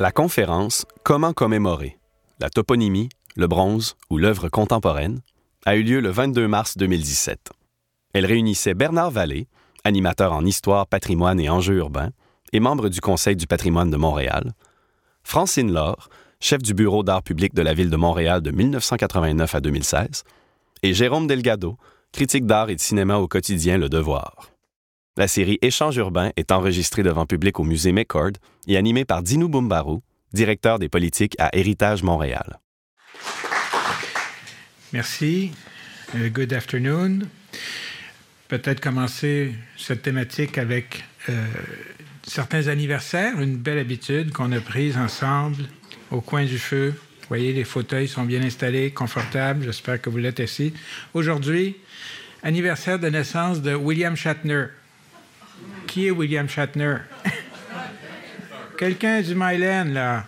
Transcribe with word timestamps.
La 0.00 0.12
conférence 0.12 0.86
Comment 1.02 1.32
commémorer 1.32 1.98
la 2.38 2.50
toponymie, 2.50 3.08
le 3.34 3.48
bronze 3.48 3.96
ou 4.10 4.16
l'œuvre 4.16 4.48
contemporaine 4.48 5.22
a 5.66 5.74
eu 5.74 5.82
lieu 5.82 5.98
le 5.98 6.10
22 6.10 6.46
mars 6.46 6.76
2017. 6.76 7.50
Elle 8.12 8.24
réunissait 8.24 8.74
Bernard 8.74 9.10
Vallée, 9.10 9.48
animateur 9.82 10.32
en 10.32 10.44
histoire, 10.44 10.86
patrimoine 10.86 11.40
et 11.40 11.50
enjeux 11.50 11.78
urbains, 11.78 12.10
et 12.52 12.60
membre 12.60 12.90
du 12.90 13.00
Conseil 13.00 13.34
du 13.34 13.48
patrimoine 13.48 13.90
de 13.90 13.96
Montréal, 13.96 14.52
Francine 15.24 15.72
Laure, 15.72 16.10
chef 16.38 16.62
du 16.62 16.74
bureau 16.74 17.02
d'art 17.02 17.24
public 17.24 17.52
de 17.52 17.62
la 17.62 17.74
ville 17.74 17.90
de 17.90 17.96
Montréal 17.96 18.40
de 18.40 18.52
1989 18.52 19.52
à 19.56 19.60
2016, 19.60 20.22
et 20.84 20.94
Jérôme 20.94 21.26
Delgado, 21.26 21.76
critique 22.12 22.46
d'art 22.46 22.70
et 22.70 22.76
de 22.76 22.80
cinéma 22.80 23.16
au 23.16 23.26
quotidien 23.26 23.78
Le 23.78 23.88
Devoir. 23.88 24.48
La 25.18 25.26
série 25.26 25.58
Échange 25.62 25.96
urbain 25.96 26.30
est 26.36 26.52
enregistrée 26.52 27.02
devant 27.02 27.26
public 27.26 27.58
au 27.58 27.64
musée 27.64 27.90
McCord 27.90 28.30
et 28.68 28.76
animée 28.76 29.04
par 29.04 29.20
Dinou 29.20 29.48
Bumbarou, 29.48 30.00
directeur 30.32 30.78
des 30.78 30.88
politiques 30.88 31.34
à 31.40 31.50
Héritage 31.58 32.04
Montréal. 32.04 32.60
Merci. 34.92 35.50
Uh, 36.14 36.30
good 36.30 36.52
afternoon. 36.52 37.26
Peut-être 38.46 38.80
commencer 38.80 39.56
cette 39.76 40.02
thématique 40.02 40.56
avec 40.56 41.02
euh, 41.28 41.44
certains 42.22 42.68
anniversaires, 42.68 43.40
une 43.40 43.56
belle 43.56 43.78
habitude 43.78 44.30
qu'on 44.30 44.52
a 44.52 44.60
prise 44.60 44.96
ensemble 44.96 45.64
au 46.12 46.20
coin 46.20 46.44
du 46.44 46.60
feu. 46.60 46.94
Vous 46.96 47.26
voyez, 47.28 47.52
les 47.52 47.64
fauteuils 47.64 48.06
sont 48.06 48.22
bien 48.22 48.44
installés, 48.44 48.92
confortables. 48.92 49.64
J'espère 49.64 50.00
que 50.00 50.10
vous 50.10 50.18
l'êtes 50.18 50.38
aussi. 50.38 50.74
Aujourd'hui, 51.12 51.74
anniversaire 52.44 53.00
de 53.00 53.08
naissance 53.08 53.62
de 53.62 53.74
William 53.74 54.14
Shatner. 54.14 54.66
Qui 55.86 56.06
est 56.06 56.10
William 56.10 56.48
Shatner? 56.48 56.96
Quelqu'un 58.78 59.20
du 59.22 59.34
Myland, 59.34 59.92
là, 59.92 60.26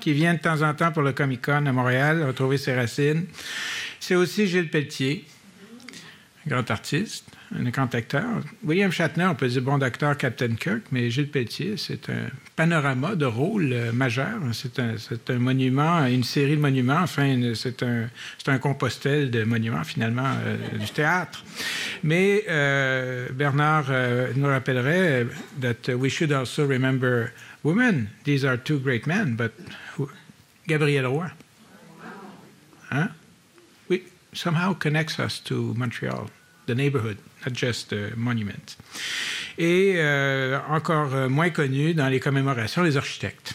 qui 0.00 0.12
vient 0.12 0.34
de 0.34 0.40
temps 0.40 0.62
en 0.62 0.74
temps 0.74 0.92
pour 0.92 1.02
le 1.02 1.12
Comic 1.12 1.44
Con 1.44 1.66
à 1.66 1.72
Montréal, 1.72 2.22
retrouver 2.24 2.58
ses 2.58 2.74
racines. 2.74 3.26
C'est 3.98 4.14
aussi 4.14 4.46
Gilles 4.46 4.68
Pelletier, 4.68 5.24
grand 6.46 6.70
artiste, 6.70 7.26
un 7.54 7.64
grand 7.70 7.94
acteur. 7.94 8.24
William 8.64 8.90
Shatner, 8.90 9.26
on 9.26 9.34
peut 9.34 9.48
dire 9.48 9.62
bon 9.62 9.78
d'acteur 9.78 10.16
Captain 10.16 10.54
Kirk, 10.54 10.82
mais 10.90 11.10
Gilles 11.10 11.30
Pelletier, 11.30 11.76
c'est 11.76 12.10
un 12.10 12.28
panorama 12.60 13.16
de 13.16 13.24
rôles 13.24 13.72
euh, 13.72 13.90
majeurs. 13.90 14.38
C'est 14.52 15.30
un, 15.30 15.38
monument, 15.38 16.04
une 16.04 16.24
série 16.24 16.56
de 16.56 16.60
monuments. 16.60 17.00
Enfin, 17.00 17.54
c'est 17.54 17.82
un, 17.82 18.58
compostel 18.58 19.30
de 19.30 19.44
monuments, 19.44 19.82
finalement, 19.82 20.34
euh, 20.44 20.76
du 20.76 20.90
théâtre. 20.90 21.42
Mais 22.02 22.44
euh, 22.50 23.28
Bernard 23.32 23.86
nous 24.36 24.46
rappellerait 24.46 25.26
that 25.58 25.88
we 25.94 26.10
should 26.10 26.32
also 26.32 26.66
remember 26.66 27.32
women. 27.64 28.08
These 28.24 28.44
are 28.44 28.58
two 28.58 28.78
great 28.78 29.06
men, 29.06 29.36
but 29.36 29.52
Gabriel 30.66 31.06
Roy. 31.06 31.30
Hein? 32.90 33.08
We, 33.88 34.02
somehow 34.34 34.74
connects 34.74 35.18
us 35.18 35.40
to 35.44 35.72
Montreal, 35.78 36.28
the 36.66 36.74
neighborhood, 36.74 37.16
not 37.42 37.54
just 37.54 37.88
the 37.88 38.12
monument. 38.16 38.76
Et 39.60 39.94
euh, 39.96 40.58
encore 40.70 41.28
moins 41.28 41.50
connu 41.50 41.94
dans 41.94 42.08
les 42.08 42.18
commémorations, 42.18 42.82
les 42.82 42.96
architectes. 42.96 43.52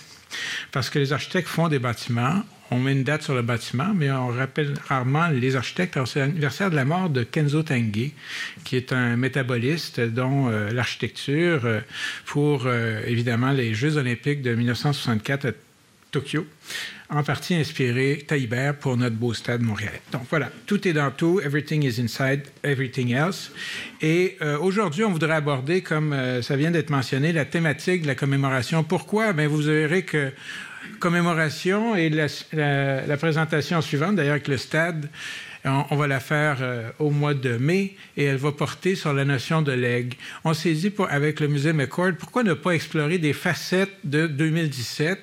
Parce 0.72 0.90
que 0.90 1.00
les 1.00 1.12
architectes 1.12 1.48
font 1.48 1.68
des 1.68 1.80
bâtiments, 1.80 2.44
on 2.72 2.80
met 2.80 2.94
une 2.94 3.04
date 3.04 3.22
sur 3.22 3.36
le 3.36 3.44
bâtiment, 3.44 3.94
mais 3.94 4.12
on 4.12 4.28
rappelle 4.28 4.74
rarement 4.88 5.28
les 5.28 5.56
architectes. 5.56 6.00
c'est 6.06 6.20
l'anniversaire 6.20 6.72
de 6.72 6.76
la 6.76 6.86
mort 6.86 7.10
de 7.10 7.24
Kenzo 7.24 7.62
Tange, 7.62 8.12
qui 8.64 8.76
est 8.76 8.92
un 8.92 9.16
métaboliste 9.18 10.00
dont 10.00 10.50
euh, 10.50 10.72
l'architecture 10.72 11.62
euh, 11.66 11.82
pour 12.26 12.64
euh, 12.66 13.04
évidemment 13.06 13.52
les 13.52 13.76
Jeux 13.76 13.98
olympiques 13.98 14.42
de 14.42 14.56
1964 14.56 15.46
à 15.46 15.52
Tokyo, 16.12 16.46
en 17.10 17.24
partie 17.24 17.56
inspiré 17.56 18.24
Taïbert 18.28 18.76
pour 18.76 18.98
notre 18.98 19.16
beau 19.16 19.34
stade 19.34 19.62
montréalais. 19.62 20.02
Donc 20.12 20.24
voilà, 20.30 20.50
tout 20.66 20.88
est 20.88 20.94
dans 20.94 21.12
tout, 21.12 21.40
everything 21.44 21.84
is 21.84 22.02
inside 22.02 22.44
everything 22.64 23.14
else. 23.14 23.52
Et 24.02 24.38
euh, 24.42 24.58
aujourd'hui, 24.58 25.04
on 25.04 25.12
voudrait 25.12 25.36
aborder, 25.36 25.82
comme 25.82 26.14
euh, 26.14 26.42
ça 26.42 26.56
vient 26.56 26.72
d'être 26.72 26.90
mentionné, 26.90 27.32
la 27.32 27.46
thématique 27.46 28.04
de 28.04 28.08
la 28.08 28.16
commémoration. 28.16 28.84
Pourquoi? 28.84 29.34
Bien, 29.34 29.48
vous 29.48 29.62
verrez 29.62 30.04
que 30.04 30.32
commémoration 31.00 31.96
et 31.96 32.10
la, 32.10 33.18
présentation 33.18 33.82
suivante, 33.82 34.16
d'ailleurs 34.16 34.34
avec 34.34 34.48
le 34.48 34.58
stade, 34.58 35.10
on, 35.64 35.96
va 35.96 36.06
la 36.06 36.20
faire 36.20 36.58
euh, 36.62 36.92
au 37.00 37.10
mois 37.10 37.34
de 37.34 37.58
mai 37.58 37.96
et 38.18 38.26
elle 38.26 38.38
va 38.38 38.52
porter 38.52 38.94
sur 38.94 39.14
la 39.14 39.26
notion 39.26 39.64
de 39.64 39.72
legs. 39.72 40.14
On 40.44 40.54
s'est 40.54 40.74
dit 40.74 40.94
avec 41.10 41.40
le 41.40 41.48
musée 41.48 41.74
McCord, 41.74 42.12
pourquoi 42.20 42.44
ne 42.44 42.54
pas 42.54 42.72
explorer 42.72 43.18
des 43.18 43.34
facettes 43.34 43.98
de 44.04 44.28
2017 44.28 45.20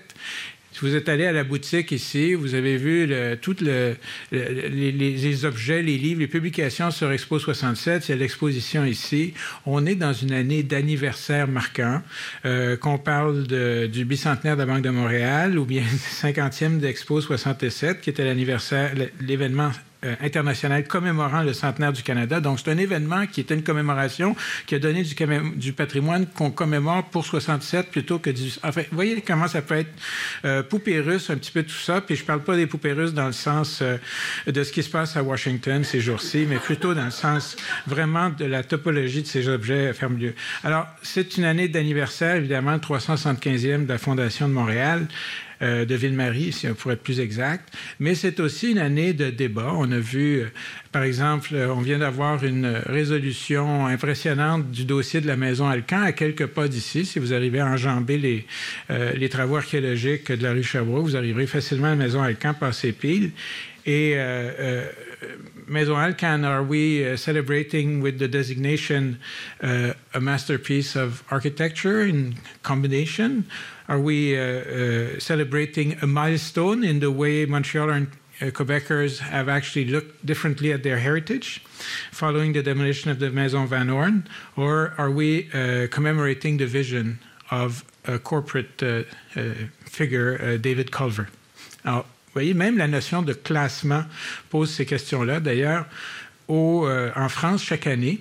si 0.73 0.81
vous 0.81 0.95
êtes 0.95 1.09
allé 1.09 1.27
à 1.27 1.33
la 1.33 1.45
boutique 1.45 1.93
ici, 1.93 2.35
vous 2.35 2.55
avez 2.55 2.77
vu 2.77 3.13
tous 3.41 3.57
le, 3.61 3.97
les, 4.33 5.45
objets, 5.45 5.83
les 5.83 5.99
livres, 5.99 6.21
les 6.21 6.27
publications 6.27 6.91
sur 6.91 7.13
Expo 7.13 7.39
67. 7.39 8.09
Il 8.09 8.13
y 8.13 8.15
a 8.15 8.17
l'exposition 8.17 8.85
ici. 8.85 9.35
On 9.67 9.85
est 9.85 9.95
dans 9.95 10.13
une 10.13 10.33
année 10.33 10.63
d'anniversaire 10.63 11.47
marquant. 11.47 12.03
Euh, 12.45 12.77
qu'on 12.77 12.99
parle 12.99 13.47
du 13.89 14.05
bicentenaire 14.05 14.57
de 14.57 14.63
la 14.63 14.67
Banque 14.67 14.83
de 14.83 14.91
Montréal 14.91 15.59
ou 15.59 15.65
bien 15.65 15.83
50e 16.23 16.79
d'Expo 16.79 17.21
67, 17.21 18.01
qui 18.01 18.11
était 18.11 18.25
l'anniversaire, 18.25 18.93
l'événement 19.21 19.71
euh, 20.05 20.15
international 20.21 20.87
commémorant 20.87 21.43
le 21.43 21.53
centenaire 21.53 21.93
du 21.93 22.03
Canada. 22.03 22.41
Donc, 22.41 22.59
c'est 22.59 22.71
un 22.71 22.79
événement 22.79 23.27
qui 23.27 23.41
était 23.41 23.55
une 23.55 23.63
commémoration 23.63 24.35
qui 24.67 24.75
a 24.75 24.79
donné 24.79 25.03
du, 25.03 25.15
du 25.57 25.73
patrimoine 25.73 26.27
qu'on 26.27 26.51
commémore 26.51 27.05
pour 27.11 27.25
67 27.25 27.91
plutôt 27.91 28.19
que 28.19 28.31
du... 28.31 28.51
Enfin, 28.63 28.83
voyez 28.91 29.21
comment 29.23 29.49
ça 29.49 29.63
peut 29.63 29.77
être 29.77 29.93
euh, 30.45 30.63
poupée 30.63 31.01
russe, 31.01 31.31
un 31.31 31.37
petit 31.37 31.53
peu 31.53 31.63
tout 31.63 31.71
ça. 31.71 32.01
Puis 32.01 32.17
je 32.17 32.25
parle 32.25 32.43
pas 32.43 32.57
des 32.57 32.67
poupées 32.67 32.93
russes 32.93 33.15
dans 33.15 33.27
le 33.27 33.33
sens 33.33 33.81
euh, 33.83 33.97
de 34.47 34.65
ce 34.65 34.73
qui 34.73 34.83
se 34.83 34.91
passe 34.91 35.17
à 35.17 35.23
Washington 35.23 35.85
ces 35.85 36.01
jours-ci, 36.01 36.47
mais 36.49 36.57
plutôt 36.57 36.95
dans 36.95 37.05
le 37.05 37.11
sens 37.11 37.57
vraiment 37.87 38.31
de 38.31 38.45
la 38.45 38.63
topologie 38.63 39.23
de 39.23 39.27
ces 39.27 39.49
objets 39.49 39.89
à 39.89 39.93
ferme-lieu. 39.93 40.35
Alors, 40.65 40.87
c'est 41.03 41.37
une 41.37 41.45
année 41.45 41.69
d'anniversaire, 41.69 42.37
évidemment, 42.37 42.73
le 42.73 42.79
375e 42.79 43.85
de 43.85 43.89
la 43.89 43.99
Fondation 43.99 44.49
de 44.49 44.53
Montréal. 44.53 45.07
Euh, 45.63 45.85
de 45.85 45.95
Ville-Marie, 45.95 46.51
si 46.51 46.67
on 46.67 46.75
pourrait 46.75 46.95
être 46.95 47.05
plus 47.05 47.21
exact. 47.21 47.73
Mais 48.01 48.17
c'est 48.17 48.41
aussi 48.41 48.73
une 48.73 48.79
année 48.79 49.13
de 49.13 49.31
débat. 49.31 49.73
On 49.77 49.93
a 49.93 49.99
vu, 49.99 50.41
euh, 50.41 50.47
par 50.91 51.05
exemple, 51.05 51.51
euh, 51.53 51.73
on 51.73 51.81
vient 51.81 52.01
d'avoir 52.01 52.43
une 52.43 52.67
résolution 52.87 53.87
impressionnante 53.87 54.73
du 54.73 54.85
dossier 54.85 55.21
de 55.21 55.29
la 55.29 55.37
maison 55.37 55.69
Alcan 55.69 56.03
à 56.03 56.11
quelques 56.11 56.47
pas 56.47 56.67
d'ici. 56.67 57.05
Si 57.05 57.21
vous 57.21 57.33
arrivez 57.33 57.61
à 57.61 57.67
enjamber 57.67 58.19
les, 58.19 58.47
les 59.15 59.29
travaux 59.29 59.57
archéologiques 59.57 60.33
de 60.33 60.43
la 60.43 60.53
rue 60.53 60.65
Sherbrooke, 60.65 61.05
vous 61.05 61.17
arriverez 61.17 61.47
facilement 61.47 61.89
à 61.89 61.91
la 61.91 61.97
maison 61.97 62.23
Alcan, 62.23 62.55
passer 62.55 62.93
pile. 62.93 63.31
Et 63.87 64.17
Maison 65.69 65.97
Alcan, 65.97 66.45
are 66.45 66.63
we 66.63 67.17
celebrating 67.17 68.01
with 68.01 68.19
the 68.19 68.29
designation 68.29 69.19
a 69.63 70.21
masterpiece 70.21 70.97
of 70.97 71.23
architecture 71.31 72.03
in 72.03 72.35
combination? 72.63 73.45
Are 73.89 73.99
we 73.99 74.39
uh, 74.39 74.43
uh, 74.43 75.19
celebrating 75.19 75.97
a 76.03 76.07
milestone 76.07 76.85
in 76.85 77.01
the 77.01 77.11
way 77.11 77.47
Montreal 77.47 77.91
and 77.91 78.07
uh, 78.41 78.47
Quebecers 78.47 79.19
have 79.19 79.49
actually 79.49 79.87
looked 79.87 80.25
differently 80.25 80.73
at 80.73 80.83
their 80.83 80.99
heritage 80.99 81.63
following 82.13 82.53
the 82.53 82.63
demolition 82.63 83.11
of 83.11 83.19
the 83.19 83.31
Maison 83.31 83.67
Van 83.67 83.89
Horn? 83.89 84.29
Or 84.57 84.95
are 84.99 85.11
we 85.11 85.45
commemorating 85.91 86.59
the 86.59 86.67
vision 86.67 87.19
of 87.51 87.85
a 88.05 88.19
corporate 88.19 88.83
figure, 89.85 90.59
David 90.59 90.91
Culver? 90.91 91.29
Alors, 91.85 92.03
vous 92.03 92.41
voyez, 92.41 92.55
même 92.55 92.79
la 92.79 92.87
notion 92.87 93.23
de 93.23 93.35
classement 93.35 94.05
pose 94.49 94.71
ces 94.71 94.87
questions-là. 94.87 95.41
D'ailleurs, 95.41 95.87
en 96.49 97.29
France, 97.29 97.63
chaque 97.63 97.87
année, 97.87 98.21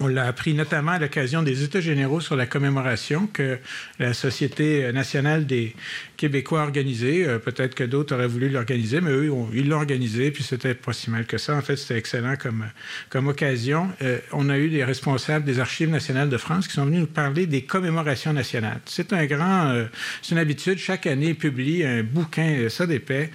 On 0.00 0.06
l'a 0.06 0.26
appris 0.26 0.54
notamment 0.54 0.92
à 0.92 0.98
l'occasion 1.00 1.42
des 1.42 1.64
États 1.64 1.80
généraux 1.80 2.20
sur 2.20 2.36
la 2.36 2.46
commémoration 2.46 3.26
que 3.26 3.58
la 3.98 4.14
Société 4.14 4.92
nationale 4.92 5.44
des 5.44 5.74
Québécois 6.18 6.62
organisé. 6.62 7.26
Euh, 7.26 7.38
peut-être 7.38 7.74
que 7.74 7.84
d'autres 7.84 8.14
auraient 8.14 8.26
voulu 8.26 8.50
l'organiser, 8.50 9.00
mais 9.00 9.12
eux, 9.12 9.32
ils 9.54 9.68
l'ont 9.68 9.76
organisé, 9.76 10.30
puis 10.30 10.42
c'était 10.42 10.74
pas 10.74 10.92
si 10.92 11.10
mal 11.10 11.24
que 11.24 11.38
ça. 11.38 11.54
En 11.54 11.62
fait, 11.62 11.76
c'était 11.76 11.96
excellent 11.96 12.34
comme, 12.36 12.66
comme 13.08 13.28
occasion. 13.28 13.88
Euh, 14.02 14.18
on 14.32 14.50
a 14.50 14.58
eu 14.58 14.68
des 14.68 14.84
responsables 14.84 15.44
des 15.44 15.60
Archives 15.60 15.88
nationales 15.88 16.28
de 16.28 16.36
France 16.36 16.68
qui 16.68 16.74
sont 16.74 16.84
venus 16.84 17.00
nous 17.00 17.06
parler 17.06 17.46
des 17.46 17.62
commémorations 17.62 18.32
nationales. 18.32 18.80
C'est 18.84 19.12
un 19.12 19.24
grand... 19.26 19.68
Euh, 19.68 19.84
c'est 20.20 20.32
une 20.34 20.40
habitude. 20.40 20.78
Chaque 20.78 21.06
année, 21.06 21.28
ils 21.28 21.36
publient 21.36 21.84
un 21.84 22.02
bouquin, 22.02 22.68
ça 22.68 22.86
d'épais, 22.86 23.30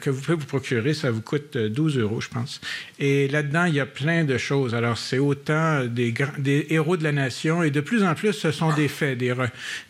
que 0.00 0.10
vous 0.10 0.20
pouvez 0.20 0.36
vous 0.36 0.46
procurer. 0.46 0.92
Ça 0.92 1.10
vous 1.12 1.22
coûte 1.22 1.56
12 1.56 1.98
euros, 1.98 2.20
je 2.20 2.28
pense. 2.28 2.60
Et 2.98 3.28
là-dedans, 3.28 3.66
il 3.66 3.74
y 3.74 3.80
a 3.80 3.86
plein 3.86 4.24
de 4.24 4.36
choses. 4.36 4.74
Alors, 4.74 4.98
c'est 4.98 5.18
autant 5.18 5.84
des 5.84 6.12
des, 6.38 6.66
héros 6.70 6.96
de 6.96 7.04
la 7.04 7.12
nation 7.12 7.62
et 7.62 7.70
de 7.70 7.80
plus 7.80 8.02
en 8.02 8.14
plus, 8.14 8.32
ce 8.32 8.50
sont 8.50 8.72
des 8.72 8.88
faits, 8.88 9.18
des, 9.18 9.34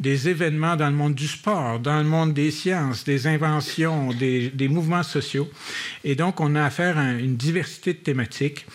des 0.00 0.28
événements 0.28 0.76
dans 0.76 0.88
le 0.88 0.94
monde 0.94 1.14
du 1.14 1.26
sport, 1.26 1.80
dans 1.80 1.98
le 1.98 2.04
monde 2.04 2.33
des 2.34 2.50
sciences, 2.50 3.04
des 3.04 3.26
inventions, 3.26 4.12
des, 4.12 4.68
mouvements 4.68 5.02
sociaux. 5.02 5.48
Et 6.04 6.14
donc, 6.14 6.40
on 6.40 6.54
a 6.54 6.64
affaire 6.64 6.98
à 6.98 7.12
une 7.12 7.36
diversité 7.36 7.94
de 7.94 7.98
thématiques. 7.98 8.66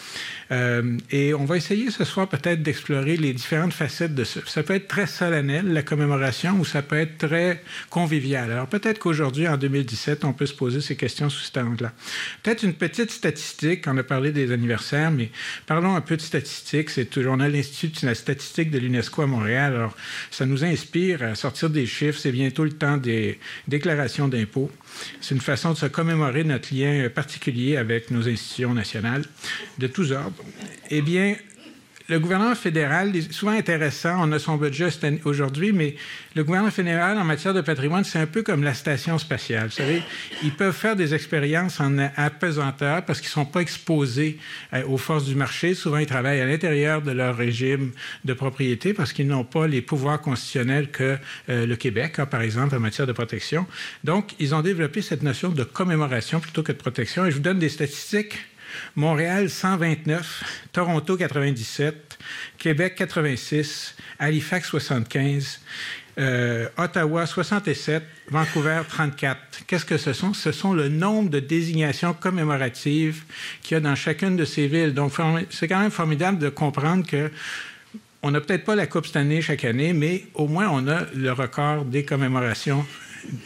Euh, 0.52 0.98
et 1.12 1.34
on 1.34 1.46
va 1.46 1.58
essayer 1.58 1.92
ce 1.92 2.04
soir 2.04 2.28
peut-être 2.28 2.64
d'explorer 2.64 3.18
les 3.18 3.34
différentes 3.34 3.74
facettes 3.74 4.16
de 4.16 4.24
ça. 4.24 4.40
Ça 4.46 4.64
peut 4.64 4.76
être 4.76 4.88
très 4.88 5.06
solennel, 5.06 5.74
la 5.74 5.84
commémoration, 5.84 6.60
ou 6.60 6.66
ça 6.66 6.82
peut 6.82 6.98
être 6.98 7.18
très 7.18 7.62
convivial. 7.90 8.52
Alors 8.52 8.68
peut-être 8.68 9.00
qu'aujourd'hui, 9.00 9.48
en 9.48 9.58
2017, 9.58 10.26
on 10.26 10.34
peut 10.34 10.46
se 10.46 10.54
poser 10.54 10.82
ces 10.82 10.96
questions 10.96 11.30
sous 11.30 11.44
cet 11.44 11.58
angle-là. 11.58 11.94
Peut-être 12.42 12.64
une 12.64 12.74
petite 12.74 13.12
statistique, 13.12 13.86
on 13.88 13.98
a 13.98 14.04
parlé 14.04 14.32
des 14.32 14.52
anniversaires, 14.52 15.12
mais 15.12 15.30
parlons 15.68 15.96
un 15.96 16.02
peu 16.02 16.18
de 16.18 16.22
statistiques. 16.22 16.90
C'est 16.90 17.06
toujours, 17.06 17.34
on 17.34 17.40
a 17.40 17.48
l'Institut 17.48 18.02
de 18.02 18.08
la 18.08 18.16
statistique 18.16 18.72
de 18.72 18.80
l'UNESCO 18.80 19.22
à 19.22 19.28
Montréal. 19.28 19.76
Alors 19.76 19.96
ça 20.32 20.46
nous 20.46 20.64
inspire 20.64 21.24
à 21.24 21.36
sortir 21.36 21.70
des 21.70 21.86
chiffres. 21.86 22.20
C'est 22.20 22.32
bientôt 22.32 22.64
le 22.64 22.72
temps 22.72 22.98
des 22.98 23.40
déclarations 23.68 24.28
d'impôts. 24.28 24.72
C'est 25.22 25.36
une 25.36 25.42
façon 25.42 25.74
de 25.74 25.78
se 25.78 25.86
commémorer 25.86 26.44
notre 26.44 26.74
lien 26.74 27.10
particulier 27.10 27.78
avec 27.78 28.12
nos 28.12 28.28
institutions 28.28 28.74
nationales 28.74 29.24
de 29.78 29.88
tous 29.88 30.12
ordres. 30.12 30.44
Eh 30.90 31.02
bien, 31.02 31.36
le 32.10 32.20
gouvernement 32.20 32.56
fédéral 32.56 33.14
souvent 33.30 33.52
intéressant. 33.52 34.16
On 34.20 34.32
a 34.32 34.40
son 34.40 34.58
budget 34.58 34.90
aujourd'hui, 35.26 35.72
mais 35.72 35.96
le 36.36 36.44
gouvernement 36.44 36.72
fédéral, 36.72 37.18
en 37.18 37.24
matière 37.24 37.54
de 37.54 37.62
patrimoine, 37.62 38.04
c'est 38.04 38.20
un 38.20 38.26
peu 38.26 38.42
comme 38.42 38.64
la 38.64 38.74
station 38.74 39.18
spatiale. 39.20 39.66
Vous 39.66 39.74
savez, 39.74 40.02
ils 40.44 40.52
peuvent 40.52 40.76
faire 40.76 40.96
des 40.96 41.14
expériences 41.14 41.80
en 41.80 41.98
apesanteur 42.18 43.06
parce 43.06 43.22
qu'ils 43.22 43.30
ne 43.30 43.34
sont 43.34 43.46
pas 43.46 43.62
exposés 43.62 44.40
euh, 44.74 44.84
aux 44.88 44.98
forces 44.98 45.26
du 45.26 45.36
marché. 45.36 45.76
Souvent, 45.76 45.98
ils 45.98 46.08
travaillent 46.08 46.42
à 46.42 46.46
l'intérieur 46.46 47.04
de 47.04 47.12
leur 47.12 47.38
régime 47.38 47.92
de 48.26 48.34
propriété 48.34 48.94
parce 48.94 49.14
qu'ils 49.14 49.28
n'ont 49.28 49.44
pas 49.44 49.68
les 49.68 49.82
pouvoirs 49.82 50.20
constitutionnels 50.20 50.90
que 50.90 51.18
euh, 51.50 51.66
le 51.68 51.76
Québec 51.76 52.18
a, 52.18 52.26
par 52.26 52.42
exemple, 52.42 52.76
en 52.76 52.80
matière 52.80 53.06
de 53.06 53.14
protection. 53.14 53.68
Donc, 54.04 54.34
ils 54.40 54.56
ont 54.56 54.62
développé 54.62 55.04
cette 55.04 55.22
notion 55.22 55.50
de 55.50 55.64
commémoration 55.64 56.40
plutôt 56.40 56.64
que 56.64 56.72
de 56.72 56.78
protection. 56.78 57.26
Et 57.26 57.32
je 57.32 57.36
vous 57.36 57.44
donne 57.44 57.60
des 57.60 57.70
statistiques. 57.70 58.49
Montréal, 58.96 59.50
129, 59.50 60.44
Toronto, 60.72 61.18
97, 61.18 62.18
Québec, 62.58 62.96
86, 62.96 63.96
Halifax, 64.20 64.68
75, 64.68 65.60
euh, 66.20 66.68
Ottawa, 66.78 67.26
67, 67.26 68.04
Vancouver, 68.30 68.82
34. 68.88 69.40
Qu'est-ce 69.66 69.86
que 69.86 69.98
ce 69.98 70.12
sont? 70.12 70.34
Ce 70.34 70.52
sont 70.52 70.74
le 70.74 70.90
nombre 70.90 71.30
de 71.30 71.40
désignations 71.40 72.14
commémoratives 72.14 73.24
qu'il 73.62 73.76
y 73.76 73.78
a 73.78 73.80
dans 73.80 73.96
chacune 73.96 74.36
de 74.36 74.46
ces 74.46 74.68
villes. 74.68 74.94
Donc, 74.94 75.14
c'est 75.50 75.68
quand 75.68 75.80
même 75.80 75.92
formidable 75.92 76.38
de 76.38 76.50
comprendre 76.50 77.06
que 77.06 77.32
on 78.22 78.32
n'a 78.32 78.42
peut-être 78.42 78.66
pas 78.66 78.76
la 78.76 78.86
Coupe 78.86 79.06
cette 79.06 79.16
année 79.16 79.42
chaque 79.42 79.64
année, 79.64 79.94
mais 79.94 80.26
au 80.34 80.48
moins 80.48 80.68
on 80.70 80.88
a 80.88 81.06
le 81.16 81.32
record 81.32 81.86
des 81.86 82.04
commémorations, 82.04 82.86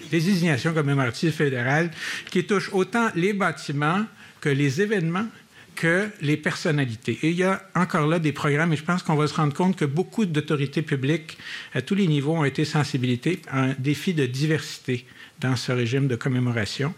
des 0.09 0.19
désignations 0.19 0.73
commémoratives 0.73 1.33
fédérales 1.33 1.91
qui 2.31 2.43
touchent 2.45 2.71
autant 2.73 3.09
les 3.15 3.33
bâtiments 3.33 4.05
que 4.43 4.49
les 4.49 4.81
événements 4.81 5.27
que 5.73 6.09
les 6.21 6.37
personnalités. 6.37 7.17
Et 7.23 7.29
il 7.29 7.37
y 7.37 7.43
a 7.43 7.63
encore 7.75 8.07
là 8.07 8.19
des 8.19 8.33
programmes, 8.33 8.73
et 8.73 8.75
je 8.75 8.83
pense 8.83 9.01
qu'on 9.01 9.15
va 9.15 9.25
se 9.25 9.33
rendre 9.33 9.53
compte 9.53 9.75
que 9.75 9.85
beaucoup 9.85 10.25
d'autorités 10.25 10.81
publiques 10.81 11.37
à 11.73 11.81
tous 11.81 11.95
les 11.95 12.07
niveaux 12.07 12.33
ont 12.33 12.43
été 12.43 12.65
sensibilisées 12.65 13.41
à 13.47 13.61
un 13.63 13.75
défi 13.79 14.13
de 14.13 14.25
diversité 14.25 15.05
dans 15.39 15.55
ce 15.55 15.71
régime 15.71 16.07
de 16.07 16.15
commémoration. 16.15 16.93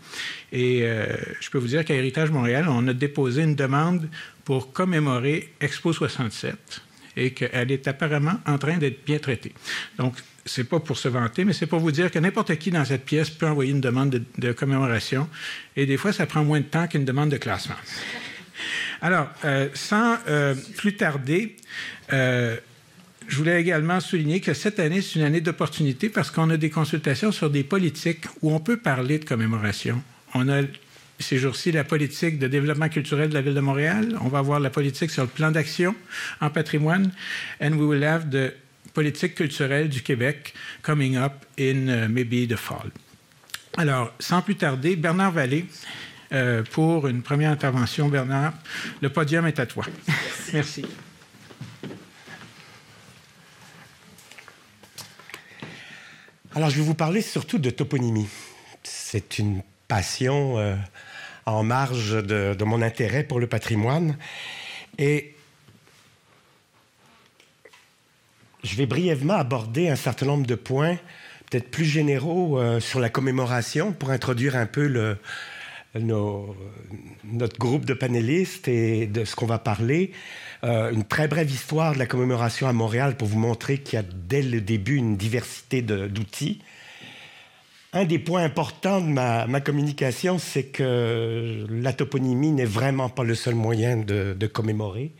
Et 0.51 0.81
euh, 0.81 1.05
je 1.39 1.49
peux 1.51 1.59
vous 1.59 1.67
dire 1.67 1.85
qu'à 1.85 1.93
Héritage 1.93 2.31
Montréal, 2.31 2.65
on 2.67 2.87
a 2.87 2.93
déposé 2.93 3.43
une 3.43 3.55
demande 3.55 4.09
pour 4.43 4.73
commémorer 4.73 5.53
Expo 5.61 5.93
67 5.93 6.81
et 7.15 7.31
qu'elle 7.31 7.71
est 7.71 7.87
apparemment 7.87 8.39
en 8.45 8.57
train 8.57 8.77
d'être 8.77 9.05
bien 9.05 9.19
traitée. 9.19 9.53
Donc, 9.97 10.15
c'est 10.45 10.63
pas 10.65 10.79
pour 10.79 10.97
se 10.97 11.07
vanter, 11.07 11.43
mais 11.43 11.53
c'est 11.53 11.65
pour 11.65 11.79
vous 11.79 11.91
dire 11.91 12.11
que 12.11 12.19
n'importe 12.19 12.55
qui 12.57 12.69
dans 12.69 12.85
cette 12.85 13.03
pièce 13.03 13.31
peut 13.31 13.47
envoyer 13.47 13.71
une 13.71 13.81
demande 13.81 14.23
de, 14.37 14.51
commémoration. 14.51 15.27
Et 15.75 15.85
des 15.85 15.97
fois, 15.97 16.13
ça 16.13 16.27
prend 16.27 16.43
moins 16.43 16.59
de 16.59 16.65
temps 16.65 16.87
qu'une 16.87 17.03
demande 17.03 17.29
de 17.29 17.37
classement. 17.37 17.75
Alors, 19.01 19.27
euh, 19.43 19.69
sans 19.73 20.17
euh, 20.27 20.55
plus 20.77 20.95
tarder, 20.95 21.57
euh, 22.13 22.57
je 23.27 23.37
voulais 23.37 23.59
également 23.59 23.99
souligner 23.99 24.39
que 24.39 24.53
cette 24.53 24.79
année, 24.79 25.01
c'est 25.01 25.19
une 25.19 25.25
année 25.25 25.41
d'opportunité 25.41 26.09
parce 26.09 26.29
qu'on 26.29 26.49
a 26.51 26.57
des 26.57 26.69
consultations 26.69 27.31
sur 27.31 27.49
des 27.49 27.63
politiques 27.63 28.25
où 28.41 28.53
on 28.53 28.59
peut 28.59 28.77
parler 28.77 29.17
de 29.17 29.25
commémoration. 29.25 30.01
On 30.35 30.47
a 30.47 30.61
ces 31.19 31.37
jours-ci 31.37 31.71
la 31.71 31.83
politique 31.83 32.37
de 32.37 32.47
développement 32.47 32.89
culturel 32.89 33.29
de 33.29 33.33
la 33.33 33.41
Ville 33.41 33.53
de 33.53 33.61
Montréal. 33.61 34.17
On 34.21 34.27
va 34.27 34.39
avoir 34.39 34.59
la 34.59 34.69
politique 34.69 35.09
sur 35.09 35.23
le 35.23 35.29
plan 35.29 35.49
d'action 35.49 35.95
en 36.39 36.49
patrimoine. 36.49 37.11
And 37.61 37.71
we 37.71 37.87
will 37.87 38.03
have 38.03 38.29
the 38.29 38.53
politique 38.93 39.35
culturelle 39.35 39.89
du 39.89 40.01
Québec 40.01 40.53
coming 40.81 41.15
up 41.17 41.33
in 41.59 41.87
uh, 41.87 42.07
maybe 42.07 42.47
the 42.47 42.55
fall. 42.55 42.91
Alors, 43.77 44.13
sans 44.19 44.41
plus 44.41 44.55
tarder, 44.55 44.95
Bernard 44.95 45.31
Vallée, 45.31 45.65
euh, 46.31 46.63
pour 46.63 47.07
une 47.07 47.21
première 47.21 47.51
intervention. 47.51 48.07
Bernard, 48.09 48.53
le 49.01 49.09
podium 49.09 49.45
est 49.45 49.59
à 49.59 49.65
toi. 49.65 49.85
Merci. 50.53 50.85
Alors, 56.55 56.69
je 56.69 56.77
vais 56.77 56.83
vous 56.83 56.95
parler 56.95 57.21
surtout 57.21 57.59
de 57.59 57.69
toponymie. 57.69 58.29
C'est 58.81 59.37
une 59.39 59.61
passion 59.87 60.57
euh, 60.57 60.75
en 61.45 61.63
marge 61.63 62.11
de, 62.23 62.55
de, 62.57 62.63
mon 62.63 62.81
intérêt 62.81 63.23
pour 63.23 63.39
le 63.39 63.47
patrimoine. 63.47 64.17
Et 64.97 65.34
Je 68.65 68.75
vais 68.77 68.87
brièvement 68.87 69.35
aborder 69.35 69.89
un 69.89 69.95
certain 69.95 70.25
nombre 70.25 70.47
de 70.47 70.55
points, 70.55 70.95
peut-être 71.51 71.69
plus 71.69 71.85
généraux, 71.85 72.57
euh, 72.57 72.79
sur 72.79 72.99
la 72.99 73.09
commémoration 73.09 73.91
pour 73.91 74.09
introduire 74.09 74.55
un 74.55 74.65
peu 74.65 75.15
notre 75.93 77.59
groupe 77.59 77.85
de 77.85 77.93
panélistes 77.93 78.67
et 78.67 79.05
de 79.05 79.23
ce 79.23 79.35
qu'on 79.35 79.45
va 79.45 79.59
parler. 79.59 80.13
Euh, 80.63 80.91
une 80.91 81.03
très 81.03 81.27
brève 81.27 81.51
histoire 81.51 81.93
de 81.93 81.99
la 81.99 82.07
commémoration 82.07 82.67
à 82.67 82.73
Montréal 82.73 83.17
pour 83.17 83.27
vous 83.27 83.37
montrer 83.37 83.77
qu'il 83.77 83.97
y 83.97 83.99
a 83.99 84.05
dès 84.11 84.41
le 84.41 84.61
début 84.61 84.95
une 84.95 85.15
diversité 85.15 85.83
d'outils. 85.83 86.59
Un 87.93 88.05
des 88.05 88.17
points 88.17 88.43
importants 88.43 88.99
de 88.99 89.07
ma, 89.07 89.61
communication, 89.61 90.39
c'est 90.39 90.65
que 90.65 91.67
la 91.69 91.93
toponymie 91.93 92.51
n'est 92.51 92.65
vraiment 92.65 93.09
pas 93.09 93.23
le 93.23 93.35
seul 93.35 93.53
moyen 93.53 93.95
de 93.97 94.47
commémorer. 94.47 95.11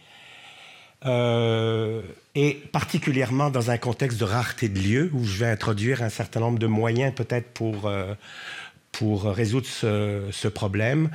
Euh, 1.06 2.02
et 2.34 2.54
particulièrement 2.72 3.50
dans 3.50 3.70
un 3.70 3.78
contexte 3.78 4.20
de 4.20 4.26
rareté 4.26 4.70
de 4.70 4.80
lieux, 4.80 5.12
où 5.14 5.24
je 5.24 5.38
vais 5.38 5.50
introduire 5.50 6.02
un 6.02 6.10
certain 6.10 6.40
nombre 6.40 6.60
de 6.60 6.68
moyens 6.68 7.14
peut-être 7.14 7.48
pour, 7.54 7.86
euh, 7.86 8.14
pour 8.92 9.26
résoudre 9.26 9.68
ce, 9.68 10.24
ce, 10.32 10.48
problème. 10.48 11.10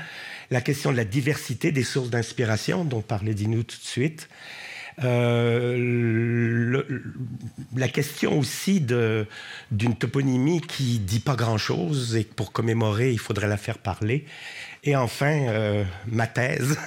La 0.50 0.60
question 0.60 0.92
de 0.92 0.96
la 0.96 1.04
diversité 1.04 1.72
des 1.72 1.82
sources 1.82 2.10
d'inspiration, 2.10 2.84
dont 2.84 3.02
parlait 3.02 3.34
Dinou 3.34 3.62
tout 3.64 3.76
de 3.76 3.82
suite. 3.82 4.28
Euh, 5.02 6.82
la 7.74 7.88
question 7.88 8.38
aussi 8.38 8.80
d'une 8.80 9.96
toponymie 9.96 10.60
qui 10.60 10.98
dit 10.98 11.20
pas 11.20 11.36
grand-chose 11.36 12.16
et 12.16 12.24
pour 12.24 12.52
commémorer, 12.52 13.12
il 13.12 13.18
faudrait 13.18 13.48
la 13.48 13.56
faire 13.56 13.78
parler. 13.78 14.26
Et 14.84 14.96
enfin, 14.96 15.46
euh, 15.48 15.84
ma 16.06 16.26
thèse, 16.26 16.78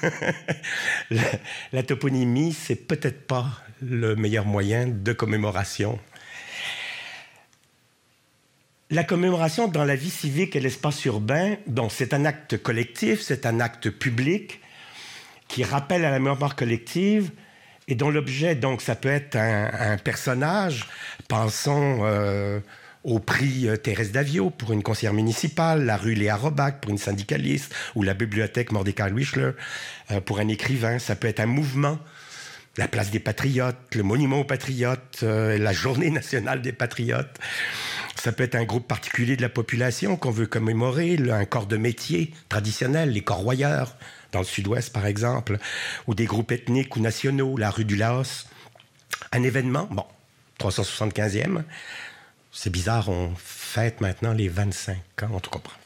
la, 1.11 1.23
la, 1.71 1.83
toponymie, 1.83 2.53
c'est 2.53 2.75
peut-être 2.75 3.25
pas 3.27 3.47
le 3.81 4.15
meilleur 4.15 4.45
moyen 4.45 4.87
de 4.87 5.13
commémoration. 5.13 5.99
La 8.89 9.03
commémoration 9.03 9.67
dans 9.67 9.85
la 9.85 9.95
vie 9.95 10.09
civique 10.09 10.55
et 10.55 10.59
l'espace 10.59 11.03
urbain, 11.05 11.55
c'est 11.89 12.13
un 12.13 12.25
acte 12.25 12.61
collectif, 12.61 13.21
c'est 13.21 13.45
un 13.45 13.59
acte 13.59 13.89
public 13.89 14.59
qui 15.47 15.63
rappelle 15.63 16.05
à 16.05 16.11
la 16.11 16.19
mémoire 16.19 16.55
collective 16.55 17.31
et 17.87 17.95
dont 17.95 18.09
l'objet, 18.09 18.55
donc, 18.55 18.81
ça 18.81 18.95
peut 18.95 19.09
être 19.09 19.35
un, 19.35 19.97
personnage, 19.97 20.87
pensons 21.27 21.99
euh, 22.03 22.59
au 23.03 23.19
prix 23.19 23.67
euh, 23.67 23.75
Thérèse 23.75 24.11
Davio 24.11 24.49
pour 24.49 24.71
une 24.71 24.83
conseillère 24.83 25.13
municipale, 25.13 25.85
la 25.85 25.97
rue 25.97 26.13
Léa 26.13 26.35
Robac 26.35 26.79
pour 26.81 26.91
une 26.91 26.97
syndicaliste, 26.97 27.73
ou 27.95 28.03
la 28.03 28.13
bibliothèque 28.13 28.71
Mordecai 28.71 29.11
Wischler 29.11 29.51
euh, 30.11 30.21
pour 30.21 30.39
un 30.39 30.47
écrivain. 30.47 30.99
Ça 30.99 31.15
peut 31.15 31.27
être 31.27 31.39
un 31.41 31.45
mouvement 31.45 31.99
la 32.75 32.87
place 32.87 33.11
des 33.11 33.19
patriotes, 33.19 33.93
le 33.93 34.01
monument 34.01 34.39
aux 34.39 34.45
patriotes, 34.45 35.21
la 35.21 35.73
journée 35.73 36.09
nationale 36.09 36.63
des 36.63 36.71
patriotes. 36.71 37.37
Ça 38.19 38.31
peut 38.31 38.43
être 38.43 38.55
un 38.55 38.63
groupe 38.63 38.87
particulier 38.87 39.35
de 39.35 39.43
la 39.43 39.49
population 39.49 40.15
qu'on 40.15 40.31
veut 40.31 40.47
commémorer, 40.47 41.19
un 41.29 41.45
corps 41.45 41.67
de 41.67 41.77
métier 41.77 42.33
traditionnel, 42.49 43.11
les 43.11 43.21
corroyeurs, 43.21 43.95
dans 44.33 44.39
le 44.39 44.45
sud-ouest 44.45 44.91
par 44.91 45.05
exemple, 45.05 45.57
ou 46.07 46.15
des 46.15 46.25
groupes 46.25 46.51
ethniques 46.51 46.95
ou 46.97 46.99
nationaux, 46.99 47.55
la 47.55 47.69
rue 47.69 47.85
du 47.85 47.95
Laos. 47.95 48.47
Un 49.31 49.43
événement, 49.43 49.87
bon, 49.89 50.05
375e, 50.59 51.63
c'est 52.51 52.69
bizarre, 52.69 53.09
on 53.09 53.33
fête 53.37 54.01
maintenant 54.01 54.33
les 54.33 54.49
25 54.49 54.97
ans, 55.23 55.29
on 55.33 55.39
tout 55.39 55.49
comprend. 55.49 55.77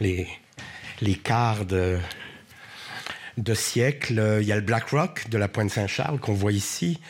Les, 0.00 0.28
les 1.00 1.14
quarts 1.14 1.64
de, 1.64 1.98
de 3.38 3.54
siècle. 3.54 4.38
Il 4.40 4.46
y 4.46 4.52
a 4.52 4.56
le 4.56 4.62
Black 4.62 4.90
Rock 4.90 5.28
de 5.30 5.38
la 5.38 5.48
Pointe 5.48 5.70
Saint-Charles 5.70 6.20
qu'on 6.20 6.34
voit 6.34 6.52
ici. 6.52 7.00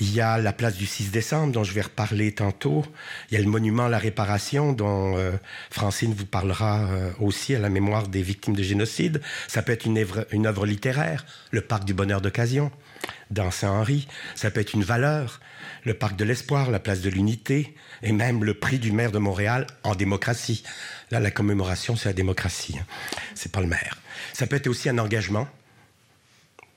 Il 0.00 0.14
y 0.14 0.20
a 0.20 0.38
la 0.38 0.52
place 0.52 0.76
du 0.76 0.86
6 0.86 1.10
décembre 1.10 1.52
dont 1.52 1.64
je 1.64 1.72
vais 1.72 1.80
reparler 1.80 2.32
tantôt. 2.32 2.84
Il 3.30 3.34
y 3.34 3.36
a 3.36 3.40
le 3.40 3.48
monument 3.48 3.86
à 3.86 3.88
la 3.88 3.98
réparation 3.98 4.72
dont 4.72 5.16
euh, 5.16 5.32
Francine 5.70 6.14
vous 6.14 6.26
parlera 6.26 6.84
euh, 6.84 7.10
aussi 7.18 7.54
à 7.54 7.58
la 7.58 7.68
mémoire 7.68 8.06
des 8.06 8.22
victimes 8.22 8.54
de 8.54 8.62
génocide. 8.62 9.20
Ça 9.48 9.62
peut 9.62 9.72
être 9.72 9.86
une 9.86 9.98
œuvre, 10.46 10.66
littéraire, 10.66 11.26
le 11.50 11.62
parc 11.62 11.84
du 11.84 11.94
bonheur 11.94 12.20
d'occasion 12.20 12.70
dans 13.30 13.50
Saint-Henri. 13.50 14.06
Ça 14.36 14.52
peut 14.52 14.60
être 14.60 14.74
une 14.74 14.84
valeur, 14.84 15.40
le 15.84 15.94
parc 15.94 16.16
de 16.16 16.24
l'espoir, 16.24 16.70
la 16.70 16.78
place 16.78 17.00
de 17.00 17.10
l'unité 17.10 17.74
et 18.02 18.12
même 18.12 18.44
le 18.44 18.54
prix 18.54 18.78
du 18.78 18.92
maire 18.92 19.10
de 19.10 19.18
Montréal 19.18 19.66
en 19.82 19.96
démocratie. 19.96 20.62
Là, 21.10 21.18
la 21.18 21.32
commémoration, 21.32 21.96
c'est 21.96 22.08
la 22.08 22.12
démocratie. 22.12 22.76
Hein. 22.78 22.86
C'est 23.34 23.50
pas 23.50 23.60
le 23.60 23.66
maire. 23.66 23.98
Ça 24.32 24.46
peut 24.46 24.56
être 24.56 24.68
aussi 24.68 24.88
un 24.88 24.98
engagement. 24.98 25.48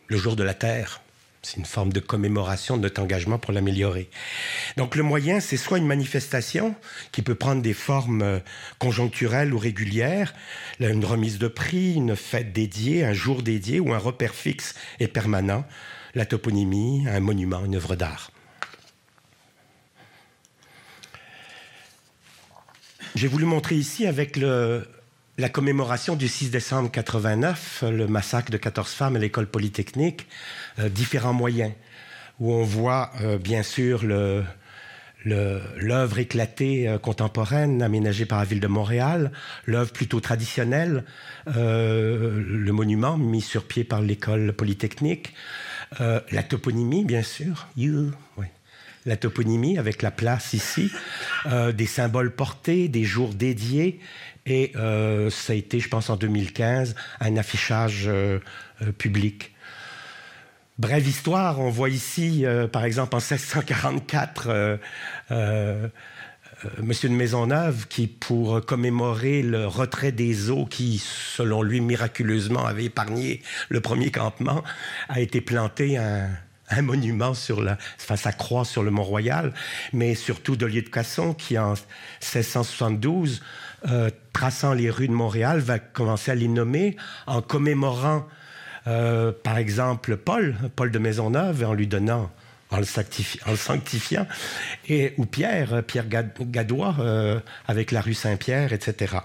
Le 0.07 0.17
jour 0.17 0.35
de 0.35 0.43
la 0.43 0.53
Terre, 0.53 1.01
c'est 1.41 1.57
une 1.57 1.65
forme 1.65 1.91
de 1.91 1.99
commémoration 1.99 2.77
de 2.77 2.83
notre 2.83 3.01
engagement 3.01 3.39
pour 3.39 3.51
l'améliorer. 3.51 4.09
Donc 4.77 4.95
le 4.95 5.03
moyen, 5.03 5.39
c'est 5.39 5.57
soit 5.57 5.79
une 5.79 5.87
manifestation 5.87 6.75
qui 7.11 7.23
peut 7.23 7.35
prendre 7.35 7.61
des 7.61 7.73
formes 7.73 8.21
euh, 8.21 8.39
conjoncturelles 8.77 9.53
ou 9.53 9.57
régulières, 9.57 10.33
une 10.79 11.05
remise 11.05 11.39
de 11.39 11.47
prix, 11.47 11.95
une 11.95 12.15
fête 12.15 12.53
dédiée, 12.53 13.03
un 13.03 13.13
jour 13.13 13.41
dédié 13.41 13.79
ou 13.79 13.93
un 13.93 13.97
repère 13.97 14.35
fixe 14.35 14.75
et 14.99 15.07
permanent, 15.07 15.65
la 16.13 16.25
toponymie, 16.25 17.05
un 17.07 17.19
monument, 17.19 17.65
une 17.65 17.75
œuvre 17.75 17.95
d'art. 17.95 18.31
J'ai 23.15 23.27
voulu 23.27 23.45
montrer 23.45 23.75
ici 23.75 24.05
avec 24.05 24.37
le, 24.37 24.87
la 25.41 25.49
commémoration 25.49 26.15
du 26.15 26.27
6 26.27 26.51
décembre 26.51 26.91
89, 26.91 27.85
le 27.91 28.05
massacre 28.05 28.51
de 28.51 28.57
14 28.57 28.91
femmes 28.91 29.15
à 29.15 29.19
l'école 29.19 29.47
polytechnique, 29.47 30.27
euh, 30.77 30.87
différents 30.87 31.33
moyens, 31.33 31.73
où 32.39 32.53
on 32.53 32.63
voit 32.63 33.11
euh, 33.21 33.39
bien 33.39 33.63
sûr 33.63 34.03
l'œuvre 35.25 36.19
éclatée 36.19 36.87
euh, 36.87 36.99
contemporaine 36.99 37.81
aménagée 37.81 38.27
par 38.27 38.37
la 38.37 38.45
ville 38.45 38.59
de 38.59 38.67
Montréal, 38.67 39.31
l'œuvre 39.65 39.91
plutôt 39.91 40.19
traditionnelle, 40.19 41.05
le 41.47 42.69
monument 42.69 43.17
mis 43.17 43.41
sur 43.41 43.65
pied 43.65 43.83
par 43.83 44.01
l'école 44.01 44.53
polytechnique, 44.53 45.33
la 45.99 46.43
toponymie 46.47 47.03
bien 47.03 47.23
sûr, 47.23 47.67
la 49.07 49.17
toponymie 49.17 49.79
avec 49.79 50.03
la 50.03 50.11
place 50.11 50.53
ici, 50.53 50.91
des 51.73 51.87
symboles 51.87 52.31
portés, 52.31 52.87
des 52.87 53.03
jours 53.03 53.33
dédiés. 53.33 53.99
Et 54.45 54.71
euh, 54.75 55.29
ça 55.29 55.53
a 55.53 55.55
été, 55.55 55.79
je 55.79 55.87
pense, 55.87 56.09
en 56.09 56.15
2015, 56.15 56.95
un 57.19 57.37
affichage 57.37 58.05
euh, 58.07 58.39
public. 58.97 59.53
Brève 60.77 61.07
histoire, 61.07 61.59
on 61.59 61.69
voit 61.69 61.89
ici, 61.89 62.43
par 62.71 62.85
exemple, 62.85 63.15
en 63.15 63.19
1644, 63.19 64.79
Monsieur 66.81 67.09
de 67.09 67.13
Maisonneuve, 67.13 67.87
qui, 67.87 68.07
pour 68.07 68.65
commémorer 68.65 69.43
le 69.43 69.67
retrait 69.67 70.11
des 70.11 70.49
eaux 70.49 70.65
qui, 70.65 70.97
selon 70.97 71.61
lui, 71.61 71.81
miraculeusement 71.81 72.65
avait 72.65 72.85
épargné 72.85 73.43
le 73.69 73.79
premier 73.79 74.09
campement, 74.09 74.63
a 75.07 75.19
été 75.19 75.39
planté 75.39 75.97
un, 75.97 76.29
un 76.71 76.81
monument 76.81 77.33
sur 77.33 77.61
la, 77.61 77.77
enfin, 77.99 78.15
sa 78.15 78.31
croix 78.31 78.65
sur 78.65 78.83
le 78.83 78.91
Mont-Royal, 78.91 79.53
mais 79.93 80.15
surtout 80.15 80.55
Dolier 80.55 80.81
de 80.81 80.89
Casson, 80.89 81.33
qui 81.33 81.57
en 81.57 81.73
1672, 81.73 83.41
euh, 83.89 84.09
traçant 84.33 84.73
les 84.73 84.89
rues 84.89 85.07
de 85.07 85.13
Montréal, 85.13 85.59
va 85.59 85.79
commencer 85.79 86.31
à 86.31 86.35
les 86.35 86.47
nommer 86.47 86.95
en 87.27 87.41
commémorant, 87.41 88.27
euh, 88.87 89.31
par 89.31 89.57
exemple, 89.57 90.17
Paul, 90.17 90.55
Paul 90.75 90.91
de 90.91 90.99
Maisonneuve, 90.99 91.63
en 91.63 91.73
lui 91.73 91.87
donnant 91.87 92.31
en 92.71 92.77
le, 92.77 92.85
sanctifiant, 92.85 94.27
et, 94.87 95.13
ou 95.17 95.25
Pierre, 95.25 95.83
Pierre 95.83 96.07
Gadois, 96.07 96.95
euh, 96.99 97.39
avec 97.67 97.91
la 97.91 97.99
rue 97.99 98.13
Saint-Pierre, 98.13 98.71
etc. 98.71 99.17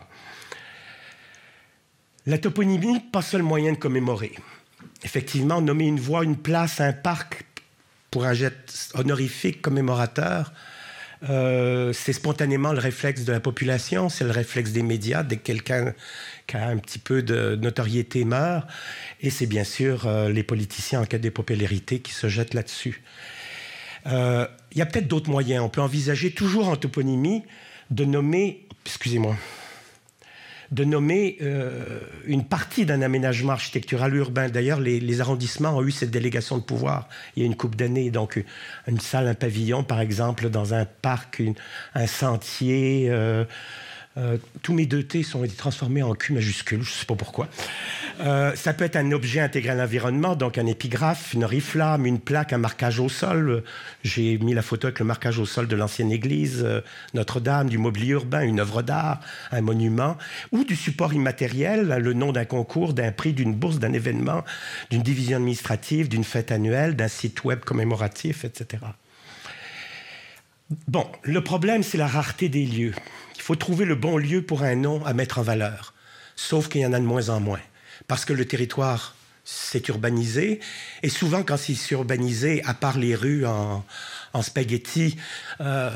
La 2.26 2.38
toponymie, 2.38 2.98
pas 2.98 3.22
seul 3.22 3.44
moyen 3.44 3.72
de 3.72 3.78
commémorer 3.78 4.32
effectivement, 5.04 5.60
nommer 5.60 5.86
une 5.86 6.00
voie, 6.00 6.24
une 6.24 6.36
place, 6.36 6.80
un 6.80 6.92
parc 6.92 7.44
pour 8.10 8.24
un 8.24 8.34
jet 8.34 8.54
honorifique 8.94 9.62
commémorateur, 9.62 10.52
euh, 11.28 11.92
c'est 11.92 12.12
spontanément 12.12 12.72
le 12.72 12.78
réflexe 12.78 13.24
de 13.24 13.32
la 13.32 13.40
population, 13.40 14.08
c'est 14.08 14.24
le 14.24 14.30
réflexe 14.30 14.72
des 14.72 14.82
médias 14.82 15.22
dès 15.22 15.36
que 15.36 15.42
quelqu'un 15.42 15.94
qui 16.46 16.56
a 16.56 16.66
un 16.66 16.76
petit 16.76 16.98
peu 16.98 17.22
de 17.22 17.56
notoriété 17.56 18.24
meurt, 18.24 18.68
et 19.20 19.30
c'est 19.30 19.46
bien 19.46 19.64
sûr 19.64 20.06
euh, 20.06 20.28
les 20.28 20.42
politiciens 20.42 21.00
en 21.00 21.04
cas 21.06 21.18
de 21.18 21.28
popularité 21.30 22.00
qui 22.00 22.12
se 22.12 22.28
jettent 22.28 22.54
là-dessus. 22.54 23.02
Euh, 24.06 24.46
il 24.72 24.78
y 24.78 24.82
a 24.82 24.86
peut-être 24.86 25.08
d'autres 25.08 25.30
moyens. 25.30 25.64
On 25.64 25.68
peut 25.68 25.80
envisager 25.80 26.30
toujours 26.30 26.68
en 26.68 26.76
toponymie 26.76 27.42
de 27.90 28.04
nommer, 28.04 28.66
excusez-moi, 28.84 29.36
de 30.72 30.84
nommer 30.84 31.38
euh, 31.42 32.00
une 32.24 32.44
partie 32.44 32.86
d'un 32.86 33.02
aménagement 33.02 33.52
architectural 33.52 34.14
urbain. 34.14 34.48
D'ailleurs, 34.48 34.80
les, 34.80 35.20
arrondissements 35.20 35.76
ont 35.76 35.82
eu 35.82 35.90
cette 35.90 36.10
délégation 36.10 36.58
de 36.58 36.62
pouvoir 36.62 37.08
il 37.36 37.40
y 37.40 37.42
a 37.44 37.46
une 37.46 37.56
couple 37.56 37.76
d'années. 37.76 38.10
Donc, 38.10 38.42
une 38.86 39.00
salle, 39.00 39.28
un 39.28 39.34
pavillon, 39.34 39.84
par 39.84 40.00
exemple, 40.00 40.50
dans 40.50 40.74
un 40.74 40.84
parc, 40.84 41.42
un 41.94 42.06
sentier. 42.06 43.06
Euh, 43.10 43.44
euh, 44.18 44.38
tous 44.62 44.72
mes 44.72 44.86
deux 44.86 45.02
T 45.02 45.22
sont 45.22 45.46
transformés 45.56 46.02
en 46.02 46.14
Q 46.14 46.32
majuscule, 46.32 46.82
je 46.82 46.90
ne 46.90 46.94
sais 46.94 47.04
pas 47.04 47.14
pourquoi. 47.14 47.48
Euh, 48.20 48.54
ça 48.56 48.72
peut 48.72 48.84
être 48.84 48.96
un 48.96 49.12
objet 49.12 49.40
intégré 49.40 49.70
à 49.70 49.74
l'environnement, 49.74 50.36
donc 50.36 50.56
un 50.56 50.64
épigraphe, 50.64 51.34
une 51.34 51.44
riflamme, 51.44 52.06
une 52.06 52.18
plaque, 52.18 52.54
un 52.54 52.58
marquage 52.58 52.98
au 52.98 53.10
sol. 53.10 53.62
J'ai 54.04 54.38
mis 54.38 54.54
la 54.54 54.62
photo 54.62 54.86
avec 54.86 55.00
le 55.00 55.04
marquage 55.04 55.38
au 55.38 55.44
sol 55.44 55.68
de 55.68 55.76
l'ancienne 55.76 56.10
église 56.10 56.62
euh, 56.64 56.80
Notre-Dame, 57.12 57.68
du 57.68 57.76
mobilier 57.76 58.12
urbain, 58.12 58.40
une 58.40 58.60
œuvre 58.60 58.80
d'art, 58.80 59.20
un 59.52 59.60
monument, 59.60 60.16
ou 60.50 60.64
du 60.64 60.76
support 60.76 61.12
immatériel, 61.12 61.88
le 62.00 62.12
nom 62.14 62.32
d'un 62.32 62.46
concours, 62.46 62.94
d'un 62.94 63.12
prix, 63.12 63.34
d'une 63.34 63.54
bourse, 63.54 63.78
d'un 63.78 63.92
événement, 63.92 64.44
d'une 64.90 65.02
division 65.02 65.36
administrative, 65.36 66.08
d'une 66.08 66.24
fête 66.24 66.52
annuelle, 66.52 66.96
d'un 66.96 67.08
site 67.08 67.44
web 67.44 67.60
commémoratif, 67.60 68.44
etc. 68.46 68.78
Bon, 70.88 71.06
le 71.22 71.44
problème, 71.44 71.82
c'est 71.82 71.98
la 71.98 72.08
rareté 72.08 72.48
des 72.48 72.66
lieux. 72.66 72.92
Il 73.36 73.42
faut 73.42 73.54
trouver 73.54 73.84
le 73.84 73.94
bon 73.94 74.16
lieu 74.18 74.42
pour 74.42 74.62
un 74.62 74.74
nom 74.74 75.04
à 75.04 75.12
mettre 75.12 75.38
en 75.38 75.42
valeur. 75.42 75.94
Sauf 76.34 76.68
qu'il 76.68 76.80
y 76.80 76.86
en 76.86 76.92
a 76.92 76.98
de 76.98 77.04
moins 77.04 77.28
en 77.28 77.40
moins 77.40 77.60
parce 78.08 78.24
que 78.24 78.32
le 78.32 78.44
territoire 78.44 79.14
s'est 79.44 79.82
urbanisé. 79.88 80.58
Et 81.04 81.08
souvent, 81.08 81.44
quand 81.44 81.56
c'est 81.56 81.90
urbanisé, 81.92 82.62
à 82.64 82.74
part 82.74 82.98
les 82.98 83.14
rues 83.14 83.46
en, 83.46 83.84
spaghetti, 84.42 85.16
euh, 85.60 85.90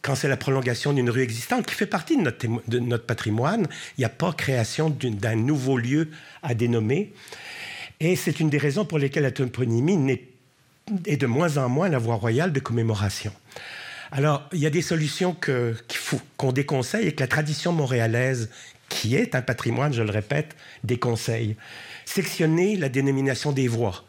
quand 0.00 0.14
c'est 0.14 0.28
la 0.28 0.36
prolongation 0.36 0.92
d'une 0.92 1.10
rue 1.10 1.22
existante 1.22 1.66
qui 1.66 1.74
fait 1.74 1.86
partie 1.86 2.16
de 2.16 2.22
notre, 2.22 2.46
de 2.68 2.78
notre 2.78 3.04
patrimoine, 3.04 3.66
il 3.98 4.02
n'y 4.02 4.04
a 4.04 4.10
pas 4.10 4.32
création 4.32 4.90
d'un 4.90 5.34
nouveau 5.34 5.76
lieu 5.76 6.08
à 6.42 6.54
dénommer. 6.54 7.12
Et 8.00 8.16
c'est 8.16 8.40
une 8.40 8.48
des 8.48 8.58
raisons 8.58 8.84
pour 8.84 8.98
lesquelles 8.98 9.24
la 9.24 9.32
toponymie 9.32 9.96
est 11.06 11.16
de 11.16 11.26
moins 11.26 11.56
en 11.56 11.68
moins 11.68 11.88
la 11.88 11.98
voie 11.98 12.16
royale 12.16 12.52
de 12.52 12.60
commémoration. 12.60 13.32
Alors, 14.10 14.46
il 14.52 14.58
y 14.58 14.66
a 14.66 14.70
des 14.70 14.82
solutions 14.82 15.34
qu'on 16.36 16.52
déconseille 16.52 17.08
et 17.08 17.12
que 17.12 17.20
la 17.20 17.28
tradition 17.28 17.72
montréalaise 17.72 18.50
qui 18.90 19.16
est 19.16 19.34
un 19.34 19.40
patrimoine, 19.40 19.94
je 19.94 20.02
le 20.02 20.10
répète, 20.10 20.54
des 20.84 20.98
conseils. 20.98 21.56
Sectionner 22.04 22.76
la 22.76 22.90
dénomination 22.90 23.52
des 23.52 23.68
voies. 23.68 24.04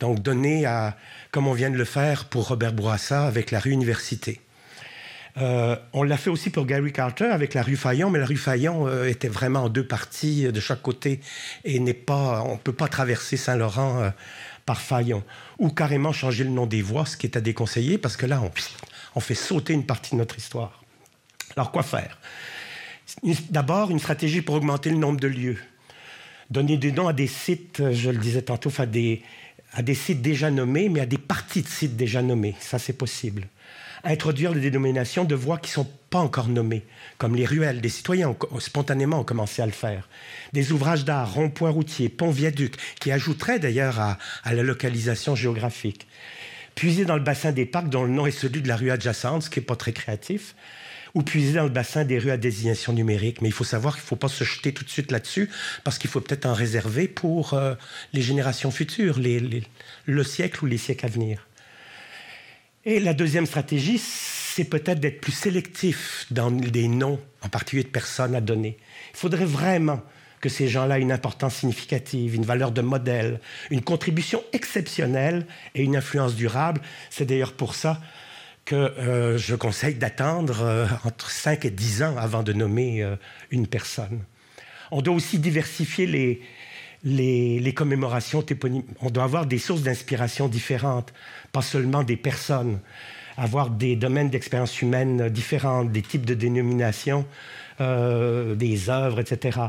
Donc 0.00 0.20
donner 0.20 0.66
à, 0.66 0.96
comme 1.30 1.46
on 1.46 1.52
vient 1.52 1.70
de 1.70 1.76
le 1.76 1.84
faire 1.84 2.24
pour 2.26 2.48
Robert 2.48 2.72
Bourassa 2.72 3.24
avec 3.24 3.50
la 3.50 3.60
rue 3.60 3.70
Université. 3.70 4.40
Euh, 5.38 5.76
on 5.92 6.02
l'a 6.02 6.16
fait 6.16 6.30
aussi 6.30 6.50
pour 6.50 6.64
Gary 6.64 6.92
Carter 6.92 7.26
avec 7.26 7.52
la 7.54 7.62
rue 7.62 7.76
Fayon, 7.76 8.08
mais 8.10 8.18
la 8.18 8.24
rue 8.26 8.38
Fayon 8.38 8.88
euh, 8.88 9.04
était 9.04 9.28
vraiment 9.28 9.64
en 9.64 9.68
deux 9.68 9.86
parties 9.86 10.50
de 10.50 10.60
chaque 10.60 10.80
côté 10.80 11.20
et 11.64 11.78
n'est 11.78 11.94
pas, 11.94 12.42
on 12.42 12.54
ne 12.54 12.58
peut 12.58 12.72
pas 12.72 12.88
traverser 12.88 13.36
Saint-Laurent 13.36 14.02
euh, 14.02 14.10
par 14.66 14.80
Fayon. 14.80 15.22
Ou 15.58 15.70
carrément 15.70 16.12
changer 16.12 16.44
le 16.44 16.50
nom 16.50 16.66
des 16.66 16.82
voies, 16.82 17.06
ce 17.06 17.16
qui 17.16 17.26
est 17.26 17.36
à 17.36 17.40
déconseiller 17.40 17.96
parce 17.96 18.16
que 18.16 18.26
là, 18.26 18.42
on, 19.14 19.20
fait 19.20 19.34
sauter 19.34 19.72
une 19.72 19.86
partie 19.86 20.10
de 20.10 20.16
notre 20.16 20.36
histoire. 20.36 20.84
Alors 21.56 21.70
quoi 21.70 21.82
faire? 21.82 22.18
D'abord, 23.50 23.90
une 23.90 24.00
stratégie 24.00 24.42
pour 24.42 24.56
augmenter 24.56 24.90
le 24.90 24.96
nombre 24.96 25.20
de 25.20 25.28
lieux. 25.28 25.58
Donner 26.50 26.76
des 26.76 26.92
noms 26.92 27.08
à 27.08 27.12
des 27.12 27.28
sites, 27.28 27.92
je 27.92 28.10
le 28.10 28.18
disais 28.18 28.42
tantôt, 28.42 28.70
à 28.78 28.86
des, 28.86 29.22
à 29.72 29.82
des 29.82 29.94
sites 29.94 30.20
déjà 30.20 30.50
nommés, 30.50 30.88
mais 30.88 31.00
à 31.00 31.06
des 31.06 31.18
parties 31.18 31.62
de 31.62 31.68
sites 31.68 31.96
déjà 31.96 32.20
nommés. 32.20 32.56
Ça, 32.60 32.78
c'est 32.78 32.92
possible. 32.92 33.48
Introduire 34.08 34.52
des 34.52 34.60
dénominations 34.60 35.24
de 35.24 35.34
voies 35.34 35.58
qui 35.58 35.70
ne 35.70 35.74
sont 35.74 35.90
pas 36.10 36.20
encore 36.20 36.46
nommées, 36.46 36.84
comme 37.18 37.34
les 37.34 37.44
ruelles. 37.44 37.80
Des 37.80 37.88
citoyens 37.88 38.36
spontanément 38.60 39.18
ont 39.20 39.24
commencé 39.24 39.62
à 39.62 39.66
le 39.66 39.72
faire. 39.72 40.08
Des 40.52 40.70
ouvrages 40.70 41.04
d'art, 41.04 41.34
ronds-points 41.34 41.70
routiers, 41.70 42.08
ponts 42.08 42.30
viaducs, 42.30 42.76
qui 43.00 43.10
ajouteraient 43.10 43.58
d'ailleurs 43.58 43.98
à, 43.98 44.18
à 44.44 44.54
la 44.54 44.62
localisation 44.62 45.34
géographique. 45.34 46.06
Puiser 46.76 47.04
dans 47.04 47.16
le 47.16 47.22
bassin 47.22 47.50
des 47.50 47.66
parcs 47.66 47.88
dont 47.88 48.04
le 48.04 48.10
nom 48.10 48.26
est 48.26 48.30
celui 48.30 48.62
de 48.62 48.68
la 48.68 48.76
rue 48.76 48.92
adjacente, 48.92 49.42
ce 49.42 49.50
qui 49.50 49.58
n'est 49.58 49.66
pas 49.66 49.76
très 49.76 49.92
créatif 49.92 50.54
ou 51.14 51.22
puiser 51.22 51.54
dans 51.54 51.64
le 51.64 51.70
bassin 51.70 52.04
des 52.04 52.18
rues 52.18 52.30
à 52.30 52.36
désignation 52.36 52.92
numérique. 52.92 53.40
Mais 53.40 53.48
il 53.48 53.52
faut 53.52 53.64
savoir 53.64 53.94
qu'il 53.94 54.02
ne 54.02 54.08
faut 54.08 54.16
pas 54.16 54.28
se 54.28 54.44
jeter 54.44 54.74
tout 54.74 54.84
de 54.84 54.90
suite 54.90 55.10
là-dessus, 55.10 55.48
parce 55.82 55.96
qu'il 55.96 56.10
faut 56.10 56.20
peut-être 56.20 56.44
en 56.44 56.52
réserver 56.52 57.08
pour 57.08 57.54
euh, 57.54 57.74
les 58.12 58.20
générations 58.20 58.70
futures, 58.70 59.18
le 59.18 60.24
siècle 60.24 60.62
ou 60.62 60.66
les 60.66 60.76
siècles 60.76 61.06
à 61.06 61.08
venir. 61.08 61.46
Et 62.88 63.00
la 63.00 63.14
deuxième 63.14 63.46
stratégie, 63.46 63.98
c'est 63.98 64.62
peut-être 64.62 65.00
d'être 65.00 65.20
plus 65.20 65.32
sélectif 65.32 66.24
dans 66.30 66.50
les 66.50 66.86
noms, 66.86 67.20
en 67.42 67.48
particulier 67.48 67.82
de 67.82 67.88
personnes 67.88 68.36
à 68.36 68.40
donner. 68.40 68.76
Il 69.12 69.16
faudrait 69.18 69.44
vraiment 69.44 70.00
que 70.40 70.48
ces 70.48 70.68
gens-là 70.68 71.00
aient 71.00 71.02
une 71.02 71.10
importance 71.10 71.56
significative, 71.56 72.36
une 72.36 72.44
valeur 72.44 72.70
de 72.70 72.82
modèle, 72.82 73.40
une 73.70 73.82
contribution 73.82 74.40
exceptionnelle 74.52 75.48
et 75.74 75.82
une 75.82 75.96
influence 75.96 76.36
durable. 76.36 76.80
C'est 77.10 77.24
d'ailleurs 77.24 77.54
pour 77.54 77.74
ça 77.74 78.00
que 78.64 78.76
euh, 78.76 79.36
je 79.36 79.56
conseille 79.56 79.96
d'attendre 79.96 80.62
euh, 80.62 80.86
entre 81.02 81.32
5 81.32 81.64
et 81.64 81.70
10 81.70 82.04
ans 82.04 82.16
avant 82.16 82.44
de 82.44 82.52
nommer 82.52 83.02
euh, 83.02 83.16
une 83.50 83.66
personne. 83.66 84.22
On 84.92 85.02
doit 85.02 85.14
aussi 85.14 85.40
diversifier 85.40 86.06
les, 86.06 86.40
les, 87.04 87.60
les 87.60 87.74
commémorations 87.74 88.44
On 89.00 89.10
doit 89.10 89.24
avoir 89.24 89.46
des 89.46 89.58
sources 89.58 89.82
d'inspiration 89.82 90.48
différentes, 90.48 91.12
pas 91.52 91.62
seulement 91.62 92.02
des 92.02 92.16
personnes, 92.16 92.80
avoir 93.36 93.70
des 93.70 93.96
domaines 93.96 94.30
d'expérience 94.30 94.80
humaine 94.82 95.28
différents, 95.28 95.84
des 95.84 96.02
types 96.02 96.24
de 96.24 96.34
dénominations, 96.34 97.26
des 97.78 98.88
œuvres, 98.88 99.20
etc. 99.20 99.60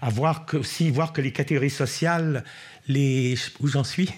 Avoir 0.00 0.44
aussi 0.54 0.90
voir 0.90 1.12
que 1.12 1.20
les 1.20 1.30
catégories 1.32 1.70
sociales, 1.70 2.42
les, 2.88 3.36
où 3.60 3.68
j'en 3.68 3.84
suis 3.84 4.10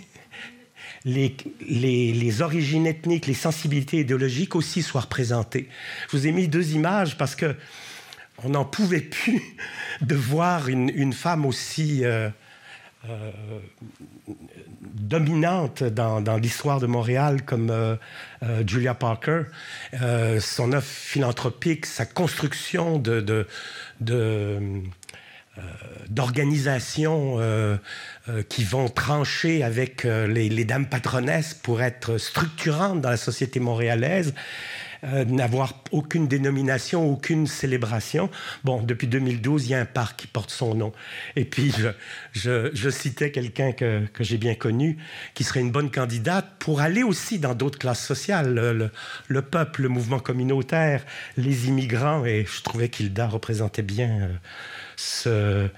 les, 1.04 1.37
les, 1.61 2.42
origines 2.42 2.87
ethniques, 2.87 3.26
les 3.26 3.35
sensibilités 3.35 4.00
idéologiques 4.00 4.56
aussi 4.56 4.83
soient 4.83 5.02
représentées. 5.02 5.68
Je 6.11 6.16
vous 6.16 6.26
ai 6.26 6.33
mis 6.33 6.49
deux 6.49 6.73
images 6.73 7.18
parce 7.18 7.35
que 7.35 7.54
on 8.42 8.50
n'en 8.50 8.64
pouvait 8.64 9.00
plus 9.00 9.42
de 10.00 10.14
voir 10.14 10.68
une, 10.68 10.90
une 10.94 11.12
femme 11.12 11.47
aussi 11.47 12.04
euh, 12.04 12.28
euh, 13.08 13.30
dominante 14.82 15.82
dans, 15.82 16.37
l'histoire 16.37 16.80
de 16.80 16.87
Montréal 16.87 17.42
comme 17.44 17.70
euh, 17.70 17.96
Julia 18.66 18.94
Parker. 18.94 19.42
son 20.40 20.73
œuvre 20.73 20.82
philanthropique, 20.82 21.87
sa 21.87 22.06
construction 22.06 22.99
de, 22.99 23.46
euh, 25.56 25.62
d'organisations 26.08 27.37
euh, 27.38 27.76
euh, 28.28 28.42
qui 28.42 28.64
vont 28.64 28.88
trancher 28.88 29.62
avec 29.62 30.02
les, 30.02 30.64
dames 30.64 30.87
patronesses 30.87 31.54
pour 31.54 31.80
être 31.80 32.18
structurantes 32.18 33.00
dans 33.00 33.11
la 33.11 33.16
société 33.16 33.61
montréalaise, 33.61 34.34
n'avoir 35.26 35.75
aucune 35.92 36.28
dénomination, 36.28 37.08
aucune 37.11 37.46
célébration. 37.46 38.30
Bon, 38.64 38.82
depuis 38.82 39.06
2012, 39.06 39.66
il 39.66 39.70
y 39.70 39.75
a 39.75 39.80
un 39.80 39.84
parc 39.84 40.20
qui 40.20 40.26
porte 40.26 40.50
son 40.50 40.75
nom. 40.75 40.92
Et 41.37 41.44
puis, 41.44 41.73
je, 42.32 42.90
citais 42.90 43.30
quelqu'un 43.30 43.73
que, 43.73 44.06
j'ai 44.20 44.38
bien 44.38 44.54
connu, 44.54 44.99
qui 45.34 45.44
serait 45.44 45.61
une 45.61 45.73
bonne 45.73 45.90
candidate 45.90 46.46
pour 46.58 46.80
aller 46.80 47.02
aussi 47.02 47.38
dans 47.38 47.54
d'autres 47.54 47.78
classes 47.78 48.04
sociales, 48.04 48.90
le, 49.28 49.42
peuple, 49.42 49.82
le 49.82 49.88
mouvement 49.88 50.18
communautaire, 50.18 51.04
les 51.37 51.68
immigrants, 51.68 52.25
et 52.25 52.46
je 52.46 52.62
trouvais 52.62 52.88
qu'Hilda 52.88 53.26
représentait 53.26 53.82
bien 53.82 54.30
ce, 54.96 55.68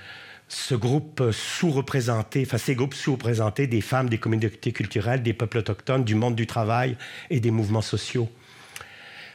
groupe 0.73 1.23
sous-représenté, 1.33 2.45
enfin 2.47 2.59
ces 2.59 2.75
groupes 2.75 2.95
sous-représentés 2.95 3.67
des 3.67 3.81
femmes, 3.81 4.09
des 4.09 4.19
communautés 4.19 4.73
culturelles, 4.73 5.23
des 5.23 5.33
peuples 5.33 5.59
autochtones, 5.59 6.05
du 6.05 6.15
monde 6.15 6.37
du 6.37 6.47
travail 6.47 6.97
et 7.31 7.41
des 7.41 7.51
mouvements 7.51 7.83
sociaux. 7.83 8.31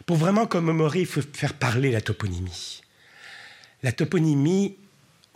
Pour 0.05 0.17
vraiment 0.17 0.45
commémorer, 0.45 1.01
il 1.01 1.05
faut 1.05 1.21
faire 1.33 1.53
parler 1.53 1.91
la 1.91 2.01
toponymie. 2.01 2.81
La 3.83 3.91
toponymie, 3.91 4.75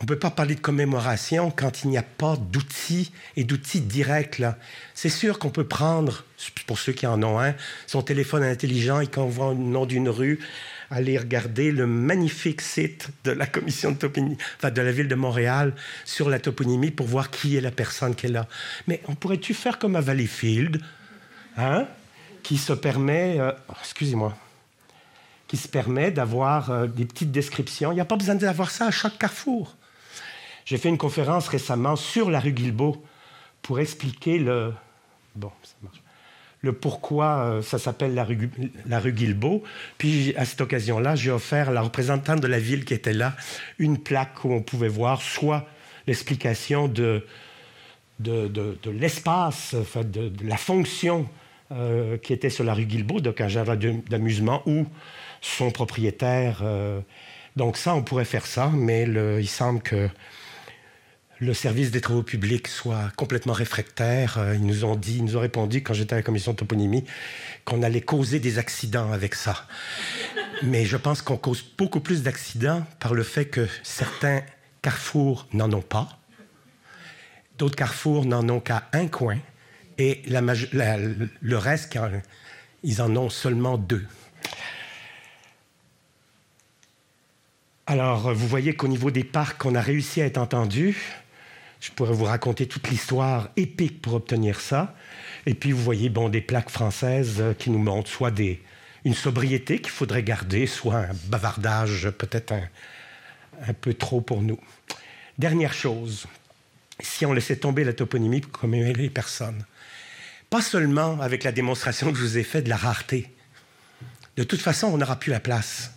on 0.00 0.04
ne 0.04 0.08
peut 0.08 0.18
pas 0.18 0.30
parler 0.30 0.54
de 0.54 0.60
commémoration 0.60 1.50
quand 1.50 1.82
il 1.82 1.90
n'y 1.90 1.98
a 1.98 2.02
pas 2.02 2.36
d'outils 2.36 3.12
et 3.36 3.44
d'outils 3.44 3.80
directs. 3.80 4.42
C'est 4.94 5.08
sûr 5.08 5.38
qu'on 5.38 5.50
peut 5.50 5.66
prendre, 5.66 6.24
pour 6.66 6.78
ceux 6.78 6.92
qui 6.92 7.06
en 7.06 7.22
ont 7.22 7.40
un, 7.40 7.54
son 7.86 8.02
téléphone 8.02 8.42
intelligent 8.42 9.00
et 9.00 9.06
qu'on 9.06 9.26
voit 9.26 9.52
le 9.52 9.58
nom 9.58 9.86
d'une 9.86 10.08
rue, 10.08 10.38
aller 10.90 11.18
regarder 11.18 11.72
le 11.72 11.86
magnifique 11.86 12.60
site 12.60 13.08
de 13.24 13.32
la 13.32 13.46
commission 13.46 13.92
de 13.92 13.96
toponymie, 13.96 14.38
enfin 14.58 14.70
de 14.70 14.82
la 14.82 14.92
ville 14.92 15.08
de 15.08 15.14
Montréal 15.14 15.74
sur 16.04 16.28
la 16.28 16.38
toponymie 16.38 16.90
pour 16.90 17.06
voir 17.06 17.30
qui 17.30 17.56
est 17.56 17.60
la 17.60 17.70
personne 17.72 18.14
qui 18.14 18.26
est 18.26 18.30
là. 18.30 18.46
Mais 18.86 19.00
on 19.08 19.14
pourrait-tu 19.14 19.54
faire 19.54 19.78
comme 19.78 19.96
à 19.96 20.00
Valleyfield, 20.00 20.80
hein, 21.56 21.86
qui 22.42 22.58
se 22.58 22.74
permet, 22.74 23.40
euh, 23.40 23.50
excusez-moi, 23.80 24.36
qui 25.48 25.56
se 25.56 25.68
permet 25.68 26.10
d'avoir 26.10 26.70
euh, 26.70 26.86
des 26.86 27.04
petites 27.04 27.30
descriptions. 27.30 27.92
Il 27.92 27.96
n'y 27.96 28.00
a 28.00 28.04
pas 28.04 28.16
besoin 28.16 28.34
d'avoir 28.34 28.70
ça 28.70 28.86
à 28.86 28.90
chaque 28.90 29.18
carrefour. 29.18 29.76
J'ai 30.64 30.78
fait 30.78 30.88
une 30.88 30.98
conférence 30.98 31.48
récemment 31.48 31.96
sur 31.96 32.30
la 32.30 32.40
rue 32.40 32.52
Guilbeault 32.52 33.02
pour 33.62 33.78
expliquer 33.80 34.38
le. 34.38 34.72
Bon, 35.34 35.52
le 36.62 36.72
pourquoi 36.72 37.38
euh, 37.38 37.62
ça 37.62 37.78
s'appelle 37.78 38.14
la 38.14 38.24
rue, 38.24 38.50
la 38.86 39.00
Guilbeault. 39.00 39.62
Puis 39.98 40.34
à 40.36 40.44
cette 40.44 40.60
occasion-là, 40.60 41.14
j'ai 41.14 41.30
offert 41.30 41.68
à 41.68 41.72
la 41.72 41.82
représentante 41.82 42.40
de 42.40 42.46
la 42.46 42.58
ville 42.58 42.84
qui 42.84 42.94
était 42.94 43.12
là 43.12 43.36
une 43.78 43.98
plaque 43.98 44.44
où 44.44 44.52
on 44.52 44.62
pouvait 44.62 44.88
voir 44.88 45.22
soit 45.22 45.66
l'explication 46.06 46.88
de, 46.88 47.24
de, 48.18 48.90
l'espace, 48.90 49.74
de, 49.74 50.32
la 50.44 50.56
fonction 50.56 51.28
euh, 51.72 52.16
qui 52.18 52.32
était 52.32 52.50
sur 52.50 52.64
la 52.64 52.74
rue 52.74 52.86
Guilbeault, 52.86 53.20
donc 53.20 53.40
un 53.40 53.48
jardin 53.48 53.76
d'amusement, 54.08 54.62
ou 54.66 54.86
son 55.40 55.70
propriétaire. 55.70 56.60
Euh. 56.62 57.00
donc 57.56 57.76
ça, 57.76 57.94
on 57.94 58.02
pourrait 58.02 58.24
faire 58.24 58.46
ça, 58.46 58.70
mais 58.74 59.04
il 59.04 59.48
semble 59.48 59.80
que 59.82 60.08
le 61.38 61.52
service 61.52 61.90
des 61.90 62.00
travaux 62.00 62.22
publics 62.22 62.66
soit 62.66 63.10
complètement 63.16 63.52
réfractaire. 63.52 64.38
Euh, 64.38 64.54
ils 64.54 64.64
nous 64.64 64.84
ont 64.84 64.96
dit, 64.96 65.16
ils 65.18 65.24
nous 65.24 65.36
ont 65.36 65.40
répondu 65.40 65.82
quand 65.82 65.92
j'étais 65.92 66.14
à 66.14 66.16
la 66.16 66.22
commission 66.22 66.52
de 66.52 66.56
toponymie 66.56 67.04
qu'on 67.64 67.82
allait 67.82 68.00
causer 68.00 68.40
des 68.40 68.58
accidents 68.58 69.12
avec 69.12 69.34
ça. 69.34 69.66
Mais 70.62 70.86
je 70.86 70.96
pense 70.96 71.20
qu'on 71.20 71.36
cause 71.36 71.62
beaucoup 71.76 72.00
plus 72.00 72.22
d'accidents 72.22 72.84
par 73.00 73.12
le 73.12 73.22
fait 73.22 73.46
que 73.46 73.68
certains 73.82 74.42
carrefours 74.80 75.46
n'en 75.52 75.70
ont 75.72 75.82
pas, 75.82 76.08
d'autres 77.58 77.76
carrefours 77.76 78.24
n'en 78.24 78.48
ont 78.48 78.60
qu'à 78.60 78.88
un 78.92 79.08
coin, 79.08 79.38
et 79.98 80.22
le 80.26 81.56
reste, 81.56 81.98
ils 82.82 83.02
en 83.02 83.16
ont 83.16 83.30
seulement 83.30 83.78
deux. 83.78 84.06
Alors, 87.88 88.34
vous 88.34 88.48
voyez 88.48 88.74
qu'au 88.74 88.88
niveau 88.88 89.12
des 89.12 89.22
parcs, 89.22 89.64
on 89.64 89.76
a 89.76 89.80
réussi 89.80 90.20
à 90.20 90.26
être 90.26 90.38
entendu. 90.38 90.96
Je 91.80 91.92
pourrais 91.92 92.14
vous 92.14 92.24
raconter 92.24 92.66
toute 92.66 92.88
l'histoire 92.88 93.50
épique 93.56 94.02
pour 94.02 94.14
obtenir 94.14 94.60
ça. 94.60 94.96
Et 95.46 95.54
puis, 95.54 95.70
vous 95.70 95.82
voyez 95.82 96.08
bon, 96.08 96.28
des 96.28 96.40
plaques 96.40 96.70
françaises 96.70 97.36
euh, 97.38 97.54
qui 97.54 97.70
nous 97.70 97.78
montrent 97.78 98.10
soit 98.10 98.32
des, 98.32 98.60
une 99.04 99.14
sobriété 99.14 99.78
qu'il 99.78 99.92
faudrait 99.92 100.24
garder, 100.24 100.66
soit 100.66 100.96
un 100.96 101.14
bavardage 101.26 102.10
peut-être 102.10 102.54
un, 102.54 102.68
un, 103.68 103.72
peu 103.72 103.94
trop 103.94 104.20
pour 104.20 104.42
nous. 104.42 104.58
Dernière 105.38 105.72
chose, 105.72 106.26
si 106.98 107.24
on 107.24 107.32
laissait 107.32 107.54
tomber 107.54 107.84
la 107.84 107.92
toponymie 107.92 108.40
pour 108.40 108.50
commémorer 108.50 108.94
les 108.94 109.10
personnes, 109.10 109.64
pas 110.50 110.60
seulement 110.60 111.20
avec 111.20 111.44
la 111.44 111.52
démonstration 111.52 112.10
que 112.10 112.18
je 112.18 112.24
vous 112.24 112.38
ai 112.38 112.42
faite 112.42 112.64
de 112.64 112.70
la 112.70 112.76
rareté. 112.76 113.30
De 114.36 114.42
toute 114.42 114.60
façon, 114.60 114.88
on 114.88 114.98
n'aura 114.98 115.20
plus 115.20 115.30
la 115.30 115.40
place 115.40 115.95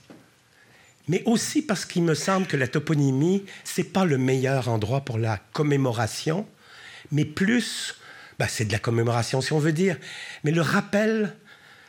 mais 1.09 1.23
aussi 1.25 1.63
parce 1.63 1.85
qu'il 1.85 2.03
me 2.03 2.13
semble 2.13 2.45
que 2.45 2.55
la 2.55 2.67
toponymie, 2.67 3.43
c'est 3.63 3.91
pas 3.91 4.05
le 4.05 4.19
meilleur 4.19 4.69
endroit 4.69 5.01
pour 5.01 5.17
la 5.17 5.39
commémoration, 5.53 6.47
mais 7.11 7.25
plus, 7.25 7.95
bah, 8.37 8.47
c'est 8.47 8.65
de 8.65 8.71
la 8.71 8.77
commémoration 8.77 9.41
si 9.41 9.51
on 9.51 9.59
veut 9.59 9.73
dire, 9.73 9.97
mais 10.43 10.51
le 10.51 10.61
rappel 10.61 11.35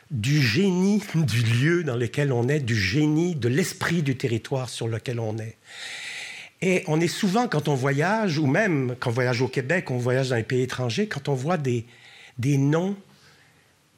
du 0.09 0.41
génie 0.41 1.03
du 1.15 1.43
lieu 1.43 1.83
dans 1.83 1.95
lequel 1.95 2.33
on 2.33 2.47
est, 2.49 2.59
du 2.59 2.75
génie 2.75 3.35
de 3.35 3.47
l'esprit 3.47 4.01
du 4.01 4.17
territoire 4.17 4.69
sur 4.69 4.87
lequel 4.87 5.19
on 5.19 5.37
est. 5.37 5.55
Et 6.63 6.83
on 6.87 6.99
est 6.99 7.07
souvent, 7.07 7.47
quand 7.47 7.67
on 7.67 7.75
voyage, 7.75 8.39
ou 8.39 8.47
même 8.47 8.95
quand 8.99 9.11
on 9.11 9.13
voyage 9.13 9.41
au 9.41 9.47
Québec, 9.47 9.91
on 9.91 9.97
voyage 9.97 10.29
dans 10.29 10.35
les 10.35 10.43
pays 10.43 10.63
étrangers, 10.63 11.07
quand 11.07 11.29
on 11.29 11.35
voit 11.35 11.57
des, 11.57 11.85
des 12.39 12.57
noms 12.57 12.97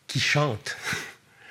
qui 0.08 0.20
chantent, 0.20 0.76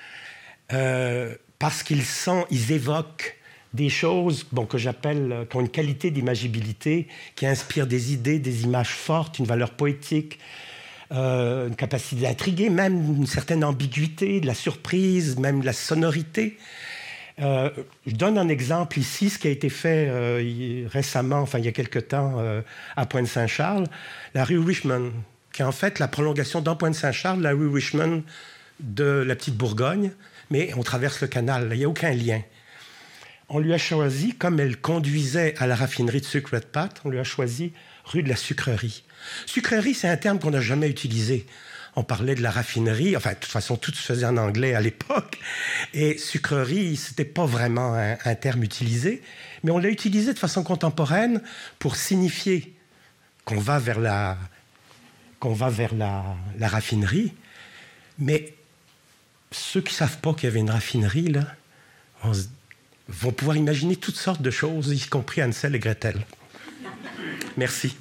euh, 0.75 1.35
parce 1.59 1.83
qu'ils 1.83 2.05
sont, 2.05 2.47
ils 2.51 2.73
évoquent 2.73 3.39
des 3.75 3.89
choses 3.89 4.47
que 4.69 4.79
j'appelle, 4.79 5.33
euh, 5.33 5.45
qui 5.45 5.57
ont 5.57 5.61
une 5.61 5.69
qualité 5.69 6.11
d'imagibilité, 6.11 7.09
qui 7.37 7.47
inspirent 7.47 7.87
des 7.87 8.13
idées, 8.13 8.39
des 8.39 8.65
images 8.65 8.95
fortes, 8.95 9.39
une 9.39 9.47
valeur 9.47 9.71
poétique, 9.71 10.39
euh, 11.13 11.69
une 11.69 11.77
capacité 11.77 12.23
d'intriguer, 12.23 12.71
même 12.71 13.17
une 13.17 13.27
certaine 13.27 13.65
ambiguïté, 13.65 14.41
de 14.41 14.47
la 14.47 14.55
surprise, 14.55 15.39
même 15.39 15.61
de 15.61 15.67
la 15.67 15.73
sonorité. 15.73 16.59
Euh, 17.41 17.71
je 18.07 18.15
donne 18.15 18.37
un 18.37 18.49
exemple 18.49 18.99
ici, 18.99 19.31
ce 19.31 19.39
qui 19.39 19.49
a 19.49 19.51
été 19.51 19.71
fait 19.71 20.11
récemment, 20.87 21.41
enfin 21.41 21.59
il 21.59 21.65
y 21.65 21.69
a 21.69 21.73
quelque 21.73 21.99
temps, 21.99 22.39
à 22.95 23.07
Pointe-Saint-Charles, 23.07 23.87
la 24.35 24.45
rue 24.45 24.59
Richmond, 24.59 25.13
qui 25.53 25.63
est 25.63 25.65
en 25.65 25.73
fait 25.73 25.99
la 25.99 26.09
prolongation 26.09 26.61
dans 26.61 26.77
Pointe-Saint-Charles, 26.77 27.41
la 27.41 27.53
rue 27.53 27.69
Richmond 27.69 28.23
de 28.81 29.25
la 29.27 29.35
petite 29.35 29.57
Bourgogne, 29.57 30.13
mais 30.51 30.73
on 30.77 30.83
traverse 30.83 31.23
le 31.23 31.29
canal, 31.29 31.69
il 31.73 31.79
n'y 31.79 31.85
a 31.85 31.89
aucun 31.89 32.11
lien. 32.11 32.43
On 33.55 33.59
lui 33.59 33.75
a 33.75 33.79
choisi, 33.79 34.35
comme 34.35 34.61
elle 34.61 34.79
conduisait 34.79 35.55
à 35.59 35.67
la 35.67 35.77
raffinerie 35.77 36.23
de 36.23 36.25
sucre 36.25 36.55
Red 36.55 36.65
Pat, 36.65 36.99
on 37.05 37.11
lui 37.11 37.19
a 37.19 37.25
choisi 37.25 37.75
rue 38.07 38.23
de 38.23 38.31
la 38.31 38.37
Sucrerie. 38.37 39.05
Sucrerie, 39.45 39.93
c'est 39.93 40.09
un 40.09 40.17
terme 40.17 40.39
qu'on 40.39 40.53
n'a 40.53 40.63
jamais 40.63 40.89
utilisé. 40.89 41.45
On 41.95 42.03
parlait 42.03 42.35
de 42.35 42.41
la 42.41 42.51
raffinerie, 42.51 43.15
enfin, 43.15 43.33
de 43.33 43.35
toute 43.35 43.53
façon, 43.53 43.77
tout 43.77 43.93
se 43.93 44.01
faisait 44.01 44.25
en 44.25 44.39
anglais 44.39 44.75
à 44.75 44.81
l'époque. 44.81 45.39
Et 45.93 46.17
sucrerie, 46.17 46.97
c'était 46.97 47.27
pas 47.27 47.45
vraiment 47.45 47.95
un, 47.95 48.35
terme 48.37 48.63
utilisé, 48.63 49.21
mais 49.63 49.71
on 49.71 49.77
l'a 49.77 49.91
utilisé 49.91 50.33
de 50.33 50.39
façon 50.39 50.63
contemporaine 50.63 51.43
pour 51.79 51.97
signifier 51.97 52.75
qu'on 53.45 53.61
va 53.61 53.79
vers 53.79 54.01
la, 54.01 54.39
qu'on 55.41 55.53
va 55.53 55.69
vers 55.69 55.95
la, 55.95 56.25
raffinerie. 56.59 57.35
Mais 58.19 58.55
ceux 59.51 59.83
qui 59.83 59.93
savent 59.93 60.21
pas 60.21 60.33
qu'il 60.33 60.45
y 60.45 60.47
avait 60.47 60.61
une 60.61 60.71
raffinerie, 60.71 61.29
là, 61.29 61.55
vont 63.21 63.33
pouvoir 63.33 63.57
imaginer 63.57 63.97
toutes 63.97 64.17
sortes 64.17 64.43
de 64.43 64.51
choses, 64.51 64.93
y 64.93 65.09
compris 65.09 65.43
Ansel 65.43 65.75
et 65.75 65.79
Gretel. 65.79 66.17
Merci. 67.57 67.97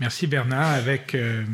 Merci 0.00 0.26
Bernard. 0.26 0.72
Avec 0.72 1.14
euh, 1.14 1.44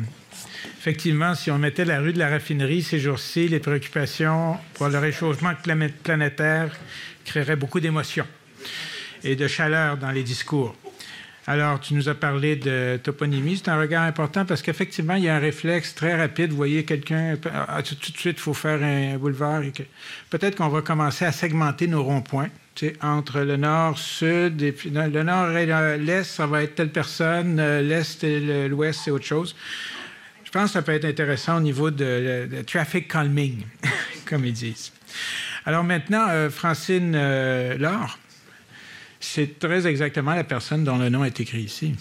effectivement, 0.77 1.35
si 1.35 1.49
on 1.51 1.57
mettait 1.57 1.85
la 1.85 2.01
rue 2.01 2.11
de 2.11 2.19
la 2.19 2.29
raffinerie 2.29 2.81
ces 2.81 2.99
jours-ci, 2.99 3.47
les 3.47 3.59
préoccupations 3.59 4.57
pour 4.73 4.89
le 4.89 4.97
réchauffement 4.97 5.53
planétaire 6.03 6.77
créeraient 7.23 7.55
beaucoup 7.55 7.79
d'émotions 7.79 8.27
et 9.23 9.35
de 9.35 9.47
chaleur 9.47 9.97
dans 9.97 10.11
les 10.11 10.23
discours. 10.23 10.75
Alors, 11.51 11.81
tu 11.81 11.95
nous 11.95 12.07
as 12.07 12.15
parlé 12.15 12.55
de 12.55 12.97
toponymie. 13.03 13.57
C'est 13.57 13.67
un 13.67 13.77
regard 13.77 14.03
important 14.03 14.45
parce 14.45 14.61
qu'effectivement, 14.61 15.15
il 15.15 15.25
y 15.25 15.27
a 15.27 15.35
un 15.35 15.39
réflexe 15.39 15.93
très 15.93 16.15
rapide. 16.15 16.51
Vous 16.51 16.55
voyez 16.55 16.85
quelqu'un, 16.85 17.35
ah, 17.53 17.83
tout, 17.83 17.93
de 17.93 18.17
suite, 18.17 18.37
il 18.37 18.41
faut 18.41 18.53
faire 18.53 18.81
un 18.81 19.17
boulevard. 19.17 19.61
Peut-être 20.29 20.55
qu'on 20.55 20.69
va 20.69 20.81
commencer 20.81 21.25
à 21.25 21.33
segmenter 21.33 21.87
nos 21.87 22.03
ronds-points. 22.03 22.47
entre 23.01 23.41
le 23.41 23.57
nord, 23.57 23.99
sud, 23.99 24.61
et 24.61 24.71
puis 24.71 24.91
le 24.91 25.23
nord 25.23 25.49
et 25.57 25.65
l'est, 25.97 26.23
ça 26.23 26.47
va 26.47 26.63
être 26.63 26.75
telle 26.75 26.89
personne, 26.89 27.59
euh, 27.59 27.81
l'est 27.81 28.23
et 28.23 28.69
l'ouest, 28.69 29.01
c'est 29.03 29.11
autre 29.11 29.25
chose. 29.25 29.53
Je 30.45 30.51
pense 30.51 30.67
que 30.67 30.71
ça 30.71 30.81
peut 30.81 30.93
être 30.93 31.03
intéressant 31.03 31.57
au 31.57 31.61
niveau 31.61 31.91
de, 31.91 32.47
traffic 32.65 33.09
calming, 33.09 33.65
comme 34.25 34.45
ils 34.45 34.53
disent. 34.53 34.93
Alors 35.65 35.83
maintenant, 35.83 36.27
euh, 36.29 36.49
Francine 36.49 37.11
euh, 37.13 37.77
Laure, 37.77 38.17
c'est 39.21 39.59
très 39.59 39.87
exactement 39.87 40.33
la 40.33 40.43
personne 40.43 40.83
dont 40.83 40.97
le 40.97 41.09
nom 41.09 41.23
est 41.23 41.39
écrit 41.39 41.61
ici. 41.61 41.95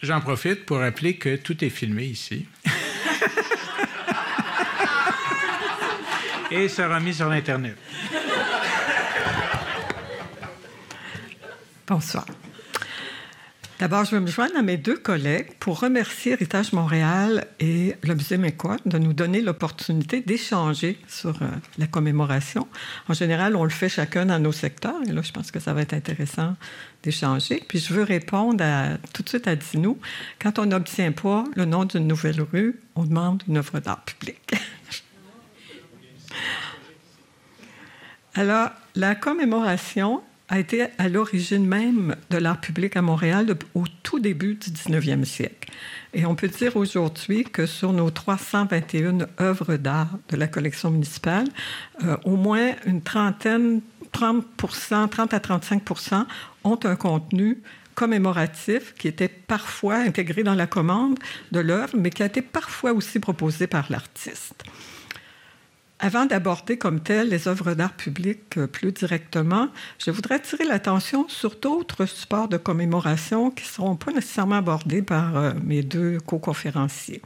J'en 0.00 0.20
profite 0.20 0.64
pour 0.64 0.78
rappeler 0.78 1.16
que 1.16 1.34
tout 1.36 1.64
est 1.64 1.70
filmé 1.70 2.04
ici. 2.04 2.46
Et 6.50 6.68
sera 6.68 7.00
mis 7.00 7.12
sur 7.12 7.28
l'Internet. 7.28 7.76
Bonsoir. 11.86 12.24
D'abord, 13.78 14.04
je 14.04 14.16
veux 14.16 14.20
me 14.20 14.26
joindre 14.26 14.56
à 14.56 14.62
mes 14.62 14.76
deux 14.76 14.96
collègues 14.96 15.52
pour 15.60 15.78
remercier 15.78 16.32
Héritage 16.32 16.72
Montréal 16.72 17.46
et 17.60 17.94
le 18.02 18.14
Musée 18.16 18.36
Mécois 18.36 18.76
de 18.86 18.98
nous 18.98 19.12
donner 19.12 19.40
l'opportunité 19.40 20.20
d'échanger 20.20 20.98
sur 21.06 21.40
euh, 21.42 21.46
la 21.78 21.86
commémoration. 21.86 22.66
En 23.08 23.14
général, 23.14 23.54
on 23.54 23.62
le 23.62 23.70
fait 23.70 23.88
chacun 23.88 24.26
dans 24.26 24.40
nos 24.40 24.50
secteurs, 24.50 25.00
et 25.06 25.12
là, 25.12 25.22
je 25.22 25.30
pense 25.30 25.52
que 25.52 25.60
ça 25.60 25.74
va 25.74 25.82
être 25.82 25.94
intéressant 25.94 26.56
d'échanger. 27.04 27.62
Puis 27.68 27.78
je 27.78 27.94
veux 27.94 28.02
répondre 28.02 28.64
tout 29.12 29.22
de 29.22 29.28
suite 29.28 29.46
à 29.46 29.54
Dinou. 29.54 29.96
Quand 30.40 30.58
on 30.58 30.66
n'obtient 30.66 31.12
pas 31.12 31.44
le 31.54 31.64
nom 31.64 31.84
d'une 31.84 32.08
nouvelle 32.08 32.40
rue, 32.40 32.80
on 32.96 33.04
demande 33.04 33.44
une 33.46 33.58
œuvre 33.58 33.78
d'art 33.78 34.04
public. 34.04 34.40
Alors, 38.34 38.70
la 38.96 39.14
commémoration 39.14 40.20
a 40.48 40.58
été 40.58 40.86
à 40.96 41.08
l'origine 41.08 41.66
même 41.66 42.16
de 42.30 42.38
l'art 42.38 42.60
public 42.60 42.96
à 42.96 43.02
Montréal 43.02 43.54
au 43.74 43.84
tout 44.02 44.18
début 44.18 44.54
du 44.54 44.70
19e 44.70 45.24
siècle. 45.24 45.70
Et 46.14 46.24
on 46.24 46.34
peut 46.34 46.48
dire 46.48 46.76
aujourd'hui 46.76 47.44
que 47.44 47.66
sur 47.66 47.92
nos 47.92 48.10
321 48.10 49.26
œuvres 49.40 49.76
d'art 49.76 50.10
de 50.30 50.36
la 50.36 50.46
collection 50.46 50.90
municipale, 50.90 51.46
euh, 52.02 52.16
au 52.24 52.36
moins 52.36 52.72
une 52.86 53.02
trentaine, 53.02 53.82
30%, 54.12 55.08
30 55.08 55.34
à 55.34 55.38
35% 55.38 56.24
ont 56.64 56.78
un 56.84 56.96
contenu 56.96 57.62
commémoratif 57.94 58.94
qui 58.94 59.08
était 59.08 59.28
parfois 59.28 59.96
intégré 59.96 60.44
dans 60.44 60.54
la 60.54 60.66
commande 60.66 61.18
de 61.52 61.60
l'œuvre, 61.60 61.94
mais 61.98 62.10
qui 62.10 62.22
a 62.22 62.26
été 62.26 62.42
parfois 62.42 62.92
aussi 62.92 63.18
proposé 63.18 63.66
par 63.66 63.86
l'artiste. 63.90 64.64
Avant 66.00 66.26
d'aborder 66.26 66.78
comme 66.78 67.00
tel 67.00 67.28
les 67.28 67.48
œuvres 67.48 67.74
d'art 67.74 67.92
public 67.92 68.56
euh, 68.56 68.68
plus 68.68 68.92
directement, 68.92 69.68
je 69.98 70.12
voudrais 70.12 70.36
attirer 70.36 70.64
l'attention 70.64 71.28
sur 71.28 71.56
d'autres 71.56 72.06
supports 72.06 72.46
de 72.46 72.56
commémoration 72.56 73.50
qui 73.50 73.64
ne 73.64 73.68
seront 73.68 73.96
pas 73.96 74.12
nécessairement 74.12 74.56
abordés 74.56 75.02
par 75.02 75.36
euh, 75.36 75.52
mes 75.64 75.82
deux 75.82 76.18
co-conférenciers. 76.20 77.20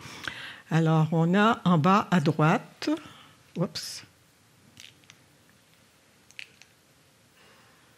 Alors, 0.70 1.08
on 1.12 1.34
a 1.34 1.60
en 1.66 1.76
bas 1.76 2.08
à 2.10 2.20
droite, 2.20 2.88
oups, 3.58 4.04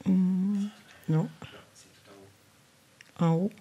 hmm, 0.07 0.65
non, 1.09 1.29
en 3.21 3.29
haut. 3.29 3.53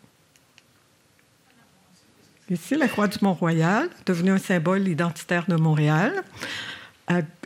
Ici, 2.49 2.75
la 2.75 2.87
croix 2.87 3.07
du 3.07 3.19
Mont-Royal, 3.21 3.87
devenue 4.07 4.31
un 4.31 4.37
symbole 4.39 4.87
identitaire 4.87 5.45
de 5.47 5.55
Montréal 5.55 6.23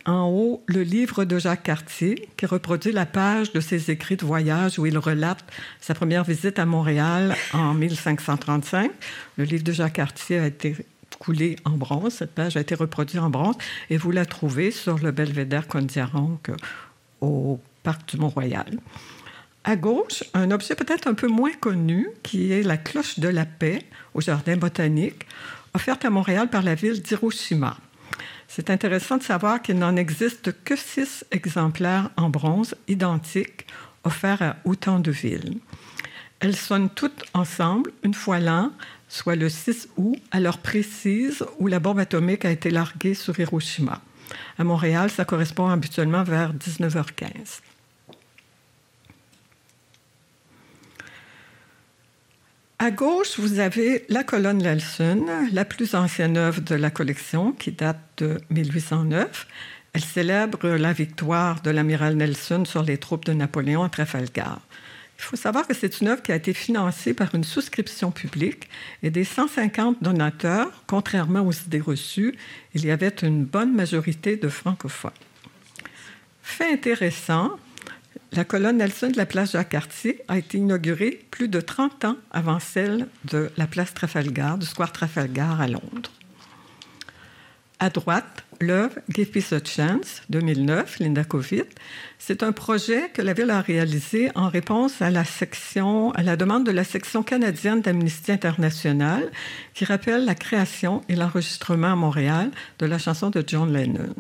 en 0.06 0.30
haut 0.30 0.64
le 0.68 0.84
livre 0.84 1.26
de 1.26 1.38
Jacques 1.38 1.64
Cartier, 1.64 2.30
qui 2.38 2.46
reproduit 2.46 2.92
la 2.92 3.06
page 3.06 3.52
de 3.52 3.60
ses 3.60 3.92
écrits 3.92 4.16
de 4.16 4.26
voyage 4.26 4.80
où 4.80 4.86
il 4.86 4.98
relate 4.98 5.44
sa 5.82 5.94
première 5.94 6.24
visite 6.24 6.60
à 6.60 6.66
Montréal 6.66 7.36
en 7.54 7.74
1535. 7.74 8.92
Le 9.38 9.44
livre 9.44 9.64
de 9.64 9.72
Jacques 9.74 9.94
Cartier 9.94 10.40
a 10.40 10.48
été 10.48 10.76
coulé 11.20 11.58
en 11.66 11.72
bronze, 11.72 12.14
cette 12.14 12.34
page 12.34 12.58
a 12.58 12.62
été 12.62 12.76
reproduite 12.76 13.22
en 13.22 13.30
bronze, 13.30 13.56
et 13.90 13.98
vous 13.98 14.12
la 14.12 14.26
trouvez 14.26 14.72
sur 14.72 14.98
le 15.00 15.12
belvédère 15.12 15.68
Condiaronc 15.68 16.40
au 17.22 17.60
parc 17.84 18.10
du 18.10 18.18
Mont-Royal. 18.18 18.78
À 19.64 19.76
gauche, 19.76 20.24
un 20.34 20.52
objet 20.52 20.76
peut-être 20.76 21.08
un 21.08 21.14
peu 21.14 21.28
moins 21.28 21.52
connu, 21.52 22.08
qui 22.24 22.54
est 22.54 22.64
la 22.64 22.78
cloche 22.78 23.20
de 23.20 23.28
la 23.28 23.46
paix 23.46 23.84
au 24.14 24.22
Jardin 24.22 24.56
botanique, 24.56 25.26
offerte 25.74 26.06
à 26.06 26.10
Montréal 26.10 26.50
par 26.50 26.62
la 26.62 26.76
ville 26.76 27.02
d'Hiroshima. 27.02 27.78
C'est 28.48 28.70
intéressant 28.70 29.18
de 29.18 29.24
savoir 29.24 29.62
qu'il 29.62 29.78
n'en 29.78 29.96
existe 29.96 30.52
que 30.64 30.76
six 30.76 31.26
exemplaires 31.32 32.10
en 32.18 32.30
bronze 32.30 32.76
identiques 32.88 33.68
offerts 34.04 34.42
à 34.42 34.56
autant 34.64 35.00
de 35.00 35.12
villes. 35.12 35.60
Elles 36.40 36.56
sonnent 36.56 36.90
toutes 36.90 37.26
ensemble 37.34 37.92
une 38.04 38.14
fois 38.14 38.40
l'an, 38.40 38.72
soit 39.10 39.36
le 39.36 39.50
6 39.50 39.90
août, 39.98 40.18
à 40.32 40.40
l'heure 40.40 40.60
précise 40.60 41.44
où 41.60 41.68
la 41.68 41.80
bombe 41.80 42.00
atomique 42.00 42.46
a 42.46 42.52
été 42.52 42.70
larguée 42.70 43.16
sur 43.16 43.40
Hiroshima. 43.40 44.02
À 44.58 44.64
Montréal, 44.64 45.10
ça 45.10 45.26
correspond 45.26 45.70
habituellement 45.70 46.24
vers 46.24 46.54
19h15. 46.54 47.62
À 52.80 52.92
gauche, 52.92 53.40
vous 53.40 53.60
avez 53.60 54.06
la 54.08 54.24
colonne 54.24 54.60
Nelson, 54.60 55.26
la 55.52 55.66
plus 55.66 55.96
ancienne 55.96 56.38
œuvre 56.38 56.62
de 56.62 56.76
la 56.76 56.92
collection, 56.92 57.52
qui 57.52 57.72
date 57.72 58.00
de 58.18 58.40
1809. 58.52 59.48
Elle 59.94 60.04
célèbre 60.04 60.68
la 60.70 60.94
victoire 60.94 61.62
de 61.62 61.72
l'amiral 61.72 62.16
Nelson 62.16 62.66
sur 62.66 62.84
les 62.84 63.00
troupes 63.00 63.26
de 63.26 63.34
Napoléon 63.34 63.84
à 63.84 63.90
Trafalgar. 63.90 64.62
Il 65.18 65.24
faut 65.24 65.36
savoir 65.36 65.66
que 65.66 65.74
c'est 65.74 66.02
une 66.02 66.10
œuvre 66.10 66.22
qui 66.22 66.32
a 66.32 66.36
été 66.36 66.54
financée 66.54 67.16
par 67.16 67.34
une 67.34 67.44
souscription 67.44 68.12
publique 68.12 68.70
et 69.02 69.10
des 69.10 69.24
150 69.24 70.04
donateurs, 70.04 70.84
contrairement 70.86 71.42
aux 71.42 71.52
idées 71.52 71.82
reçues, 71.82 72.36
il 72.76 72.86
y 72.86 72.92
avait 72.92 73.16
une 73.24 73.44
bonne 73.44 73.74
majorité 73.74 74.38
de 74.38 74.50
francophones. 74.50 75.10
Fait 76.44 76.72
intéressant, 76.72 77.58
la 78.34 78.44
colonne 78.44 78.78
Nelson 78.78 79.10
de 79.10 79.18
la 79.18 79.26
place 79.26 79.54
Jacques-Cartier 79.54 80.22
a 80.28 80.38
été 80.38 80.58
inaugurée 80.58 81.26
plus 81.32 81.48
de 81.48 81.62
30 81.62 82.06
ans 82.06 82.18
avant 82.32 82.60
celle 82.60 83.08
de 83.26 83.50
la 83.58 83.68
place 83.68 83.94
Trafalgar, 83.94 84.58
du 84.58 84.66
square 84.66 84.92
Trafalgar 84.92 85.62
à 85.62 85.68
Londres. 85.68 86.12
À 87.80 87.92
droite, 87.92 88.44
l'œuvre 88.60 88.96
Give 89.08 89.30
Peace 89.30 89.54
a 89.54 89.64
Chance, 89.64 90.24
2009, 90.32 90.98
Linda 91.00 91.24
Covid. 91.24 91.66
C'est 92.18 92.42
un 92.42 92.52
projet 92.52 93.10
que 93.14 93.22
la 93.22 93.34
Ville 93.34 93.52
a 93.52 93.62
réalisé 93.62 94.32
en 94.34 94.50
réponse 94.50 95.00
à 95.02 95.12
la, 95.12 95.22
à 95.22 96.24
la 96.24 96.36
demande 96.36 96.66
de 96.66 96.72
la 96.72 96.84
section 96.84 97.22
canadienne 97.22 97.82
d'Amnesty 97.82 98.32
International 98.32 99.30
qui 99.76 99.86
rappelle 99.86 100.26
la 100.26 100.34
création 100.34 101.02
et 101.08 101.16
l'enregistrement 101.16 101.94
à 101.94 101.96
Montréal 101.96 102.50
de 102.80 102.88
la 102.88 102.98
chanson 102.98 103.30
de 103.30 103.44
John 103.46 103.72
Lennon. 103.72 104.16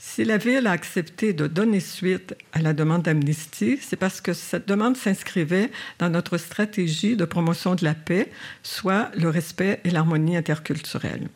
Si 0.00 0.24
la 0.24 0.36
Ville 0.36 0.68
a 0.68 0.70
accepté 0.70 1.32
de 1.32 1.48
donner 1.48 1.80
suite 1.80 2.36
à 2.52 2.62
la 2.62 2.72
demande 2.72 3.02
d'amnistie, 3.02 3.80
c'est 3.82 3.96
parce 3.96 4.20
que 4.20 4.32
cette 4.32 4.68
demande 4.68 4.96
s'inscrivait 4.96 5.72
dans 5.98 6.08
notre 6.08 6.38
stratégie 6.38 7.16
de 7.16 7.24
promotion 7.24 7.74
de 7.74 7.84
la 7.84 7.94
paix, 7.94 8.30
soit 8.62 9.10
le 9.16 9.28
respect 9.28 9.80
et 9.82 9.90
l'harmonie 9.90 10.36
interculturelle. 10.36 11.28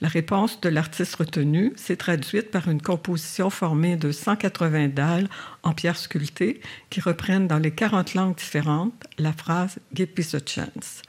La 0.00 0.06
réponse 0.06 0.60
de 0.60 0.68
l'artiste 0.68 1.16
retenu 1.16 1.72
s'est 1.74 1.96
traduite 1.96 2.52
par 2.52 2.68
une 2.68 2.80
composition 2.80 3.50
formée 3.50 3.96
de 3.96 4.12
180 4.12 4.88
dalles 4.88 5.28
en 5.64 5.72
pierre 5.72 5.96
sculptée 5.96 6.60
qui 6.88 7.00
reprennent 7.00 7.48
dans 7.48 7.58
les 7.58 7.72
40 7.72 8.14
langues 8.14 8.36
différentes 8.36 8.94
la 9.18 9.32
phrase 9.32 9.78
Give 9.92 10.06
peace 10.06 10.34
a 10.34 10.40
chance. 10.44 11.02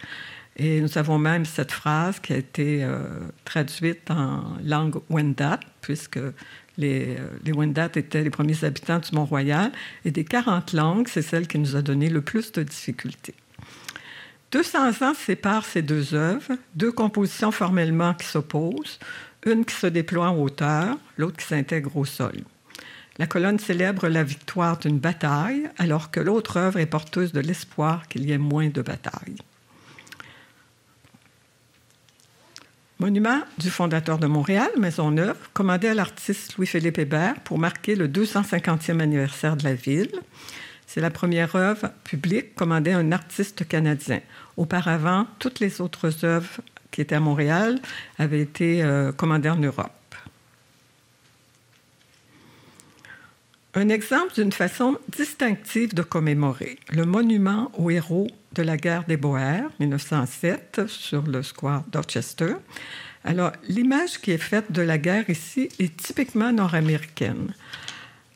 Et 0.55 0.81
nous 0.81 0.97
avons 0.97 1.17
même 1.17 1.45
cette 1.45 1.71
phrase 1.71 2.19
qui 2.19 2.33
a 2.33 2.37
été 2.37 2.83
euh, 2.83 3.07
traduite 3.43 4.11
en 4.11 4.43
langue 4.63 5.01
Wendat, 5.09 5.59
puisque 5.81 6.19
les, 6.77 7.17
euh, 7.17 7.27
les 7.43 7.51
Wendat 7.51 7.91
étaient 7.95 8.23
les 8.23 8.29
premiers 8.29 8.63
habitants 8.63 8.99
du 8.99 9.15
Mont-Royal. 9.15 9.71
Et 10.05 10.11
des 10.11 10.23
40 10.23 10.73
langues, 10.73 11.07
c'est 11.07 11.21
celle 11.21 11.47
qui 11.47 11.59
nous 11.59 11.75
a 11.75 11.81
donné 11.81 12.09
le 12.09 12.21
plus 12.21 12.51
de 12.51 12.63
difficultés. 12.63 13.35
200 14.51 15.01
ans 15.01 15.13
séparent 15.15 15.65
ces 15.65 15.81
deux 15.81 16.13
œuvres, 16.13 16.53
deux 16.75 16.91
compositions 16.91 17.51
formellement 17.51 18.13
qui 18.13 18.27
s'opposent, 18.27 18.99
une 19.45 19.65
qui 19.65 19.73
se 19.73 19.87
déploie 19.87 20.29
en 20.29 20.37
hauteur, 20.37 20.97
l'autre 21.17 21.37
qui 21.37 21.47
s'intègre 21.47 21.97
au 21.97 22.05
sol. 22.05 22.33
La 23.17 23.27
colonne 23.27 23.59
célèbre 23.59 24.07
la 24.07 24.23
victoire 24.23 24.77
d'une 24.77 24.99
bataille, 24.99 25.69
alors 25.77 26.11
que 26.11 26.19
l'autre 26.19 26.57
œuvre 26.57 26.79
est 26.79 26.85
porteuse 26.85 27.31
de 27.31 27.39
l'espoir 27.39 28.07
qu'il 28.07 28.25
y 28.25 28.31
ait 28.31 28.37
moins 28.37 28.69
de 28.69 28.81
batailles. 28.81 29.37
Monument 32.99 33.41
du 33.57 33.69
fondateur 33.69 34.19
de 34.19 34.27
Montréal, 34.27 34.69
Maisonneuve, 34.77 35.35
commandé 35.53 35.87
à 35.87 35.93
l'artiste 35.93 36.55
Louis-Philippe 36.57 36.99
Hébert 36.99 37.35
pour 37.43 37.57
marquer 37.57 37.95
le 37.95 38.07
250e 38.07 38.99
anniversaire 38.99 39.57
de 39.57 39.63
la 39.63 39.73
ville. 39.73 40.11
C'est 40.85 41.01
la 41.01 41.09
première 41.09 41.55
œuvre 41.55 41.89
publique 42.03 42.53
commandée 42.53 42.91
à 42.91 42.99
un 42.99 43.11
artiste 43.11 43.67
canadien. 43.67 44.21
Auparavant, 44.57 45.25
toutes 45.39 45.59
les 45.59 45.81
autres 45.81 46.23
œuvres 46.23 46.61
qui 46.91 47.01
étaient 47.01 47.15
à 47.15 47.19
Montréal 47.19 47.79
avaient 48.19 48.41
été 48.41 48.83
euh, 48.83 49.11
commandées 49.11 49.49
en 49.49 49.57
Europe. 49.57 49.91
Un 53.75 53.89
exemple 53.89 54.35
d'une 54.35 54.51
façon 54.51 54.99
distinctive 55.09 55.95
de 55.95 56.03
commémorer 56.03 56.77
le 56.91 57.05
monument 57.05 57.71
aux 57.75 57.89
héros 57.89 58.27
de 58.53 58.61
la 58.61 58.77
guerre 58.77 59.03
des 59.05 59.17
Boers, 59.17 59.71
1907, 59.79 60.81
sur 60.85 61.23
le 61.23 61.41
square 61.41 61.83
Dorchester. 61.91 62.53
Alors, 63.23 63.51
l'image 63.67 64.21
qui 64.21 64.29
est 64.29 64.37
faite 64.37 64.71
de 64.71 64.83
la 64.83 64.99
guerre 64.99 65.27
ici 65.27 65.69
est 65.79 65.97
typiquement 65.97 66.51
nord-américaine. 66.51 67.51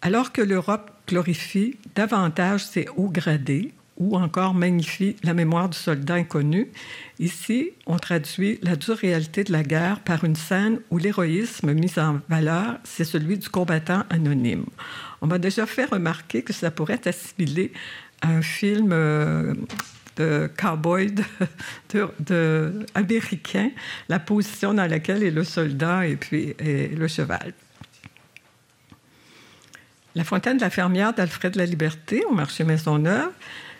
Alors 0.01 0.31
que 0.31 0.41
l'Europe 0.41 0.89
glorifie 1.07 1.77
davantage 1.93 2.65
ses 2.65 2.87
hauts 2.95 3.09
gradés, 3.09 3.73
ou 3.97 4.15
encore 4.15 4.53
magnifie 4.53 5.15
la 5.23 5.33
mémoire 5.33 5.69
du 5.69 5.77
soldat 5.77 6.15
inconnu. 6.15 6.71
Ici, 7.19 7.71
on 7.85 7.97
traduit 7.97 8.59
la 8.61 8.75
dure 8.75 8.97
réalité 8.97 9.43
de 9.43 9.51
la 9.51 9.63
guerre 9.63 9.99
par 10.01 10.23
une 10.23 10.35
scène 10.35 10.79
où 10.91 10.97
l'héroïsme 10.97 11.73
mis 11.73 11.97
en 11.97 12.19
valeur, 12.29 12.77
c'est 12.83 13.03
celui 13.03 13.37
du 13.37 13.49
combattant 13.49 14.03
anonyme. 14.09 14.65
On 15.21 15.27
m'a 15.27 15.39
déjà 15.39 15.65
fait 15.65 15.85
remarquer 15.85 16.43
que 16.43 16.53
ça 16.53 16.71
pourrait 16.71 16.95
être 16.95 17.07
assimilé 17.07 17.71
à 18.21 18.29
un 18.29 18.41
film 18.41 18.91
euh, 18.91 19.53
de 20.15 20.49
cowboy 20.57 21.13
de, 21.93 22.85
américain, 22.95 23.71
la 24.09 24.19
position 24.19 24.73
dans 24.73 24.89
laquelle 24.89 25.23
est 25.23 25.31
le 25.31 25.43
soldat 25.43 26.07
et 26.07 26.15
puis 26.15 26.55
le 26.59 27.07
cheval. 27.07 27.53
La 30.15 30.23
fontaine 30.23 30.57
de 30.57 30.61
la 30.61 30.71
fermière 30.71 31.13
d'Alfred 31.13 31.55
la 31.55 31.65
Liberté 31.65 32.23
au 32.27 32.33
marché 32.33 32.63
Maisonneuve 32.63 33.29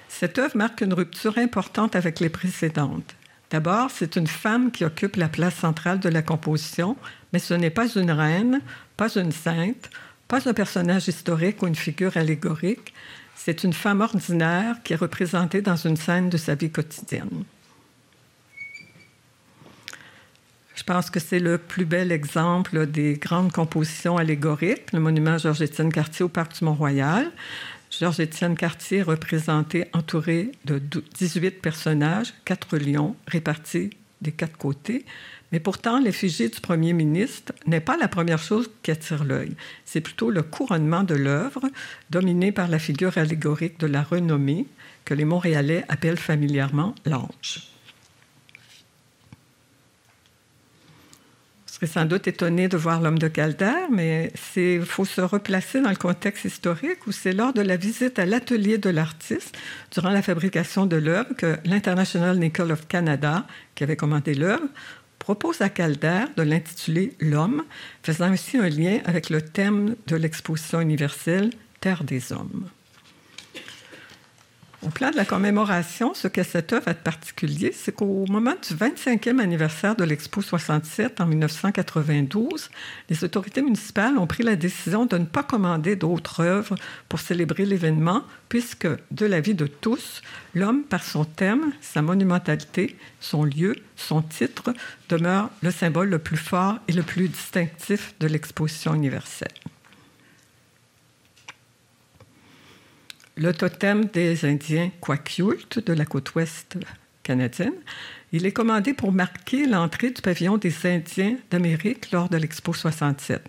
cette 0.10 0.40
œuvre 0.40 0.58
marque 0.58 0.82
une 0.82 0.94
rupture 0.94 1.38
importante 1.38 1.96
avec 1.96 2.20
les 2.20 2.30
précédentes. 2.30 3.16
D'abord, 3.52 3.92
c'est 3.92 4.16
une 4.16 4.28
femme 4.28 4.72
qui 4.72 4.84
occupe 4.84 5.16
la 5.16 5.30
place 5.30 5.56
centrale 5.56 6.00
de 6.00 6.10
la 6.10 6.22
composition, 6.22 6.98
mais 7.32 7.40
ce 7.40 7.54
n'est 7.54 7.70
pas 7.70 7.88
une 7.96 8.12
reine, 8.12 8.62
pas 8.98 9.14
une 9.16 9.32
sainte, 9.32 9.90
pas 10.28 10.48
un 10.48 10.54
personnage 10.54 11.08
historique 11.08 11.62
ou 11.62 11.68
une 11.68 11.76
figure 11.76 12.18
allégorique. 12.18 12.94
C'est 13.36 13.64
une 13.64 13.74
femme 13.74 14.02
ordinaire 14.02 14.78
qui 14.84 14.94
est 14.94 14.98
représentée 14.98 15.62
dans 15.62 15.76
une 15.76 15.96
scène 15.96 16.30
de 16.30 16.38
sa 16.38 16.56
vie 16.56 16.72
quotidienne. 16.72 17.44
Je 20.76 20.84
pense 20.84 21.10
que 21.10 21.20
c'est 21.20 21.40
le 21.40 21.58
plus 21.58 21.86
bel 21.86 22.12
exemple 22.12 22.86
des 22.86 23.14
grandes 23.14 23.52
compositions 23.52 24.18
allégoriques, 24.18 24.92
le 24.94 25.00
monument 25.00 25.38
Georges-Étienne 25.38 25.92
Cartier 25.92 26.24
au 26.24 26.30
Parc 26.30 26.60
du 26.60 26.66
Mont-Royal. 26.66 27.32
Georges-Étienne 27.90 28.56
Cartier 28.56 29.02
représenté 29.02 29.86
entouré 29.94 30.52
de 30.66 30.80
18 30.80 31.62
personnages, 31.62 32.34
quatre 32.46 32.78
lions 32.78 33.16
répartis 33.28 33.90
des 34.22 34.32
quatre 34.32 34.58
côtés. 34.58 35.06
Mais 35.52 35.60
pourtant, 35.60 36.00
l'effigie 36.00 36.50
du 36.50 36.60
premier 36.60 36.94
ministre 36.94 37.54
n'est 37.66 37.80
pas 37.80 37.98
la 37.98 38.08
première 38.08 38.40
chose 38.40 38.70
qui 38.84 38.92
attire 38.92 39.24
l'œil. 39.24 39.56
C'est 39.86 40.02
plutôt 40.02 40.30
le 40.30 40.44
couronnement 40.44 41.04
de 41.04 41.16
l'œuvre, 41.16 41.62
dominé 42.10 42.52
par 42.52 42.68
la 42.68 42.80
figure 42.80 43.18
allégorique 43.18 43.80
de 43.80 43.88
la 43.88 44.04
renommée, 44.04 44.66
que 45.06 45.14
les 45.14 45.26
Montréalais 45.26 45.86
appellent 45.88 46.18
familièrement 46.18 46.94
l'ange. 47.06 47.72
serait 51.78 51.88
sans 51.88 52.06
doute 52.06 52.28
étonné 52.28 52.68
de 52.68 52.76
voir 52.76 53.02
l'homme 53.02 53.20
de 53.20 53.28
Calder, 53.28 53.72
mais 53.92 54.32
il 54.56 54.84
faut 54.84 55.06
se 55.06 55.22
replacer 55.22 55.80
dans 55.80 55.92
le 55.92 55.96
contexte 55.96 56.46
historique 56.46 57.06
où 57.06 57.12
c'est 57.12 57.34
lors 57.34 57.54
de 57.54 57.62
la 57.62 57.78
visite 57.78 58.18
à 58.18 58.26
l'atelier 58.26 58.80
de 58.80 58.90
l'artiste, 58.90 59.56
durant 59.94 60.10
la 60.10 60.24
fabrication 60.24 60.88
de 60.88 60.96
l'œuvre, 60.96 61.36
que 61.38 61.58
l'International 61.66 62.40
Nickel 62.40 62.72
of 62.72 62.88
Canada, 62.88 63.46
qui 63.76 63.84
avait 63.84 63.96
commandé 63.96 64.34
l'œuvre, 64.34 64.68
propose 65.28 65.60
à 65.60 65.68
Calder 65.68 66.24
de 66.38 66.42
l'intituler 66.42 67.12
L'homme, 67.20 67.66
faisant 68.02 68.28
ainsi 68.28 68.56
un 68.56 68.70
lien 68.70 69.00
avec 69.04 69.30
le 69.30 69.42
thème 69.42 69.98
de 70.08 70.16
l'exposition 70.16 70.80
universelle 70.80 71.50
Terre 71.82 72.06
des 72.06 72.32
hommes. 72.32 72.70
Au 74.84 74.90
plan 74.90 75.10
de 75.10 75.16
la 75.16 75.26
commémoration, 75.26 76.14
ce 76.14 76.28
que 76.28 76.44
cette 76.44 76.72
œuvre 76.72 76.88
a 76.90 76.94
de 76.94 77.00
particulier, 77.00 77.72
c'est 77.74 77.96
qu'au 77.96 78.26
moment 78.30 78.54
du 78.54 78.76
25e 78.76 79.40
anniversaire 79.40 79.96
de 79.96 80.04
l'Expo 80.04 80.44
67 80.44 81.20
en 81.20 81.26
1992, 81.26 82.70
les 83.10 83.24
autorités 83.24 83.64
municipales 83.64 84.20
ont 84.20 84.28
pris 84.28 84.44
la 84.44 84.56
décision 84.56 85.08
de 85.08 85.18
ne 85.18 85.26
pas 85.26 85.42
commander 85.42 85.96
d'autres 85.96 86.42
œuvres 86.42 86.76
pour 87.10 87.20
célébrer 87.20 87.66
l'événement, 87.66 88.22
puisque, 88.50 88.88
de 89.10 89.26
l'avis 89.26 89.56
de 89.56 89.66
tous, 89.66 90.22
l'homme, 90.54 90.84
par 90.84 91.04
son 91.04 91.26
thème, 91.26 91.74
sa 91.82 92.04
monumentalité, 92.04 92.96
son 93.20 93.46
lieu, 93.46 93.76
son 93.96 94.22
titre, 94.22 94.76
demeure 95.10 95.50
le 95.64 95.72
symbole 95.72 96.10
le 96.10 96.20
plus 96.20 96.38
fort 96.38 96.78
et 96.88 96.92
le 96.92 97.02
plus 97.02 97.30
distinctif 97.30 98.14
de 98.20 98.28
l'exposition 98.28 98.94
universelle. 98.94 99.50
Le 103.38 103.54
totem 103.54 104.06
des 104.06 104.46
Indiens 104.46 104.90
Kwakiult 105.00 105.80
de 105.86 105.94
la 105.94 106.06
côte 106.06 106.34
ouest 106.36 106.78
canadienne. 107.22 107.74
Il 108.32 108.46
est 108.46 108.52
commandé 108.52 108.94
pour 108.94 109.12
marquer 109.12 109.68
l'entrée 109.68 110.10
du 110.10 110.22
pavillon 110.22 110.58
des 110.58 110.74
Indiens 110.86 111.36
d'Amérique 111.52 112.12
lors 112.12 112.30
de 112.30 112.38
l'Expo 112.38 112.74
67. 112.74 113.44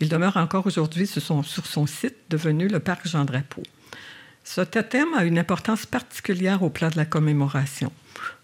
Il 0.00 0.08
demeure 0.08 0.38
encore 0.38 0.66
aujourd'hui 0.66 1.06
sur 1.06 1.22
son, 1.22 1.86
site 1.86 2.16
devenu 2.30 2.68
le 2.68 2.80
parc 2.80 3.06
Jean-Drapeau. 3.06 3.62
Ce 4.44 4.62
totem 4.62 5.08
a 5.14 5.24
une 5.24 5.38
importance 5.38 5.86
particulière 5.86 6.62
au 6.62 6.70
plan 6.70 6.88
de 6.88 6.96
la 6.96 7.04
commémoration. 7.04 7.92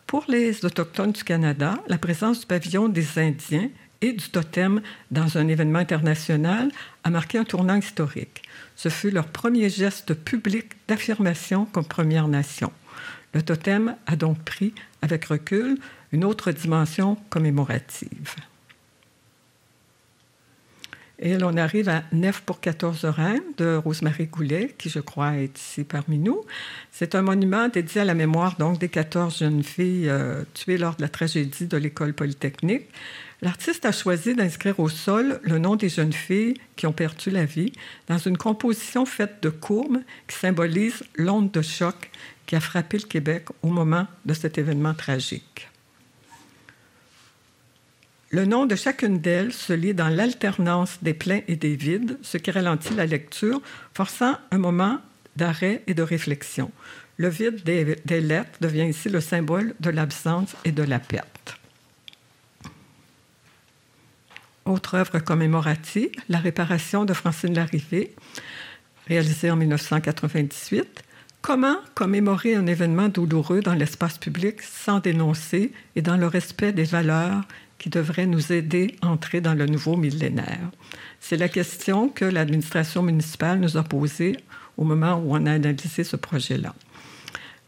Pour 0.06 0.24
les 0.28 0.64
Autochtones 0.64 1.12
du 1.12 1.24
Canada, 1.24 1.78
la 1.88 1.98
présence 1.98 2.40
du 2.40 2.46
pavillon 2.46 2.88
des 2.88 3.18
Indiens 3.18 3.70
et 4.02 4.12
du 4.12 4.28
totem 4.28 4.80
dans 5.10 5.38
un 5.38 5.48
événement 5.48 5.78
international 5.78 6.70
a 7.04 7.10
marqué 7.10 7.38
un 7.38 7.44
tournant 7.44 7.76
historique. 7.76 8.42
Ce 8.82 8.88
fut 8.88 9.10
leur 9.10 9.26
premier 9.26 9.68
geste 9.68 10.14
public 10.14 10.70
d'affirmation 10.88 11.66
comme 11.66 11.84
Première 11.84 12.28
Nation. 12.28 12.72
Le 13.34 13.42
totem 13.42 13.94
a 14.06 14.16
donc 14.16 14.38
pris, 14.42 14.72
avec 15.02 15.26
recul, 15.26 15.76
une 16.12 16.24
autre 16.24 16.50
dimension 16.50 17.18
commémorative. 17.28 18.36
Et 21.18 21.36
l'on 21.36 21.58
arrive 21.58 21.90
à 21.90 22.04
Nef 22.12 22.40
pour 22.40 22.60
14 22.60 23.04
reines 23.04 23.42
de 23.58 23.76
Rosemary 23.76 24.28
Goulet, 24.28 24.74
qui 24.78 24.88
je 24.88 25.00
crois 25.00 25.36
est 25.36 25.58
ici 25.58 25.84
parmi 25.84 26.16
nous. 26.16 26.40
C'est 26.90 27.14
un 27.14 27.20
monument 27.20 27.68
dédié 27.68 28.00
à 28.00 28.06
la 28.06 28.14
mémoire 28.14 28.56
donc 28.56 28.78
des 28.78 28.88
14 28.88 29.40
jeunes 29.40 29.62
filles 29.62 30.08
euh, 30.08 30.42
tuées 30.54 30.78
lors 30.78 30.96
de 30.96 31.02
la 31.02 31.10
tragédie 31.10 31.66
de 31.66 31.76
l'école 31.76 32.14
polytechnique. 32.14 32.88
L'artiste 33.42 33.86
a 33.86 33.92
choisi 33.92 34.34
d'inscrire 34.34 34.78
au 34.80 34.88
sol 34.88 35.40
le 35.42 35.58
nom 35.58 35.76
des 35.76 35.88
jeunes 35.88 36.12
filles 36.12 36.54
qui 36.76 36.86
ont 36.86 36.92
perdu 36.92 37.30
la 37.30 37.46
vie 37.46 37.72
dans 38.06 38.18
une 38.18 38.36
composition 38.36 39.06
faite 39.06 39.42
de 39.42 39.48
courbes 39.48 40.00
qui 40.28 40.36
symbolise 40.36 41.02
l'onde 41.16 41.50
de 41.50 41.62
choc 41.62 42.10
qui 42.46 42.54
a 42.54 42.60
frappé 42.60 42.98
le 42.98 43.06
Québec 43.06 43.46
au 43.62 43.68
moment 43.68 44.06
de 44.26 44.34
cet 44.34 44.58
événement 44.58 44.92
tragique. 44.92 45.68
Le 48.32 48.44
nom 48.44 48.66
de 48.66 48.76
chacune 48.76 49.20
d'elles 49.20 49.52
se 49.52 49.72
lit 49.72 49.94
dans 49.94 50.08
l'alternance 50.08 50.98
des 51.02 51.14
pleins 51.14 51.40
et 51.48 51.56
des 51.56 51.74
vides, 51.74 52.18
ce 52.22 52.36
qui 52.36 52.50
ralentit 52.50 52.94
la 52.94 53.06
lecture, 53.06 53.60
forçant 53.94 54.36
un 54.50 54.58
moment 54.58 55.00
d'arrêt 55.34 55.82
et 55.86 55.94
de 55.94 56.02
réflexion. 56.02 56.70
Le 57.16 57.28
vide 57.28 57.64
des, 57.64 58.20
lettres 58.20 58.58
devient 58.60 58.86
ici 58.88 59.08
le 59.08 59.20
symbole 59.20 59.74
de 59.80 59.90
l'absence 59.90 60.54
et 60.64 60.72
de 60.72 60.82
la 60.82 60.98
perte. 60.98 61.39
Autre 64.70 64.94
œuvre 64.94 65.18
commémorative, 65.18 66.10
La 66.28 66.38
réparation 66.38 67.04
de 67.04 67.12
Francine 67.12 67.54
Larrivée, 67.54 68.14
réalisée 69.08 69.50
en 69.50 69.56
1998. 69.56 71.02
Comment 71.42 71.74
commémorer 71.96 72.54
un 72.54 72.68
événement 72.68 73.08
douloureux 73.08 73.62
dans 73.62 73.74
l'espace 73.74 74.16
public 74.16 74.62
sans 74.62 75.00
dénoncer 75.00 75.72
et 75.96 76.02
dans 76.02 76.16
le 76.16 76.28
respect 76.28 76.72
des 76.72 76.84
valeurs 76.84 77.42
qui 77.78 77.88
devraient 77.88 78.26
nous 78.26 78.52
aider 78.52 78.94
à 79.02 79.08
entrer 79.08 79.40
dans 79.40 79.54
le 79.54 79.66
nouveau 79.66 79.96
millénaire? 79.96 80.70
C'est 81.18 81.36
la 81.36 81.48
question 81.48 82.08
que 82.08 82.24
l'administration 82.24 83.02
municipale 83.02 83.58
nous 83.58 83.76
a 83.76 83.82
posée 83.82 84.36
au 84.76 84.84
moment 84.84 85.16
où 85.16 85.34
on 85.34 85.46
a 85.46 85.52
analysé 85.52 86.04
ce 86.04 86.14
projet-là. 86.14 86.76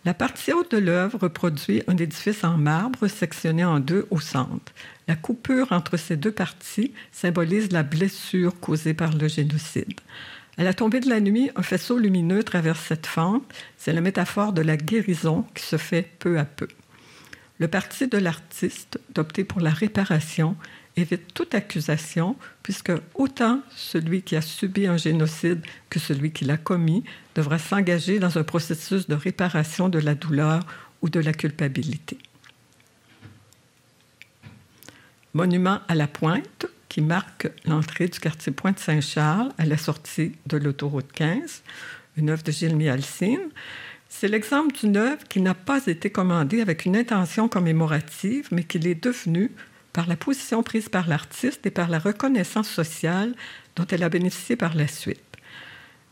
La 0.05 0.15
partie 0.15 0.53
haute 0.53 0.73
de 0.73 0.79
l'œuvre 0.79 1.17
reproduit 1.21 1.85
un 1.87 1.97
édifice 1.97 2.43
en 2.43 2.59
marbre 2.59 3.07
sectionné 3.07 3.65
en 3.65 3.79
deux 3.79 4.09
au 4.11 4.19
centre. 4.19 4.73
La 5.07 5.15
coupure 5.15 5.71
entre 5.71 5.97
ces 5.97 6.17
deux 6.17 6.33
parties 6.33 6.93
symbolise 7.13 7.71
la 7.71 7.85
blessure 7.85 8.59
causée 8.59 8.95
par 8.95 9.17
le 9.17 9.29
génocide. 9.29 10.01
À 10.59 10.65
la 10.65 10.75
tombée 10.75 10.99
de 10.99 11.09
la 11.09 11.21
nuit, 11.21 11.51
un 11.55 11.63
faisceau 11.63 11.99
lumineux 11.99 12.43
traverse 12.43 12.81
cette 12.81 13.07
fente. 13.07 13.45
C'est 13.79 13.93
la 13.93 14.01
métaphore 14.01 14.53
de 14.53 14.61
la 14.61 14.77
guérison 14.77 15.45
qui 15.55 15.63
se 15.63 15.77
fait 15.77 16.11
peu 16.19 16.37
à 16.37 16.45
peu. 16.45 16.67
Le 17.59 17.69
parti 17.69 18.09
de 18.09 18.19
l'artiste 18.19 18.99
d'opter 19.15 19.45
pour 19.45 19.61
la 19.61 19.71
réparation 19.71 20.57
évite 20.97 21.33
toute 21.33 21.55
accusation, 21.55 22.37
puisque 22.63 22.93
autant 23.15 23.61
celui 23.75 24.23
qui 24.23 24.37
a 24.37 24.43
subi 24.43 24.87
un 24.87 24.97
génocide 24.97 25.65
que 25.91 25.99
celui 25.99 26.33
qui 26.33 26.45
l'a 26.45 26.57
commis 26.57 27.05
devra 27.35 27.59
s'engager 27.59 28.19
dans 28.19 28.39
un 28.39 28.45
processus 28.45 29.09
de 29.09 29.15
réparation 29.15 29.89
de 29.89 29.99
la 29.99 30.15
douleur 30.15 30.67
ou 31.01 31.09
de 31.09 31.21
la 31.21 31.33
culpabilité. 31.33 32.19
Monument 35.35 35.81
à 35.89 35.95
la 35.95 36.07
pointe, 36.07 36.67
qui 36.89 37.01
marque 37.01 37.51
l'entrée 37.65 38.07
du 38.09 38.21
quartier 38.21 38.53
Pointe-Saint-Charles 38.53 39.51
à 39.57 39.65
la 39.65 39.79
sortie 39.79 40.33
de 40.47 40.59
l'autoroute 40.59 41.11
15, 41.13 41.63
une 42.19 42.29
œuvre 42.29 42.43
de 42.43 42.53
Gilles 42.53 42.77
Mialcine. 42.77 43.49
C'est 44.11 44.29
l'exemple 44.29 44.77
d'une 44.77 44.99
œuvre 44.99 45.25
qui 45.27 45.41
n'a 45.41 45.55
pas 45.55 45.87
été 45.87 46.11
commandée 46.11 46.61
avec 46.61 46.85
une 46.85 46.95
intention 46.95 47.49
commémorative, 47.49 48.49
mais 48.51 48.65
qui 48.65 48.79
l'est 48.79 49.03
devenue 49.03 49.51
par 49.93 50.07
la 50.07 50.17
position 50.17 50.63
prise 50.63 50.89
par 50.89 51.09
l'artiste 51.09 51.67
et 51.67 51.71
par 51.71 51.89
la 51.89 51.99
reconnaissance 51.99 52.69
sociale 52.69 53.35
dont 53.77 53.87
elle 53.91 54.03
a 54.03 54.09
bénéficié 54.09 54.57
par 54.57 54.75
la 54.75 54.89
suite. 54.89 55.21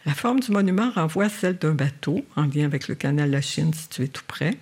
La 0.07 0.15
forme 0.15 0.41
du 0.41 0.51
monument 0.51 0.91
renvoie 0.91 1.27
à 1.27 1.29
celle 1.29 1.59
d'un 1.59 1.75
bateau, 1.75 2.25
en 2.37 2.45
lien 2.45 2.65
avec 2.65 2.89
le 2.89 2.95
canal 2.95 3.31
La 3.31 3.43
Chine 3.43 3.75
situé 3.75 4.09
tout 4.09 4.25
près. 4.27 4.57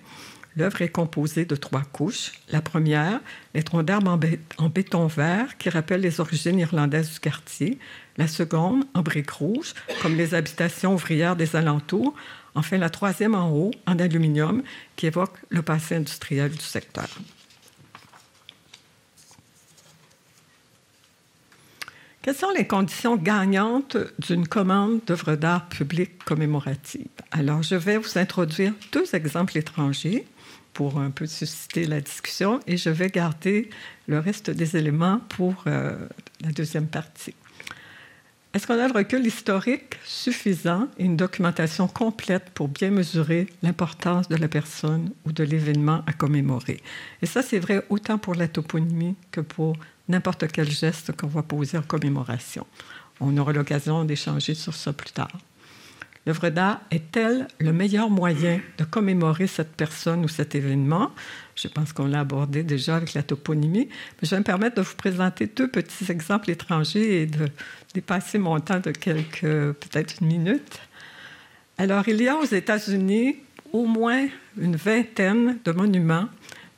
L'œuvre 0.57 0.81
est 0.81 0.89
composée 0.89 1.45
de 1.45 1.55
trois 1.55 1.83
couches. 1.83 2.33
La 2.49 2.61
première, 2.61 3.21
les 3.53 3.63
troncs 3.63 3.85
d'arbres 3.85 4.19
en, 4.57 4.69
béton 4.69 5.07
vert 5.07 5.57
qui 5.57 5.69
rappellent 5.69 6.01
les 6.01 6.19
origines 6.19 6.59
irlandaises 6.59 7.13
du 7.13 7.19
quartier. 7.19 7.79
La 8.17 8.27
seconde, 8.27 8.83
en 8.93 9.01
briques 9.01 9.31
rouges, 9.31 9.73
comme 10.01 10.17
les 10.17 10.33
habitations 10.33 10.93
ouvrières 10.93 11.37
des 11.37 11.55
alentours. 11.55 12.13
Enfin, 12.55 12.77
la 12.77 12.89
troisième 12.89 13.35
en 13.35 13.49
haut, 13.51 13.71
en 13.87 13.97
aluminium, 13.99 14.63
qui 14.97 15.05
évoque 15.05 15.37
le 15.49 15.61
passé 15.61 15.95
industriel 15.95 16.51
du 16.51 16.65
secteur. 16.65 17.07
Quelles 22.21 22.35
sont 22.35 22.51
les 22.55 22.67
conditions 22.67 23.15
gagnantes 23.15 23.95
d'une 24.19 24.45
commande 24.45 24.99
d'œuvres 25.07 25.35
d'art 25.35 25.69
publiques 25.69 26.21
commémoratives? 26.25 27.07
Alors, 27.31 27.63
je 27.63 27.75
vais 27.75 27.97
vous 27.97 28.17
introduire 28.17 28.73
deux 28.91 29.15
exemples 29.15 29.57
étrangers 29.57 30.27
pour 30.73 30.99
un 30.99 31.11
peu 31.11 31.25
susciter 31.25 31.85
la 31.85 32.01
discussion 32.01 32.59
et 32.67 32.75
je 32.75 32.89
vais 32.89 33.07
garder 33.07 33.69
le 34.07 34.19
reste 34.19 34.49
des 34.49 34.75
éléments 34.75 35.21
pour 35.29 35.63
euh, 35.67 35.95
la 36.41 36.51
deuxième 36.51 36.87
partie. 36.87 37.35
Est-ce 38.53 38.67
qu'on 38.67 38.79
a 38.79 38.87
le 38.87 38.93
recul 38.93 39.25
historique 39.25 39.95
suffisant 40.03 40.87
et 40.97 41.05
une 41.05 41.15
documentation 41.15 41.87
complète 41.87 42.49
pour 42.53 42.67
bien 42.67 42.89
mesurer 42.89 43.47
l'importance 43.61 44.27
de 44.27 44.35
la 44.35 44.47
personne 44.49 45.11
ou 45.25 45.31
de 45.31 45.43
l'événement 45.43 46.03
à 46.05 46.11
commémorer? 46.11 46.81
Et 47.21 47.27
ça, 47.27 47.43
c'est 47.43 47.59
vrai 47.59 47.85
autant 47.89 48.17
pour 48.17 48.35
la 48.35 48.49
toponymie 48.49 49.15
que 49.31 49.39
pour 49.39 49.77
n'importe 50.09 50.47
quel 50.51 50.69
geste 50.69 51.15
qu'on 51.15 51.27
va 51.27 51.43
poser 51.43 51.77
en 51.77 51.83
commémoration. 51.83 52.65
On 53.21 53.37
aura 53.37 53.53
l'occasion 53.53 54.03
d'échanger 54.03 54.55
sur 54.55 54.73
ça 54.73 54.91
plus 54.91 55.11
tard. 55.11 55.31
L'œuvre 56.25 56.49
d'art 56.49 56.81
est-elle 56.91 57.47
le 57.59 57.71
meilleur 57.71 58.09
moyen 58.09 58.59
de 58.77 58.83
commémorer 58.83 59.47
cette 59.47 59.71
personne 59.71 60.23
ou 60.25 60.27
cet 60.27 60.53
événement? 60.53 61.11
Je 61.55 61.67
pense 61.67 61.93
qu'on 61.93 62.07
l'a 62.07 62.19
abordé 62.19 62.63
déjà 62.63 62.97
avec 62.97 63.13
la 63.13 63.23
toponymie, 63.23 63.87
mais 63.89 64.27
je 64.27 64.31
vais 64.31 64.39
me 64.39 64.43
permettre 64.43 64.75
de 64.75 64.81
vous 64.81 64.95
présenter 64.95 65.47
deux 65.47 65.69
petits 65.69 66.11
exemples 66.11 66.51
étrangers 66.51 67.21
et 67.21 67.25
de 67.25 67.47
dépasser 67.93 68.37
mon 68.37 68.59
temps 68.59 68.79
de 68.79 68.91
quelques, 68.91 69.41
peut-être 69.41 70.15
une 70.21 70.27
minute. 70.27 70.79
Alors, 71.77 72.07
il 72.09 72.21
y 72.21 72.27
a 72.27 72.35
aux 72.35 72.45
États-Unis 72.45 73.37
au 73.71 73.85
moins 73.85 74.27
une 74.57 74.75
vingtaine 74.75 75.57
de 75.63 75.71
monuments, 75.71 76.27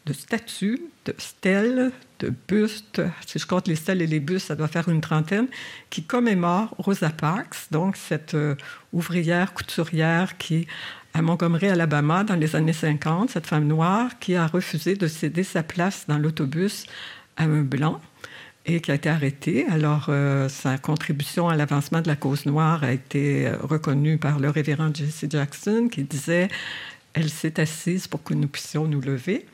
de 0.05 0.13
statues, 0.13 0.81
de 1.05 1.15
stèles, 1.17 1.91
bustes, 2.29 3.01
si 3.25 3.39
je 3.39 3.45
compte 3.45 3.67
les 3.67 3.75
stèles 3.75 4.01
et 4.01 4.07
les 4.07 4.19
bustes, 4.19 4.47
ça 4.47 4.55
doit 4.55 4.67
faire 4.67 4.89
une 4.89 5.01
trentaine, 5.01 5.47
qui 5.89 6.03
commémorent 6.03 6.73
Rosa 6.77 7.09
Parks, 7.09 7.55
donc 7.71 7.95
cette 7.95 8.33
euh, 8.33 8.55
ouvrière 8.93 9.53
couturière 9.53 10.37
qui, 10.37 10.67
à 11.13 11.21
Montgomery, 11.21 11.67
Alabama, 11.67 12.23
dans 12.23 12.35
les 12.35 12.55
années 12.55 12.73
50, 12.73 13.31
cette 13.31 13.47
femme 13.47 13.67
noire 13.67 14.19
qui 14.19 14.35
a 14.35 14.47
refusé 14.47 14.95
de 14.95 15.07
céder 15.07 15.43
sa 15.43 15.63
place 15.63 16.05
dans 16.07 16.17
l'autobus 16.17 16.85
à 17.37 17.43
un 17.43 17.61
blanc 17.61 17.99
et 18.65 18.79
qui 18.79 18.91
a 18.91 18.95
été 18.95 19.09
arrêtée. 19.09 19.65
Alors, 19.69 20.07
euh, 20.09 20.47
sa 20.47 20.77
contribution 20.77 21.49
à 21.49 21.55
l'avancement 21.55 22.01
de 22.01 22.07
la 22.07 22.15
cause 22.15 22.45
noire 22.45 22.83
a 22.83 22.91
été 22.91 23.47
euh, 23.47 23.57
reconnue 23.61 24.17
par 24.17 24.39
le 24.39 24.49
révérend 24.49 24.93
Jesse 24.93 25.25
Jackson, 25.29 25.89
qui 25.91 26.03
disait 26.03 26.47
elle 27.13 27.29
s'est 27.29 27.59
assise 27.59 28.07
pour 28.07 28.23
que 28.23 28.33
nous 28.33 28.47
puissions 28.47 28.85
nous 28.85 29.01
lever. 29.01 29.45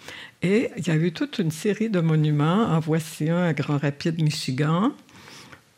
Et 0.41 0.69
il 0.77 0.87
y 0.87 0.91
a 0.91 0.95
eu 0.95 1.11
toute 1.11 1.39
une 1.39 1.51
série 1.51 1.89
de 1.89 1.99
monuments. 1.99 2.65
En 2.65 2.79
voici 2.79 3.29
un 3.29 3.43
à 3.43 3.53
Grand 3.53 3.77
Rapids, 3.77 4.21
Michigan, 4.23 4.93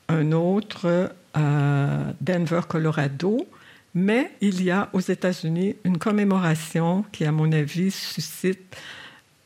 un 0.08 0.32
autre 0.32 1.14
à 1.34 2.14
Denver, 2.22 2.62
Colorado. 2.68 3.48
Mais 3.96 4.32
il 4.42 4.64
y 4.64 4.72
a 4.72 4.90
aux 4.94 5.00
États-Unis 5.00 5.76
une 5.84 5.98
commémoration 5.98 7.06
qui, 7.12 7.26
à 7.26 7.32
mon 7.32 7.52
avis, 7.52 7.92
suscite 7.92 8.76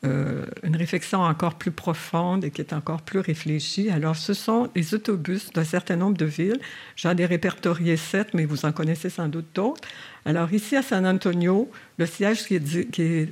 euh, 0.05 0.45
une 0.63 0.75
réflexion 0.75 1.21
encore 1.21 1.55
plus 1.55 1.71
profonde 1.71 2.43
et 2.43 2.51
qui 2.51 2.59
est 2.59 2.73
encore 2.73 3.01
plus 3.01 3.19
réfléchie. 3.19 3.89
Alors, 3.89 4.17
ce 4.17 4.33
sont 4.33 4.69
les 4.75 4.93
autobus 4.93 5.49
d'un 5.53 5.63
certain 5.63 5.95
nombre 5.95 6.17
de 6.17 6.25
villes. 6.25 6.59
J'en 6.97 7.15
ai 7.15 7.25
répertorié 7.25 7.95
sept, 7.95 8.33
mais 8.33 8.43
vous 8.43 8.65
en 8.65 8.73
connaissez 8.73 9.09
sans 9.09 9.29
doute 9.29 9.47
d'autres. 9.55 9.87
Alors, 10.25 10.51
ici 10.51 10.75
à 10.75 10.81
San 10.81 11.05
Antonio, 11.05 11.71
le 11.97 12.05
siège 12.05 12.43
qui 12.43 12.55
est, 12.55 13.29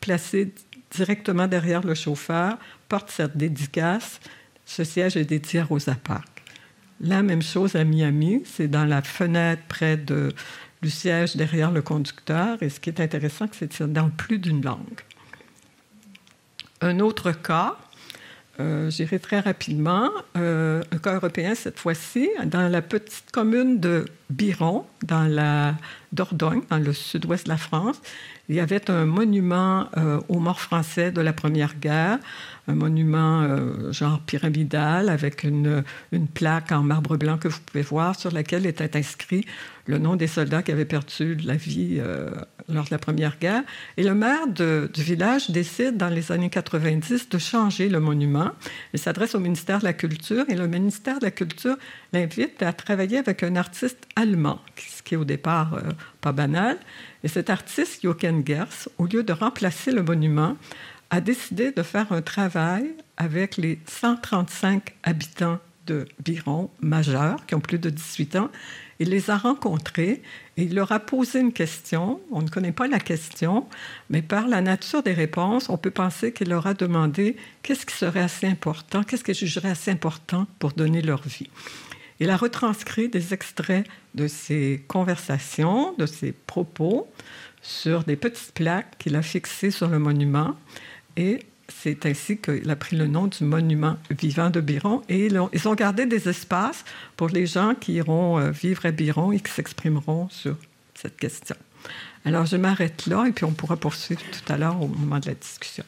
placé 0.00 0.54
directement 0.90 1.48
derrière 1.48 1.82
le 1.82 1.94
chauffeur 1.94 2.56
porte 2.88 3.10
cette 3.10 3.36
dédicace. 3.36 4.20
Ce 4.64 4.84
siège 4.84 5.18
est 5.18 5.24
dédié 5.24 5.60
à 5.60 5.64
Rosa 5.64 5.96
Parks. 6.02 6.42
La 7.00 7.22
même 7.22 7.42
chose 7.42 7.76
à 7.76 7.84
Miami, 7.84 8.42
c'est 8.46 8.68
dans 8.68 8.86
la 8.86 9.02
fenêtre 9.02 9.62
près 9.68 9.98
du 9.98 10.90
siège 10.90 11.36
derrière 11.36 11.72
le 11.72 11.82
conducteur. 11.82 12.62
Et 12.62 12.70
ce 12.70 12.80
qui 12.80 12.88
est 12.88 13.00
intéressant, 13.00 13.46
c'est 13.52 13.68
que 13.68 13.74
c'est 13.74 13.92
dans 13.92 14.08
plus 14.08 14.38
d'une 14.38 14.64
langue. 14.64 15.02
Un 16.82 17.00
autre 17.00 17.32
cas, 17.32 17.76
euh, 18.60 18.90
j'irai 18.90 19.18
très 19.18 19.40
rapidement. 19.40 20.10
Euh, 20.36 20.82
un 20.92 20.98
cas 20.98 21.14
européen 21.14 21.54
cette 21.54 21.78
fois-ci, 21.78 22.28
dans 22.44 22.68
la 22.68 22.82
petite 22.82 23.30
commune 23.32 23.80
de 23.80 24.04
Biron, 24.28 24.84
dans 25.02 25.24
la 25.24 25.74
Dordogne, 26.12 26.62
dans 26.68 26.78
le 26.78 26.92
sud-ouest 26.92 27.44
de 27.44 27.50
la 27.50 27.56
France. 27.56 28.00
Il 28.48 28.56
y 28.56 28.60
avait 28.60 28.90
un 28.90 29.06
monument 29.06 29.88
euh, 29.96 30.20
aux 30.28 30.38
morts 30.38 30.60
français 30.60 31.12
de 31.12 31.20
la 31.20 31.32
Première 31.32 31.76
Guerre, 31.76 32.18
un 32.68 32.74
monument 32.74 33.46
genre 33.92 34.20
pyramidal 34.20 35.08
avec 35.08 35.44
une, 35.44 35.84
plaque 36.34 36.72
en 36.72 36.82
marbre 36.82 37.16
blanc 37.16 37.38
que 37.38 37.48
vous 37.48 37.60
pouvez 37.64 37.82
voir 37.82 38.18
sur 38.18 38.32
laquelle 38.32 38.66
était 38.66 38.96
inscrit 38.96 39.46
le 39.86 39.98
nom 39.98 40.16
des 40.16 40.26
soldats 40.26 40.62
qui 40.62 40.72
avaient 40.72 40.84
perdu 40.84 41.36
la 41.36 41.54
vie 41.54 41.98
euh, 41.98 42.30
lors 42.68 42.84
de 42.84 42.90
la 42.90 42.98
Première 42.98 43.38
Guerre. 43.38 43.62
Et 43.96 44.02
le 44.02 44.14
maire 44.14 44.46
du 44.48 45.02
village 45.02 45.50
décide 45.50 45.96
dans 45.96 46.08
les 46.08 46.32
années 46.32 46.50
90 46.50 47.28
de 47.28 47.38
changer 47.38 47.88
le 47.88 48.00
monument. 48.00 48.50
Il 48.92 48.98
s'adresse 48.98 49.34
au 49.34 49.40
ministère 49.40 49.78
de 49.78 49.84
la 49.84 49.92
Culture 49.92 50.44
et 50.48 50.54
le 50.54 50.66
ministère 50.66 51.18
de 51.18 51.24
la 51.24 51.30
Culture 51.30 51.76
l'invite 52.12 52.62
à 52.62 52.72
travailler 52.72 53.18
avec 53.18 53.42
un 53.42 53.56
artiste 53.56 54.06
allemand, 54.16 54.60
ce 54.76 55.02
qui 55.02 55.14
est 55.14 55.18
au 55.18 55.24
départ 55.24 55.74
euh, 55.74 55.92
pas 56.20 56.32
banal. 56.32 56.76
Et 57.22 57.28
cet 57.28 57.50
artiste, 57.50 58.02
Jochen 58.02 58.44
Gers, 58.46 58.88
au 58.98 59.06
lieu 59.06 59.22
de 59.22 59.32
remplacer 59.32 59.92
le 59.92 60.02
monument, 60.02 60.56
a 61.10 61.20
décidé 61.20 61.70
de 61.70 61.82
faire 61.82 62.10
un 62.12 62.22
travail 62.22 62.90
avec 63.16 63.56
les 63.56 63.78
135 63.86 64.94
habitants 65.04 65.58
de 65.86 66.06
Biron 66.24 66.70
majeurs 66.80 67.46
qui 67.46 67.54
ont 67.54 67.60
plus 67.60 67.78
de 67.78 67.90
18 67.90 68.36
ans. 68.36 68.50
Il 68.98 69.10
les 69.10 69.30
a 69.30 69.36
rencontrés 69.36 70.22
et 70.56 70.62
il 70.62 70.74
leur 70.74 70.92
a 70.92 71.00
posé 71.00 71.40
une 71.40 71.52
question. 71.52 72.20
On 72.30 72.42
ne 72.42 72.48
connaît 72.48 72.72
pas 72.72 72.88
la 72.88 72.98
question, 72.98 73.66
mais 74.08 74.22
par 74.22 74.48
la 74.48 74.62
nature 74.62 75.02
des 75.02 75.12
réponses, 75.12 75.68
on 75.68 75.76
peut 75.76 75.90
penser 75.90 76.32
qu'il 76.32 76.48
leur 76.48 76.66
a 76.66 76.74
demandé 76.74 77.36
qu'est-ce 77.62 77.84
qui 77.84 77.94
serait 77.94 78.20
assez 78.20 78.46
important, 78.46 79.02
qu'est-ce 79.02 79.24
qu'ils 79.24 79.34
jugeraient 79.34 79.70
assez 79.70 79.90
important 79.90 80.46
pour 80.58 80.72
donner 80.72 81.02
leur 81.02 81.22
vie. 81.22 81.50
Il 82.18 82.30
a 82.30 82.36
retranscrit 82.36 83.08
des 83.08 83.34
extraits 83.34 83.86
de 84.14 84.26
ces 84.26 84.82
conversations, 84.88 85.94
de 85.98 86.06
ces 86.06 86.32
propos, 86.32 87.08
sur 87.60 88.04
des 88.04 88.16
petites 88.16 88.52
plaques 88.52 88.96
qu'il 88.98 89.16
a 89.16 89.22
fixées 89.22 89.70
sur 89.70 89.88
le 89.88 89.98
monument. 89.98 90.54
Et 91.16 91.40
c'est 91.68 92.06
ainsi 92.06 92.38
qu'il 92.38 92.70
a 92.70 92.76
pris 92.76 92.96
le 92.96 93.06
nom 93.06 93.26
du 93.26 93.44
monument 93.44 93.96
vivant 94.10 94.50
de 94.50 94.60
Biron. 94.60 95.02
Et 95.08 95.26
ils 95.26 95.68
ont, 95.68 95.74
gardé 95.74 96.06
des 96.06 96.28
espaces 96.28 96.84
pour 97.16 97.28
les 97.28 97.46
gens 97.46 97.74
qui 97.74 97.94
iront 97.94 98.38
euh, 98.38 98.50
vivre 98.50 98.86
à 98.86 98.90
Biron 98.90 99.32
et 99.32 99.40
qui 99.40 99.52
s'exprimeront 99.52 100.28
sur 100.30 100.56
cette 100.94 101.16
question. 101.16 101.56
Alors, 102.24 102.46
je 102.46 102.56
m'arrête 102.56 103.06
là 103.06 103.26
et 103.26 103.32
puis 103.32 103.44
on 103.44 103.52
pourra 103.52 103.76
poursuivre 103.76 104.22
tout 104.32 104.52
à 104.52 104.56
l'heure 104.56 104.80
au 104.80 104.88
moment 104.88 105.18
de 105.18 105.26
la 105.26 105.34
discussion. 105.34 105.84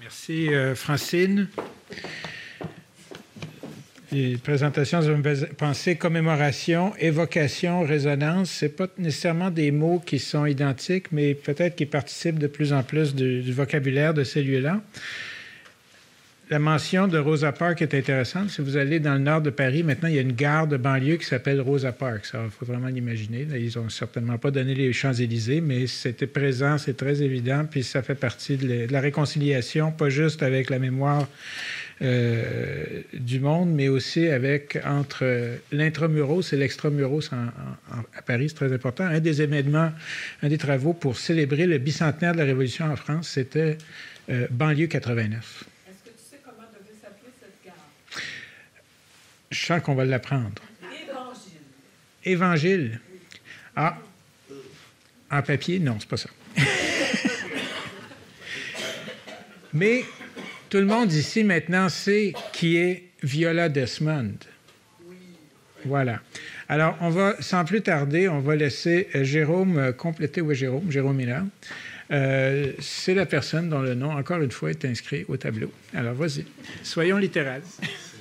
Merci, 0.00 0.52
euh, 0.52 0.74
Francine. 0.74 1.48
Les 4.16 4.38
présentations, 4.38 5.02
je 5.02 5.12
me 5.12 5.94
commémoration, 5.96 6.94
évocation, 6.98 7.82
résonance. 7.82 8.50
Ce 8.50 8.64
pas 8.64 8.86
nécessairement 8.96 9.50
des 9.50 9.70
mots 9.70 10.02
qui 10.06 10.18
sont 10.18 10.46
identiques, 10.46 11.12
mais 11.12 11.34
peut-être 11.34 11.76
qui 11.76 11.84
participent 11.84 12.38
de 12.38 12.46
plus 12.46 12.72
en 12.72 12.82
plus 12.82 13.14
du, 13.14 13.52
vocabulaire 13.52 14.14
de 14.14 14.24
ces 14.24 14.42
lieux-là. 14.42 14.80
La 16.48 16.58
mention 16.58 17.08
de 17.08 17.18
Rosa 17.18 17.52
Parks 17.52 17.82
est 17.82 17.92
intéressante. 17.92 18.48
Si 18.48 18.62
vous 18.62 18.78
allez 18.78 19.00
dans 19.00 19.14
le 19.14 19.18
nord 19.18 19.42
de 19.42 19.50
Paris, 19.50 19.82
maintenant, 19.82 20.08
il 20.08 20.14
y 20.14 20.18
a 20.18 20.22
une 20.22 20.32
gare 20.32 20.66
de 20.66 20.78
banlieue 20.78 21.16
qui 21.16 21.26
s'appelle 21.26 21.60
Rosa 21.60 21.92
Parks. 21.92 22.30
il 22.32 22.50
faut 22.50 22.64
vraiment 22.64 22.88
l'imaginer. 22.88 23.46
Ils 23.52 23.76
n'ont 23.76 23.90
certainement 23.90 24.38
pas 24.38 24.50
donné 24.50 24.74
les 24.74 24.94
Champs-Élysées, 24.94 25.60
mais 25.60 25.86
c'était 25.88 26.26
présent, 26.26 26.78
c'est 26.78 26.96
très 26.96 27.20
évident. 27.20 27.66
Puis 27.70 27.82
ça 27.82 28.00
fait 28.00 28.14
partie 28.14 28.56
de 28.56 28.86
la 28.90 29.00
réconciliation, 29.00 29.92
pas 29.92 30.08
juste 30.08 30.42
avec 30.42 30.70
la 30.70 30.78
mémoire 30.78 31.28
euh, 32.02 33.00
du 33.14 33.40
monde, 33.40 33.70
mais 33.70 33.88
aussi 33.88 34.28
avec 34.28 34.78
entre 34.84 35.56
l'intramuros 35.72 36.52
et 36.52 36.56
l'extramuros 36.56 37.30
à 37.32 38.22
Paris, 38.22 38.50
c'est 38.50 38.54
très 38.54 38.72
important. 38.72 39.04
Un 39.04 39.20
des 39.20 39.40
événements, 39.40 39.92
un 40.42 40.48
des 40.48 40.58
travaux 40.58 40.92
pour 40.92 41.16
célébrer 41.16 41.66
le 41.66 41.78
bicentenaire 41.78 42.34
de 42.34 42.38
la 42.38 42.44
Révolution 42.44 42.84
en 42.84 42.96
France, 42.96 43.28
c'était 43.28 43.78
euh, 44.28 44.46
banlieue 44.50 44.88
89. 44.88 45.64
Je 49.50 49.64
sens 49.64 49.80
qu'on 49.80 49.94
va 49.94 50.04
l'apprendre. 50.04 50.62
Évangile. 50.92 51.52
Évangile. 52.24 53.00
Ah. 53.74 53.96
En 55.30 55.42
papier, 55.42 55.78
non, 55.78 55.96
c'est 55.98 56.08
pas 56.08 56.16
ça. 56.18 56.28
Mais 59.72 60.04
tout 60.68 60.78
le 60.78 60.86
monde 60.86 61.12
ici 61.12 61.44
maintenant 61.44 61.88
sait 61.88 62.32
qui 62.52 62.76
est 62.76 63.04
Viola 63.22 63.68
Desmond. 63.68 64.34
Voilà. 65.84 66.20
Alors, 66.68 66.96
on 67.00 67.10
va, 67.10 67.36
sans 67.40 67.64
plus 67.64 67.80
tarder, 67.80 68.28
on 68.28 68.40
va 68.40 68.56
laisser 68.56 69.08
euh, 69.14 69.22
Jérôme 69.22 69.78
euh, 69.78 69.92
compléter. 69.92 70.40
Oui, 70.40 70.54
Jérôme, 70.54 70.90
Jérôme 70.90 71.16
Miller. 71.16 71.44
Euh, 72.10 72.72
c'est 72.80 73.14
la 73.14 73.26
personne 73.26 73.68
dont 73.68 73.80
le 73.80 73.94
nom, 73.94 74.10
encore 74.10 74.40
une 74.40 74.50
fois, 74.50 74.70
est 74.70 74.84
inscrit 74.84 75.24
au 75.28 75.36
tableau. 75.36 75.70
Alors, 75.94 76.14
vas-y. 76.14 76.44
Soyons 76.82 77.18
littérales. 77.18 77.62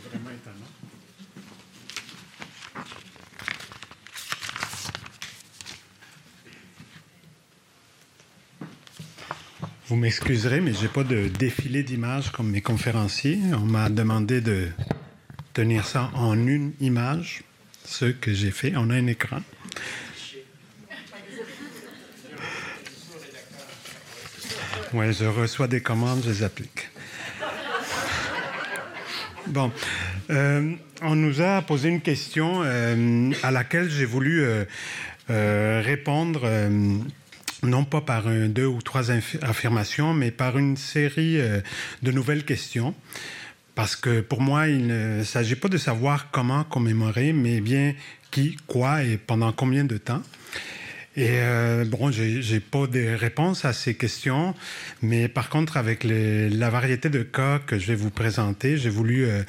Vous 9.87 9.95
m'excuserez, 9.95 10.61
mais 10.61 10.73
je 10.73 10.81
n'ai 10.81 10.87
pas 10.87 11.03
de 11.03 11.27
défilé 11.27 11.83
d'images 11.83 12.31
comme 12.31 12.49
mes 12.49 12.61
conférenciers. 12.61 13.37
On 13.53 13.65
m'a 13.65 13.89
demandé 13.89 14.41
de 14.41 14.69
tenir 15.53 15.85
ça 15.85 16.09
en 16.15 16.35
une 16.47 16.73
image, 16.81 17.43
ce 17.83 18.05
que 18.05 18.33
j'ai 18.33 18.49
fait. 18.49 18.73
On 18.75 18.89
a 18.89 18.95
un 18.95 19.05
écran. 19.05 19.41
Oui, 24.93 25.13
je 25.13 25.25
reçois 25.25 25.67
des 25.67 25.81
commandes, 25.81 26.23
je 26.25 26.31
les 26.31 26.43
applique. 26.43 26.89
Bon, 29.45 29.71
euh, 30.31 30.73
on 31.03 31.15
nous 31.15 31.41
a 31.41 31.61
posé 31.61 31.89
une 31.89 32.01
question 32.01 32.63
euh, 32.63 33.31
à 33.43 33.51
laquelle 33.51 33.91
j'ai 33.91 34.05
voulu 34.05 34.43
euh, 35.29 35.81
répondre 35.85 36.49
non 37.65 37.85
pas 37.85 38.01
par 38.01 38.23
deux 38.29 38.65
ou 38.65 38.81
trois 38.81 39.11
affirmations, 39.11 40.13
mais 40.13 40.31
par 40.31 40.57
une 40.57 40.77
série 40.77 41.39
euh, 41.39 41.61
de 42.03 42.11
nouvelles 42.11 42.45
questions. 42.45 42.93
Parce 43.75 43.95
que 43.95 44.21
pour 44.21 44.41
moi, 44.41 44.67
il 44.67 44.87
ne 44.87 45.23
s'agit 45.23 45.55
pas 45.55 45.67
de 45.67 45.77
savoir 45.77 46.31
comment 46.31 46.63
commémorer, 46.63 47.33
mais 47.33 47.59
bien 47.59 47.93
qui, 48.31 48.57
quoi 48.67 49.03
et 49.03 49.17
pendant 49.17 49.51
combien 49.51 49.83
de 49.83 49.97
temps. 49.97 50.21
Et 51.17 51.39
euh, 51.39 51.85
bon, 51.85 52.11
j'ai 52.11 52.59
pas 52.59 52.87
de 52.87 53.15
réponse 53.15 53.63
à 53.63 53.71
ces 53.71 53.95
questions, 53.95 54.53
mais 55.01 55.29
par 55.29 55.49
contre, 55.49 55.77
avec 55.77 56.03
la 56.03 56.69
variété 56.69 57.09
de 57.09 57.23
cas 57.23 57.59
que 57.59 57.79
je 57.79 57.87
vais 57.87 57.95
vous 57.95 58.09
présenter, 58.09 58.75
j'ai 58.77 58.89
voulu 58.89 59.25
euh, 59.25 59.41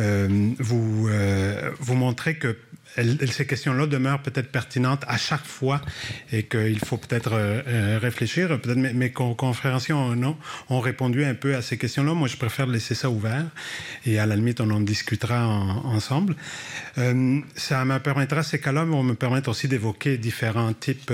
euh, 0.00 1.70
vous 1.78 1.94
montrer 1.94 2.36
que 2.36 2.56
ces 2.96 3.46
questions-là 3.46 3.86
demeurent 3.86 4.22
peut-être 4.22 4.50
pertinentes 4.50 5.04
à 5.06 5.16
chaque 5.16 5.44
fois 5.44 5.80
et 6.32 6.44
qu'il 6.44 6.78
faut 6.78 6.96
peut-être 6.96 7.32
euh, 7.34 7.62
euh, 7.66 7.98
réfléchir. 8.00 8.60
Peut-être 8.60 8.78
mes, 8.78 8.92
mes 8.92 9.10
conférenciers 9.10 9.94
ont, 9.94 10.80
répondu 10.80 11.24
un 11.24 11.34
peu 11.34 11.54
à 11.54 11.62
ces 11.62 11.78
questions-là. 11.78 12.14
Moi, 12.14 12.28
je 12.28 12.36
préfère 12.36 12.66
laisser 12.66 12.94
ça 12.94 13.10
ouvert 13.10 13.44
et 14.06 14.18
à 14.18 14.26
la 14.26 14.36
limite, 14.36 14.60
on 14.60 14.70
en 14.70 14.80
discutera 14.80 15.46
ensemble. 15.84 16.36
Euh, 16.98 17.40
ça 17.54 17.84
me 17.84 17.98
permettra, 17.98 18.42
ces 18.42 18.60
cas-là 18.60 18.84
vont 18.84 19.02
me 19.02 19.14
permettre 19.14 19.50
aussi 19.50 19.68
d'évoquer 19.68 20.18
différents 20.18 20.72
types 20.72 21.12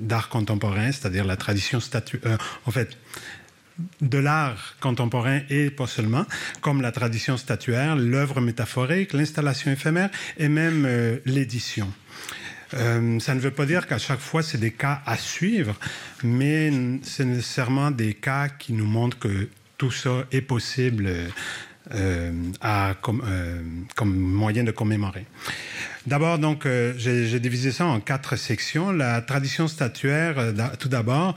d'art 0.00 0.28
contemporain, 0.28 0.92
c'est-à-dire 0.92 1.24
la 1.24 1.36
tradition 1.36 1.80
statue. 1.80 2.20
en 2.66 2.70
fait, 2.70 2.96
de 4.00 4.18
l'art 4.18 4.76
contemporain 4.80 5.40
et 5.50 5.70
pas 5.70 5.86
seulement, 5.86 6.24
comme 6.60 6.82
la 6.82 6.92
tradition 6.92 7.36
statuaire, 7.36 7.96
l'œuvre 7.96 8.40
métaphorique, 8.40 9.12
l'installation 9.12 9.70
éphémère 9.70 10.10
et 10.38 10.48
même 10.48 10.84
euh, 10.86 11.18
l'édition. 11.26 11.92
Euh, 12.74 13.18
ça 13.18 13.34
ne 13.34 13.40
veut 13.40 13.50
pas 13.50 13.66
dire 13.66 13.86
qu'à 13.86 13.98
chaque 13.98 14.20
fois 14.20 14.42
c'est 14.42 14.58
des 14.58 14.70
cas 14.70 15.02
à 15.04 15.16
suivre, 15.16 15.74
mais 16.22 16.72
c'est 17.02 17.24
nécessairement 17.24 17.90
des 17.90 18.14
cas 18.14 18.48
qui 18.48 18.72
nous 18.72 18.86
montrent 18.86 19.18
que 19.18 19.48
tout 19.76 19.90
ça 19.90 20.24
est 20.30 20.42
possible 20.42 21.10
euh, 21.92 22.32
à, 22.60 22.94
comme, 23.00 23.22
comme 23.96 24.16
moyen 24.16 24.62
de 24.62 24.70
commémorer. 24.70 25.26
D'abord, 26.10 26.40
donc, 26.40 26.66
euh, 26.66 26.92
j'ai 26.96 27.38
divisé 27.38 27.70
ça 27.70 27.86
en 27.86 28.00
quatre 28.00 28.34
sections. 28.34 28.90
La 28.90 29.22
tradition 29.22 29.68
statuaire, 29.68 30.40
euh, 30.40 30.52
tout 30.76 30.88
d'abord, 30.88 31.36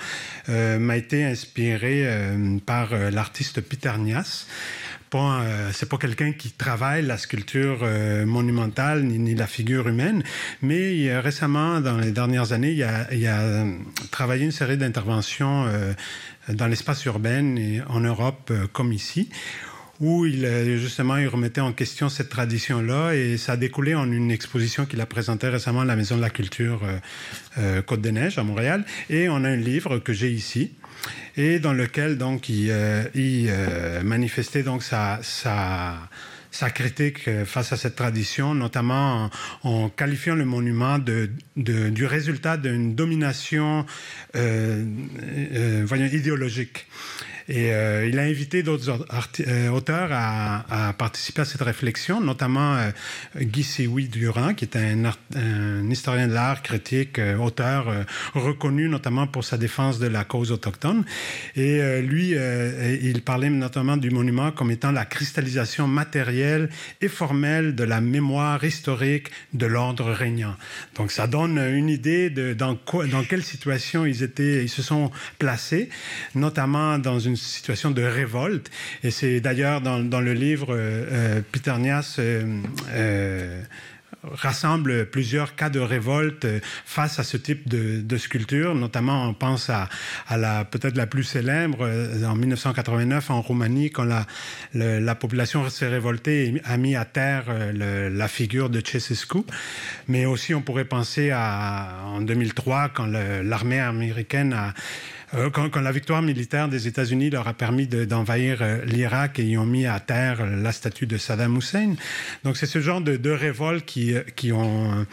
euh, 0.50 0.80
m'a 0.80 0.98
été 0.98 1.24
inspirée 1.24 2.04
par 2.66 2.90
l'artiste 3.12 3.62
Peter 3.62 3.92
Nias 4.00 4.48
pas, 5.12 5.42
euh, 5.42 5.70
c'est 5.72 5.88
pas 5.88 5.98
quelqu'un 5.98 6.32
qui 6.32 6.52
travaille 6.52 7.06
la 7.06 7.20
sculpture 7.20 7.86
monumentale 8.26 9.04
ni, 9.04 9.36
la 9.36 9.46
figure 9.46 9.88
humaine, 9.88 10.24
mais 10.64 10.98
il, 10.98 11.12
récemment, 11.18 11.80
dans 11.80 11.98
les 11.98 12.10
dernières 12.10 12.52
années, 12.52 12.72
il 12.72 13.28
a 13.28 13.66
travaillé 14.10 14.44
une 14.44 14.52
série 14.52 14.78
d'interventions 14.78 15.68
dans 16.50 16.66
l'espace 16.66 17.06
urbain 17.06 17.58
et 17.58 17.82
en 17.88 18.00
Europe 18.00 18.52
comme 18.74 18.92
ici 18.92 19.30
où 20.04 20.26
il 20.26 20.46
justement 20.78 21.16
il 21.16 21.30
remettait 21.30 21.62
en 21.62 21.72
question 21.72 22.10
cette 22.10 22.28
tradition-là 22.28 23.14
et 23.14 23.38
ça 23.38 23.54
a 23.54 23.58
découlé 23.58 23.96
en 23.96 24.12
une 24.12 24.32
exposition 24.32 24.86
qu'il 24.86 25.00
a 25.00 25.06
présentée 25.06 25.48
récemment 25.48 25.80
à 25.80 25.86
la 25.86 25.96
Maison 25.96 26.18
de 26.18 26.22
la 26.22 26.30
Culture 26.30 26.82
euh, 26.84 26.98
euh, 27.58 27.82
Côte 27.82 28.02
des 28.02 28.12
Neiges 28.12 28.38
à 28.38 28.44
Montréal. 28.44 28.84
Et 29.10 29.30
on 29.30 29.46
a 29.46 29.50
un 29.50 29.56
livre 29.56 30.00
que 30.00 30.12
j'ai 30.12 30.30
ici 30.30 30.74
et 31.38 31.60
dans 31.60 31.72
lequel 31.72 32.18
donc 32.18 32.50
il, 32.50 32.68
euh, 32.70 33.06
euh, 33.16 34.04
manifestait 34.04 34.64
donc 34.64 34.84
sa, 34.84 35.20
sa 35.24 36.10
sa 36.54 36.70
critique 36.70 37.28
face 37.46 37.74
à 37.74 37.78
cette 37.78 37.96
tradition, 37.96 38.54
notamment 38.54 39.32
en, 39.64 39.90
qualifiant 39.90 40.36
le 40.36 40.46
monument 40.46 41.00
de, 41.00 41.32
du 41.56 42.06
résultat 42.06 42.58
d'une 42.58 42.94
domination 42.94 43.86
euh, 44.36 44.86
euh, 45.56 45.84
voyons, 45.86 46.06
idéologique. 46.06 46.86
Et 47.50 47.74
euh, 47.74 48.08
il 48.08 48.20
a 48.20 48.24
invité 48.24 48.64
d'autres 48.64 49.06
euh, 49.48 49.70
auteurs 49.70 50.10
à, 50.12 50.94
participer 50.98 51.42
à 51.42 51.46
cette 51.46 51.62
réflexion, 51.62 52.22
notamment 52.22 52.76
euh, 52.76 52.92
Guy 53.42 53.64
Sioui 53.64 54.08
Durand, 54.08 54.54
qui 54.54 54.66
est 54.66 54.78
un, 54.78 55.12
historien 55.90 56.28
de 56.28 56.34
l'art, 56.34 56.62
critique, 56.62 57.20
auteur 57.40 57.94
reconnu 58.34 58.90
notamment 58.90 59.28
pour 59.28 59.44
sa 59.44 59.58
défense 59.58 60.00
de 60.00 60.08
la 60.08 60.24
cause 60.24 60.52
autochtone. 60.52 61.04
Et 61.56 62.02
lui, 62.02 62.34
il 63.02 63.22
parlait 63.22 63.50
notamment 63.50 63.98
du 63.98 64.10
monument 64.10 64.52
comme 64.52 64.72
étant 64.72 64.92
la 64.92 65.06
cristallisation 65.06 65.88
matérielle 65.88 66.70
et 67.02 67.08
formelle 67.08 67.76
de 67.76 67.84
la 67.84 68.02
mémoire 68.02 68.64
historique 68.64 69.30
de 69.54 69.66
l'ordre 69.66 70.12
régnant. 70.12 70.56
Donc 70.96 71.12
ça 71.12 71.28
donne 71.28 71.58
une 71.58 71.90
idée 71.90 72.30
de 72.30 72.54
dans, 72.54 72.78
dans 73.12 73.24
quelle 73.24 73.44
situation 73.44 74.06
ils, 74.06 74.24
étaient, 74.24 74.64
ils 74.64 74.70
se 74.70 74.82
sont 74.82 75.12
placés, 75.40 75.90
notamment 76.36 76.98
dans 76.98 77.20
une 77.20 77.33
une 77.34 77.38
situation 77.38 77.90
de 77.90 78.04
révolte. 78.04 78.70
Et 79.04 79.10
c'est 79.10 79.42
d'ailleurs 79.42 79.82
dans, 79.82 80.22
le 80.22 80.34
livre 80.34 80.68
euh, 80.70 81.42
Peter 81.52 81.74
Nias 81.80 82.18
euh, 82.20 82.62
euh, 82.92 83.62
rassemble 84.24 85.08
plusieurs 85.08 85.56
cas 85.56 85.70
de 85.70 85.80
révolte 85.80 86.46
face 86.86 87.18
à 87.18 87.24
ce 87.24 87.38
type 87.38 87.68
de, 87.68 88.18
sculpture. 88.18 88.76
Notamment, 88.76 89.28
on 89.28 89.34
pense 89.34 89.70
à, 89.70 89.90
la 90.30 90.64
peut-être 90.64 90.96
la 90.96 91.08
plus 91.08 91.24
célèbre 91.24 91.90
en 92.24 92.36
1989 92.36 93.32
en 93.32 93.42
Roumanie, 93.42 93.90
quand 93.90 94.08
la, 94.74 95.16
population 95.16 95.68
s'est 95.70 95.90
révoltée 95.90 96.46
et 96.46 96.62
a 96.64 96.78
mis 96.78 96.96
à 96.96 97.04
terre 97.04 97.46
la 97.74 98.28
figure 98.28 98.70
de 98.70 98.80
Ceausescu. 98.80 99.40
Mais 100.08 100.26
aussi, 100.26 100.54
on 100.54 100.62
pourrait 100.62 100.86
penser 100.86 101.32
à 101.32 102.04
en 102.06 102.22
2003, 102.22 102.90
quand 102.90 103.08
l'armée 103.08 103.80
américaine 103.80 104.54
a 104.54 104.68
euh, 104.68 104.72
quand, 105.54 105.70
quand 105.70 105.82
la 105.82 105.92
victoire 105.92 106.22
militaire 106.22 106.70
des 106.70 106.88
États-Unis 106.88 107.30
leur 107.30 107.48
a 107.48 107.54
permis 107.54 107.88
d'envahir 107.88 108.60
de, 108.60 108.64
euh, 108.64 108.86
l'Irak 108.86 109.40
et 109.40 109.44
ils 109.44 109.58
ont 109.58 109.66
mis 109.66 109.86
à 109.86 110.00
terre 110.00 110.46
la 110.46 110.72
statue 110.72 111.06
de 111.06 111.18
Saddam 111.18 111.58
Hussein. 111.58 111.96
Donc 112.44 112.58
c'est 112.58 112.66
ce 112.66 112.80
genre 112.80 113.02
de, 113.02 113.18
de 113.18 113.30
révoltes 113.32 113.86
qui, 113.86 114.16
qui 114.36 114.52
ont 114.52 115.06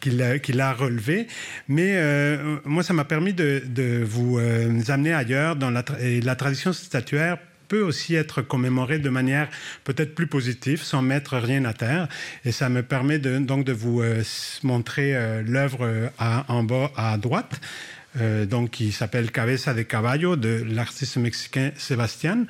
qu'il 0.00 0.60
a, 0.60 0.72
relevé. 0.72 1.26
Mais 1.68 1.92
euh, 1.96 2.58
moi, 2.64 2.82
ça 2.82 2.92
m'a 2.92 3.04
permis 3.04 3.32
de, 3.32 4.02
vous 4.04 4.38
euh, 4.38 4.82
amener 4.88 5.14
ailleurs 5.14 5.56
dans 5.56 5.70
la, 5.70 5.82
et 6.00 6.20
la 6.20 6.36
tradition 6.36 6.72
statuaire 6.72 7.38
peut 7.68 7.82
aussi 7.82 8.14
être 8.14 8.42
commémorée 8.42 8.98
de 8.98 9.08
manière 9.08 9.48
peut-être 9.84 10.14
plus 10.14 10.26
positive, 10.26 10.82
sans 10.82 11.02
mettre 11.02 11.36
rien 11.38 11.64
à 11.64 11.72
terre. 11.72 12.08
Et 12.44 12.52
ça 12.52 12.68
me 12.68 12.82
permet 12.82 13.18
de, 13.18 13.38
donc 13.38 13.64
de 13.64 13.72
vous 13.72 14.02
euh, 14.02 14.22
montrer 14.62 15.16
euh, 15.16 15.42
l'œuvre 15.42 15.78
euh, 15.82 16.08
en 16.18 16.62
bas 16.62 16.92
à 16.96 17.16
droite 17.16 17.60
euh, 17.60 17.93
donc 18.16 18.70
qui 18.70 18.92
s'appelle 18.92 19.30
Cabeza 19.30 19.74
de 19.74 19.82
Caballo 19.82 20.36
de 20.36 20.64
l'artiste 20.68 21.16
mexicain 21.16 21.72
Sébastien. 21.76 22.46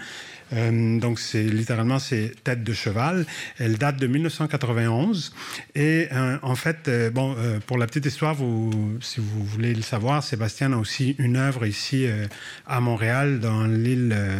Euh, 0.54 1.00
donc 1.00 1.18
c'est 1.18 1.42
littéralement 1.42 1.98
c'est 1.98 2.32
tête 2.44 2.62
de 2.62 2.72
cheval. 2.72 3.26
Elle 3.58 3.78
date 3.78 3.96
de 3.96 4.06
1991 4.06 5.32
et 5.74 6.08
euh, 6.12 6.38
en 6.42 6.54
fait 6.54 6.88
euh, 6.88 7.10
bon 7.10 7.36
pour 7.66 7.78
la 7.78 7.86
petite 7.86 8.06
histoire 8.06 8.36
si 9.00 9.20
vous 9.20 9.44
voulez 9.44 9.74
le 9.74 9.82
savoir 9.82 10.22
Sébastien 10.22 10.72
a 10.72 10.76
aussi 10.76 11.16
une 11.18 11.36
œuvre 11.36 11.66
ici 11.66 12.06
à 12.66 12.80
Montréal 12.80 13.40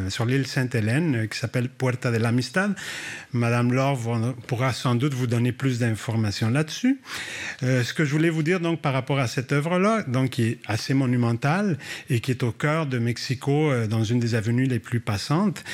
sur 0.09 0.27
l'île 0.27 0.47
Sainte-Hélène 0.47 1.29
qui 1.29 1.39
s'appelle 1.39 1.69
Puerta 1.69 2.11
de 2.11 2.17
l'Amistad. 2.17 2.75
Madame 3.33 3.73
Laure 3.73 3.99
pourra 4.47 4.73
sans 4.73 4.95
doute 4.95 5.15
vous 5.15 5.27
donner 5.27 5.53
plus 5.53 5.79
d'informations 5.79 6.51
là-dessus. 6.51 7.01
Ce 7.61 7.93
que 7.95 8.05
je 8.05 8.13
voulais 8.13 8.31
vous 8.31 8.43
dire 8.43 8.61
donc 8.61 8.81
par 8.81 8.93
rapport 8.93 9.19
à 9.19 9.27
cette 9.27 9.53
œuvre 9.53 9.79
là 9.79 10.03
donc 10.07 10.31
qui 10.31 10.43
est 10.45 10.59
assez 10.67 10.95
monumentale 10.95 11.79
et 12.11 12.21
qui 12.21 12.31
est 12.31 12.43
au 12.43 12.53
cœur 12.53 12.87
de 12.87 12.99
Mexico 12.99 13.73
dans 13.89 14.05
une 14.05 14.21
des 14.21 14.35
avenues 14.35 14.67
les 14.67 14.79
plus 14.79 15.01
passantes 15.01 15.65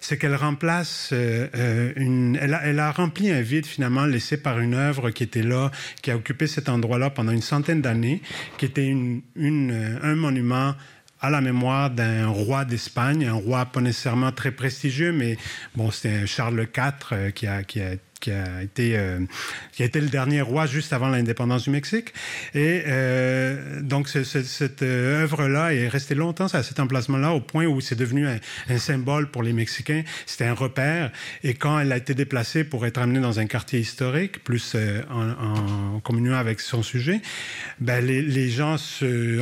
c'est 0.00 0.18
qu'elle 0.18 0.34
remplace 0.34 1.10
euh, 1.12 1.48
euh, 1.54 1.92
une 1.96 2.38
elle 2.40 2.78
a, 2.78 2.92
rempli 2.92 3.30
un 3.30 3.40
vide 3.40 3.66
finalement 3.66 4.04
laissé 4.04 4.36
par 4.36 4.60
une 4.60 4.74
œuvre 4.74 5.10
qui 5.10 5.22
était 5.22 5.42
là 5.42 5.70
qui 6.02 6.10
a 6.10 6.16
occupé 6.16 6.46
cet 6.46 6.68
endroit 6.68 6.98
là 6.98 7.10
pendant 7.10 7.32
une 7.32 7.42
centaine 7.42 7.80
d'années 7.80 8.20
qui 8.58 8.66
était 8.66 8.94
euh, 8.94 9.98
un 10.02 10.14
monument 10.14 10.74
à 11.20 11.30
la 11.30 11.40
mémoire 11.40 11.88
d'un 11.88 12.26
roi 12.26 12.66
d'Espagne, 12.66 13.24
un 13.24 13.32
roi 13.32 13.64
pas 13.64 13.80
nécessairement 13.80 14.30
très 14.30 14.50
prestigieux, 14.50 15.10
mais 15.10 15.38
bon, 15.74 15.90
c'était 15.90 16.26
Charles 16.26 16.66
IV 16.76 17.32
qui 17.32 17.46
a, 17.46 17.62
qui 17.62 17.80
a 17.80 17.92
qui 18.24 18.30
a 18.30 18.62
été 18.62 18.96
euh, 18.96 19.20
qui 19.72 19.82
a 19.82 19.86
été 19.86 20.00
le 20.00 20.08
dernier 20.08 20.40
roi 20.40 20.64
juste 20.64 20.94
avant 20.94 21.08
l'indépendance 21.08 21.64
du 21.64 21.70
Mexique. 21.70 22.14
Et 22.54 22.82
euh, 22.86 23.82
donc 23.82 24.08
cette 24.08 24.82
œuvre 24.82 25.46
là 25.46 25.74
est 25.74 25.88
restée 25.88 26.14
longtemps 26.14 26.46
à 26.46 26.62
cet 26.62 26.80
emplacement 26.80 27.18
là 27.18 27.32
au 27.32 27.40
point 27.40 27.66
où 27.66 27.82
c'est 27.82 27.96
devenu 27.96 28.26
un, 28.26 28.38
symbole 28.78 29.30
pour 29.30 29.42
les 29.42 29.52
Mexicains. 29.52 30.04
C'était 30.24 30.46
un 30.46 30.54
repère. 30.54 31.12
Et 31.42 31.52
quand 31.52 31.78
elle 31.78 31.92
a 31.92 31.98
été 31.98 32.14
déplacée 32.14 32.64
pour 32.64 32.86
être 32.86 32.98
amenée 32.98 33.20
dans 33.20 33.40
un 33.40 33.46
quartier 33.46 33.78
historique 33.78 34.42
plus 34.42 34.72
euh, 34.74 35.02
en, 35.10 35.96
en 35.96 36.00
communion 36.00 36.34
avec 36.34 36.60
son 36.60 36.82
sujet 36.82 37.20
ben, 37.78 38.04
les, 38.04 38.48
gens 38.48 38.76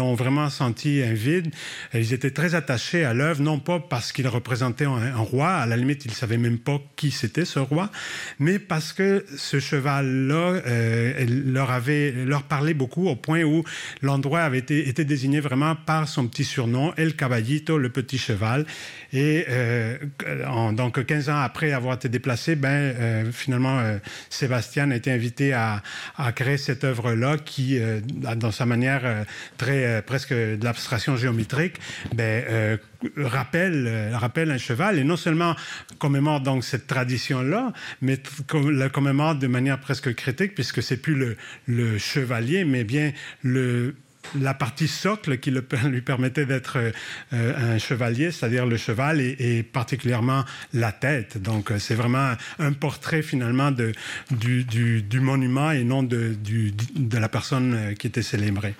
ont 0.00 0.14
vraiment 0.14 0.50
senti 0.50 1.02
un 1.02 1.12
vide. 1.12 1.54
Ils 1.94 2.12
étaient 2.12 2.30
très 2.30 2.54
attachés 2.54 3.04
à 3.04 3.14
l'œuvre 3.14 3.42
non 3.42 3.60
pas 3.60 3.78
parce 3.78 4.10
qu'il 4.10 4.26
représentait 4.26 4.86
un, 4.86 5.14
roi 5.14 5.50
à 5.50 5.66
la 5.66 5.76
limite 5.76 6.04
ils 6.04 6.14
savaient 6.14 6.38
même 6.38 6.58
pas 6.58 6.80
qui 6.96 7.10
c'était 7.10 7.44
ce 7.44 7.58
roi 7.58 7.90
mais 8.38 8.58
parce 8.58 8.71
que 8.92 9.24
ce 9.36 9.60
cheval-là 9.60 10.60
euh, 10.66 11.26
leur 11.28 11.70
avait 11.70 12.12
leur 12.12 12.44
parlait 12.44 12.74
beaucoup 12.74 13.08
au 13.08 13.16
point 13.16 13.42
où 13.42 13.64
l'endroit 14.00 14.40
avait 14.40 14.58
été, 14.58 14.88
été 14.88 15.04
désigné 15.04 15.40
vraiment 15.40 15.74
par 15.74 16.08
son 16.08 16.26
petit 16.26 16.44
surnom 16.44 16.92
El 16.96 17.14
Caballito, 17.16 17.78
le 17.78 17.90
petit 17.90 18.18
cheval. 18.18 18.64
Et 19.12 19.44
euh, 19.48 19.98
donc 20.72 21.04
15 21.04 21.28
ans 21.28 21.40
après 21.40 21.72
avoir 21.72 21.94
été 21.96 22.08
déplacé, 22.08 22.56
ben, 22.56 22.68
euh, 22.68 23.32
finalement, 23.32 23.78
euh, 23.80 23.98
Sébastien 24.30 24.90
a 24.90 24.96
été 24.96 25.10
invité 25.10 25.52
à, 25.52 25.82
à 26.16 26.32
créer 26.32 26.56
cette 26.56 26.84
œuvre-là 26.84 27.36
qui, 27.38 27.78
euh, 27.78 28.00
dans 28.36 28.50
sa 28.50 28.66
manière 28.66 29.02
euh, 29.04 29.24
très 29.56 30.02
presque 30.02 30.32
de 30.32 30.64
l'abstraction 30.64 31.16
géométrique, 31.16 31.76
ben, 32.14 32.78
rappelle, 33.16 33.86
euh, 33.86 34.16
rappelle 34.16 34.50
un 34.50 34.58
cheval 34.58 34.98
et 34.98 35.04
non 35.04 35.16
seulement 35.16 35.54
commémore 35.98 36.40
donc 36.40 36.64
cette 36.64 36.86
tradition-là, 36.86 37.72
mais 38.00 38.18
la 38.70 38.88
commémore 38.88 39.34
de 39.36 39.46
manière 39.46 39.80
presque 39.80 40.14
critique 40.14 40.54
puisque 40.54 40.82
c'est 40.82 40.96
plus 40.96 41.36
le, 41.66 41.98
chevalier, 41.98 42.64
mais 42.64 42.84
bien 42.84 43.12
le 43.42 43.94
la 44.40 44.54
partie 44.54 44.86
socle 44.86 45.38
qui 45.38 45.50
lui 45.84 46.00
permettait 46.00 46.46
d'être 46.46 46.78
euh, 47.32 47.72
un 47.74 47.78
chevalier, 47.78 48.30
c'est-à-dire 48.30 48.66
le 48.66 48.76
cheval 48.76 49.20
et, 49.20 49.64
particulièrement 49.64 50.44
la 50.72 50.92
tête. 50.92 51.42
Donc 51.42 51.72
euh, 51.72 51.80
c'est 51.80 51.96
vraiment 51.96 52.34
un 52.60 52.72
portrait 52.72 53.22
finalement 53.22 53.72
du, 54.30 55.20
monument 55.20 55.72
et 55.72 55.82
non 55.82 56.04
de, 56.04 56.36
la 57.12 57.28
personne 57.28 57.94
qui 57.98 58.06
était 58.06 58.22
célébrée. 58.22 58.74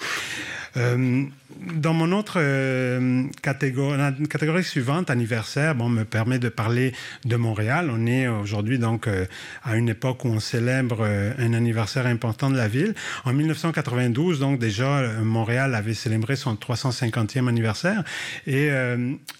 Dans 1.61 1.95
mon 1.95 2.13
autre 2.13 2.35
euh, 2.39 3.25
catégorie, 3.43 4.65
suivante, 4.65 5.11
anniversaire, 5.11 5.75
bon, 5.75 5.89
me 5.89 6.05
permet 6.05 6.39
de 6.39 6.49
parler 6.49 6.93
de 7.25 7.37
Montréal. 7.37 7.91
On 7.93 8.07
est 8.07 8.29
aujourd'hui 8.29 8.79
donc 8.79 9.07
euh, 9.07 9.27
à 9.65 9.77
une 9.77 9.89
époque 9.89 10.25
où 10.25 10.29
on 10.29 10.41
célèbre 10.41 10.99
euh, 11.01 11.33
un 11.39 11.53
anniversaire 11.55 12.07
important 12.07 12.51
de 12.51 12.57
la 12.57 12.69
ville. 12.69 12.95
En 13.25 13.33
1992, 13.33 14.41
donc 14.41 14.59
déjà, 14.59 15.03
Montréal 15.23 15.75
avait 15.75 15.95
célébré 15.95 16.37
son 16.37 16.55
350e 16.55 17.49
anniversaire. 17.49 18.05
Et 18.47 18.71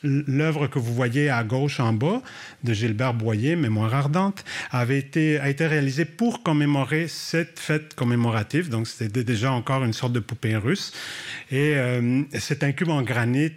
l'œuvre 0.03 0.67
que 0.67 0.79
vous 0.79 0.95
voyez 0.95 1.31
à 1.31 1.45
gauche 1.45 1.81
en 1.81 1.93
bas 1.93 2.23
de 2.65 2.73
Gilbert 2.73 3.15
Boyer, 3.15 3.57
Mémoire 3.57 3.95
ardente, 3.95 4.45
avait 4.71 4.99
été, 4.99 5.39
a 5.39 5.49
été 5.49 5.67
réalisée 5.67 6.05
pour 6.05 6.43
commémorer 6.43 7.09
cette 7.09 7.59
fête 7.59 7.95
commémorative. 7.95 8.69
Donc 8.69 8.89
c'était 8.89 9.25
déjà 9.25 9.53
encore 9.53 9.85
une 9.85 9.93
sorte 9.93 10.13
de 10.13 10.21
poupée 10.21 10.57
russe. 10.57 10.93
Et 11.51 11.75
euh, 12.03 12.23
c'est 12.39 12.63
un 12.65 12.73
cube 12.73 12.89
en 12.89 13.03
granit 13.03 13.53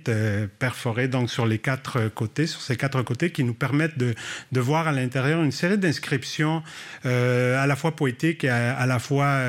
perforé 0.59 1.07
donc 1.07 1.29
sur 1.29 1.45
les 1.45 1.59
quatre 1.59 2.09
côtés, 2.09 2.47
sur 2.47 2.61
ces 2.61 2.75
quatre 2.75 3.01
côtés, 3.01 3.31
qui 3.31 3.43
nous 3.43 3.53
permettent 3.53 3.97
de, 3.97 4.13
de 4.51 4.59
voir 4.59 4.87
à 4.87 4.91
l'intérieur 4.91 5.43
une 5.43 5.51
série 5.51 5.77
d'inscriptions 5.77 6.63
à 7.03 7.67
la 7.67 7.75
fois 7.75 7.95
poétiques 7.95 8.43
et 8.43 8.49
à, 8.49 8.85
la 8.85 8.99
fois 8.99 9.39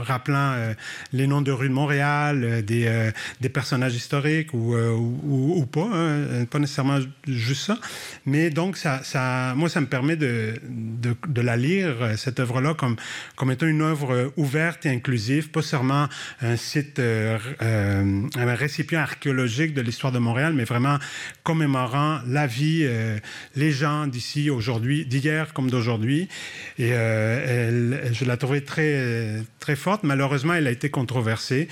rappelant 0.00 0.54
les 1.12 1.26
noms 1.26 1.42
de 1.42 1.52
rues 1.52 1.68
de 1.68 1.74
Montréal, 1.74 2.62
des, 2.64 3.10
des 3.40 3.48
personnages 3.48 3.94
historiques 3.94 4.54
ou, 4.54 4.74
ou, 4.76 5.54
ou, 5.58 5.66
pas, 5.66 5.88
hein, 5.92 6.44
pas 6.50 6.58
nécessairement 6.58 7.00
juste 7.26 7.66
ça. 7.66 7.78
Mais 8.26 8.50
donc, 8.50 8.76
ça, 8.76 9.02
ça, 9.02 9.54
moi, 9.56 9.68
ça 9.68 9.80
me 9.80 9.86
permet 9.86 10.16
de, 10.16 10.54
de, 10.68 11.14
de 11.26 11.40
la 11.40 11.56
lire, 11.56 12.12
cette 12.16 12.40
œuvre-là, 12.40 12.74
comme, 12.74 12.96
comme 13.36 13.50
étant 13.50 13.66
une 13.66 13.82
œuvre 13.82 14.32
ouverte 14.36 14.86
et 14.86 14.90
inclusive, 14.90 15.50
pas 15.50 15.62
seulement 15.62 16.08
un 16.40 16.56
site, 16.56 16.98
euh, 16.98 17.38
euh, 17.62 18.22
un 18.36 18.54
récipient 18.54 19.00
archéologique 19.00 19.74
de 19.74 19.80
l'histoire 19.80 20.12
de 20.12 20.18
Montréal, 20.18 20.52
mais 20.54 20.64
vraiment 20.64 20.98
commémorant 21.42 22.20
la 22.26 22.46
vie, 22.46 22.82
euh, 22.82 23.18
les 23.56 23.70
gens 23.70 24.06
d'ici, 24.06 24.50
aujourd'hui, 24.50 25.06
d'hier 25.06 25.52
comme 25.52 25.70
d'aujourd'hui. 25.70 26.28
Et 26.78 26.88
elle, 26.88 28.10
je 28.12 28.24
la 28.24 28.36
trouvais 28.36 28.60
très, 28.60 29.42
très 29.58 29.76
forte. 29.76 30.02
Malheureusement, 30.02 30.54
elle 30.54 30.66
a 30.66 30.70
été 30.70 30.90
controversée 30.90 31.68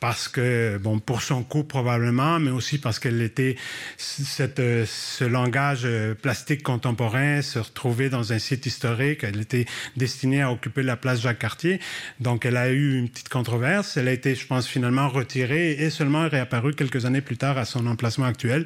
parce 0.00 0.28
que, 0.28 0.78
bon, 0.78 0.98
pour 0.98 1.22
son 1.22 1.42
coût 1.42 1.64
probablement, 1.64 2.38
mais 2.38 2.50
aussi 2.50 2.78
parce 2.78 2.98
qu'elle 2.98 3.22
était, 3.22 3.56
cette, 3.96 4.58
ce 4.58 5.24
langage 5.24 5.82
euh, 5.84 6.14
plastique 6.14 6.62
contemporain 6.62 7.42
se 7.42 7.58
retrouvait 7.58 8.10
dans 8.10 8.32
un 8.32 8.38
site 8.38 8.66
historique, 8.66 9.24
elle 9.24 9.40
était 9.40 9.66
destinée 9.96 10.42
à 10.42 10.52
occuper 10.52 10.82
la 10.82 10.96
place 10.96 11.20
Jacques-Cartier, 11.20 11.80
donc 12.20 12.44
elle 12.44 12.56
a 12.56 12.70
eu 12.70 12.98
une 12.98 13.08
petite 13.08 13.28
controverse, 13.28 13.96
elle 13.96 14.08
a 14.08 14.12
été, 14.12 14.34
je 14.34 14.46
pense, 14.46 14.66
finalement 14.66 15.08
retirée 15.08 15.72
et 15.72 15.90
seulement 15.90 16.28
réapparue 16.28 16.74
quelques 16.74 17.04
années 17.06 17.20
plus 17.20 17.36
tard 17.36 17.58
à 17.58 17.64
son 17.64 17.86
emplacement 17.86 18.26
actuel. 18.26 18.64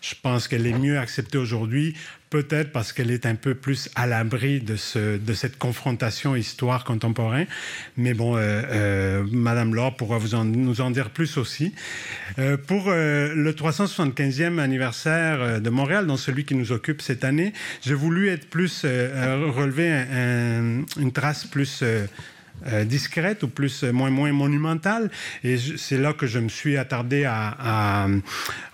Je 0.00 0.14
pense 0.22 0.46
qu'elle 0.46 0.66
est 0.66 0.78
mieux 0.78 0.98
acceptée 0.98 1.38
aujourd'hui 1.38 1.96
peut-être 2.30 2.72
parce 2.72 2.92
qu'elle 2.92 3.10
est 3.10 3.26
un 3.26 3.34
peu 3.34 3.54
plus 3.54 3.88
à 3.94 4.06
l'abri 4.06 4.60
de, 4.60 4.76
ce, 4.76 5.16
de 5.16 5.32
cette 5.34 5.58
confrontation 5.58 6.34
histoire 6.34 6.84
contemporaine. 6.84 7.46
Mais 7.96 8.14
bon, 8.14 8.36
euh, 8.36 8.40
euh, 8.40 9.24
Madame 9.30 9.74
Laure 9.74 9.96
pourra 9.96 10.18
nous 10.44 10.80
en 10.80 10.90
dire 10.90 11.10
plus 11.10 11.36
aussi. 11.36 11.74
Euh, 12.38 12.56
pour 12.56 12.88
euh, 12.88 13.32
le 13.34 13.52
375e 13.52 14.58
anniversaire 14.58 15.60
de 15.60 15.70
Montréal, 15.70 16.06
dans 16.06 16.16
celui 16.16 16.44
qui 16.44 16.54
nous 16.54 16.72
occupe 16.72 17.02
cette 17.02 17.24
année, 17.24 17.52
j'ai 17.82 17.94
voulu 17.94 18.28
être 18.28 18.48
plus 18.48 18.84
relever 18.84 19.90
un, 19.90 20.82
une 21.00 21.12
trace 21.12 21.44
plus 21.46 21.82
euh, 22.66 22.84
discrète 22.84 23.42
ou 23.42 23.48
plus 23.48 23.84
euh, 23.84 23.92
moins 23.92 24.10
moins 24.10 24.32
monumentale. 24.32 25.10
Et 25.44 25.56
c'est 25.58 25.98
là 25.98 26.14
que 26.14 26.26
je 26.26 26.38
me 26.38 26.48
suis 26.48 26.76
attardé 26.76 27.24
à, 27.24 28.08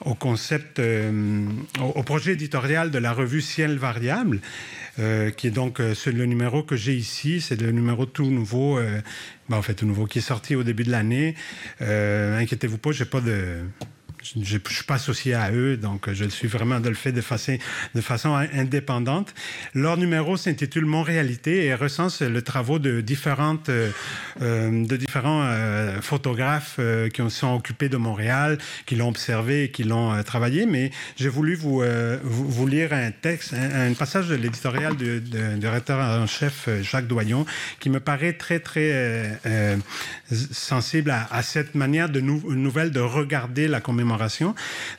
au 0.04 0.14
concept, 0.14 0.78
euh, 0.78 1.44
au, 1.80 2.02
projet 2.02 2.32
éditorial 2.32 2.90
de 2.90 2.98
la 2.98 3.12
revue 3.12 3.40
Ciel 3.40 3.78
variable. 3.78 4.40
qui 5.36 5.46
est 5.46 5.54
donc 5.54 5.78
le 5.78 6.26
numéro 6.26 6.62
que 6.62 6.76
j'ai 6.76 6.94
ici, 6.94 7.40
c'est 7.40 7.60
le 7.60 7.72
numéro 7.72 8.04
tout 8.04 8.30
nouveau, 8.30 8.78
ben, 9.48 9.56
en 9.56 9.62
fait 9.62 9.74
tout 9.74 9.86
nouveau, 9.86 10.04
qui 10.06 10.18
est 10.18 10.28
sorti 10.34 10.54
au 10.54 10.62
début 10.62 10.84
de 10.84 10.90
l'année. 10.90 11.34
Inquiétez-vous 11.80 12.78
pas, 12.78 12.92
j'ai 12.92 13.06
pas 13.06 13.22
de, 13.22 13.62
je 14.22 14.38
ne 14.38 14.44
suis 14.44 14.84
pas 14.86 14.94
associé 14.94 15.34
à 15.34 15.52
eux, 15.52 15.76
donc 15.76 16.12
je 16.12 16.24
suis 16.26 16.48
vraiment 16.48 16.80
de 16.80 16.88
le 16.88 16.94
fait 16.94 17.12
de 17.12 17.20
façon, 17.20 18.34
indépendante. 18.52 19.34
Leur 19.74 19.96
numéro 19.96 20.36
s'intitule 20.36 20.86
Montréalité 20.86 21.66
et 21.66 21.74
recense 21.74 22.22
le 22.22 22.42
travaux 22.42 22.78
de 22.78 23.00
différentes, 23.00 23.68
euh, 23.68 23.90
de 24.40 24.96
différents 24.96 25.42
euh, 25.44 26.00
photographes 26.00 26.76
euh, 26.78 27.08
qui 27.08 27.22
sont 27.30 27.54
occupés 27.54 27.88
de 27.88 27.96
Montréal, 27.96 28.58
qui 28.86 28.94
l'ont 28.96 29.08
observé 29.08 29.64
et 29.64 29.70
qui 29.70 29.84
l'ont 29.84 30.22
travaillé. 30.22 30.66
Mais 30.66 30.90
j'ai 31.16 31.28
voulu 31.28 31.54
vous, 31.54 31.82
lire 32.66 32.92
un 32.92 33.10
texte, 33.10 33.54
un, 33.54 33.92
passage 33.94 34.28
de 34.28 34.34
l'éditorial 34.34 34.96
du, 34.96 35.20
de, 35.20 35.66
rédacteur 35.66 35.98
en 35.98 36.26
chef 36.26 36.68
Jacques 36.82 37.06
Doyon, 37.06 37.44
qui 37.80 37.90
me 37.90 38.00
paraît 38.00 38.34
très 38.34 38.60
très 38.60 39.38
sensible 40.52 41.10
à, 41.10 41.42
cette 41.42 41.74
manière 41.74 42.08
de 42.08 42.20
nou 42.20 42.40
nouvelle 42.54 42.90
de 42.90 43.00
regarder 43.00 43.68
la 43.68 43.80
commémoration 43.80 44.11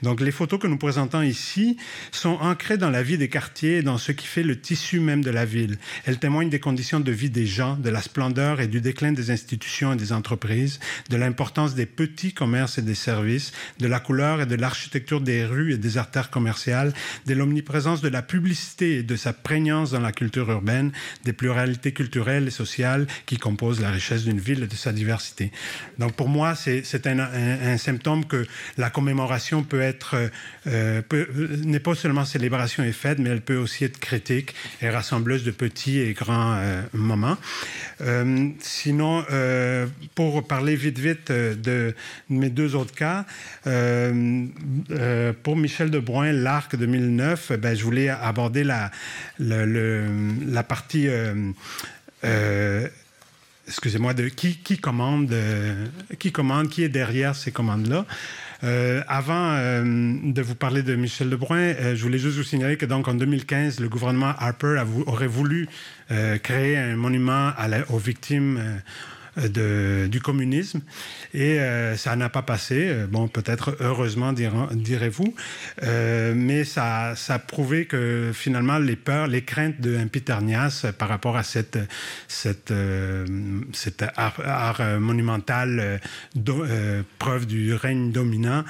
donc 0.01 0.22
les 0.22 0.32
photos 0.32 0.59
que 0.59 0.68
nous 0.68 0.78
présentons 0.78 1.22
ici 1.22 1.78
sont 2.11 2.38
ancrées 2.41 2.78
dans 2.78 2.89
la 2.89 3.03
vie 3.03 3.18
des 3.18 3.30
quartiers 3.30 3.78
et 3.78 3.82
dans 3.82 3.97
ce 3.97 4.11
qui 4.11 4.28
fait 4.28 4.43
le 4.43 4.59
tissu 4.59 4.99
même 4.99 5.24
de 5.24 5.32
la 5.32 5.45
ville. 5.45 5.78
Elles 6.05 6.20
témoignent 6.20 6.49
des 6.49 6.59
conditions 6.59 6.99
de 6.99 7.11
vie 7.11 7.30
des 7.30 7.45
gens, 7.45 7.76
de 7.76 7.89
la 7.89 8.01
splendeur 8.01 8.61
et 8.61 8.68
du 8.68 8.82
déclin 8.82 9.11
des 9.11 9.32
institutions 9.32 9.93
et 9.93 9.95
des 9.95 10.14
entreprises, 10.14 10.80
de 11.09 11.18
l'importance 11.18 11.76
des 11.76 11.86
petits 11.86 12.34
commerces 12.34 12.78
et 12.78 12.82
des 12.82 12.95
services, 12.95 13.51
de 13.80 13.88
la 13.88 13.99
couleur 13.99 14.41
et 14.41 14.45
de 14.45 14.55
l'architecture 14.55 15.22
des 15.22 15.45
rues 15.45 15.74
et 15.74 15.78
des 15.78 15.97
artères 15.97 16.30
commerciales, 16.30 16.93
de 17.26 17.34
l'omniprésence 17.34 18.01
de 18.01 18.09
la 18.09 18.22
publicité 18.22 18.97
et 18.97 19.03
de 19.03 19.16
sa 19.16 19.34
prégnance 19.34 19.91
dans 19.91 19.99
la 19.99 20.11
culture 20.11 20.49
urbaine, 20.49 20.91
des 21.24 21.34
pluralités 21.34 21.93
culturelles 21.93 22.47
et 22.47 22.51
sociales 22.51 23.07
qui 23.26 23.38
composent 23.38 23.82
la 23.82 23.91
richesse 23.91 24.24
d'une 24.24 24.39
ville 24.39 24.64
et 24.64 24.68
de 24.68 24.76
sa 24.76 24.91
diversité. 24.91 25.51
Donc 25.99 26.14
pour 26.14 26.30
moi, 26.30 26.55
c'est 26.55 27.07
un, 27.07 27.78
symptôme 27.78 28.26
que 28.26 28.45
la 28.78 28.89
commémoration 29.03 29.63
peut 29.63 29.81
être, 29.81 30.15
euh, 30.65 31.01
euh, 31.11 31.57
n'est 31.65 31.81
pas 31.81 31.93
seulement 31.93 32.23
célébration 32.23 32.85
et 32.85 32.93
fête, 32.93 33.19
mais 33.19 33.31
elle 33.31 33.41
peut 33.41 33.57
aussi 33.57 33.83
être 33.83 33.99
critique 33.99 34.55
et 34.81 34.89
rassembleuse 34.89 35.43
de 35.43 35.51
petits 35.51 35.99
et 35.99 36.13
grands 36.13 36.53
euh, 36.55 36.81
moments. 36.93 37.35
sinon, 38.59 39.25
pour 40.15 40.47
parler 40.47 40.75
vite 40.75 40.99
vite 40.99 41.31
de 41.31 41.93
mes 42.29 42.49
deux 42.49 42.75
autres 42.75 42.93
cas, 42.93 43.25
pour 45.43 45.55
Michel 45.57 45.89
de 45.89 45.99
Bruyne, 45.99 46.43
l'arc 46.43 46.75
2009, 46.75 47.53
ben, 47.59 47.75
je 47.75 47.83
voulais 47.83 48.09
aborder 48.09 48.63
la, 48.63 48.91
la 49.39 50.63
partie 50.63 51.09
excusez-moi, 53.67 54.13
de 54.13 54.27
qui, 54.27 54.77
commande, 54.77 55.33
qui 56.19 56.31
commande, 56.31 56.69
qui 56.69 56.83
est 56.83 56.89
derrière 56.89 57.35
ces 57.35 57.51
commandes-là. 57.51 58.05
Euh, 58.64 59.01
avant 59.09 59.55
euh, 59.57 59.84
de 60.24 60.41
vous 60.41 60.55
parler 60.55 60.84
de 60.84 60.95
Michel 60.95 61.30
Lebrun, 61.30 61.57
euh, 61.57 61.95
je 61.95 62.01
voulais 62.01 62.18
juste 62.18 62.38
vous 62.38 62.43
signaler 62.43 62.78
que 62.78 62.86
donc 62.86 63.09
en 63.09 63.14
2015, 63.14 63.82
le 63.82 63.89
gouvernement 63.89 64.34
Harper 64.38 64.82
aurait 65.05 65.28
voulu 65.28 65.68
créer 66.43 66.78
un 66.78 66.95
monument 66.95 67.51
à 67.57 67.68
aux 67.89 67.97
victimes 67.97 68.61
de, 69.38 70.07
du 70.09 70.21
communisme. 70.21 70.81
Et 71.34 71.59
euh, 71.59 71.95
ça 71.97 72.15
n'a 72.15 72.29
pas 72.29 72.41
passé. 72.41 72.88
Euh, 72.88 73.07
bon, 73.07 73.27
peut-être 73.27 73.75
heureusement, 73.79 74.34
direz-vous. 74.34 75.34
Euh, 75.84 76.34
mais 76.36 76.63
ça, 76.63 77.13
ça 77.15 77.36
a 77.36 77.39
prouvé 77.39 77.86
que 77.86 78.31
finalement, 78.34 78.77
les 78.77 78.95
peurs, 78.95 79.27
les 79.27 79.43
craintes 79.43 79.81
de 79.81 79.97
Peter 80.11 80.38
Nias 80.41 80.86
par 80.97 81.09
rapport 81.09 81.38
à 81.38 81.43
cette, 81.43 81.79
cette, 82.27 82.73
cet 83.73 84.05
art, 84.15 84.81
monumental, 84.99 85.99
preuve 87.19 87.45
du 87.45 87.73
règne 87.73 88.11
dominant, 88.11 88.63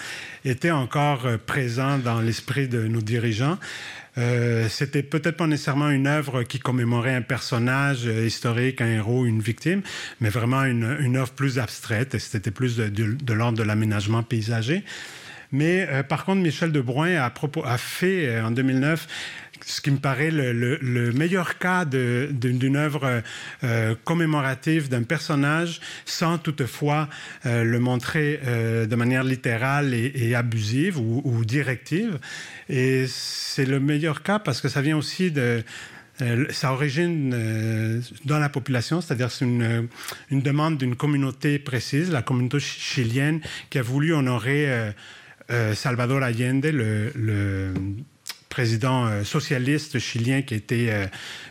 étaient 0.45 0.71
encore 0.71 1.27
présents 1.45 1.97
dans 1.97 2.21
l'esprit 2.21 2.67
de 2.67 2.87
nos 2.87 3.01
dirigeants. 3.01 3.57
Euh, 4.17 4.67
c'était 4.69 5.01
peut-être 5.03 5.37
pas 5.37 5.47
nécessairement 5.47 5.89
une 5.89 6.07
œuvre 6.07 6.43
qui 6.43 6.59
commémorait 6.59 7.15
un 7.15 7.21
personnage 7.21 8.05
euh, 8.05 8.25
historique, 8.25 8.81
un 8.81 8.87
héros, 8.87 9.25
une 9.25 9.41
victime, 9.41 9.81
mais 10.21 10.29
vraiment 10.29 10.63
une, 10.63 11.17
œuvre 11.17 11.31
plus 11.31 11.57
abstraite. 11.59 12.17
C'était 12.19 12.51
plus 12.51 12.77
de, 12.77 13.33
l'ordre 13.33 13.57
de 13.57 13.63
l'aménagement 13.63 14.21
paysager. 14.21 14.83
Mais 15.53 15.87
euh, 15.89 16.01
par 16.01 16.25
contre, 16.25 16.41
Michel 16.41 16.71
de 16.71 16.83
a, 17.17 17.29
propos, 17.29 17.63
a 17.63 17.77
fait 17.77 18.27
euh, 18.27 18.45
en 18.45 18.51
2009 18.51 19.07
ce 19.65 19.81
qui 19.81 19.91
me 19.91 19.97
paraît 19.97 20.31
le, 20.31 20.51
le, 20.51 20.77
le 20.81 21.11
meilleur 21.11 21.57
cas 21.57 21.85
d'une 21.85 22.75
œuvre 22.75 23.21
euh, 23.63 23.95
commémorative 24.03 24.89
d'un 24.89 25.03
personnage 25.03 25.79
sans 26.05 26.37
toutefois 26.37 27.09
euh, 27.45 27.63
le 27.63 27.79
montrer 27.79 28.39
euh, 28.45 28.85
de 28.85 28.95
manière 28.95 29.23
littérale 29.23 29.93
et, 29.93 30.35
abusive 30.35 30.97
ou, 30.99 31.45
directive. 31.45 32.19
Et 32.69 33.05
c'est 33.07 33.65
le 33.65 33.79
meilleur 33.79 34.23
cas 34.23 34.39
parce 34.39 34.61
que 34.61 34.69
ça 34.69 34.81
vient 34.81 34.97
aussi 34.97 35.31
de... 35.31 35.63
Sa 36.51 36.71
origine 36.71 38.01
dans 38.23 38.37
la 38.37 38.47
population, 38.47 39.01
c'est-à-dire 39.01 39.31
c'est 39.31 39.45
une, 39.45 39.89
demande 40.31 40.77
d'une 40.77 40.95
communauté 40.95 41.57
précise, 41.57 42.11
la 42.11 42.21
communauté 42.21 42.59
chilienne, 42.59 43.41
qui 43.71 43.79
a 43.79 43.81
voulu 43.81 44.13
honorer 44.13 44.91
Salvador 45.73 46.21
Allende, 46.21 46.65
le, 46.65 47.11
le 47.15 47.73
président 48.53 49.07
euh, 49.07 49.23
socialiste 49.23 49.97
chilien 49.97 50.43
qui 50.43 50.53
a 50.53 50.57
été 50.57 50.91
euh, 50.91 51.07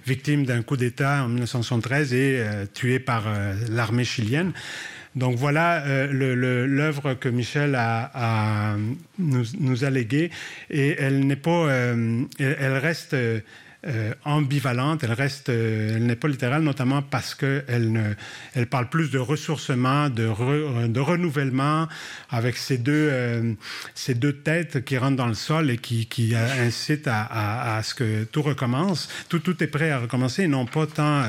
victime 0.06 0.46
d'un 0.46 0.62
coup 0.62 0.76
d'État 0.76 1.24
en 1.24 1.28
1973 1.30 2.14
et 2.14 2.38
euh, 2.38 2.64
tué 2.72 3.00
par 3.00 3.24
l'armée 3.68 4.04
chilienne. 4.04 4.52
Donc 5.16 5.36
voilà 5.36 5.84
l'œuvre 6.10 7.14
que 7.14 7.28
Michel 7.28 7.74
a, 7.74 8.76
nous, 9.18 9.44
nous, 9.58 9.84
a 9.84 9.90
léguée 9.90 10.30
et 10.70 10.96
elle 10.98 11.26
n'est 11.26 11.36
pas, 11.36 11.68
elle, 12.38 12.78
reste 12.78 13.14
euh, 13.86 14.14
ambivalente, 14.24 15.02
elle 15.02 15.12
reste, 15.12 15.48
euh, 15.48 15.96
elle 15.96 16.06
n'est 16.06 16.16
pas 16.16 16.28
littérale, 16.28 16.62
notamment 16.62 17.02
parce 17.02 17.34
qu'elle 17.34 17.92
ne, 17.92 18.14
elle 18.54 18.66
parle 18.66 18.88
plus 18.88 19.10
de 19.10 19.18
ressourcement, 19.18 20.08
de, 20.08 20.28
de 20.86 21.00
renouvellement, 21.00 21.88
avec 22.30 22.56
ces 22.56 22.78
deux, 22.78 23.08
euh, 23.10 23.54
ces 23.94 24.14
deux 24.14 24.34
têtes 24.34 24.84
qui 24.84 24.96
rentrent 24.98 25.16
dans 25.16 25.26
le 25.26 25.34
sol 25.34 25.70
et 25.70 25.78
qui, 25.78 26.06
qui 26.06 26.34
incitent 26.34 27.08
à, 27.08 27.22
à, 27.22 27.76
à, 27.78 27.82
ce 27.82 27.94
que 27.94 28.24
tout 28.24 28.42
recommence. 28.42 29.08
Tout, 29.28 29.40
tout 29.40 29.62
est 29.62 29.66
prêt 29.66 29.90
à 29.90 29.98
recommencer, 29.98 30.44
et 30.44 30.48
non 30.48 30.66
pas 30.66 30.86
tant 30.86 31.24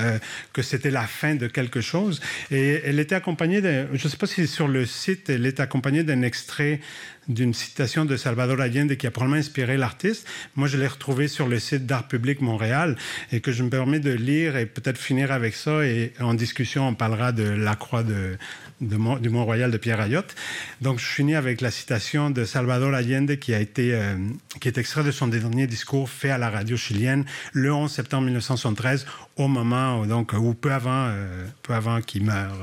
que 0.53 0.61
c'était 0.61 0.91
la 0.91 1.07
fin 1.07 1.35
de 1.35 1.47
quelque 1.47 1.81
chose. 1.81 2.21
Et 2.51 2.81
elle 2.85 2.99
était 2.99 3.15
accompagnée, 3.15 3.61
de, 3.61 3.87
je 3.93 4.03
ne 4.05 4.09
sais 4.09 4.17
pas 4.17 4.27
si 4.27 4.47
sur 4.47 4.67
le 4.67 4.85
site, 4.85 5.29
elle 5.29 5.45
est 5.45 5.59
accompagnée 5.59 6.03
d'un 6.03 6.21
extrait 6.21 6.79
d'une 7.27 7.53
citation 7.53 8.05
de 8.05 8.17
Salvador 8.17 8.59
Allende 8.61 8.95
qui 8.95 9.07
a 9.07 9.11
probablement 9.11 9.39
inspiré 9.39 9.77
l'artiste. 9.77 10.27
Moi, 10.55 10.67
je 10.67 10.77
l'ai 10.77 10.87
retrouvé 10.87 11.27
sur 11.27 11.47
le 11.47 11.59
site 11.59 11.85
d'Art 11.85 12.07
Public 12.07 12.41
Montréal 12.41 12.97
et 13.31 13.39
que 13.39 13.51
je 13.51 13.63
me 13.63 13.69
permets 13.69 13.99
de 13.99 14.11
lire 14.11 14.57
et 14.57 14.65
peut-être 14.65 14.97
finir 14.97 15.31
avec 15.31 15.55
ça. 15.55 15.85
Et 15.85 16.13
en 16.19 16.33
discussion, 16.33 16.87
on 16.87 16.95
parlera 16.95 17.31
de 17.31 17.43
la 17.43 17.75
croix 17.75 18.03
du 18.03 19.29
Mont-Royal 19.29 19.71
de 19.71 19.77
Pierre 19.77 20.01
Ayotte. 20.01 20.35
Donc, 20.81 20.99
je 20.99 21.05
finis 21.05 21.35
avec 21.35 21.61
la 21.61 21.71
citation 21.71 22.29
de 22.29 22.45
Salvador 22.45 22.93
Allende 22.93 23.37
qui 23.37 23.53
a 23.53 23.59
été, 23.59 23.93
euh, 23.93 24.15
qui 24.59 24.67
est 24.67 24.77
extrait 24.77 25.03
de 25.03 25.11
son 25.11 25.27
dernier 25.27 25.67
discours 25.67 26.09
fait 26.09 26.31
à 26.31 26.37
la 26.37 26.49
radio 26.49 26.77
chilienne 26.77 27.25
le 27.53 27.73
11 27.73 27.91
septembre 27.91 28.25
1973, 28.25 29.05
au 29.37 29.47
moment 29.47 29.99
où, 29.99 30.05
donc, 30.05 30.33
ou 30.33 30.53
peu 30.53 30.71
avant, 30.71 31.07
euh, 31.09 31.45
peu 31.61 31.73
avant 31.73 32.01
qu'il 32.01 32.23
meure. 32.23 32.57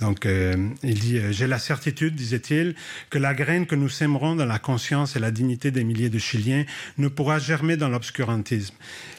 Donc, 0.00 0.26
euh, 0.26 0.68
il 0.82 0.98
dit 0.98 1.18
euh, 1.18 1.32
J'ai 1.32 1.46
la 1.46 1.58
certitude, 1.58 2.14
disait-il, 2.14 2.74
que 3.08 3.18
la 3.18 3.34
graine 3.34 3.66
que 3.66 3.74
nous 3.74 3.88
sèmerons 3.88 4.36
dans 4.36 4.44
la 4.44 4.58
conscience 4.58 5.16
et 5.16 5.20
la 5.20 5.30
dignité 5.30 5.70
des 5.70 5.84
milliers 5.84 6.10
de 6.10 6.18
Chiliens 6.18 6.64
ne 6.98 7.08
pourra 7.08 7.38
germer 7.38 7.76
dans 7.76 7.88
l'obscurantisme. 7.88 8.74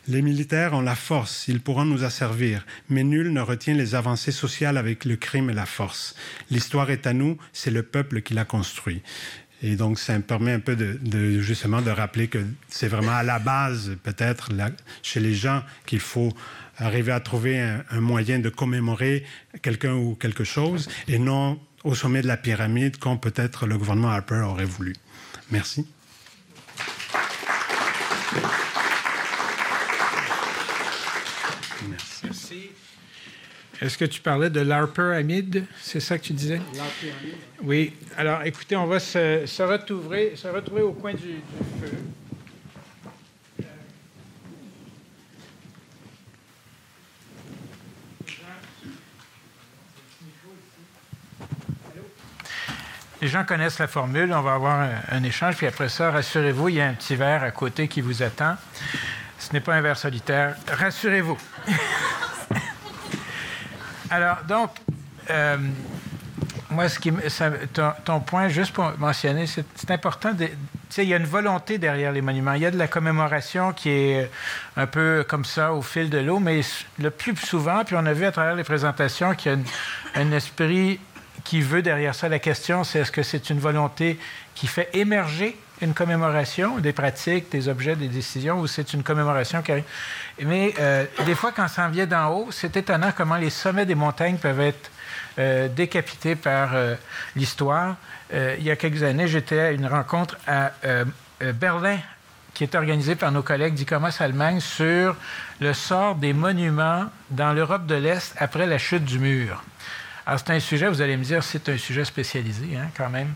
Les 0.07 0.21
militaires 0.21 0.73
ont 0.73 0.81
la 0.81 0.95
force, 0.95 1.47
ils 1.47 1.59
pourront 1.59 1.85
nous 1.85 2.03
asservir, 2.03 2.65
mais 2.89 3.03
nul 3.03 3.33
ne 3.33 3.41
retient 3.41 3.73
les 3.73 3.95
avancées 3.95 4.31
sociales 4.31 4.77
avec 4.77 5.03
le 5.03 5.15
crime 5.15 5.49
et 5.49 5.53
la 5.53 5.65
force. 5.65 6.15
L'histoire 6.51 6.91
est 6.91 7.07
à 7.07 7.13
nous, 7.13 7.37
c'est 7.53 7.71
le 7.71 7.83
peuple 7.83 8.21
qui 8.21 8.33
l'a 8.33 8.45
construit. 8.45 9.01
Et 9.63 9.75
donc, 9.75 9.97
ça 9.97 10.15
me 10.15 10.21
permet 10.21 10.53
un 10.53 10.59
peu 10.59 10.75
de, 10.75 10.99
de 11.01 11.41
justement 11.41 11.81
de 11.81 11.89
rappeler 11.89 12.27
que 12.27 12.45
c'est 12.69 12.87
vraiment 12.87 13.13
à 13.13 13.23
la 13.23 13.39
base, 13.39 13.97
peut-être, 14.03 14.49
chez 15.01 15.19
les 15.19 15.33
gens 15.33 15.63
qu'il 15.87 15.99
faut 15.99 16.31
arriver 16.77 17.11
à 17.11 17.19
trouver 17.19 17.59
un, 17.59 17.83
un 17.89 18.01
moyen 18.01 18.39
de 18.39 18.49
commémorer 18.49 19.23
quelqu'un 19.61 19.95
ou 19.95 20.15
quelque 20.15 20.43
chose 20.43 20.87
et 21.07 21.19
non 21.19 21.59
au 21.83 21.95
sommet 21.95 22.21
de 22.21 22.27
la 22.27 22.37
pyramide 22.37 22.97
comme 22.97 23.19
peut-être 23.19 23.65
le 23.65 23.77
gouvernement 23.77 24.09
Harper 24.09 24.41
aurait 24.45 24.65
voulu. 24.65 24.93
Merci. 25.51 25.87
Merci. 31.89 32.21
Merci. 32.23 32.69
Est-ce 33.79 33.97
que 33.97 34.05
tu 34.05 34.21
parlais 34.21 34.49
de 34.49 34.59
l'Harper 34.59 35.13
Hamid? 35.15 35.63
C'est 35.81 35.99
ça 35.99 36.17
que 36.17 36.23
tu 36.23 36.33
disais? 36.33 36.59
Oui. 37.61 37.93
Alors, 38.17 38.41
écoutez, 38.43 38.75
on 38.75 38.87
va 38.87 38.99
se, 38.99 39.43
se, 39.45 39.63
retrouver, 39.63 40.35
se 40.35 40.47
retrouver 40.47 40.81
au 40.81 40.93
coin 40.93 41.13
du, 41.13 41.19
du 41.19 41.41
feu. 41.81 41.91
Les 53.27 53.33
gens 53.33 53.43
connaissent 53.43 53.79
la 53.79 53.87
formule, 53.87 54.33
on 54.33 54.41
va 54.41 54.53
avoir 54.53 54.87
un, 55.11 55.23
échange, 55.23 55.57
puis 55.57 55.67
après 55.67 55.89
ça, 55.89 56.11
rassurez-vous, 56.11 56.69
il 56.69 56.75
y 56.75 56.81
a 56.81 56.87
un 56.87 56.93
petit 56.93 57.17
verre 57.17 57.43
à 57.43 57.51
côté 57.51 57.89
qui 57.89 57.99
vous 57.99 58.23
attend. 58.23 58.55
Ce 59.37 59.51
n'est 59.51 59.59
pas 59.59 59.75
un 59.75 59.81
verre 59.81 59.97
solitaire. 59.97 60.55
Rassurez-vous. 60.71 61.37
Alors, 64.09 64.37
donc, 64.47 64.69
euh, 65.29 65.57
moi, 66.69 66.87
ce 66.87 66.99
qui, 66.99 67.11
ça, 67.27 67.51
ton, 67.73 67.91
ton, 68.05 68.21
point, 68.21 68.47
juste 68.47 68.71
pour 68.71 68.93
mentionner, 68.97 69.45
c'est 69.45 69.91
important. 69.91 70.31
De, 70.31 70.47
il 70.97 71.03
y 71.03 71.13
a 71.13 71.17
une 71.17 71.25
volonté 71.25 71.79
derrière 71.79 72.13
les 72.13 72.21
monuments. 72.21 72.53
Il 72.53 72.61
y 72.61 72.65
a 72.65 72.71
de 72.71 72.77
la 72.77 72.87
commémoration 72.87 73.73
qui 73.73 73.89
est 73.89 74.31
un 74.77 74.87
peu 74.87 75.25
comme 75.27 75.43
ça 75.43 75.73
au 75.73 75.81
fil 75.81 76.09
de 76.09 76.19
l'eau, 76.19 76.39
mais 76.39 76.61
le 76.97 77.09
plus 77.09 77.35
souvent, 77.35 77.83
puis 77.83 77.97
on 77.99 78.05
a 78.05 78.13
vu 78.13 78.23
à 78.23 78.31
travers 78.31 78.55
les 78.55 78.63
présentations 78.63 79.35
qu'il 79.35 79.51
y 79.51 79.55
a 79.55 80.21
un 80.21 80.31
esprit 80.31 81.01
qui 81.47 81.61
veut 81.61 81.81
derrière 81.81 82.13
ça. 82.13 82.27
La 82.27 82.39
question, 82.39 82.83
c'est 82.83 82.99
est-ce 82.99 83.11
que 83.11 83.23
c'est 83.23 83.49
une 83.49 83.59
volonté 83.59 84.19
qui 84.53 84.67
fait 84.67 84.89
émerger 84.93 85.57
une 85.79 85.93
commémoration, 85.93 86.79
des 86.79 86.91
pratiques, 86.91 87.49
des 87.49 87.69
objets, 87.69 87.95
des 87.95 88.09
décisions, 88.09 88.59
ou 88.59 88.67
c'est 88.67 88.93
une 88.93 89.01
commémoration 89.01 89.61
qui 89.61 89.71
arrive? 89.71 89.85
Mais 90.43 90.73
euh, 90.77 91.05
des 91.25 91.35
fois, 91.35 91.53
quand 91.55 91.69
ça 91.69 91.85
en 91.85 91.89
vient 91.89 92.05
d'en 92.05 92.31
haut, 92.31 92.47
c'est 92.51 92.75
étonnant 92.75 93.13
comment 93.15 93.37
les 93.37 93.49
sommets 93.49 93.85
des 93.85 93.95
montagnes 93.95 94.35
peuvent 94.35 94.59
être 94.59 94.91
euh, 95.39 95.69
décapités 95.69 96.35
par 96.35 96.71
euh, 96.73 96.95
l'histoire. 97.37 97.95
il 98.33 98.63
y 98.63 98.69
a 98.69 98.75
quelques 98.75 99.03
années, 99.03 99.29
j'étais 99.29 99.59
à 99.59 99.71
une 99.71 99.87
rencontre 99.87 100.35
à 100.47 100.73
Berlin 101.53 101.97
qui 102.53 102.65
est 102.65 102.75
organisée 102.75 103.15
par 103.15 103.31
nos 103.31 103.43
collègues 103.43 103.75
d'ICOMOS 103.75 104.19
Allemagne 104.19 104.59
sur 104.59 105.15
le 105.61 105.73
sort 105.73 106.15
des 106.15 106.33
monuments 106.33 107.05
dans 107.29 107.53
l'Europe 107.53 107.85
de 107.85 107.95
l'Est 107.95 108.35
après 108.37 108.65
la 108.65 108.79
chute 108.79 109.05
du 109.05 109.19
mur. 109.19 109.63
Alors, 110.27 110.41
c'est 110.45 110.51
un 110.51 110.59
sujet, 110.59 110.89
vous 110.89 111.01
allez 111.01 111.15
me 111.15 111.23
dire, 111.23 111.41
c'est 111.41 111.69
un 111.69 111.77
sujet 111.77 112.03
spécialisé, 112.03 112.75
hein, 112.75 112.89
quand 112.97 113.09
même. 113.09 113.33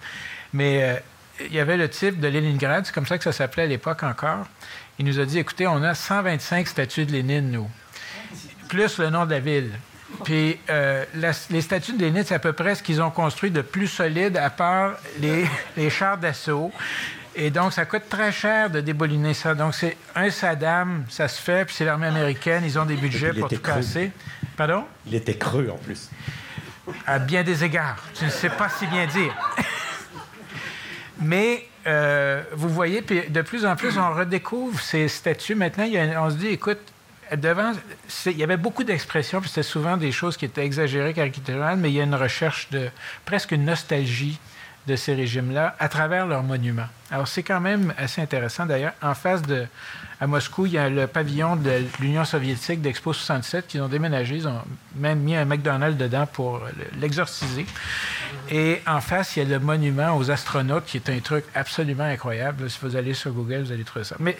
Mais 0.51 0.83
euh, 0.83 0.95
il 1.39 1.53
y 1.53 1.59
avait 1.61 1.77
le 1.77 1.89
type 1.89 2.19
de 2.19 2.27
Leningrad, 2.27 2.85
c'est 2.85 2.93
comme 2.93 3.07
ça 3.07 3.17
que 3.17 3.23
ça 3.23 3.31
s'appelait 3.31 3.63
à 3.63 3.67
l'époque 3.67 4.03
encore. 4.03 4.45
Il 4.99 5.05
nous 5.05 5.17
a 5.17 5.23
dit 5.23 5.39
écoutez, 5.39 5.67
on 5.67 5.81
a 5.83 5.95
125 5.95 6.67
statues 6.67 7.05
de 7.05 7.13
Lénine, 7.13 7.49
nous, 7.49 7.69
plus 8.67 8.97
le 8.99 9.09
nom 9.09 9.25
de 9.25 9.31
la 9.31 9.39
ville. 9.39 9.71
Puis 10.25 10.59
euh, 10.69 11.05
la, 11.15 11.31
les 11.49 11.61
statues 11.61 11.93
de 11.93 11.99
Lénine, 11.99 12.25
c'est 12.25 12.35
à 12.35 12.39
peu 12.39 12.51
près 12.51 12.75
ce 12.75 12.83
qu'ils 12.83 13.01
ont 13.01 13.09
construit 13.09 13.51
de 13.51 13.61
plus 13.61 13.87
solide, 13.87 14.35
à 14.35 14.49
part 14.49 14.95
les, 15.17 15.45
les 15.77 15.89
chars 15.89 16.17
d'assaut. 16.17 16.73
Et 17.33 17.51
donc, 17.51 17.71
ça 17.71 17.85
coûte 17.85 18.09
très 18.09 18.33
cher 18.33 18.69
de 18.69 18.81
débouliner 18.81 19.33
ça. 19.33 19.55
Donc, 19.55 19.73
c'est 19.75 19.95
un 20.13 20.29
Saddam, 20.29 21.05
ça 21.07 21.29
se 21.29 21.41
fait, 21.41 21.63
puis 21.63 21.73
c'est 21.73 21.85
l'armée 21.85 22.07
américaine, 22.07 22.63
ils 22.65 22.77
ont 22.77 22.83
des 22.83 22.97
budgets 22.97 23.31
pour 23.31 23.47
tout 23.47 23.57
creux. 23.59 23.75
casser. 23.75 24.11
Pardon? 24.57 24.83
Il 25.07 25.15
était 25.15 25.37
creux 25.37 25.69
en 25.73 25.77
plus. 25.77 26.09
À 27.05 27.19
bien 27.19 27.43
des 27.43 27.63
égards. 27.63 27.97
Je 28.19 28.25
ne 28.25 28.29
sais 28.29 28.49
pas 28.49 28.69
si 28.69 28.87
bien 28.87 29.05
dire. 29.05 29.33
Mais 31.21 31.67
euh, 31.87 32.43
vous 32.53 32.69
voyez, 32.69 33.01
puis 33.01 33.29
de 33.29 33.41
plus 33.41 33.65
en 33.65 33.75
plus, 33.75 33.97
on 33.97 34.13
redécouvre 34.13 34.79
ces 34.79 35.07
statues. 35.07 35.55
Maintenant, 35.55 35.85
on 36.17 36.29
se 36.29 36.35
dit, 36.35 36.47
écoute, 36.47 36.79
devant, 37.35 37.73
il 38.25 38.37
y 38.37 38.43
avait 38.43 38.57
beaucoup 38.57 38.83
d'expressions, 38.83 39.39
puis 39.39 39.49
c'était 39.49 39.63
souvent 39.63 39.97
des 39.97 40.11
choses 40.11 40.37
qui 40.37 40.45
étaient 40.45 40.65
exagérées, 40.65 41.13
caricaturales, 41.13 41.77
mais 41.77 41.89
il 41.89 41.95
y 41.95 42.01
a 42.01 42.03
une 42.03 42.15
recherche 42.15 42.69
de 42.71 42.89
presque 43.25 43.51
une 43.51 43.65
nostalgie 43.65 44.39
de 44.87 44.95
ces 44.95 45.13
régimes-là 45.13 45.75
à 45.79 45.89
travers 45.89 46.25
leurs 46.25 46.43
monuments. 46.43 46.87
Alors, 47.11 47.27
c'est 47.27 47.43
quand 47.43 47.59
même 47.59 47.93
assez 47.97 48.21
intéressant. 48.21 48.65
D'ailleurs, 48.65 48.93
en 49.01 49.13
face 49.13 49.43
de, 49.43 49.67
à 50.21 50.27
Moscou, 50.27 50.67
il 50.67 50.73
y 50.73 50.77
a 50.77 50.87
le 50.87 51.07
pavillon 51.07 51.55
de 51.55 51.83
l'Union 51.99 52.25
soviétique 52.25 52.79
d'Expo 52.79 53.11
67 53.11 53.65
qui 53.65 53.79
ont 53.79 53.87
déménagé. 53.87 54.35
Ils 54.35 54.47
ont 54.47 54.61
même 54.95 55.19
mis 55.19 55.35
un 55.35 55.45
McDonald's 55.45 55.97
dedans 55.97 56.27
pour 56.27 56.61
l'exorciser. 56.99 57.65
Et 58.51 58.83
en 58.85 59.01
face, 59.01 59.35
il 59.35 59.39
y 59.39 59.45
a 59.47 59.49
le 59.49 59.57
monument 59.57 60.15
aux 60.15 60.29
astronautes 60.29 60.85
qui 60.85 60.97
est 60.97 61.09
un 61.09 61.19
truc 61.21 61.43
absolument 61.55 62.03
incroyable. 62.03 62.69
Si 62.69 62.77
vous 62.83 62.95
allez 62.95 63.15
sur 63.15 63.31
Google, 63.31 63.63
vous 63.63 63.71
allez 63.71 63.83
trouver 63.83 64.05
ça. 64.05 64.15
Mais 64.19 64.37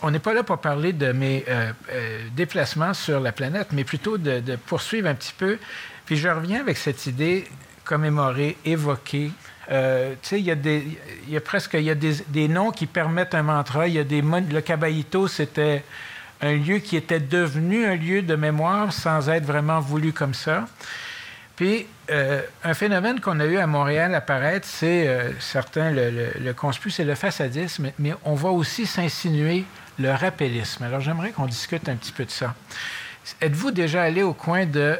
on 0.00 0.10
n'est 0.10 0.18
pas 0.18 0.32
là 0.32 0.44
pour 0.44 0.56
parler 0.56 0.94
de 0.94 1.12
mes 1.12 1.44
euh, 1.46 1.72
euh, 1.92 2.22
déplacements 2.34 2.94
sur 2.94 3.20
la 3.20 3.32
planète, 3.32 3.68
mais 3.72 3.84
plutôt 3.84 4.16
de, 4.16 4.40
de 4.40 4.56
poursuivre 4.56 5.08
un 5.08 5.14
petit 5.14 5.34
peu. 5.36 5.58
Puis 6.06 6.16
je 6.16 6.28
reviens 6.28 6.60
avec 6.60 6.78
cette 6.78 7.04
idée 7.04 7.46
commémorer, 7.84 8.56
évoquer, 8.64 9.30
euh, 9.70 10.14
il 10.32 10.38
y 10.38 10.50
a, 10.50 10.54
des, 10.54 10.98
y 11.28 11.90
a 11.90 11.94
des, 11.94 12.48
noms 12.48 12.70
qui 12.72 12.86
permettent 12.86 13.34
un 13.34 13.42
mantra. 13.42 13.86
Y 13.86 13.98
a 13.98 14.02
le 14.02 14.60
Caballito, 14.60 15.28
c'était 15.28 15.84
un 16.40 16.54
lieu 16.54 16.78
qui 16.78 16.96
était 16.96 17.20
devenu 17.20 17.86
un 17.86 17.94
lieu 17.94 18.22
de 18.22 18.34
mémoire 18.34 18.92
sans 18.92 19.28
être 19.28 19.44
vraiment 19.44 19.80
voulu 19.80 20.12
comme 20.12 20.34
ça. 20.34 20.66
Puis, 21.54 21.86
euh, 22.10 22.42
un 22.64 22.74
phénomène 22.74 23.20
qu'on 23.20 23.38
a 23.38 23.44
eu 23.44 23.58
à 23.58 23.66
Montréal 23.66 24.14
apparaître, 24.14 24.66
c'est, 24.66 25.06
euh, 25.06 25.30
certains 25.38 25.90
le, 25.90 26.10
le, 26.10 26.32
le 26.40 26.54
conspuent, 26.54 26.90
c'est 26.90 27.04
le 27.04 27.14
façadisme, 27.14 27.92
mais 27.98 28.14
on 28.24 28.34
voit 28.34 28.50
aussi 28.50 28.86
s'insinuer 28.86 29.64
le 29.98 30.10
rappellisme. 30.10 30.82
Alors, 30.82 31.00
j'aimerais 31.00 31.30
qu'on 31.30 31.46
discute 31.46 31.88
un 31.88 31.94
petit 31.94 32.12
peu 32.12 32.24
de 32.24 32.30
ça. 32.30 32.54
Êtes-vous 33.40 33.70
déjà 33.70 34.02
allé 34.02 34.24
au 34.24 34.32
coin 34.32 34.66
de 34.66 34.98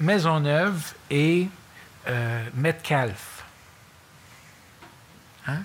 Maisonneuve 0.00 0.94
et 1.10 1.46
Metcalfe? 2.54 3.31
Hein? 5.46 5.58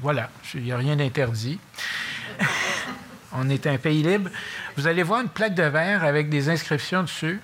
Voilà, 0.00 0.30
il 0.54 0.62
n'y 0.62 0.72
a 0.72 0.76
rien 0.76 0.96
d'interdit. 0.96 1.58
On 3.32 3.48
est 3.50 3.66
un 3.66 3.76
pays 3.78 4.02
libre. 4.02 4.30
Vous 4.76 4.86
allez 4.86 5.02
voir 5.02 5.20
une 5.20 5.28
plaque 5.28 5.54
de 5.54 5.64
verre 5.64 6.04
avec 6.04 6.28
des 6.30 6.48
inscriptions 6.48 7.02
dessus, 7.02 7.40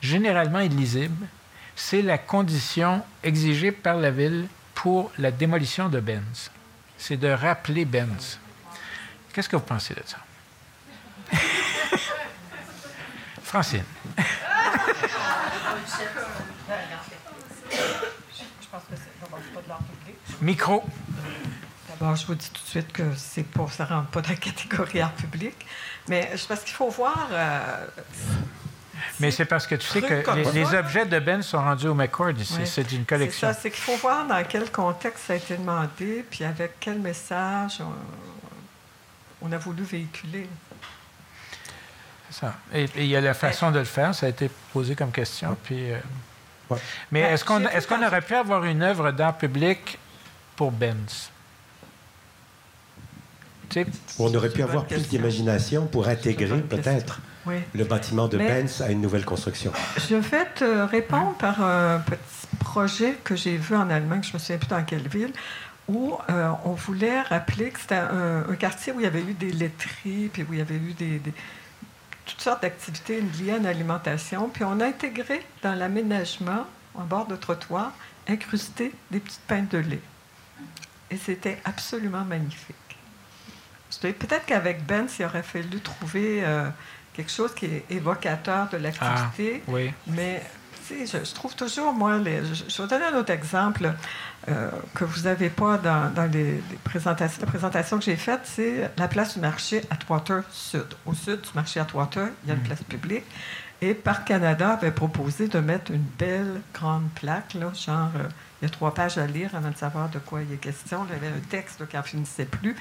généralement 0.00 0.60
illisibles. 0.60 1.26
C'est 1.74 2.02
la 2.02 2.18
condition 2.18 3.02
exigée 3.22 3.72
par 3.72 3.96
la 3.96 4.10
ville 4.10 4.46
pour 4.74 5.12
la 5.18 5.30
démolition 5.30 5.88
de 5.88 6.00
Benz. 6.00 6.50
C'est 6.96 7.16
de 7.16 7.28
rappeler 7.28 7.84
Benz. 7.84 8.38
Qu'est-ce 9.32 9.48
que 9.48 9.56
vous 9.56 9.62
pensez 9.62 9.94
de 9.94 10.02
ça? 10.04 10.18
Francine. 13.42 13.84
Je 18.60 18.68
pense 18.70 18.82
que 18.82 18.96
c'est 18.96 19.54
pas 19.54 19.62
de 19.62 19.68
l'art 19.68 19.78
public. 19.78 20.16
Micro. 20.40 20.84
D'abord, 21.88 22.16
je 22.16 22.26
vous 22.26 22.34
dis 22.34 22.50
tout 22.50 22.62
de 22.62 22.68
suite 22.68 22.92
que 22.92 23.02
c'est 23.16 23.42
pour 23.42 23.72
ça 23.72 23.84
rentre 23.84 24.08
pas 24.08 24.20
dans 24.20 24.28
la 24.28 24.36
catégorie 24.36 25.00
art 25.00 25.12
public. 25.12 25.54
Mais 26.08 26.30
je 26.36 26.46
pense 26.46 26.60
qu'il 26.60 26.74
faut 26.74 26.90
voir. 26.90 27.28
euh, 27.32 27.86
Mais 29.20 29.30
c'est 29.30 29.44
parce 29.44 29.66
que 29.66 29.74
tu 29.74 29.86
sais 29.86 30.00
que 30.00 30.22
les, 30.54 30.74
objets 30.74 31.06
de 31.06 31.18
Ben 31.18 31.42
sont 31.42 31.58
rendus 31.58 31.88
au 31.88 31.94
McCord 31.94 32.30
ici. 32.30 32.66
C'est 32.66 32.82
une 32.92 33.00
c'est 33.00 33.06
collection. 33.06 33.48
ça, 33.48 33.54
c'est 33.54 33.70
qu'il 33.70 33.82
faut 33.82 33.96
voir 33.96 34.26
dans 34.26 34.42
quel 34.44 34.70
contexte 34.70 35.24
ça 35.26 35.32
a 35.32 35.36
été 35.36 35.56
demandé, 35.56 36.24
puis 36.30 36.44
avec 36.44 36.74
quel 36.80 36.98
message 37.00 37.80
on, 37.80 39.48
on 39.48 39.52
a 39.52 39.58
voulu 39.58 39.82
véhiculer. 39.82 40.48
C'est 42.30 42.40
ça. 42.40 42.54
Et 42.72 42.86
il 42.96 43.06
y 43.06 43.16
a 43.16 43.20
la 43.20 43.34
façon 43.34 43.70
de 43.70 43.78
le 43.80 43.84
faire. 43.84 44.14
Ça 44.14 44.26
a 44.26 44.28
été 44.28 44.50
posé 44.72 44.94
comme 44.94 45.10
question. 45.10 45.56
Puis, 45.64 45.92
euh, 45.92 45.98
Ouais. 46.70 46.78
Mais 47.10 47.22
Ben, 47.22 47.32
est-ce 47.32 47.44
qu'on 47.44 47.64
est 47.64 47.86
qu'on 47.88 48.06
aurait 48.06 48.20
pu 48.20 48.34
avoir 48.34 48.64
une 48.64 48.82
œuvre 48.82 49.10
d'art 49.10 49.36
public 49.38 49.98
pour 50.58 50.72
Benz? 50.72 51.30
On 54.18 54.34
aurait 54.34 54.48
pu 54.50 54.62
avoir 54.62 54.86
plus 54.86 55.06
d'imagination 55.08 55.86
pour 55.86 56.08
intégrer 56.08 56.60
peut-être 56.62 57.20
Oui. 57.46 57.56
le 57.74 57.84
bâtiment 57.84 58.26
de 58.26 58.36
Mais- 58.38 58.48
Benz 58.48 58.80
à 58.80 58.90
une 58.90 59.00
nouvelle 59.00 59.24
construction. 59.24 59.72
Je 60.08 60.16
vais 60.16 60.46
te 60.56 60.64
répondre 60.90 61.34
par 61.34 61.62
un 61.62 62.00
petit 62.00 62.56
projet 62.58 63.16
que 63.22 63.36
j'ai 63.36 63.56
vu 63.56 63.76
en 63.76 63.88
Allemagne, 63.88 64.22
je 64.24 64.30
ne 64.30 64.34
me 64.34 64.38
souviens 64.40 64.58
plus 64.58 64.66
dans 64.68 64.82
quelle 64.84 65.06
ville, 65.06 65.32
où 65.86 66.16
euh, 66.28 66.50
on 66.64 66.72
voulait 66.72 67.20
rappeler 67.22 67.70
que 67.70 67.78
c'était 67.78 67.94
un, 67.94 68.44
un 68.50 68.56
quartier 68.56 68.92
où 68.92 68.98
il 69.00 69.04
y 69.04 69.06
avait 69.06 69.22
eu 69.22 69.34
des 69.34 69.52
laiteries, 69.52 70.28
puis 70.32 70.42
où 70.42 70.52
il 70.54 70.58
y 70.58 70.62
avait 70.62 70.74
eu 70.74 70.92
des, 70.94 71.18
des- 71.20 71.32
toutes 72.26 72.40
sortes 72.40 72.62
d'activités 72.62 73.20
liées 73.20 73.52
à 73.52 73.58
l'alimentation. 73.58 74.48
Puis 74.52 74.64
on 74.64 74.80
a 74.80 74.86
intégré 74.86 75.40
dans 75.62 75.74
l'aménagement, 75.74 76.64
en 76.96 77.04
bord 77.04 77.26
de 77.26 77.36
trottoir, 77.36 77.92
incrusté 78.28 78.92
des 79.12 79.20
petites 79.20 79.40
pintes 79.46 79.70
de 79.70 79.78
lait. 79.78 80.00
Et 81.10 81.16
c'était 81.16 81.58
absolument 81.64 82.24
magnifique. 82.24 82.76
Peut-être 84.00 84.44
qu'avec 84.46 84.84
Ben, 84.86 85.06
il 85.18 85.24
aurait 85.24 85.42
fallu 85.42 85.80
trouver 85.80 86.40
euh, 86.44 86.68
quelque 87.14 87.32
chose 87.32 87.54
qui 87.54 87.66
est 87.66 87.84
évocateur 87.90 88.68
de 88.68 88.76
l'activité. 88.76 89.62
oui. 89.68 89.92
Mais 90.06 90.42
je, 90.90 91.04
je 91.06 91.34
trouve 91.34 91.54
toujours, 91.54 91.92
moi, 91.92 92.18
les- 92.18 92.44
je, 92.44 92.64
je 92.68 92.82
vais 92.82 92.88
donner 92.88 93.06
un 93.06 93.14
autre 93.18 93.30
exemple 93.32 93.92
euh, 94.48 94.70
que 94.94 95.04
vous 95.04 95.22
n'avez 95.22 95.50
pas 95.50 95.76
dans, 95.78 96.10
dans 96.14 96.30
les, 96.30 96.52
les 96.52 96.76
présentations. 96.84 97.40
La 97.42 97.46
présentation 97.46 97.98
que 97.98 98.04
j'ai 98.04 98.16
faite, 98.16 98.40
c'est 98.44 98.90
la 98.96 99.08
place 99.08 99.34
du 99.34 99.40
marché 99.40 99.82
Atwater 99.90 100.42
Sud. 100.50 100.86
Au 101.06 101.12
sud 101.14 101.40
du 101.42 101.48
marché 101.54 101.80
Atwater, 101.80 102.28
il 102.44 102.48
y 102.48 102.52
a 102.52 102.54
une 102.54 102.62
place 102.62 102.82
publique. 102.82 103.24
Et 103.80 103.94
Parc 103.94 104.26
Canada 104.28 104.70
avait 104.72 104.90
proposé 104.90 105.48
de 105.48 105.58
mettre 105.60 105.90
une 105.92 106.04
belle 106.18 106.60
grande 106.74 107.08
plaque, 107.14 107.54
là, 107.54 107.70
genre, 107.74 108.10
euh, 108.16 108.28
il 108.60 108.64
y 108.64 108.66
a 108.66 108.70
trois 108.70 108.92
pages 108.92 109.18
à 109.18 109.26
lire 109.26 109.54
avant 109.54 109.70
de 109.70 109.76
savoir 109.76 110.08
de 110.08 110.18
quoi 110.18 110.42
il 110.42 110.52
est 110.52 110.56
question. 110.56 111.06
Il 111.08 111.12
y 111.14 111.16
avait 111.16 111.28
un 111.28 111.40
texte 111.48 111.86
qui 111.88 111.96
n'en 111.96 112.02
finissait 112.02 112.44
plus. 112.44 112.74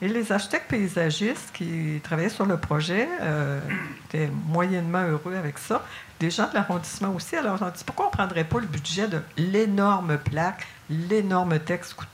Et 0.00 0.08
les 0.08 0.32
architectes 0.32 0.68
paysagistes 0.70 1.50
qui 1.52 2.00
travaillaient 2.02 2.28
sur 2.28 2.46
le 2.46 2.56
projet 2.56 3.08
euh, 3.20 3.60
étaient 4.06 4.30
moyennement 4.46 5.02
heureux 5.02 5.34
avec 5.36 5.58
ça. 5.58 5.84
Des 6.20 6.30
gens 6.30 6.48
de 6.48 6.54
l'arrondissement 6.54 7.14
aussi. 7.14 7.36
Alors, 7.36 7.60
on 7.60 7.66
dit 7.68 7.84
pourquoi 7.84 8.06
on 8.06 8.10
ne 8.10 8.14
prendrait 8.16 8.44
pas 8.44 8.58
le 8.58 8.66
budget 8.66 9.06
de 9.06 9.20
l'énorme 9.36 10.18
plaque, 10.18 10.66
l'énorme 10.88 11.58
texte 11.58 11.94
cou- 11.94 12.04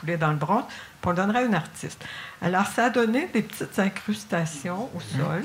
coulé 0.00 0.16
dans 0.16 0.30
le 0.30 0.36
bronze, 0.36 0.64
puis 0.68 1.06
on 1.06 1.10
le 1.10 1.16
donnerait 1.16 1.44
à 1.44 1.46
un 1.46 1.52
artiste? 1.52 2.04
Alors, 2.42 2.66
ça 2.66 2.86
a 2.86 2.90
donné 2.90 3.28
des 3.32 3.42
petites 3.42 3.78
incrustations 3.78 4.90
au 4.94 5.00
sol 5.00 5.44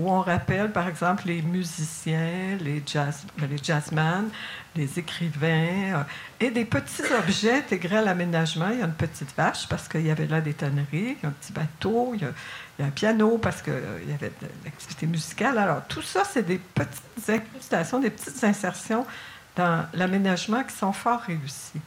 où 0.00 0.10
on 0.10 0.20
rappelle, 0.22 0.72
par 0.72 0.88
exemple, 0.88 1.24
les 1.26 1.42
musiciens, 1.42 2.56
les, 2.60 2.82
jazz, 2.86 3.24
ben, 3.38 3.48
les 3.50 3.58
jazzmen, 3.62 4.28
les 4.74 4.98
écrivains, 4.98 5.94
euh, 5.98 6.02
et 6.40 6.50
des 6.50 6.64
petits 6.64 7.02
objets 7.18 7.58
intégrés 7.58 7.98
à 7.98 8.02
l'aménagement. 8.02 8.70
Il 8.72 8.78
y 8.78 8.82
a 8.82 8.86
une 8.86 8.94
petite 8.94 9.34
vache 9.36 9.68
parce 9.68 9.86
qu'il 9.88 10.06
y 10.06 10.10
avait 10.10 10.26
là 10.26 10.40
des 10.40 10.54
tanneries, 10.54 10.86
il 10.92 11.22
y 11.22 11.26
a 11.26 11.28
un 11.28 11.32
petit 11.32 11.52
bateau, 11.52 12.12
il 12.14 12.22
y 12.22 12.24
a, 12.24 12.30
il 12.78 12.82
y 12.82 12.84
a 12.84 12.88
un 12.88 12.90
piano 12.92 13.36
parce 13.38 13.60
qu'il 13.60 13.74
y 14.08 14.12
avait 14.12 14.32
de 14.40 14.46
l'activité 14.64 15.06
musicale. 15.06 15.58
Alors, 15.58 15.82
tout 15.86 16.02
ça, 16.02 16.22
c'est 16.24 16.46
des 16.46 16.58
petites 16.58 17.28
incrustations, 17.28 18.00
des 18.00 18.10
petites 18.10 18.42
insertions 18.42 19.04
dans 19.56 19.84
l'aménagement 19.92 20.62
qui 20.64 20.74
sont 20.74 20.92
fort 20.94 21.20
réussies. 21.20 21.80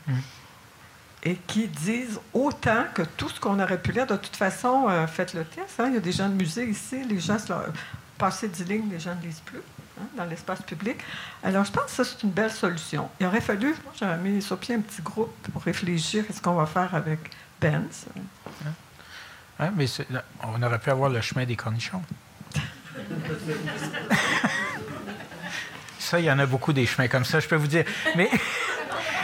Et 1.26 1.38
qui 1.48 1.68
disent 1.70 2.20
autant 2.34 2.84
que 2.94 3.02
tout 3.02 3.30
ce 3.30 3.40
qu'on 3.40 3.58
aurait 3.62 3.78
pu 3.82 3.94
lire. 3.94 4.06
De 4.06 4.18
toute 4.18 4.36
façon, 4.36 4.88
euh, 4.90 5.08
faites 5.08 5.34
le 5.34 5.46
test. 5.46 5.80
hein. 5.80 5.86
Il 5.88 5.94
y 5.94 5.98
a 5.98 6.02
des 6.02 6.12
gens 6.12 6.28
de 6.28 6.34
musée 6.34 6.66
ici. 6.68 7.02
Les 7.06 7.18
gens, 7.18 7.38
leur- 7.48 7.68
passer 8.18 8.48
10 8.48 8.64
lignes, 8.66 8.90
les 8.92 9.00
gens 9.00 9.16
ne 9.16 9.22
lisent 9.22 9.42
plus 9.46 9.60
hein, 10.00 10.06
dans 10.18 10.26
l'espace 10.26 10.62
public. 10.62 10.98
Alors, 11.44 11.66
je 11.66 11.72
pense 11.72 11.86
que 11.86 11.92
ça, 11.92 12.04
c'est 12.04 12.24
une 12.24 12.32
belle 12.32 12.52
solution. 12.52 13.10
Il 13.20 13.26
aurait 13.26 13.42
fallu, 13.42 13.70
moi, 13.84 13.94
j'aurais 14.00 14.18
mis 14.18 14.42
sur 14.42 14.58
pied 14.58 14.76
un 14.76 14.82
petit 14.82 15.02
groupe 15.02 15.34
pour 15.52 15.62
réfléchir 15.64 16.24
à 16.30 16.34
ce 16.34 16.42
qu'on 16.42 16.54
va 16.54 16.66
faire 16.66 16.94
avec 16.96 17.20
Benz. 17.62 18.06
Hein, 19.60 19.72
mais 19.76 19.88
c'est- 19.88 20.08
on 20.44 20.62
aurait 20.64 20.80
pu 20.80 20.90
avoir 20.90 21.10
le 21.10 21.22
chemin 21.22 21.46
des 21.46 21.56
cornichons. 21.56 22.02
ça, 26.00 26.20
il 26.20 26.26
y 26.26 26.32
en 26.32 26.40
a 26.40 26.46
beaucoup 26.46 26.74
des 26.74 26.86
chemins 26.86 27.08
comme 27.08 27.26
ça, 27.26 27.40
je 27.40 27.48
peux 27.48 27.56
vous 27.56 27.68
dire. 27.68 27.86
Mais, 28.16 28.30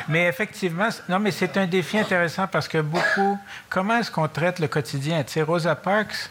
mais 0.07 0.25
effectivement, 0.27 0.89
non, 1.07 1.19
mais 1.19 1.31
c'est 1.31 1.57
un 1.57 1.67
défi 1.67 1.97
intéressant 1.99 2.47
parce 2.47 2.67
que 2.67 2.79
beaucoup. 2.79 3.37
Comment 3.69 3.97
est-ce 3.97 4.11
qu'on 4.11 4.27
traite 4.27 4.59
le 4.59 4.67
quotidien? 4.67 5.23
Tu 5.23 5.33
sais, 5.33 5.41
Rosa 5.41 5.75
Parks 5.75 6.29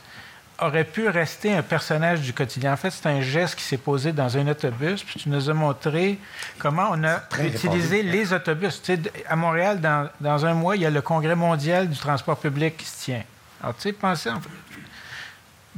aurait 0.61 0.85
pu 0.85 1.09
rester 1.09 1.55
un 1.55 1.63
personnage 1.63 2.21
du 2.21 2.33
quotidien. 2.33 2.73
En 2.73 2.77
fait, 2.77 2.91
c'est 2.91 3.07
un 3.07 3.21
geste 3.21 3.55
qui 3.57 3.63
s'est 3.63 3.77
posé 3.77 4.13
dans 4.13 4.37
un 4.37 4.49
autobus, 4.49 5.03
puis 5.05 5.21
tu 5.21 5.29
nous 5.29 5.49
as 5.49 5.55
montré 5.55 6.19
comment 6.59 6.89
on 6.93 7.05
a 7.05 7.23
utilisé 7.45 7.97
répandu. 7.99 8.17
les 8.17 8.33
autobus. 8.33 8.81
Tu 8.83 8.87
sais, 8.87 8.97
d- 8.97 9.13
à 9.29 9.37
Montréal, 9.37 9.81
dans, 9.81 10.09
dans 10.21 10.45
un 10.47 10.55
mois, 10.55 10.77
il 10.77 10.83
y 10.83 10.87
a 10.87 10.91
le 10.91 11.01
congrès 11.03 11.35
mondial 11.37 11.89
du 11.89 11.97
transport 11.99 12.39
public 12.39 12.77
qui 12.77 12.87
se 12.87 13.05
tient. 13.05 13.23
Alors, 13.63 13.75
tu 13.77 13.83
sais, 13.83 13.93
pensez... 13.93 14.31
En... 14.31 14.41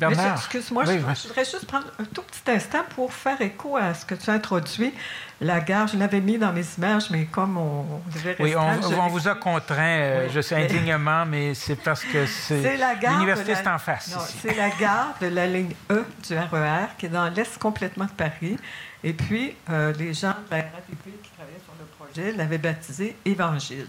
Bernard. 0.00 0.36
Excuse-moi, 0.38 0.84
Oui, 0.86 0.94
je, 0.98 1.28
voudrais 1.28 1.44
juste 1.44 1.66
prendre 1.66 1.86
un 1.98 2.04
tout 2.04 2.22
petit 2.22 2.50
instant 2.50 2.84
pour 2.94 3.12
faire 3.12 3.40
écho 3.40 3.76
à 3.76 3.92
ce 3.94 4.04
que 4.06 4.14
tu 4.14 4.30
as 4.30 4.32
introduit. 4.32 4.92
La 5.42 5.60
gare, 5.60 5.86
je 5.88 5.96
l'avais 5.96 6.20
mis 6.20 6.38
dans 6.38 6.52
mes 6.52 6.64
images, 6.78 7.10
mais 7.10 7.26
comme 7.26 7.56
on, 7.58 7.84
devait 8.14 8.36
Oui, 8.40 8.54
on, 8.56 9.08
vous 9.08 9.28
a 9.28 9.34
contraint, 9.34 9.76
euh, 10.00 10.24
Oui. 10.26 10.32
je 10.34 10.40
sais 10.40 10.56
indignement, 10.56 11.24
mais 11.26 11.54
c'est 11.54 11.76
parce 11.76 12.02
que 12.04 12.26
C'est 12.40 12.62
c'est 12.62 12.76
la 12.76 12.94
gare. 12.94 13.12
l'université 13.14 13.52
de 13.52 13.56
la- 13.58 13.62
c'est 13.62 13.70
en 13.70 13.78
face. 13.78 14.16
C'est 14.42 14.56
la 14.56 14.70
gare 14.70 15.14
de 15.20 15.26
la 15.28 15.46
ligne 15.46 15.74
E 15.90 16.04
du 16.26 16.34
RER 16.36 16.86
qui 16.98 17.06
est 17.06 17.10
dans 17.10 17.28
l'est 17.28 17.58
complètement 17.58 18.06
de 18.06 18.10
Paris. 18.10 18.56
Et 19.04 19.12
puis, 19.12 19.54
euh, 19.70 19.92
les 19.98 20.12
gens 20.12 20.34
de 20.50 20.50
la 20.50 20.56
RATP 20.58 21.22
qui 21.22 21.30
travaillaient 21.30 21.58
sur 21.64 21.74
le 21.78 21.86
projet 21.98 22.32
l'avaient 22.32 22.58
baptisé 22.58 23.16
Évangile. 23.24 23.86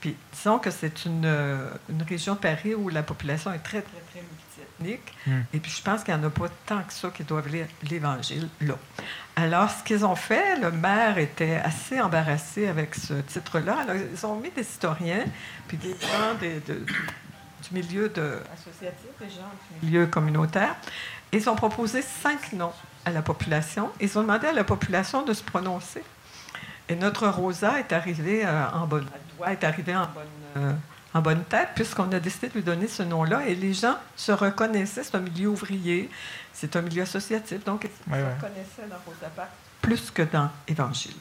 Puis, 0.00 0.16
disons 0.32 0.58
que 0.58 0.70
c'est 0.70 1.04
une, 1.06 1.24
euh, 1.24 1.70
une 1.88 2.02
région 2.02 2.34
de 2.34 2.38
Paris 2.38 2.74
où 2.74 2.88
la 2.88 3.02
population 3.02 3.52
est 3.52 3.58
très, 3.58 3.80
très, 3.80 4.00
très 4.12 4.20
Hmm. 5.26 5.40
Et 5.52 5.58
puis, 5.58 5.70
je 5.70 5.82
pense 5.82 6.02
qu'il 6.04 6.14
n'y 6.14 6.20
en 6.20 6.26
a 6.26 6.30
pas 6.30 6.48
tant 6.66 6.82
que 6.82 6.92
ça 6.92 7.10
qui 7.10 7.24
doivent 7.24 7.48
lire 7.48 7.66
l'Évangile 7.90 8.48
là. 8.60 8.74
Alors, 9.36 9.70
ce 9.70 9.82
qu'ils 9.84 10.04
ont 10.04 10.16
fait, 10.16 10.58
le 10.60 10.70
maire 10.72 11.18
était 11.18 11.56
assez 11.56 12.00
embarrassé 12.00 12.66
avec 12.68 12.94
ce 12.94 13.14
titre-là. 13.14 13.78
Alors, 13.82 13.96
ils 14.12 14.26
ont 14.26 14.36
mis 14.40 14.50
des 14.50 14.62
historiens, 14.62 15.24
puis 15.68 15.76
des 15.76 15.90
gens 16.00 16.34
des- 16.40 16.60
de- 16.60 16.84
du 16.84 17.74
milieu 17.74 18.08
de, 18.08 18.40
associatif, 18.52 19.08
des 19.20 19.28
gens 19.30 19.50
du 19.80 19.86
milieu 19.86 20.06
communautaire. 20.06 20.74
Et 21.32 21.36
ils 21.38 21.48
ont 21.50 21.56
proposé 21.56 22.02
cinq 22.02 22.52
noms 22.52 22.72
à 23.04 23.10
la 23.10 23.22
population. 23.22 23.90
Ils 24.00 24.18
ont 24.18 24.22
demandé 24.22 24.46
à 24.48 24.52
la 24.52 24.64
population 24.64 25.22
de 25.24 25.32
se 25.32 25.42
prononcer. 25.42 26.02
Et 26.88 26.96
notre 26.96 27.28
Rosa 27.28 27.78
est 27.78 27.92
arrivée 27.92 28.44
euh, 28.46 28.70
en 28.72 28.86
bonne, 28.86 29.06
elle 29.14 29.36
doit 29.36 29.52
être 29.52 29.64
arrivée 29.64 29.94
en 29.94 30.06
bonne, 30.06 30.24
euh, 30.56 30.72
en 31.14 31.20
bonne 31.22 31.42
tête, 31.44 31.70
puisqu'on 31.74 32.10
a 32.12 32.20
décidé 32.20 32.48
de 32.48 32.54
lui 32.54 32.62
donner 32.62 32.86
ce 32.88 33.02
nom-là. 33.02 33.46
Et 33.46 33.54
les 33.54 33.72
gens 33.74 33.96
se 34.16 34.32
reconnaissaient. 34.32 35.04
C'est 35.04 35.14
un 35.14 35.20
milieu 35.20 35.48
ouvrier, 35.48 36.10
c'est 36.52 36.76
un 36.76 36.82
milieu 36.82 37.02
associatif. 37.02 37.64
Donc, 37.64 37.84
ils 37.84 38.12
Ouais, 38.12 38.18
se 38.18 38.24
ouais. 38.24 38.34
reconnaissaient 38.34 38.88
dans 38.90 38.96
Rosa 39.06 39.28
Parks 39.34 39.48
plus 39.80 40.10
que 40.10 40.22
dans 40.22 40.50
Évangile. 40.66 41.14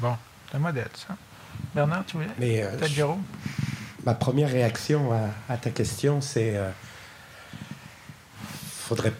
Bon, 0.00 0.16
c'est 0.50 0.56
un 0.56 0.60
modèle, 0.60 0.88
ça. 0.94 1.14
Bernard, 1.74 2.04
tu 2.06 2.16
voulais? 2.16 2.28
Mais 2.38 2.62
euh, 2.62 2.70
Peut-être 2.76 2.88
je- 2.90 2.94
Jérôme? 2.94 3.22
ma 4.04 4.14
première 4.14 4.50
réaction 4.50 5.12
à, 5.12 5.52
à 5.52 5.56
ta 5.58 5.70
question, 5.70 6.20
c'est 6.20 6.56
euh, 6.56 6.70
faudrait, 8.88 9.12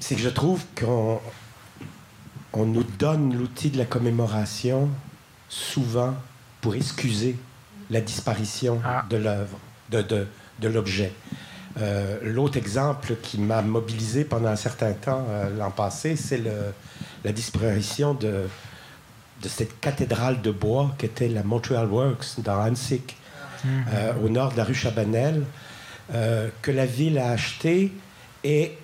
c'est 0.00 0.14
que 0.16 0.20
je 0.20 0.28
trouve 0.28 0.64
qu'on 0.78 1.20
on 2.52 2.64
nous 2.64 2.82
donne 2.82 3.36
l'outil 3.36 3.70
de 3.70 3.78
la 3.78 3.84
commémoration 3.84 4.88
souvent 5.48 6.14
pour 6.60 6.74
excuser 6.74 7.36
la 7.90 8.00
disparition 8.00 8.80
Ah. 8.84 9.04
de 9.08 9.16
l'œuvre, 9.16 9.58
de, 9.90 10.02
de, 10.02 10.26
de 10.60 10.68
l'objet. 10.68 11.12
Euh, 11.78 12.18
L'autre 12.22 12.56
exemple 12.56 13.16
qui 13.22 13.38
m'a 13.38 13.60
mobilisé 13.62 14.24
pendant 14.24 14.48
un 14.48 14.56
certain 14.56 14.92
temps 14.92 15.26
euh, 15.28 15.50
l'an 15.58 15.70
passé, 15.70 16.16
c'est 16.16 16.42
la 17.24 17.32
disparition 17.32 18.14
de, 18.14 18.48
de 19.42 19.48
cette 19.48 19.78
cathédrale 19.80 20.40
de 20.40 20.50
bois 20.50 20.94
qu'était 20.98 21.28
la 21.28 21.42
Montreal 21.42 21.86
Works 21.86 22.40
dans 22.42 22.58
Hansik, 22.66 23.16
euh, 23.66 24.12
au 24.24 24.28
nord 24.28 24.52
de 24.52 24.56
la 24.58 24.64
rue 24.64 24.74
Chabanel, 24.74 25.42
que 26.62 26.70
la 26.70 26.86
ville 26.86 27.18
a 27.18 27.30
acheté 27.30 27.92
et 28.44 28.78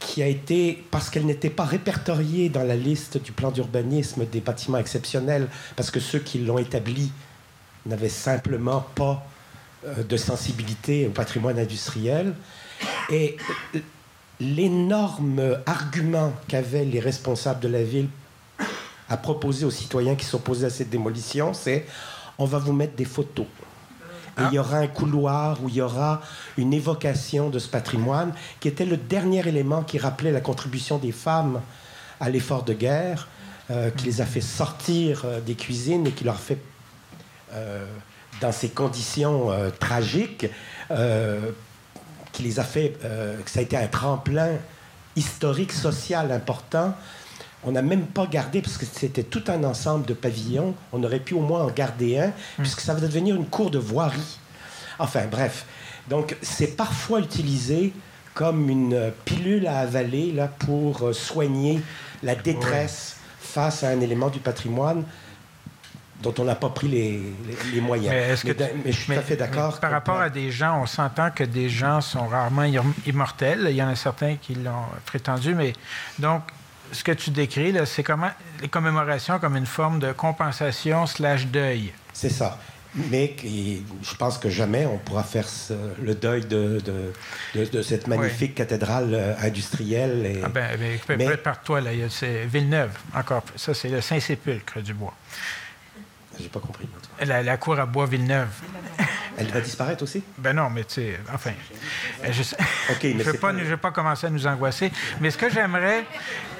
qui 0.00 0.22
a 0.22 0.26
été, 0.26 0.82
parce 0.90 1.10
qu'elle 1.10 1.26
n'était 1.26 1.50
pas 1.50 1.64
répertoriée 1.64 2.48
dans 2.48 2.64
la 2.64 2.74
liste 2.74 3.22
du 3.22 3.30
plan 3.30 3.50
d'urbanisme 3.52 4.24
des 4.26 4.40
bâtiments 4.40 4.78
exceptionnels, 4.78 5.46
parce 5.76 5.90
que 5.92 6.00
ceux 6.00 6.18
qui 6.18 6.38
l'ont 6.38 6.58
établi 6.58 7.12
n'avaient 7.86 8.08
simplement 8.08 8.86
pas 8.94 9.24
euh, 9.86 10.02
de 10.02 10.16
sensibilité 10.16 11.06
au 11.06 11.10
patrimoine 11.10 11.58
industriel. 11.58 12.34
Et 13.10 13.36
l'énorme 14.40 15.58
argument 15.66 16.32
qu'avaient 16.48 16.84
les 16.84 17.00
responsables 17.00 17.60
de 17.60 17.68
la 17.68 17.82
ville 17.82 18.08
à 19.08 19.16
proposer 19.16 19.64
aux 19.64 19.70
citoyens 19.70 20.14
qui 20.14 20.24
s'opposaient 20.24 20.66
à 20.66 20.70
cette 20.70 20.90
démolition, 20.90 21.52
c'est 21.52 21.86
on 22.38 22.46
va 22.46 22.58
vous 22.58 22.72
mettre 22.72 22.96
des 22.96 23.04
photos. 23.04 23.46
Et 24.38 24.42
il 24.48 24.54
y 24.54 24.58
aura 24.58 24.78
un 24.78 24.86
couloir 24.86 25.62
où 25.62 25.68
il 25.68 25.74
y 25.74 25.82
aura 25.82 26.22
une 26.56 26.72
évocation 26.72 27.50
de 27.50 27.58
ce 27.58 27.68
patrimoine, 27.68 28.32
qui 28.60 28.68
était 28.68 28.86
le 28.86 28.96
dernier 28.96 29.46
élément 29.46 29.82
qui 29.82 29.98
rappelait 29.98 30.32
la 30.32 30.40
contribution 30.40 30.96
des 30.96 31.12
femmes 31.12 31.60
à 32.18 32.30
l'effort 32.30 32.62
de 32.62 32.72
guerre, 32.72 33.28
euh, 33.70 33.90
qui 33.90 34.06
les 34.06 34.20
a 34.22 34.26
fait 34.26 34.40
sortir 34.40 35.22
euh, 35.24 35.40
des 35.40 35.54
cuisines 35.54 36.06
et 36.06 36.12
qui 36.12 36.24
leur 36.24 36.40
fait, 36.40 36.58
dans 38.40 38.52
ces 38.52 38.68
conditions 38.68 39.50
tragiques, 39.78 40.46
qui 42.32 42.42
les 42.42 42.58
a 42.58 42.64
fait, 42.64 42.98
que 43.00 43.50
ça 43.50 43.60
a 43.60 43.62
été 43.62 43.76
un 43.76 43.86
tremplin 43.86 44.50
historique, 45.16 45.72
social 45.72 46.32
important 46.32 46.94
on 47.64 47.72
n'a 47.72 47.82
même 47.82 48.06
pas 48.06 48.26
gardé, 48.26 48.60
parce 48.60 48.76
que 48.76 48.86
c'était 48.86 49.22
tout 49.22 49.44
un 49.48 49.62
ensemble 49.64 50.04
de 50.06 50.14
pavillons, 50.14 50.74
on 50.92 51.02
aurait 51.04 51.20
pu 51.20 51.34
au 51.34 51.40
moins 51.40 51.62
en 51.62 51.70
garder 51.70 52.18
un, 52.18 52.32
puisque 52.58 52.80
ça 52.80 52.94
va 52.94 53.00
devenir 53.00 53.36
une 53.36 53.46
cour 53.46 53.70
de 53.70 53.78
voirie. 53.78 54.38
Enfin, 54.98 55.26
bref. 55.30 55.64
Donc, 56.08 56.36
c'est 56.42 56.76
parfois 56.76 57.20
utilisé 57.20 57.92
comme 58.34 58.68
une 58.68 59.12
pilule 59.24 59.66
à 59.66 59.78
avaler 59.80 60.32
là, 60.32 60.48
pour 60.48 61.08
euh, 61.08 61.12
soigner 61.12 61.80
la 62.22 62.34
détresse 62.34 63.16
face 63.38 63.84
à 63.84 63.88
un 63.90 64.00
élément 64.00 64.30
du 64.30 64.40
patrimoine 64.40 65.04
dont 66.22 66.34
on 66.38 66.44
n'a 66.44 66.54
pas 66.54 66.70
pris 66.70 66.88
les, 66.88 67.80
moyens. 67.80 68.10
Mais, 68.10 68.30
je 68.30 68.92
suis 68.92 69.06
tout 69.06 69.12
à 69.18 69.22
fait 69.22 69.36
d'accord. 69.36 69.78
Par 69.80 69.90
rapport 69.90 70.20
à 70.20 70.30
des 70.30 70.50
gens, 70.50 70.80
on 70.82 70.86
s'entend 70.86 71.30
que 71.30 71.44
des 71.44 71.68
gens 71.68 72.00
sont 72.00 72.26
rarement 72.26 72.70
immortels. 73.06 73.66
Il 73.70 73.76
y 73.76 73.82
en 73.82 73.88
a 73.88 73.96
certains 73.96 74.36
qui 74.36 74.54
l'ont 74.54 74.86
prétendu, 75.04 75.54
mais 75.54 75.72
donc 76.18 76.42
ce 76.92 77.02
que 77.02 77.12
tu 77.12 77.30
décris, 77.30 77.74
c'est 77.86 78.02
comment 78.02 78.30
les 78.60 78.68
commémorations 78.68 79.38
comme 79.38 79.56
une 79.56 79.66
forme 79.66 79.98
de 79.98 80.12
compensation 80.12 81.06
slash 81.06 81.46
deuil. 81.46 81.92
C'est 82.12 82.28
ça. 82.28 82.58
Mais 82.94 83.34
je 83.42 84.14
pense 84.16 84.36
que 84.36 84.50
jamais 84.50 84.84
on 84.84 84.98
pourra 84.98 85.22
faire 85.22 85.46
le 86.02 86.14
deuil 86.14 86.44
de, 86.44 86.78
de, 87.54 87.82
cette 87.82 88.06
magnifique 88.06 88.54
cathédrale 88.54 89.14
euh, 89.14 89.34
industrielle. 89.40 90.26
Et... 90.26 90.40
Ah 90.44 90.48
ben, 90.50 90.78
mais, 91.08 91.36
par 91.38 91.62
toi, 91.62 91.80
là, 91.80 91.90
c'est 92.10 92.44
Villeneuve, 92.44 92.90
encore. 93.14 93.44
Ça, 93.56 93.72
c'est 93.72 93.88
le 93.88 94.02
Saint-Sépulcre 94.02 94.82
du 94.82 94.92
bois. 94.92 95.14
J'ai 96.38 96.48
pas 96.48 96.60
compris. 96.60 96.88
La, 97.24 97.42
la, 97.42 97.56
cour 97.56 97.78
à 97.78 97.86
bois 97.86 98.06
Villeneuve. 98.06 98.48
Elle 99.38 99.46
va 99.46 99.60
disparaître 99.60 100.02
aussi? 100.02 100.22
Ben 100.38 100.52
non, 100.52 100.68
mais 100.70 100.84
tu 100.84 100.94
sais, 100.94 101.20
enfin, 101.32 101.52
je 102.22 102.42
ne 103.08 103.22
vais, 103.22 103.38
pas, 103.38 103.52
vais 103.52 103.76
pas 103.76 103.90
commencer 103.90 104.26
à 104.26 104.30
nous 104.30 104.46
angoisser. 104.46 104.92
Mais 105.20 105.30
ce 105.30 105.38
que 105.38 105.48
j'aimerais, 105.48 106.04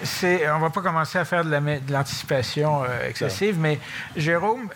c'est, 0.02 0.50
on 0.50 0.58
va 0.58 0.70
pas 0.70 0.80
commencer 0.80 1.18
à 1.18 1.24
faire 1.24 1.44
de, 1.44 1.58
l'anticipation 1.90 2.82
euh, 2.84 3.08
excessive, 3.08 3.58
mais 3.58 3.78
Jérôme, 4.16 4.68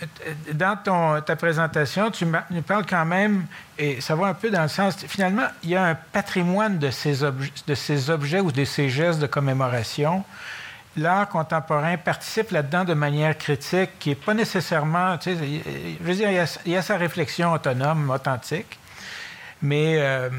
dans 0.53 0.77
ton, 0.77 1.21
ta 1.23 1.37
présentation, 1.37 2.11
tu 2.11 2.27
nous 2.27 2.63
parles 2.63 2.85
quand 2.87 3.07
même, 3.07 3.47
et 3.79 4.01
ça 4.01 4.15
va 4.15 4.27
un 4.27 4.35
peu 4.35 4.51
dans 4.51 4.63
le 4.63 4.69
sens, 4.69 4.97
finalement, 5.09 5.47
il 5.63 5.71
y 5.71 5.77
a 5.77 5.85
un 5.85 5.95
patrimoine 5.95 6.79
de 6.79 6.91
ces, 6.91 7.21
de 7.67 7.75
ces 7.75 8.11
objets 8.11 8.41
ou 8.41 8.53
de 8.53 8.65
ces 8.65 8.91
gestes 8.91 9.21
de 9.21 9.27
commémoration 9.27 10.25
l'art 10.97 11.29
contemporain 11.29 11.97
participe 11.97 12.51
là-dedans 12.51 12.85
de 12.85 12.95
manière 12.95 13.37
critique, 13.37 13.91
qui 13.99 14.11
n'est 14.11 14.15
pas 14.15 14.35
nécessairement, 14.35 15.19
tu 15.19 15.35
sais, 15.35 15.63
je 16.01 16.05
veux 16.05 16.15
dire, 16.15 16.31
il 16.65 16.73
y, 16.73 16.77
a, 16.77 16.83
sa 16.83 16.97
réflexion 16.97 17.53
autonome, 17.53 18.11
authentique, 18.11 18.79
mais... 19.63 19.97
Euh, 19.99 20.31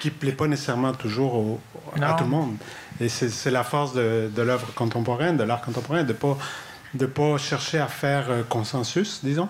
qui 0.00 0.08
ne 0.08 0.14
plaît 0.14 0.32
pas 0.32 0.46
nécessairement 0.46 0.92
toujours 0.92 1.60
à 2.00 2.12
tout 2.14 2.24
le 2.24 2.30
monde. 2.30 2.56
Et 3.00 3.08
c'est 3.08 3.50
la 3.50 3.64
force 3.64 3.92
de, 3.92 4.30
l'œuvre 4.36 4.72
contemporaine, 4.74 5.36
de 5.36 5.44
l'art 5.44 5.60
contemporain, 5.60 6.02
de 6.02 6.08
ne 6.08 6.12
pas, 6.12 6.38
de 6.94 7.06
pas 7.06 7.38
chercher 7.38 7.78
à 7.78 7.88
faire 7.88 8.26
euh, 8.30 8.42
consensus, 8.48 9.20
disons, 9.24 9.48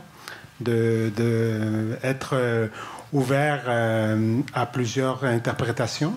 de, 0.61 1.12
de 1.17 1.99
être 2.03 2.31
euh, 2.35 2.69
ouvert 3.12 3.62
à 4.55 4.67
plusieurs 4.67 5.25
interprétations. 5.25 6.15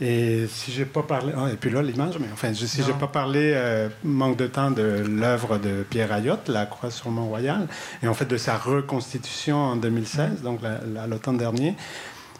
Et 0.00 0.46
si 0.48 0.72
j'ai 0.72 0.86
pas 0.86 1.02
parlé, 1.02 1.32
ah, 1.36 1.48
et 1.52 1.56
puis 1.56 1.70
là 1.70 1.82
l'image, 1.82 2.14
mais 2.18 2.28
enfin, 2.32 2.54
si 2.54 2.82
j'ai 2.82 2.92
pas 2.92 3.06
parlé, 3.06 3.52
euh, 3.54 3.88
manque 4.02 4.38
de 4.38 4.46
temps 4.46 4.70
de 4.70 5.04
l'œuvre 5.06 5.58
de 5.58 5.82
Pierre 5.82 6.10
Ayotte, 6.12 6.48
La 6.48 6.64
Croix 6.64 6.90
sur 6.90 7.10
Mont-Royal, 7.10 7.68
et 8.02 8.08
en 8.08 8.14
fait 8.14 8.24
de 8.24 8.38
sa 8.38 8.56
reconstitution 8.56 9.56
en 9.56 9.76
2016, 9.76 10.42
donc 10.42 10.60
l'automne 11.06 11.36
dernier, 11.36 11.74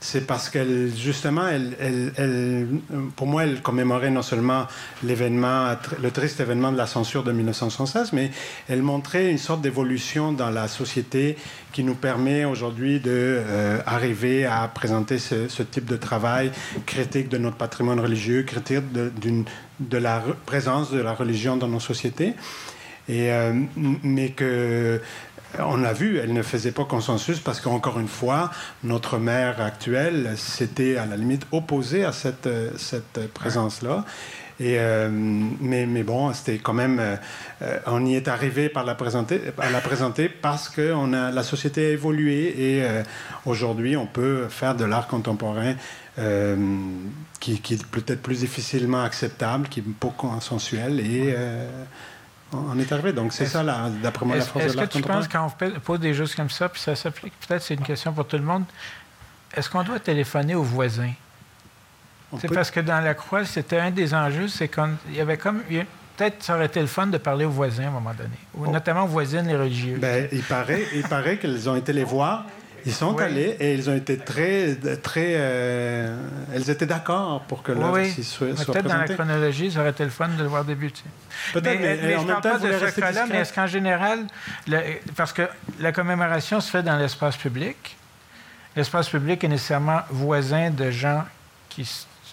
c'est 0.01 0.27
parce 0.27 0.49
qu'elle, 0.49 0.91
justement, 0.97 1.47
elle, 1.47 1.77
elle, 2.17 2.67
pour 3.17 3.27
moi, 3.27 3.45
elle 3.45 3.61
commémorait 3.61 4.11
non 4.11 4.23
seulement 4.23 4.67
l'événement, 5.03 5.75
le 6.03 6.11
triste 6.11 6.41
événement 6.41 6.73
de 6.73 6.79
la 6.79 6.87
censure 6.87 7.23
de 7.23 7.33
1976, 7.33 8.15
mais 8.15 8.31
elle 8.69 8.83
montrait 8.83 9.31
une 9.31 9.39
sorte 9.39 9.61
d'évolution 9.61 10.33
dans 10.33 10.49
la 10.49 10.69
société 10.69 11.37
qui 11.73 11.85
nous 11.85 11.95
permet 11.95 12.47
aujourd'hui 12.47 12.99
d'arriver 12.99 14.47
euh, 14.47 14.51
à 14.51 14.69
présenter 14.69 15.19
ce, 15.19 15.63
type 15.63 15.85
de 15.85 15.97
travail 15.97 16.51
critique 16.87 17.29
de 17.29 17.37
notre 17.37 17.57
patrimoine 17.57 18.01
religieux, 18.01 18.43
critique 18.43 18.91
de, 18.93 19.13
de 19.81 19.99
la 19.99 20.25
présence 20.47 20.91
de 20.91 21.01
la 21.01 21.13
religion 21.13 21.59
dans 21.59 21.69
nos 21.69 21.79
sociétés. 21.81 22.35
Et, 23.11 23.33
euh, 23.33 23.53
mais 23.77 24.31
que 24.31 25.01
on 25.59 25.77
l'a 25.77 25.93
vu, 25.93 26.19
elle 26.19 26.33
ne 26.33 26.43
faisait 26.43 26.73
pas 26.73 26.85
consensus 26.85 27.41
parce 27.41 27.61
qu'encore 27.61 27.99
une 27.99 28.09
fois, 28.09 28.51
notre 28.85 29.19
maire 29.19 29.61
actuelle 29.61 30.35
s'était 30.37 30.97
à 30.97 31.07
la 31.07 31.17
limite 31.17 31.47
opposée 31.53 32.05
à 32.05 32.13
cette, 32.13 32.47
euh, 32.47 32.71
cette 32.77 33.33
présence-là. 33.33 34.05
Et, 34.61 34.77
euh, 34.79 35.09
mais, 35.11 35.87
mais, 35.87 36.03
bon, 36.03 36.35
c'était 36.35 36.59
quand 36.59 36.75
même. 36.75 37.01
Euh, 37.01 37.79
on 37.87 38.05
y 38.05 38.15
est 38.15 38.29
arrivé 38.29 38.69
par 38.69 38.85
la 38.85 38.95
présenter, 38.95 39.41
à 39.59 39.71
la 39.71 39.81
présenter 39.81 40.29
parce 40.29 40.69
que 40.69 40.93
a, 41.15 41.31
la 41.31 41.43
société 41.43 41.87
a 41.87 41.91
évolué 41.91 42.77
et 42.77 42.85
aujourd'hui, 43.47 43.97
on 43.97 44.07
peut 44.07 44.49
faire 44.51 44.75
de 44.75 44.85
l'art 44.85 45.09
contemporain 45.09 45.77
qui, 47.41 47.61
qui, 47.63 47.75
est 47.75 47.87
peut-être 47.87 48.21
plus 48.21 48.41
difficilement 48.41 49.03
acceptable, 49.03 49.67
qui 49.69 49.81
est 49.81 49.85
beaucoup 49.87 50.29
consensuel 50.29 51.01
et 51.01 51.35
on 52.53 52.79
est 52.79 52.91
arrivé. 52.93 53.13
Donc, 53.13 53.33
c'est 53.33 53.47
ça, 53.47 53.63
d'après 54.03 54.27
moi, 54.27 54.37
la 54.37 54.43
force 54.43 54.65
de 54.65 54.71
Est-ce 54.71 54.77
que 54.77 54.99
tu 54.99 55.03
penses, 55.03 55.29
quand 55.29 55.47
on 55.61 55.81
pose 55.81 56.01
des 56.01 56.15
choses 56.15 56.35
comme 56.35 56.51
ça, 56.51 56.69
puis 56.69 56.81
ça 56.81 56.97
s'applique, 56.97 57.33
peut-être 57.47 57.63
c'est 57.63 57.75
une 57.75 57.83
question 57.83 58.13
pour 58.13 58.27
tout 58.27 58.37
le 58.37 58.43
monde, 58.43 58.65
est-ce 59.55 59.69
qu'on 59.69 59.83
doit 59.83 59.99
téléphoner 59.99 60.55
aux 60.55 60.63
voisins? 60.63 61.13
C'est 62.39 62.53
parce 62.53 62.71
que 62.71 62.81
dans 62.81 63.01
la 63.01 63.15
croix, 63.15 63.45
c'était 63.45 63.81
un 63.81 63.91
des 63.91 64.15
enjeux, 64.15 64.47
c'est 64.47 64.69
qu'il 64.69 65.15
y 65.15 65.21
avait 65.21 65.37
comme. 65.37 65.63
Peut-être 66.17 66.43
ça 66.43 66.55
aurait 66.55 66.67
été 66.67 66.81
le 66.81 66.87
fun 66.87 67.07
de 67.07 67.19
parler 67.19 67.45
aux 67.47 67.51
voisins 67.51 67.85
à 67.85 67.89
un 67.89 67.93
moment 67.93 68.13
donné, 68.13 68.37
ou 68.55 68.71
notamment 68.71 69.05
aux 69.05 69.09
voisines, 69.09 69.47
les 69.47 69.57
religieux. 69.57 69.97
Bien, 69.97 70.27
il 70.31 70.43
paraît, 70.43 70.85
il 70.95 71.03
paraît 71.03 71.39
qu'elles 71.39 71.69
ont 71.69 71.77
été 71.77 71.93
les 71.93 72.05
voir 72.05 72.45
ils 72.87 72.93
sont 72.93 73.17
allés 73.19 73.57
et 73.61 73.75
ils 73.75 73.89
ont 73.91 73.95
été 73.95 74.19
très, 74.19 74.77
très, 75.03 75.35
euh, 75.37 76.17
elles 76.55 76.71
étaient 76.71 76.87
d'accord 76.87 77.43
pour 77.43 77.63
que 77.63 77.73
l'œuvre 77.73 77.99
oui, 77.99 78.11
soit, 78.23 78.57
soit 78.57 78.73
Peut-être 78.73 78.89
dans 78.89 78.97
la 78.99 79.09
chronologie, 79.09 79.71
ça 79.71 79.81
aurait 79.81 79.91
été 79.91 80.05
le 80.05 80.11
fun 80.11 80.29
de 80.29 80.43
le 80.43 80.49
voir 80.49 80.65
débuter. 80.65 81.03
Peut-être, 81.53 81.81
mais, 81.81 81.99
mais, 82.03 82.17
en 82.17 82.23
je 82.23 82.27
ne 82.27 82.33
parle 82.33 82.43
pas 82.43 82.59
de 82.59 82.73
ce 82.73 83.01
cas-là, 83.01 83.27
mais 83.29 83.39
est-ce 83.39 83.53
qu'en 83.53 83.67
général, 83.67 84.27
parce 85.17 85.33
que 85.33 85.43
la 85.79 85.93
commémoration 85.93 86.61
se 86.61 86.71
fait 86.71 86.83
dans 86.83 86.97
l'espace 86.97 87.37
public, 87.37 87.97
l'espace 88.77 89.09
public 89.09 89.43
est 89.45 89.49
nécessairement 89.49 90.01
voisin 90.11 90.71
de 90.71 90.91
gens 90.91 91.25
qui 91.69 91.89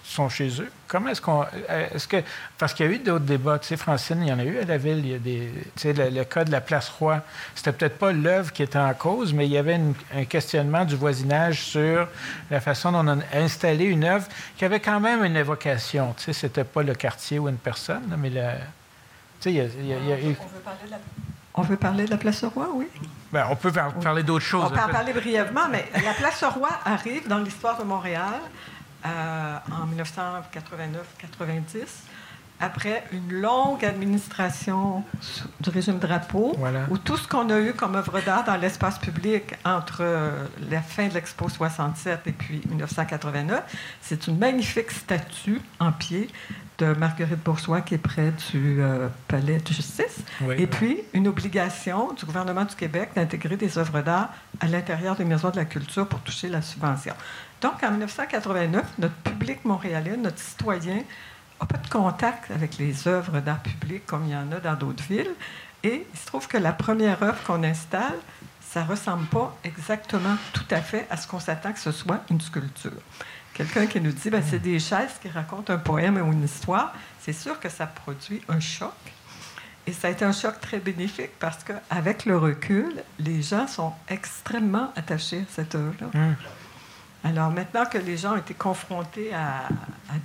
sont 0.07 0.29
chez 0.29 0.61
eux. 0.61 0.71
Comment 0.87 1.09
est-ce 1.09 1.21
qu'on. 1.21 1.43
Euh, 1.69 1.87
est-ce 1.93 2.07
que. 2.07 2.23
Parce 2.57 2.73
qu'il 2.73 2.85
y 2.85 2.89
a 2.89 2.91
eu 2.93 2.99
d'autres 2.99 3.25
débats. 3.25 3.59
Tu 3.59 3.67
sais, 3.67 3.77
Francine, 3.77 4.21
il 4.21 4.29
y 4.29 4.33
en 4.33 4.39
a 4.39 4.43
eu 4.43 4.59
à 4.59 4.63
la 4.63 4.77
ville. 4.77 4.99
Il 4.99 5.11
y 5.11 5.13
a 5.13 5.19
des. 5.19 5.51
Tu 5.75 5.93
sais, 5.93 5.93
le, 5.93 6.23
cas 6.23 6.45
de 6.45 6.51
la 6.51 6.61
place 6.61 6.89
Roi, 6.89 7.21
c'était 7.55 7.73
peut-être 7.73 7.97
pas 7.97 8.13
l'œuvre 8.13 8.51
qui 8.53 8.63
était 8.63 8.79
en 8.79 8.93
cause, 8.93 9.33
mais 9.33 9.45
il 9.45 9.51
y 9.51 9.57
avait 9.57 9.79
un 10.15 10.25
questionnement 10.25 10.85
du 10.85 10.95
voisinage 10.95 11.61
sur 11.61 12.07
la 12.49 12.61
façon 12.61 12.91
dont 12.93 13.05
on 13.05 13.19
a 13.19 13.37
installé 13.37 13.85
une 13.85 14.05
œuvre 14.05 14.27
qui 14.57 14.65
avait 14.65 14.79
quand 14.79 14.99
même 14.99 15.23
une 15.23 15.35
évocation. 15.35 16.13
Tu 16.17 16.25
sais, 16.25 16.33
c'était 16.33 16.63
pas 16.63 16.83
le 16.83 16.95
quartier 16.95 17.39
ou 17.39 17.49
une 17.49 17.57
personne, 17.57 18.15
mais 18.17 18.29
le. 18.29 18.41
Tu 19.41 19.51
sais, 19.51 19.53
il 19.53 19.57
y 19.57 19.93
a, 20.13 20.19
eu. 20.19 20.35
On 20.39 20.47
veut 20.47 20.61
parler 20.63 20.85
de 20.85 20.91
la... 20.91 20.97
On 21.59 21.61
veut 21.63 21.77
parler 21.77 22.05
de 22.05 22.11
la 22.11 22.17
place 22.17 22.43
Roi, 22.43 22.69
oui. 22.73 22.87
Bien, 23.33 23.47
on 23.49 23.55
peut 23.55 23.71
parler 23.71 24.23
d'autres 24.23 24.45
choses. 24.45 24.63
On 24.65 24.69
peut 24.69 24.79
en 24.79 24.89
parler 24.89 25.11
brièvement, 25.11 25.67
mais 25.69 25.85
la 25.93 26.13
place 26.13 26.43
Roi 26.43 26.69
arrive 26.85 27.27
dans 27.27 27.39
l'histoire 27.39 27.77
de 27.77 27.83
Montréal 27.83 28.39
en 29.71 29.85
1989-90 29.95 31.87
après 32.59 33.03
une 33.11 33.39
longue 33.39 33.85
administration 33.85 35.03
du 35.59 35.69
régime 35.69 35.99
drapeau, 35.99 36.55
où 36.89 36.97
tout 36.97 37.17
ce 37.17 37.27
qu'on 37.27 37.49
a 37.49 37.59
eu 37.59 37.73
comme 37.73 37.95
œuvre 37.95 38.19
d'art 38.21 38.43
dans 38.45 38.55
l'espace 38.55 38.97
public 38.97 39.53
entre 39.63 39.99
euh, 40.01 40.45
la 40.69 40.81
fin 40.81 41.07
de 41.07 41.13
l'Expo 41.13 41.49
67 41.49 42.21
et 42.25 42.31
puis 42.31 42.61
1989, 42.67 43.63
c'est 44.01 44.27
une 44.27 44.37
magnifique 44.37 44.91
statue 44.91 45.61
en 45.79 45.91
pied 45.91 46.29
de 46.77 46.93
Marguerite 46.93 47.43
Bourgeois 47.43 47.81
qui 47.81 47.95
est 47.95 47.99
près 47.99 48.31
du 48.51 48.81
euh, 48.81 49.07
Palais 49.27 49.57
de 49.57 49.67
justice. 49.67 50.19
Et 50.57 50.67
puis, 50.67 50.99
une 51.13 51.27
obligation 51.27 52.13
du 52.13 52.25
gouvernement 52.25 52.65
du 52.65 52.75
Québec 52.75 53.09
d'intégrer 53.15 53.57
des 53.57 53.77
œuvres 53.77 54.01
d'art 54.01 54.29
à 54.59 54.67
l'intérieur 54.67 55.15
des 55.15 55.25
maisons 55.25 55.49
de 55.49 55.55
la 55.55 55.65
culture 55.65 56.07
pour 56.07 56.19
toucher 56.21 56.49
la 56.49 56.61
subvention. 56.61 57.13
Donc, 57.61 57.83
en 57.83 57.91
1989, 57.91 58.85
notre 58.99 59.15
public 59.15 59.65
montréalais, 59.65 60.17
notre 60.17 60.39
citoyen, 60.39 61.03
n'a 61.59 61.65
pas 61.65 61.77
de 61.77 61.89
contact 61.89 62.51
avec 62.51 62.77
les 62.77 63.07
œuvres 63.07 63.39
d'art 63.39 63.61
public 63.61 64.05
comme 64.05 64.25
il 64.25 64.31
y 64.31 64.35
en 64.35 64.51
a 64.51 64.59
dans 64.59 64.75
d'autres 64.75 65.03
villes. 65.03 65.33
Et 65.83 66.05
il 66.11 66.19
se 66.19 66.25
trouve 66.25 66.47
que 66.47 66.57
la 66.57 66.73
première 66.73 67.21
œuvre 67.23 67.41
qu'on 67.43 67.63
installe, 67.63 68.17
ça 68.61 68.83
ne 68.83 68.89
ressemble 68.89 69.25
pas 69.27 69.55
exactement 69.63 70.35
tout 70.53 70.65
à 70.71 70.81
fait 70.81 71.07
à 71.09 71.17
ce 71.17 71.27
qu'on 71.27 71.39
s'attend 71.39 71.73
que 71.73 71.79
ce 71.79 71.91
soit 71.91 72.21
une 72.29 72.41
sculpture. 72.41 72.91
Quelqu'un 73.53 73.87
qui 73.87 73.99
nous 74.01 74.11
dit, 74.11 74.29
ben, 74.29 74.43
c'est 74.47 74.59
des 74.59 74.79
chaises 74.79 75.17
qui 75.21 75.29
racontent 75.29 75.73
un 75.73 75.77
poème 75.77 76.17
ou 76.17 76.31
une 76.31 76.43
histoire, 76.43 76.93
c'est 77.19 77.33
sûr 77.33 77.59
que 77.59 77.69
ça 77.69 77.87
produit 77.87 78.41
un 78.49 78.59
choc. 78.59 78.93
Et 79.87 79.93
ça 79.93 80.09
a 80.09 80.11
été 80.11 80.25
un 80.25 80.33
choc 80.33 80.59
très 80.59 80.79
bénéfique 80.79 81.31
parce 81.39 81.63
qu'avec 81.63 82.25
le 82.25 82.37
recul, 82.37 83.03
les 83.19 83.41
gens 83.41 83.67
sont 83.67 83.93
extrêmement 84.09 84.91
attachés 84.95 85.39
à 85.39 85.53
cette 85.55 85.75
œuvre-là. 85.75 86.07
Hum. 86.13 86.35
Alors 87.23 87.51
maintenant 87.51 87.85
que 87.85 87.97
les 87.97 88.17
gens 88.17 88.33
ont 88.33 88.37
été 88.37 88.53
confrontés 88.53 89.33
à, 89.33 89.67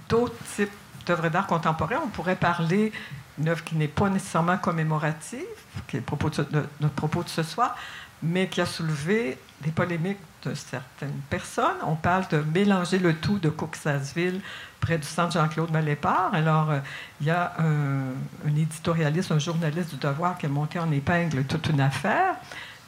d'autres 0.09 0.36
types 0.55 0.70
d'œuvres 1.07 1.28
d'art 1.28 1.47
contemporain, 1.47 1.97
on 2.05 2.09
pourrait 2.09 2.36
parler 2.36 2.93
d'une 3.36 3.49
œuvre 3.49 3.64
qui 3.64 3.74
n'est 3.76 3.88
pas 3.88 4.09
nécessairement 4.09 4.59
commémorative, 4.59 5.40
qui 5.88 5.97
est 5.97 6.01
propos 6.01 6.30
de, 6.30 6.47
notre 6.80 6.95
propos 6.95 7.22
de 7.22 7.28
ce 7.28 7.43
soir, 7.43 7.76
mais 8.22 8.47
qui 8.49 8.61
a 8.61 8.66
soulevé 8.66 9.36
des 9.62 9.70
polémiques 9.70 10.18
de 10.45 10.55
certaines 10.55 11.20
personnes. 11.28 11.76
On 11.84 11.97
parle 11.97 12.28
de 12.28 12.38
mélanger 12.38 12.99
le 12.99 13.16
tout 13.16 13.38
de 13.38 13.49
Cooksasville 13.49 14.40
près 14.80 14.99
du 14.99 15.07
centre 15.07 15.32
Jean-Claude 15.32 15.70
Malépart. 15.70 16.30
Alors, 16.32 16.70
euh, 16.70 16.78
il 17.20 17.28
y 17.28 17.30
a 17.30 17.55
un, 17.59 18.47
un, 18.47 18.57
éditorialiste, 18.57 19.32
un 19.32 19.38
journaliste 19.38 19.90
du 19.90 19.97
Devoir 19.97 20.38
qui 20.38 20.47
a 20.47 20.49
monté 20.49 20.78
en 20.78 20.90
épingle 20.93 21.45
toute 21.45 21.68
une 21.68 21.80
affaire 21.80 22.36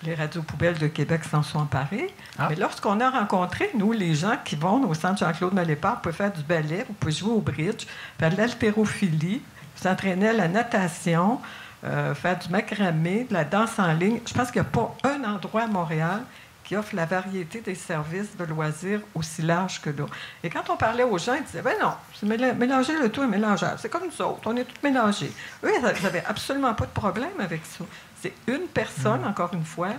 les 0.04 0.14
radios 0.14 0.42
poubelles 0.42 0.78
de 0.78 0.86
Québec 0.86 1.22
s'en 1.24 1.42
sont 1.42 1.60
emparées. 1.60 2.14
Ah. 2.38 2.48
Mais 2.50 2.56
lorsqu'on 2.56 3.00
a 3.00 3.10
rencontré, 3.10 3.70
nous, 3.74 3.92
les 3.92 4.14
gens 4.14 4.36
qui 4.44 4.56
vont 4.56 4.82
au 4.88 4.94
centre 4.94 5.18
Jean-Claude 5.18 5.54
Malépart, 5.54 5.96
vous 5.96 6.00
pouvez 6.02 6.14
faire 6.14 6.32
du 6.32 6.42
ballet, 6.42 6.84
vous 6.86 6.94
pouvez 6.94 7.12
jouer 7.12 7.32
au 7.32 7.40
bridge, 7.40 7.86
faire 8.18 8.30
de 8.30 8.36
l'haltérophilie, 8.36 9.42
s'entraîner 9.76 10.28
à 10.28 10.32
la 10.32 10.48
natation, 10.48 11.40
euh, 11.84 12.14
faire 12.14 12.38
du 12.38 12.48
macramé, 12.48 13.26
de 13.28 13.34
la 13.34 13.44
danse 13.44 13.78
en 13.78 13.92
ligne. 13.92 14.20
Je 14.26 14.34
pense 14.34 14.50
qu'il 14.50 14.62
n'y 14.62 14.66
a 14.66 14.70
pas 14.70 14.96
un 15.04 15.24
endroit 15.24 15.62
à 15.62 15.66
Montréal 15.66 16.22
qui 16.64 16.76
offre 16.76 16.96
la 16.96 17.04
variété 17.04 17.60
des 17.60 17.74
services 17.74 18.36
de 18.38 18.44
loisirs 18.44 19.00
aussi 19.14 19.42
large 19.42 19.82
que 19.82 19.90
là. 19.90 20.06
Et 20.42 20.48
quand 20.48 20.70
on 20.70 20.76
parlait 20.76 21.02
aux 21.02 21.18
gens, 21.18 21.34
ils 21.34 21.44
disaient, 21.44 21.60
ben 21.60 21.76
non, 21.80 21.92
c'est 22.14 22.26
mélanger 22.26 22.98
le 22.98 23.10
tout 23.10 23.22
est 23.22 23.26
mélangeable. 23.26 23.76
C'est 23.78 23.90
comme 23.90 24.04
nous 24.06 24.24
autres, 24.24 24.40
on 24.46 24.56
est 24.56 24.64
tous 24.64 24.82
mélangés. 24.82 25.30
Eux, 25.62 25.70
ils 25.76 25.82
n'avaient 25.82 26.24
absolument 26.26 26.72
pas 26.72 26.86
de 26.86 26.90
problème 26.90 27.38
avec 27.38 27.60
ça. 27.66 27.84
C'est 28.24 28.32
une 28.46 28.68
personne, 28.68 29.20
mm. 29.20 29.26
encore 29.26 29.52
une 29.52 29.66
fois, 29.66 29.92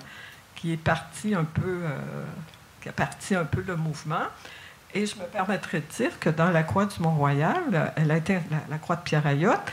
qui 0.56 0.74
est 0.74 0.78
partie 0.78 1.36
un 1.36 1.44
peu, 1.44 1.82
euh, 1.84 2.24
qui 2.82 2.90
a 2.90 2.92
parti 2.92 3.36
un 3.36 3.46
peu 3.46 3.64
le 3.68 3.76
mouvement. 3.76 4.26
Et 4.96 5.06
je 5.06 5.16
me 5.16 5.26
permettrai 5.26 5.82
de 5.82 5.86
dire 5.96 6.20
que 6.20 6.32
dans 6.32 6.50
la 6.50 6.64
Croix 6.64 6.88
du 6.88 7.00
Mont-Royal, 7.02 7.94
elle 7.96 8.10
a 8.10 8.18
été, 8.18 8.40
la, 8.68 8.78
Croix 8.80 8.96
de 8.96 9.02
Pierre 9.02 9.28
Ayotte, 9.28 9.72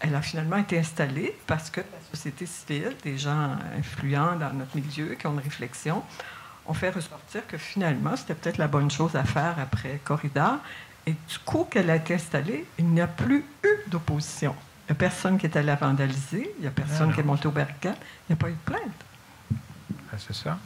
elle 0.00 0.14
a 0.14 0.20
finalement 0.20 0.58
été 0.58 0.78
installée 0.78 1.34
parce 1.46 1.70
que 1.70 1.80
la 1.80 2.10
société 2.10 2.44
civile, 2.44 2.94
des 3.02 3.16
gens 3.16 3.52
influents 3.78 4.36
dans 4.36 4.52
notre 4.52 4.76
milieu, 4.76 5.14
qui 5.14 5.26
ont 5.26 5.32
une 5.32 5.38
réflexion, 5.38 6.02
ont 6.66 6.74
fait 6.74 6.90
ressortir 6.90 7.46
que 7.46 7.56
finalement, 7.56 8.16
c'était 8.16 8.34
peut-être 8.34 8.58
la 8.58 8.68
bonne 8.68 8.90
chose 8.90 9.16
à 9.16 9.24
faire 9.24 9.54
après 9.58 9.98
Corridor. 10.04 10.58
Et 11.06 11.12
du 11.12 11.38
coup 11.46 11.66
qu'elle 11.70 11.88
a 11.88 11.96
été 11.96 12.14
installée, 12.14 12.66
il 12.78 12.86
n'y 12.86 13.00
a 13.00 13.06
plus 13.06 13.46
eu 13.62 13.76
d'opposition. 13.86 14.54
Il 14.86 14.92
n'y 14.92 14.96
a 14.96 14.98
personne 14.98 15.38
qui 15.38 15.46
est 15.46 15.56
allé 15.56 15.66
la 15.66 15.76
vandaliser, 15.76 16.52
il 16.58 16.62
n'y 16.62 16.66
a 16.66 16.70
personne 16.70 17.14
qui 17.14 17.20
est 17.20 17.24
monté 17.24 17.48
au 17.48 17.50
barricade, 17.50 17.96
il 18.28 18.34
n'y 18.34 18.38
a 18.38 18.42
pas 18.42 18.48
eu 18.48 18.52
de 18.52 18.70
plainte. 18.70 19.04
Ah, 20.12 20.16
c'est 20.18 20.34
ça. 20.34 20.58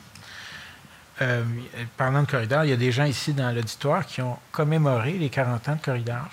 Euh, 1.21 1.45
parlant 1.97 2.23
de 2.23 2.31
corridor, 2.31 2.65
il 2.65 2.71
y 2.71 2.73
a 2.73 2.77
des 2.77 2.93
gens 2.93 3.05
ici 3.05 3.33
dans 3.33 3.51
l'auditoire 3.53 4.07
qui 4.07 4.21
ont 4.21 4.37
commémoré 4.51 5.13
les 5.13 5.31
40 5.31 5.69
ans 5.69 5.77
de 5.77 5.81
corridor. 5.81 6.29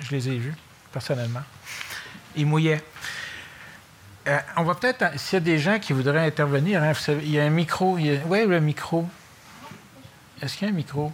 Je, 0.00 0.10
les 0.10 0.28
ai 0.28 0.38
vus, 0.38 0.54
personnellement. 0.92 1.42
Ils 2.36 2.46
mouillaient. 2.46 2.82
Euh, 4.28 4.38
on 4.56 4.64
va 4.64 4.74
peut-être, 4.74 5.18
s'il 5.18 5.34
y 5.34 5.36
a 5.36 5.40
des 5.40 5.58
gens 5.58 5.78
qui 5.78 5.92
voudraient 5.92 6.26
intervenir, 6.26 6.82
hein, 6.82 6.92
il 7.22 7.30
y 7.30 7.40
a 7.40 7.44
un 7.44 7.50
micro. 7.50 7.94
Oui, 7.94 8.46
le 8.46 8.60
micro. 8.60 9.08
Est-ce 10.40 10.56
qu'il 10.56 10.68
y 10.68 10.70
a 10.70 10.72
un 10.72 10.76
micro? 10.76 11.12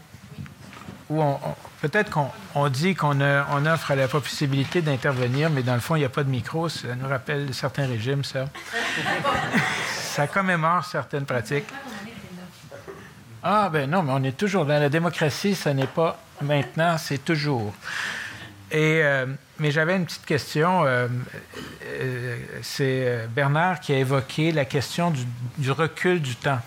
Ou 1.08 1.22
on, 1.22 1.38
peut-être 1.82 2.10
qu'on 2.10 2.68
dit 2.68 2.94
qu'on 2.94 3.20
on 3.20 3.66
offre 3.66 3.94
la 3.94 4.08
possibilité 4.08 4.82
d'intervenir, 4.82 5.50
mais 5.50 5.62
dans 5.62 5.74
le 5.74 5.80
fond, 5.80 5.94
il 5.96 6.00
n'y 6.00 6.04
a 6.04 6.10
pas 6.10 6.24
de 6.24 6.30
micro. 6.30 6.68
Ça 6.68 6.94
nous 6.96 7.08
rappelle 7.08 7.54
certains 7.54 7.86
régimes, 7.86 8.24
ça. 8.24 8.46
ça 9.98 10.26
commémore 10.26 10.84
certaines 10.84 11.24
pratiques. 11.24 11.66
Ah, 13.42 13.70
ben 13.72 13.88
non, 13.88 14.02
mais 14.02 14.12
on 14.12 14.24
est 14.24 14.36
toujours 14.36 14.66
dans 14.66 14.80
la 14.80 14.88
démocratie, 14.88 15.54
ce 15.54 15.68
n'est 15.68 15.86
pas 15.86 16.18
maintenant, 16.42 16.98
c'est 16.98 17.24
toujours. 17.24 17.72
Et, 18.72 19.00
euh, 19.02 19.26
mais 19.58 19.70
j'avais 19.70 19.94
une 19.94 20.04
petite 20.04 20.26
question. 20.26 20.84
Euh, 20.84 21.06
euh, 21.84 22.36
c'est 22.62 23.28
Bernard 23.28 23.78
qui 23.78 23.92
a 23.92 23.98
évoqué 23.98 24.50
la 24.50 24.64
question 24.64 25.12
du, 25.12 25.24
du 25.58 25.70
recul 25.70 26.20
du 26.20 26.34
temps. 26.34 26.58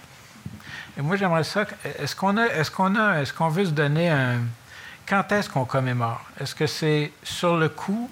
Et 1.00 1.02
moi, 1.02 1.16
j'aimerais 1.16 1.46
ça. 1.46 1.66
Est-ce 1.98 2.14
qu'on 2.14 2.36
a, 2.36 2.48
est-ce 2.48 2.70
qu'on 2.70 2.94
a, 2.96 3.22
est-ce 3.22 3.32
qu'on 3.32 3.48
veut 3.48 3.64
se 3.64 3.72
donner 3.72 4.10
un, 4.10 4.40
quand 5.08 5.32
est-ce 5.32 5.50
qu'on 5.50 5.64
commémore? 5.64 6.22
Est-ce 6.42 6.54
que 6.54 6.68
c'est 6.68 7.14
sur 7.24 7.56
le 7.56 7.70
coup? 7.70 8.10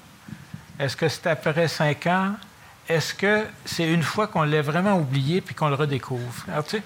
Est-ce 0.80 0.96
que 0.96 1.10
c'est 1.10 1.28
après 1.28 1.68
cinq 1.68 2.08
ans? 2.08 2.36
Est-ce 2.88 3.14
que 3.14 3.44
c'est 3.66 3.92
une 3.92 4.04
fois 4.04 4.28
qu'on 4.28 4.44
l'a 4.44 4.62
vraiment 4.62 4.98
oublié 4.98 5.42
puis 5.42 5.54
qu'on 5.54 5.68
le 5.68 5.76
redécouvre? 5.76 6.46
Alors, 6.50 6.64
tu 6.64 6.78
sais, 6.78 6.84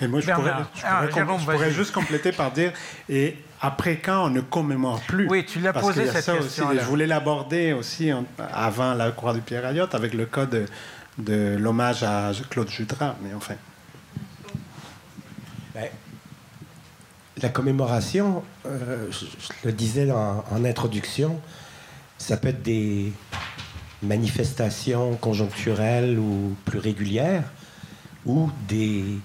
et 0.00 0.06
moi, 0.06 0.20
je 0.20 0.30
pourrais, 0.30 0.52
ah, 0.84 1.70
juste 1.70 1.92
compléter 1.92 2.30
par 2.30 2.52
dire, 2.52 2.72
et 3.08 3.36
après 3.60 3.96
quand 3.96 4.26
on 4.26 4.30
ne 4.30 4.42
commémore 4.42 5.00
plus? 5.00 5.26
Oui, 5.28 5.44
tu 5.44 5.58
l'as 5.58 5.72
posé 5.72 6.06
cette 6.06 6.24
question. 6.36 6.70
Je 6.72 6.84
voulais 6.84 7.08
l'aborder 7.08 7.72
aussi 7.72 8.12
avant 8.52 8.94
la 8.94 9.10
Croix 9.10 9.34
du 9.34 9.40
Pierre 9.40 9.66
Ayotte 9.66 9.96
avec 9.96 10.14
le 10.14 10.26
cas 10.26 10.46
de, 10.46 10.66
de 11.18 11.56
l'hommage 11.58 12.04
à 12.04 12.30
Claude 12.48 12.68
Jutras, 12.68 13.16
mais 13.20 13.34
enfin. 13.34 13.54
La 17.42 17.48
commémoration, 17.48 18.42
euh, 18.66 19.10
je, 19.10 19.26
le 19.64 19.72
disais 19.72 20.10
en, 20.10 20.64
introduction, 20.64 21.40
ça 22.18 22.36
peut 22.36 22.48
être 22.48 22.62
des 22.62 23.12
manifestations 24.02 25.16
conjoncturelles 25.16 26.18
ou 26.18 26.56
plus 26.64 26.78
régulières, 26.78 27.44
ou 28.26 28.50
des 28.68 29.18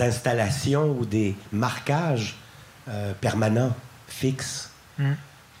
installations 0.00 0.96
ou 0.98 1.04
des 1.04 1.36
marquages 1.52 2.36
euh, 2.88 3.12
permanents, 3.20 3.74
fixes. 4.08 4.70
Hmm. 4.98 5.12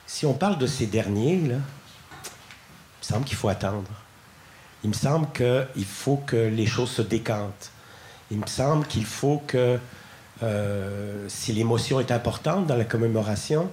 Si 0.06 0.26
on 0.26 0.34
parle 0.34 0.58
de 0.58 0.66
ces 0.66 0.86
derniers, 0.86 1.40
là, 1.40 1.54
il 1.54 3.08
me 3.08 3.14
semble 3.14 3.24
qu'il 3.24 3.36
faut 3.36 3.48
attendre. 3.48 3.90
Il 4.82 4.90
me 4.90 4.94
semble 4.94 5.26
qu'il 5.32 5.84
faut 5.84 6.16
que 6.18 6.36
les 6.36 6.66
choses 6.66 6.90
se 6.90 7.02
décantent. 7.02 7.70
Il 8.30 8.38
me 8.38 8.46
semble 8.46 8.86
qu'il 8.86 9.06
faut 9.06 9.42
que 9.46 9.78
euh, 10.42 11.26
si 11.28 11.52
l'émotion 11.52 12.00
est 12.00 12.10
importante 12.10 12.66
dans 12.66 12.76
la 12.76 12.84
commémoration, 12.84 13.70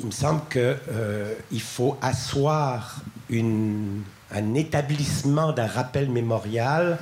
il 0.00 0.06
me 0.06 0.10
semble 0.10 0.42
qu'il 0.50 0.60
euh, 0.60 1.34
faut 1.58 1.96
asseoir 2.00 3.00
un 3.30 4.54
établissement 4.54 5.52
d'un 5.52 5.66
rappel 5.66 6.10
mémorial 6.10 6.98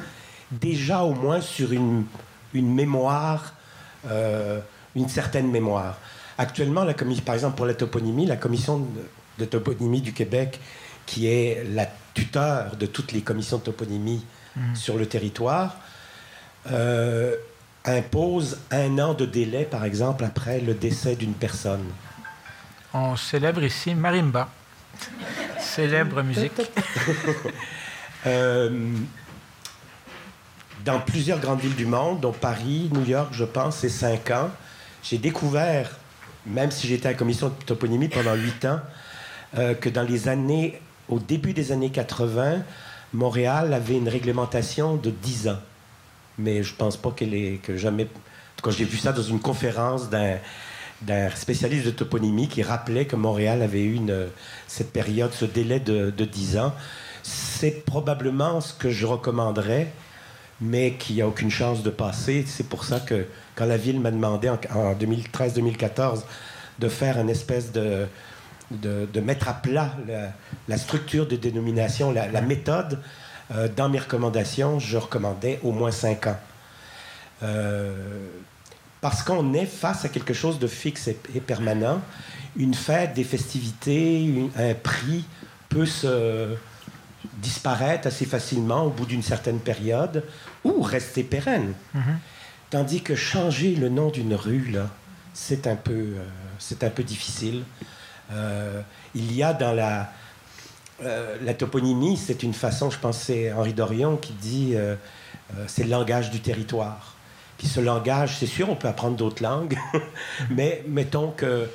déjà 0.51 1.03
au 1.03 1.15
moins 1.15 1.41
sur 1.41 1.73
une, 1.73 2.05
mémoire, 2.55 3.55
euh, 4.09 4.61
une 4.97 5.09
certaine 5.09 5.51
mémoire. 5.51 5.99
Actuellement, 6.39 6.85
la 6.85 6.95
par 6.95 7.35
exemple 7.35 7.57
pour 7.57 7.67
la 7.67 7.75
toponymie, 7.75 8.27
la 8.27 8.37
commission 8.37 8.87
de, 9.39 9.45
toponymie 9.45 10.01
du 10.01 10.13
Québec, 10.13 10.61
qui 11.07 11.27
est 11.27 11.65
la 11.73 11.87
tuteur 12.15 12.77
de 12.77 12.87
toutes 12.87 13.13
les 13.13 13.23
commissions 13.23 13.59
de 13.59 13.63
toponymie 13.63 14.25
mmh. 14.57 14.75
sur 14.75 14.97
le 14.97 15.07
territoire, 15.07 15.77
euh, 16.71 17.35
impose 17.85 18.59
un 18.71 18.99
an 18.99 19.15
de 19.15 19.25
délai, 19.25 19.65
par 19.65 19.85
exemple, 19.85 20.25
après 20.25 20.61
le 20.61 20.75
décès 20.75 21.17
d'une 21.17 21.35
personne. 21.35 21.85
On 22.93 23.17
célèbre 23.17 23.63
ici 23.63 23.95
Marimba, 23.95 24.49
célèbre 25.59 26.23
musique. 26.23 26.53
Euh, 28.27 28.69
dans 30.85 30.99
plusieurs 30.99 31.39
grandes 31.39 31.61
villes 31.61 31.77
du 31.77 31.87
monde, 31.87 32.19
dont 32.19 32.33
Paris, 32.33 32.91
New 32.93 33.05
York, 33.05 33.29
je 33.31 33.45
pense, 33.45 33.77
c'est 33.77 33.89
cinq 33.89 34.33
ans, 34.33 34.51
j'ai 35.05 35.19
découvert, 35.19 35.97
même 36.45 36.73
si 36.73 36.89
j'étais 36.89 37.07
à 37.07 37.11
la 37.13 37.17
commission 37.17 37.49
de 37.49 37.65
toponymie 37.65 38.09
pendant 38.09 38.35
huit 38.35 38.65
ans, 38.65 38.81
euh, 39.57 39.75
que 39.75 39.89
dans 39.89 40.03
les 40.03 40.29
années, 40.29 40.81
au 41.09 41.21
début 41.21 41.53
des 41.53 41.71
années 41.71 41.91
80, 41.91 42.63
Montréal 43.13 43.73
avait 43.73 43.97
une 43.97 44.09
réglementation 44.09 44.97
de 44.97 45.11
10 45.11 45.49
ans. 45.49 45.61
Mais 46.39 46.63
je 46.63 46.75
pense 46.75 46.97
pas 46.97 47.11
qu'elle 47.11 47.35
est 47.35 47.61
que 47.63 47.77
jamais. 47.77 48.05
En 48.05 48.57
tout 48.57 48.71
cas, 48.71 48.77
j'ai 48.77 48.85
vu 48.85 48.97
ça 48.97 49.13
dans 49.13 49.23
une 49.23 49.41
conférence 49.41 50.09
d'un 50.11 51.31
spécialiste 51.35 51.87
de 51.87 51.91
toponymie 51.91 52.49
qui 52.49 52.63
rappelait 52.63 53.07
que 53.07 53.17
Montréal 53.17 53.63
avait 53.63 53.85
eu 53.85 54.01
cette 54.67 54.93
période, 54.93 55.33
ce 55.33 55.45
délai 55.45 55.81
de, 55.81 56.11
de 56.11 56.25
10 56.25 56.59
ans. 56.59 56.75
C'est 57.23 57.85
probablement 57.85 58.61
ce 58.61 58.73
que 58.73 58.91
je 58.91 59.07
recommanderais, 59.07 59.93
mais 60.61 60.95
qui 60.95 61.17
n'a 61.17 61.29
aucune 61.29 61.51
chance 61.51 61.83
de 61.83 61.91
passer. 61.91 62.45
C'est 62.47 62.69
pour 62.69 62.85
ça 62.85 63.01
que 63.01 63.27
quand 63.55 63.67
la 63.67 63.77
ville 63.77 64.01
m'a 64.01 64.11
demandé 64.11 64.49
en, 64.49 64.57
2013-2014 64.95 66.23
de 66.79 66.89
faire 66.89 67.19
une 67.19 67.31
espèce 67.31 67.73
de, 67.73 68.07
de, 68.71 69.21
mettre 69.21 69.49
à 69.49 69.55
plat 69.55 69.97
la, 70.69 70.79
structure 70.79 71.27
de 71.27 71.37
dénomination, 71.37 72.13
la, 72.13 72.41
méthode, 72.41 73.01
euh, 73.51 73.69
dans 73.75 73.89
mes 73.89 73.99
recommandations, 73.99 74.79
je 74.79 74.99
recommandais 74.99 75.59
au 75.63 75.73
moins 75.73 75.91
5 75.91 76.27
ans. 76.27 76.39
Euh, 77.43 77.95
parce 79.01 79.23
qu'on 79.23 79.55
est 79.55 79.67
face 79.67 80.05
à 80.05 80.09
quelque 80.09 80.35
chose 80.35 80.59
de 80.59 80.67
fixe 80.67 81.09
et, 81.09 81.41
permanent. 81.41 82.01
Une 82.57 82.75
fête, 82.75 83.15
des 83.15 83.25
festivités, 83.25 84.51
un 84.57 84.75
prix 84.75 85.25
peut 85.69 85.87
se 85.87 86.57
disparaître 87.35 88.09
assez 88.09 88.27
facilement 88.27 88.85
au 88.85 88.91
bout 88.91 89.07
d'une 89.07 89.23
certaine 89.23 89.61
période 89.61 90.25
ou 90.65 90.83
rester 90.83 91.23
pérenne. 91.23 91.75
Mm-hmm. 91.95 92.01
Tandis 92.71 93.03
que 93.03 93.15
changer 93.15 93.77
le 93.77 93.89
nom 93.89 94.11
d'une 94.11 94.35
rue, 94.35 94.71
là, 94.71 94.91
c'est 95.33 95.67
un 95.69 95.77
peu, 95.77 95.93
euh, 95.93 96.25
c'est 96.59 96.83
un 96.83 96.91
peu 96.91 97.05
difficile. 97.05 97.63
Il 99.15 99.33
y 99.33 99.43
a 99.43 99.55
dans 99.55 99.73
la, 99.73 100.13
euh, 101.03 101.37
la 101.43 101.55
toponymie, 101.55 102.17
c'est 102.17 102.43
une 102.43 102.55
façon, 102.55 102.91
je 102.91 102.99
pense, 102.99 103.19
c'est 103.19 103.53
Henri 103.53 103.73
Dorion 103.73 104.17
qui 104.17 104.33
dit, 104.33 104.75
c'est 105.67 105.85
le 105.85 105.91
langage 105.91 106.31
du 106.31 106.41
territoire. 106.41 107.15
Puis 107.57 107.67
ce 107.67 107.81
langage, 107.81 108.37
c'est 108.39 108.47
sûr, 108.47 108.71
on 108.71 108.77
peut 108.77 108.89
apprendre 108.89 109.17
d'autres 109.17 109.43
langues, 109.43 109.77
mais 110.51 110.85
mettons 110.87 111.33
que 111.33 111.69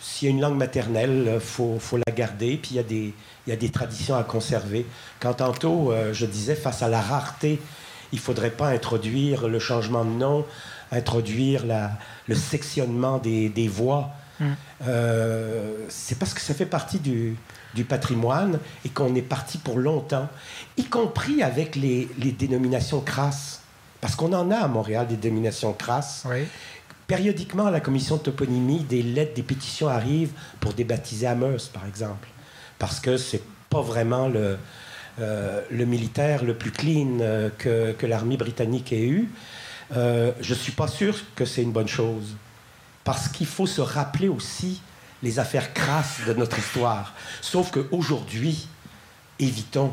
s'il 0.00 0.28
y 0.28 0.30
a 0.30 0.34
une 0.34 0.40
langue 0.40 0.56
maternelle, 0.56 1.30
il 1.34 1.40
faut, 1.40 1.78
faut, 1.78 1.96
la 1.96 2.12
garder, 2.12 2.56
puis 2.56 2.72
il 2.72 2.76
y, 2.76 2.80
a 2.80 2.84
des, 2.84 3.14
il 3.46 3.50
y 3.50 3.52
a 3.52 3.56
des 3.56 3.70
traditions 3.70 4.16
à 4.16 4.24
conserver. 4.24 4.86
Quand 5.20 5.34
tantôt, 5.34 5.92
euh, 5.92 6.12
je 6.12 6.26
disais, 6.26 6.54
face 6.54 6.82
à 6.82 6.88
la 6.88 7.00
rareté, 7.00 7.60
il 8.12 8.16
ne 8.16 8.20
faudrait 8.20 8.50
pas 8.50 8.68
introduire 8.68 9.48
le 9.48 9.58
changement 9.58 10.04
de 10.04 10.10
nom, 10.10 10.44
introduire 10.92 11.66
la, 11.66 11.92
le 12.26 12.34
sectionnement 12.34 13.18
des, 13.18 13.48
des 13.48 13.68
voix. 13.68 14.10
Mm. 14.40 14.46
Euh, 14.86 15.72
c'est 15.88 16.18
parce 16.18 16.32
que 16.32 16.40
ça 16.40 16.54
fait 16.54 16.66
partie 16.66 16.98
du, 16.98 17.36
du 17.74 17.84
patrimoine 17.84 18.58
et 18.84 18.88
qu'on 18.88 19.14
est 19.14 19.22
parti 19.22 19.58
pour 19.58 19.78
longtemps, 19.78 20.28
y 20.76 20.84
compris 20.84 21.42
avec 21.42 21.76
les, 21.76 22.08
les 22.18 22.32
dénominations 22.32 23.00
crasses. 23.00 23.60
Parce 24.00 24.14
qu'on 24.14 24.32
en 24.32 24.50
a 24.50 24.56
à 24.56 24.68
Montréal 24.68 25.06
des 25.06 25.16
dénominations 25.16 25.72
crasses. 25.72 26.24
Périodiquement, 27.06 27.66
à 27.66 27.70
la 27.70 27.80
commission 27.80 28.16
de 28.16 28.22
toponymie, 28.22 28.80
des 28.84 29.02
lettres, 29.02 29.34
des 29.34 29.42
pétitions 29.42 29.88
arrivent 29.88 30.32
pour 30.60 30.74
débaptiser 30.74 31.26
Amherst, 31.26 31.72
par 31.72 31.86
exemple. 31.86 32.28
Parce 32.78 33.00
que 33.00 33.16
c'est 33.16 33.42
pas 33.70 33.80
vraiment 33.80 34.28
le, 34.28 34.58
euh, 35.20 35.62
le 35.70 35.84
militaire 35.84 36.44
le 36.44 36.54
plus 36.54 36.70
clean 36.70 37.18
euh, 37.20 37.48
que, 37.56 37.92
que 37.92 38.06
l'armée 38.06 38.36
britannique 38.36 38.92
ait 38.92 39.06
eu. 39.06 39.30
Euh, 39.96 40.32
je 40.40 40.54
suis 40.54 40.72
pas 40.72 40.86
sûr 40.86 41.16
que 41.34 41.44
c'est 41.44 41.62
une 41.62 41.72
bonne 41.72 41.88
chose. 41.88 42.36
Parce 43.04 43.28
qu'il 43.28 43.46
faut 43.46 43.66
se 43.66 43.80
rappeler 43.80 44.28
aussi 44.28 44.82
les 45.22 45.38
affaires 45.38 45.72
crasses 45.72 46.20
de 46.26 46.32
notre 46.34 46.58
histoire. 46.58 47.14
Sauf 47.40 47.70
qu'aujourd'hui, 47.70 48.68
évitons 49.38 49.92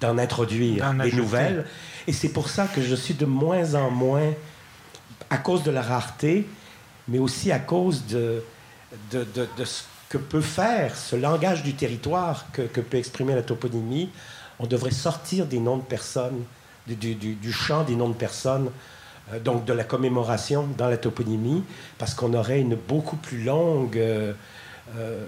d'en 0.00 0.18
introduire 0.18 0.92
des 0.94 1.12
nouvelles. 1.12 1.64
Et 2.06 2.12
c'est 2.12 2.30
pour 2.30 2.48
ça 2.48 2.66
que 2.66 2.82
je 2.82 2.94
suis 2.94 3.14
de 3.14 3.26
moins 3.26 3.74
en 3.74 3.90
moins, 3.90 4.32
à 5.30 5.38
cause 5.38 5.62
de 5.62 5.70
la 5.70 5.82
rareté, 5.82 6.46
mais 7.08 7.18
aussi 7.18 7.52
à 7.52 7.58
cause 7.58 8.06
de, 8.06 8.42
de, 9.12 9.64
ce 9.64 9.84
que 10.08 10.18
peut 10.18 10.40
faire 10.40 10.96
ce 10.96 11.16
langage 11.16 11.62
du 11.62 11.74
territoire 11.74 12.46
que, 12.52 12.62
peut 12.62 12.96
exprimer 12.96 13.34
la 13.34 13.42
toponymie. 13.42 14.10
On 14.58 14.66
devrait 14.66 14.90
sortir 14.90 15.46
des 15.46 15.60
noms 15.60 15.78
de 15.78 15.82
personnes, 15.82 16.44
du, 16.86 17.14
du, 17.14 17.52
champ 17.52 17.82
des 17.84 17.96
noms 17.96 18.08
de 18.08 18.14
personnes, 18.14 18.70
euh, 19.32 19.40
donc 19.40 19.64
de 19.64 19.72
la 19.72 19.84
commémoration 19.84 20.68
dans 20.78 20.88
la 20.88 20.96
toponymie, 20.96 21.64
parce 21.98 22.14
qu'on 22.14 22.34
aurait 22.34 22.60
une 22.60 22.76
beaucoup 22.76 23.16
plus 23.16 23.42
longue... 23.42 23.98
Euh, 23.98 24.32
euh, 24.96 25.24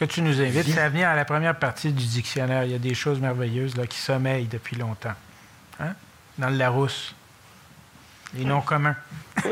que 0.00 0.06
tu 0.06 0.22
nous 0.22 0.40
invites, 0.40 0.66
c'est 0.66 0.80
à 0.80 0.88
venir 0.88 1.10
à 1.10 1.14
la 1.14 1.26
première 1.26 1.54
partie 1.54 1.92
du 1.92 2.06
dictionnaire. 2.06 2.64
Il 2.64 2.72
y 2.72 2.74
a 2.74 2.78
des 2.78 2.94
choses 2.94 3.20
merveilleuses 3.20 3.76
là, 3.76 3.86
qui 3.86 3.98
sommeillent 3.98 4.46
depuis 4.46 4.76
longtemps. 4.76 5.12
Hein? 5.78 5.92
Dans 6.38 6.48
le 6.48 6.56
Larousse. 6.56 7.14
Les 8.32 8.46
noms 8.46 8.62
communs. 8.62 8.96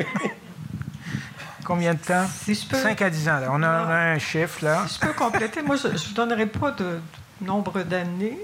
Combien 1.65 1.93
de 1.93 1.99
temps? 1.99 2.27
Si 2.27 2.55
je 2.55 2.67
peux... 2.67 2.79
5 2.79 3.03
à 3.03 3.11
10 3.11 3.29
ans. 3.29 3.41
Là. 3.41 3.49
On 3.51 3.63
a, 3.63 3.69
un 3.69 4.19
chiffre, 4.19 4.65
là. 4.65 4.87
Si 4.89 4.95
je 4.95 5.01
peux 5.01 5.13
compléter, 5.13 5.61
moi, 5.61 5.77
je 5.77 5.89
ne 5.89 5.99
vous 5.99 6.15
donnerai 6.15 6.47
pas 6.47 6.71
de 6.71 6.99
nombre 7.43 7.83
d'années. 7.83 8.39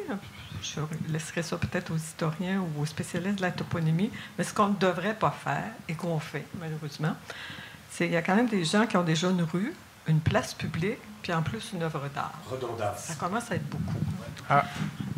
Je 0.60 0.80
laisserai 1.10 1.42
ça 1.42 1.56
peut-être 1.56 1.90
aux 1.90 1.96
historiens 1.96 2.60
ou 2.60 2.82
aux 2.82 2.86
spécialistes 2.86 3.36
de 3.36 3.42
la 3.42 3.50
toponymie. 3.50 4.10
Mais 4.36 4.44
ce 4.44 4.52
qu'on 4.52 4.68
ne 4.68 4.76
devrait 4.76 5.14
pas 5.14 5.34
faire, 5.42 5.70
et 5.88 5.94
qu'on 5.94 6.20
fait, 6.20 6.44
malheureusement, 6.60 7.16
c'est 7.96 8.06
qu'il 8.06 8.14
y 8.14 8.16
a 8.16 8.22
quand 8.22 8.34
même 8.34 8.48
des 8.48 8.64
gens 8.64 8.86
qui 8.86 8.96
ont 8.96 9.04
déjà 9.04 9.30
une 9.30 9.42
rue, 9.42 9.72
une 10.08 10.18
place 10.18 10.52
publique, 10.52 10.98
puis 11.22 11.32
en 11.32 11.42
plus 11.42 11.72
une 11.72 11.82
œuvre 11.84 12.08
d'art. 12.12 12.32
Redondance. 12.50 12.98
Ça 12.98 13.14
commence 13.14 13.52
à 13.52 13.54
être 13.54 13.68
beaucoup. 13.68 13.98
Ah. 14.50 14.64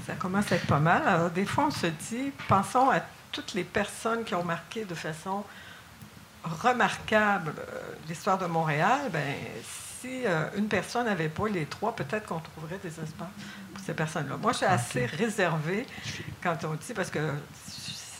Ça 0.06 0.12
commence 0.14 0.52
à 0.52 0.56
être 0.56 0.66
pas 0.66 0.78
mal. 0.78 1.02
Alors, 1.08 1.30
des 1.30 1.46
fois, 1.46 1.68
on 1.68 1.70
se 1.70 1.86
dit, 1.86 2.32
pensons 2.48 2.90
à 2.90 3.00
toutes 3.32 3.54
les 3.54 3.64
personnes 3.64 4.24
qui 4.24 4.34
ont 4.34 4.44
marqué 4.44 4.84
de 4.84 4.94
façon 4.94 5.42
remarquable 6.44 7.54
euh, 7.58 7.80
l'histoire 8.08 8.36
de 8.36 8.46
Montréal. 8.46 9.08
Ben, 9.10 9.34
si 10.00 10.26
euh, 10.26 10.44
une 10.58 10.68
personne 10.68 11.06
n'avait 11.06 11.30
pas 11.30 11.48
les 11.48 11.64
trois, 11.64 11.96
peut-être 11.96 12.26
qu'on 12.26 12.40
trouverait 12.40 12.78
des 12.82 12.90
espaces 12.90 13.14
pour 13.74 13.84
ces 13.84 13.94
personnes-là. 13.94 14.36
Moi, 14.36 14.52
je 14.52 14.58
suis 14.58 14.66
assez 14.66 15.06
réservée 15.06 15.86
quand 16.42 16.56
on 16.64 16.74
dit, 16.74 16.92
parce 16.94 17.10
que 17.10 17.32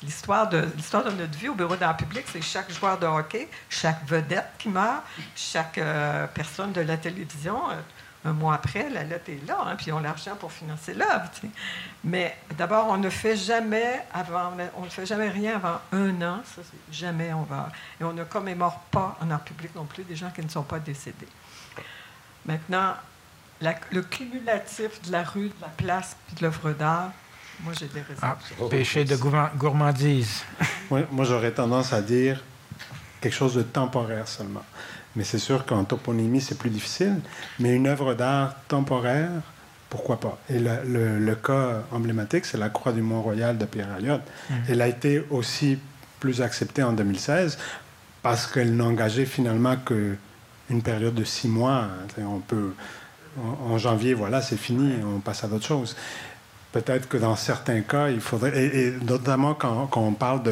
l'histoire 0.03 0.49
de, 0.49 0.61
de 0.61 1.11
notre 1.11 1.39
vie 1.39 1.49
au 1.49 1.55
bureau 1.55 1.77
d'art 1.77 1.97
public, 1.97 2.25
c'est 2.33 2.43
chaque 2.43 2.71
joueur 2.73 2.99
de 2.99 3.07
hockey, 3.07 3.49
chaque 3.69 4.07
vedette 4.07 4.49
qui 4.59 4.69
meurt, 4.69 5.03
chaque 5.35 5.79
euh, 5.79 6.27
personne 6.29 6.73
de 6.73 6.81
la 6.81 6.97
télévision. 6.97 7.71
Euh, 7.71 7.75
un 8.25 8.33
mois 8.33 8.55
après, 8.55 8.91
la 8.91 9.05
lettre 9.05 9.31
est 9.31 9.47
là, 9.47 9.59
hein, 9.65 9.77
puis 9.77 9.87
ils 9.89 9.93
ont 9.93 10.01
l'argent 10.01 10.35
pour 10.35 10.51
financer 10.51 10.95
l'œuvre. 10.95 11.31
Mais 12.03 12.37
d'abord, 12.59 12.89
on 12.89 12.97
ne 12.97 13.09
fait 13.09 13.37
jamais 13.37 14.05
avant, 14.13 14.53
on 14.77 14.85
ne 14.85 14.91
fait 14.91 15.07
jamais 15.07 15.29
rien 15.29 15.57
avant 15.57 15.81
un 15.93 16.23
an. 16.23 16.41
Ça, 16.45 16.63
jamais 16.91 17.33
on 17.33 17.43
va. 17.43 17.69
Et 18.01 18.05
on 18.05 18.13
ne 18.13 18.25
commémore 18.25 18.81
pas 18.91 19.17
en 19.21 19.31
art 19.31 19.43
public 19.43 19.73
non 19.77 19.85
plus 19.85 20.03
des 20.03 20.17
gens 20.17 20.31
qui 20.31 20.43
ne 20.43 20.49
sont 20.49 20.65
pas 20.65 20.81
décédés. 20.81 21.29
Maintenant, 22.45 22.95
le 23.61 24.03
cumulatif 24.03 25.01
de 25.03 25.13
la 25.13 25.23
rue, 25.23 25.49
de 25.49 25.61
la 25.61 25.69
place, 25.69 26.17
puis 26.27 26.37
de 26.37 26.43
l'œuvre 26.43 26.73
d'art, 26.73 27.13
moi, 27.61 27.73
j'ai 27.79 27.87
des 27.87 28.01
réserves. 28.01 28.21
Ah, 28.23 28.37
péché 28.69 29.05
de 29.05 29.17
gourmandise. 29.57 30.45
moi, 30.91 31.25
j'aurais 31.25 31.53
tendance 31.53 31.93
à 31.93 32.03
dire 32.03 32.43
quelque 33.21 33.35
chose 33.35 33.55
de 33.55 33.63
temporaire 33.63 34.29
seulement. 34.29 34.65
Mais 35.15 35.25
c'est 35.25 35.39
sûr 35.39 35.65
qu'en 35.65 35.85
toponymie, 35.85 36.41
c'est 36.41 36.59
plus 36.59 36.71
difficile. 36.71 37.21
Mais 37.59 37.75
une 37.75 37.87
œuvre 37.87 38.15
d'art 38.15 38.55
temporaire, 38.69 39.31
pourquoi 39.89 40.21
pas? 40.21 40.39
Et 40.51 40.59
le, 40.59 41.35
cas 41.37 41.83
emblématique, 41.91 42.45
c'est 42.45 42.59
la 42.59 42.69
Croix 42.69 42.93
du 42.93 43.01
Mont-Royal 43.01 43.57
de 43.57 43.65
Pierre 43.65 43.93
Alliot. 43.93 44.19
Mmh. 44.51 44.55
Elle 44.69 44.83
a 44.83 44.89
été 44.89 45.25
aussi 45.31 45.79
plus 46.21 46.43
acceptée 46.43 46.83
en 46.83 46.93
2016 46.93 47.59
parce 48.23 48.47
qu'elle 48.47 48.77
n'engageait 48.77 49.25
finalement 49.25 49.77
qu'une 49.77 50.83
période 50.83 51.15
de 51.15 51.25
six 51.25 51.49
mois. 51.49 51.87
On 52.19 52.41
peut, 52.41 52.75
en 53.39 53.79
janvier, 53.79 54.13
voilà, 54.13 54.43
c'est 54.43 54.59
fini, 54.59 54.95
on 55.03 55.21
passe 55.21 55.45
à 55.45 55.49
d'autres 55.49 55.67
choses 55.67 55.97
peut-être 56.77 57.09
que 57.09 57.17
dans 57.17 57.37
certains 57.37 57.81
cas, 57.81 58.11
il 58.11 58.21
faudrait, 58.21 58.53
et, 58.55 58.91
notamment 59.03 59.55
quand, 59.55 59.89
on 59.97 60.13
parle 60.13 60.43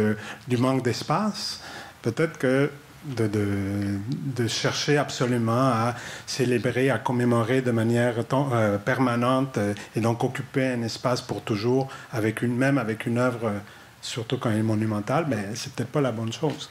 du 0.49 0.57
manque 0.57 0.83
d'espace, 0.83 1.61
peut-être 2.01 2.39
que 2.39 2.71
de, 3.05 3.29
de, 3.29 4.49
chercher 4.49 4.97
absolument 4.97 5.69
à 5.69 5.95
célébrer, 6.27 6.89
à 6.89 6.97
commémorer 6.97 7.61
de 7.61 7.71
manière 7.71 8.15
euh, 8.33 8.79
permanente 8.79 9.59
euh, 9.59 9.75
et 9.95 10.01
donc 10.01 10.25
occuper 10.25 10.69
un 10.69 10.81
espace 10.81 11.21
pour 11.21 11.43
toujours, 11.43 11.89
avec 12.11 12.41
une, 12.41 12.57
même 12.57 12.79
avec 12.79 13.05
une 13.05 13.19
œuvre, 13.19 13.53
surtout 14.01 14.39
quand 14.39 14.51
elle 14.51 14.61
est 14.61 14.63
monumentale, 14.63 15.27
mais 15.29 15.55
c'est 15.55 15.75
peut-être 15.75 15.93
pas 15.93 16.01
la 16.01 16.13
bonne 16.13 16.33
chose. 16.33 16.71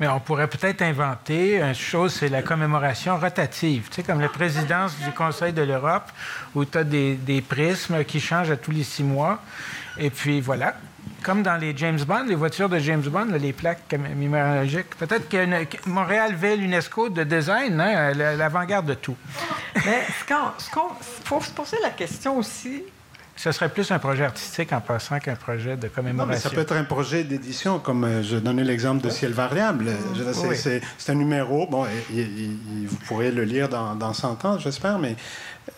Mais 0.00 0.08
on 0.08 0.18
pourrait 0.18 0.48
peut-être 0.48 0.80
inventer 0.80 1.60
une 1.60 1.74
chose, 1.74 2.14
c'est 2.14 2.30
la 2.30 2.40
commémoration 2.40 3.18
rotative. 3.18 3.88
Tu 3.90 3.96
sais, 3.96 4.02
comme 4.02 4.20
la 4.20 4.30
présidence 4.30 4.96
du 4.98 5.12
Conseil 5.12 5.52
de 5.52 5.60
l'Europe, 5.60 6.10
où 6.54 6.64
tu 6.64 6.78
as 6.78 6.84
des, 6.84 7.44
prismes 7.46 8.02
qui 8.04 8.18
changent 8.18 8.50
à 8.50 8.56
tous 8.56 8.70
les 8.70 8.82
six 8.82 9.04
mois. 9.04 9.40
Et 9.98 10.08
puis 10.08 10.40
voilà. 10.40 10.74
comme 11.22 11.42
dans 11.42 11.56
les 11.56 11.76
James 11.76 12.00
Bond, 12.00 12.24
les 12.26 12.34
voitures 12.34 12.70
de 12.70 12.78
James 12.78 13.02
Bond, 13.02 13.26
les 13.38 13.52
plaques 13.52 13.94
minéralogiques. 14.16 14.96
Peut-être 14.96 15.28
que 15.28 15.66
Montréal 15.86 16.34
veut 16.34 16.54
l'UNESCO 16.54 17.10
de 17.10 17.22
design, 17.24 17.78
hein, 17.78 18.14
l'avant-garde 18.14 18.86
de 18.86 18.94
tout. 18.94 19.16
Mais 19.74 20.06
ce 20.08 20.34
faut 21.24 21.42
se 21.42 21.50
poser 21.50 21.76
la 21.82 21.90
question 21.90 22.38
aussi, 22.38 22.84
ce 23.40 23.52
serait 23.52 23.70
plus 23.70 23.90
un 23.90 23.98
projet 23.98 24.24
artistique 24.24 24.70
en 24.74 24.82
passant 24.82 25.18
qu'un 25.18 25.34
projet 25.34 25.74
de 25.74 25.88
commémoration. 25.88 26.50
ça 26.50 26.54
peut 26.54 26.60
être 26.60 26.74
un 26.74 26.84
projet 26.84 27.24
d'édition, 27.24 27.78
comme 27.78 28.04
euh, 28.04 28.22
je 28.22 28.36
donnais 28.36 28.64
l'exemple 28.64 29.02
de 29.02 29.08
Ciel 29.08 29.32
variable. 29.32 29.86
C'est 30.58 30.82
un 31.08 31.14
numéro, 31.14 31.66
bon, 31.66 31.86
vous 32.10 32.96
pourrez 33.06 33.30
le 33.30 33.44
lire 33.44 33.70
dans, 33.70 33.94
dans 33.94 34.12
100 34.12 34.44
ans, 34.44 34.58
j'espère, 34.58 34.98
mais... 34.98 35.16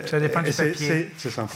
Euh, 0.01 0.07
ça 0.09 0.19
dépend 0.19 0.43
du 0.43 0.51
papier. 0.51 1.13
C'est 1.17 1.31
ça. 1.31 1.47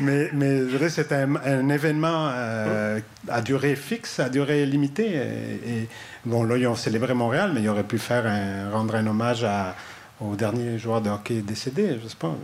mais, 0.00 0.30
mais 0.32 0.58
je 0.62 0.64
dirais 0.64 0.90
c'est 0.90 1.12
un, 1.12 1.68
événement 1.68 2.30
euh, 2.32 2.98
à 3.28 3.40
durée 3.40 3.76
fixe, 3.76 4.18
à 4.18 4.28
durée 4.28 4.66
limitée. 4.66 5.14
Et, 5.14 5.88
bon, 6.24 6.42
là, 6.42 6.56
ils 6.56 6.66
ont 6.66 6.74
célébré 6.74 7.14
Montréal, 7.14 7.52
mais 7.54 7.62
ils 7.62 7.68
auraient 7.68 7.84
pu 7.84 7.98
faire 7.98 8.26
un, 8.26 8.68
rendre 8.70 8.96
un 8.96 9.06
hommage 9.06 9.44
à, 9.44 9.76
au 10.20 10.34
dernier 10.34 10.76
joueur 10.76 11.00
de 11.00 11.10
hockey 11.10 11.40
décédé, 11.42 12.00
je 12.02 12.08
sais 12.08 12.16
pas. 12.18 12.34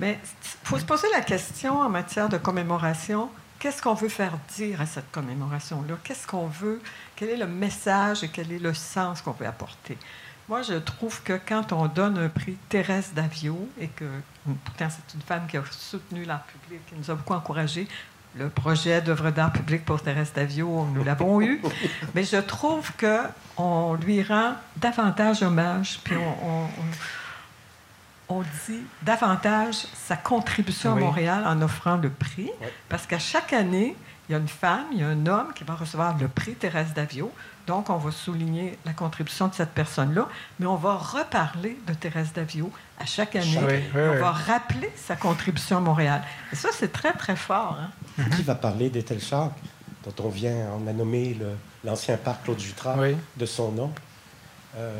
Mais 0.00 0.18
il 0.68 0.72
faut 0.72 0.78
se 0.80 0.84
poser 0.84 1.08
la 1.14 1.22
question 1.22 1.80
en 1.80 1.88
matière 1.88 2.28
de 2.28 2.36
commémoration. 2.36 3.30
Qu'est-ce 3.58 3.80
qu'on 3.80 3.94
veut 3.94 4.10
faire 4.10 4.34
dire 4.54 4.82
à 4.82 4.84
cette 4.84 5.10
commémoration-là? 5.10 5.94
Qu'est-ce 6.04 6.26
qu'on 6.26 6.46
veut? 6.46 6.82
Quel 7.16 7.30
est 7.30 7.38
le 7.38 7.46
message 7.46 8.22
et 8.22 8.28
quel 8.28 8.52
est 8.52 8.58
le 8.58 8.74
sens 8.74 9.22
qu'on 9.22 9.30
veut 9.30 9.46
apporter? 9.46 9.96
Moi, 10.46 10.60
je 10.60 10.74
trouve 10.74 11.22
que 11.22 11.40
quand 11.48 11.72
on 11.72 11.86
donne 11.86 12.18
un 12.18 12.28
prix 12.28 12.58
Thérèse 12.68 13.12
Davio, 13.14 13.66
et 13.80 13.88
que 13.88 14.04
pourtant 14.66 14.88
c'est 14.90 15.14
une 15.14 15.22
femme 15.22 15.46
qui 15.46 15.56
a 15.56 15.62
soutenu 15.70 16.24
l'art 16.24 16.44
public, 16.44 16.84
qui 16.86 16.96
nous 16.96 17.10
a 17.10 17.14
beaucoup 17.14 17.32
encouragés, 17.32 17.88
le 18.36 18.50
projet 18.50 19.00
d'œuvre 19.00 19.30
d'art 19.30 19.52
public 19.52 19.86
pour 19.86 20.02
Thérèse 20.02 20.34
Davio, 20.34 20.86
nous 20.92 21.02
l'avons 21.02 21.40
eu, 21.40 21.62
mais 22.14 22.24
je 22.24 22.36
trouve 22.36 22.92
qu'on 23.00 23.94
lui 23.94 24.22
rend 24.22 24.52
davantage 24.76 25.42
hommage, 25.42 25.98
puis 26.04 26.14
on 26.14 26.64
on 26.64 26.68
dit 28.66 28.80
davantage 29.02 29.86
sa 29.94 30.16
contribution 30.16 30.92
à 30.92 30.94
Montréal 30.96 31.44
en 31.46 31.60
offrant 31.62 31.96
le 31.96 32.10
prix, 32.10 32.50
parce 32.88 33.06
qu'à 33.06 33.18
chaque 33.18 33.52
année, 33.52 33.96
il 34.28 34.32
y 34.32 34.34
a 34.34 34.38
une 34.38 34.48
femme, 34.48 34.84
il 34.92 34.98
y 34.98 35.02
a 35.02 35.08
un 35.08 35.26
homme 35.26 35.52
qui 35.54 35.64
va 35.64 35.74
recevoir 35.74 36.16
le 36.18 36.28
prix 36.28 36.54
Thérèse 36.54 36.92
Davio. 36.94 37.32
Donc, 37.66 37.90
on 37.90 37.96
va 37.96 38.10
souligner 38.10 38.78
la 38.84 38.92
contribution 38.92 39.48
de 39.48 39.54
cette 39.54 39.70
personne-là, 39.70 40.28
mais 40.58 40.66
on 40.66 40.76
va 40.76 40.94
reparler 40.96 41.78
de 41.86 41.94
Thérèse 41.94 42.32
Davio 42.34 42.70
à 42.98 43.06
chaque 43.06 43.36
année. 43.36 43.58
on 43.94 44.20
va 44.20 44.32
rappeler 44.32 44.90
sa 44.96 45.16
contribution 45.16 45.78
à 45.78 45.80
Montréal. 45.80 46.22
Et 46.52 46.56
ça, 46.56 46.68
c'est 46.72 46.92
très, 46.92 47.12
très 47.12 47.36
fort. 47.36 47.78
Hein. 47.80 48.24
Qui 48.36 48.42
va 48.42 48.54
parler 48.54 48.90
d'Ethel 48.90 49.20
Charles, 49.20 49.52
dont 50.04 50.24
on 50.24 50.28
vient, 50.28 50.68
on 50.78 50.86
a 50.86 50.92
nommé 50.92 51.36
l'ancien 51.84 52.16
parc 52.16 52.44
Claude 52.44 52.58
Jutras 52.58 52.96
de 53.36 53.46
son 53.46 53.72
nom? 53.72 53.92
Euh, 54.76 54.92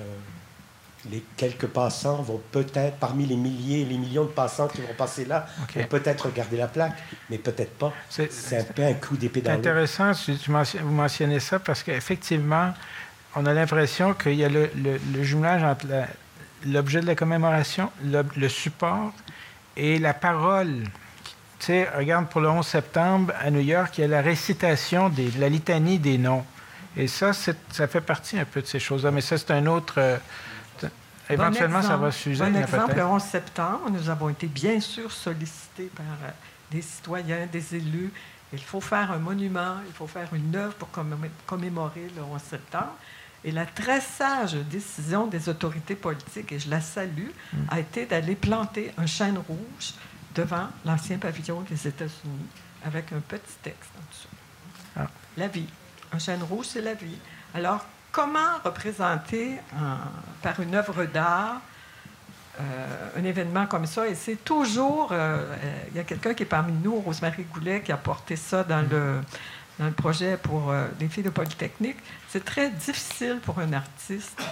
les 1.10 1.24
quelques 1.36 1.66
passants 1.66 2.22
vont 2.22 2.40
peut-être, 2.52 2.96
parmi 2.96 3.26
les 3.26 3.36
milliers 3.36 3.82
et 3.82 3.84
les 3.84 3.98
millions 3.98 4.24
de 4.24 4.30
passants 4.30 4.68
qui 4.68 4.80
vont 4.80 4.94
passer 4.96 5.24
là, 5.24 5.46
vont 5.74 5.84
peut-être 5.84 6.26
regarder 6.26 6.56
la 6.56 6.68
plaque, 6.68 6.96
mais 7.30 7.38
peut-être 7.38 7.76
pas. 7.78 7.92
C'est 8.08 8.58
un 8.58 8.64
peu 8.64 8.82
un 8.84 8.94
coup 8.94 9.16
d'épée 9.16 9.40
dans 9.40 9.52
C'est 9.52 9.58
intéressant, 9.58 10.12
vous 10.82 10.92
mentionnez 10.92 11.40
ça, 11.40 11.58
parce 11.58 11.82
qu'effectivement, 11.82 12.72
on 13.36 13.46
a 13.46 13.54
l'impression 13.54 14.14
qu'il 14.14 14.34
y 14.34 14.44
a 14.44 14.48
le, 14.48 14.68
jumelage 15.22 15.62
entre 15.62 15.86
l'objet 16.66 17.00
de 17.00 17.06
la 17.06 17.14
commémoration, 17.14 17.90
le, 18.04 18.48
support 18.48 19.12
et 19.76 19.98
la 19.98 20.14
parole. 20.14 20.84
Tu 21.58 21.66
sais, 21.66 21.88
regarde, 21.96 22.28
pour 22.28 22.40
le 22.40 22.48
11 22.48 22.66
septembre, 22.66 23.32
à 23.40 23.50
New 23.50 23.60
York, 23.60 23.98
il 23.98 24.02
y 24.02 24.04
a 24.04 24.08
la 24.08 24.22
récitation 24.22 25.08
de 25.08 25.28
la 25.38 25.48
litanie 25.48 25.98
des 25.98 26.18
noms. 26.18 26.44
Et 26.96 27.06
ça, 27.06 27.32
ça 27.32 27.86
fait 27.86 28.00
partie 28.00 28.38
un 28.38 28.44
peu 28.44 28.60
de 28.60 28.66
ces 28.66 28.80
choses-là. 28.80 29.10
Mais 29.10 29.20
ça, 29.20 29.38
c'est 29.38 29.50
un 29.50 29.66
autre... 29.66 29.94
Euh, 29.98 30.18
Éventuellement, 31.30 31.82
ça 31.82 31.96
va 31.96 32.10
suivre. 32.10 32.44
Un 32.44 32.54
exemple, 32.54 32.94
le 32.96 33.04
11 33.04 33.22
septembre, 33.22 33.90
nous 33.90 34.08
avons 34.08 34.28
été 34.28 34.46
bien 34.46 34.80
sûr 34.80 35.12
sollicités 35.12 35.90
par 35.94 36.06
euh, 36.24 36.30
des 36.70 36.82
citoyens, 36.82 37.46
des 37.50 37.76
élus. 37.76 38.12
Il 38.52 38.62
faut 38.62 38.80
faire 38.80 39.12
un 39.12 39.18
monument, 39.18 39.76
il 39.86 39.92
faut 39.92 40.06
faire 40.06 40.32
une 40.32 40.56
œuvre 40.56 40.74
pour 40.74 40.88
commémorer 41.46 42.08
le 42.16 42.22
11 42.22 42.40
septembre. 42.40 42.94
Et 43.44 43.52
la 43.52 43.66
très 43.66 44.00
sage 44.00 44.54
décision 44.54 45.26
des 45.26 45.48
autorités 45.48 45.94
politiques, 45.94 46.50
et 46.50 46.58
je 46.58 46.70
la 46.70 46.80
salue, 46.80 47.30
mm. 47.52 47.56
a 47.70 47.78
été 47.78 48.06
d'aller 48.06 48.34
planter 48.34 48.92
un 48.98 49.06
chêne 49.06 49.38
rouge 49.38 49.94
devant 50.34 50.68
l'ancien 50.84 51.18
pavillon 51.18 51.60
des 51.62 51.86
États-Unis 51.86 52.46
avec 52.84 53.12
un 53.12 53.20
petit 53.20 53.56
texte 53.62 53.90
en 53.96 54.10
dessous. 54.10 54.28
Ah. 54.96 55.10
La 55.36 55.48
vie. 55.48 55.68
Un 56.12 56.18
chêne 56.18 56.42
rouge, 56.42 56.66
c'est 56.70 56.80
la 56.80 56.94
vie. 56.94 57.18
Alors, 57.54 57.84
comment 58.18 58.58
représenter 58.64 59.60
par 60.42 60.58
une 60.58 60.74
œuvre 60.74 61.04
d'art 61.04 61.60
euh, 62.60 63.10
un 63.16 63.22
événement 63.22 63.66
comme 63.66 63.86
ça? 63.86 64.08
Et 64.08 64.16
c'est 64.16 64.44
toujours. 64.44 65.10
Euh, 65.12 65.54
il 65.92 65.96
y 65.96 66.00
a 66.00 66.02
quelqu'un 66.02 66.34
qui 66.34 66.42
est 66.42 66.46
parmi 66.46 66.72
nous, 66.72 66.96
Rosemary 66.96 67.44
Goulet, 67.44 67.80
qui 67.80 67.92
a 67.92 67.96
porté 67.96 68.34
ça 68.34 68.64
dans 68.64 68.82
le, 68.90 69.20
dans 69.78 69.86
le 69.86 69.92
projet 69.92 70.36
pour 70.36 70.72
euh, 70.72 70.88
les 70.98 71.06
filles 71.06 71.22
de 71.22 71.30
Polytechnique. 71.30 71.98
C'est 72.28 72.44
très 72.44 72.70
difficile 72.70 73.38
pour 73.40 73.60
un 73.60 73.72
artiste 73.72 74.42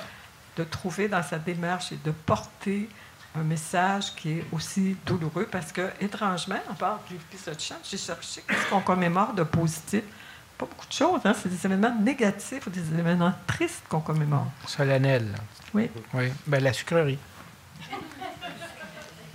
de 0.57 0.63
trouver 0.63 1.09
dans 1.09 1.25
sa 1.25 1.41
démarche 1.41 1.91
et 1.91 1.99
de 2.05 2.13
porter 2.13 2.89
un 3.35 3.43
message 3.43 4.15
qui 4.15 4.39
est 4.39 4.45
aussi 4.53 4.97
douloureux 5.05 5.49
parce 5.51 5.73
que, 5.73 5.91
étrangement, 6.01 6.61
on 6.71 6.75
parle 6.75 6.99
de 7.11 7.15
l'épisode 7.15 7.59
chant, 7.59 7.75
j'ai 7.83 7.99
cherché 7.99 8.45
qu'est-ce 8.47 8.71
qu'on 8.71 8.81
commémore 8.81 9.35
de 9.35 9.43
positif 9.43 10.05
pas 10.57 10.67
beaucoup 10.67 10.87
de 10.87 10.93
choses. 10.93 11.21
Hein? 11.25 11.35
C'est 11.41 11.49
des 11.49 11.67
événements 11.67 11.95
négatifs 12.01 12.67
ou 12.67 12.71
des 12.71 12.81
événements 12.99 13.33
tristes 13.47 13.85
qu'on 13.89 14.01
commémore. 14.01 14.47
Solennel. 14.67 15.35
Oui. 15.75 15.91
Oui. 16.15 16.33
Ben, 16.47 16.63
la 16.63 16.73
sucrerie. 16.73 17.19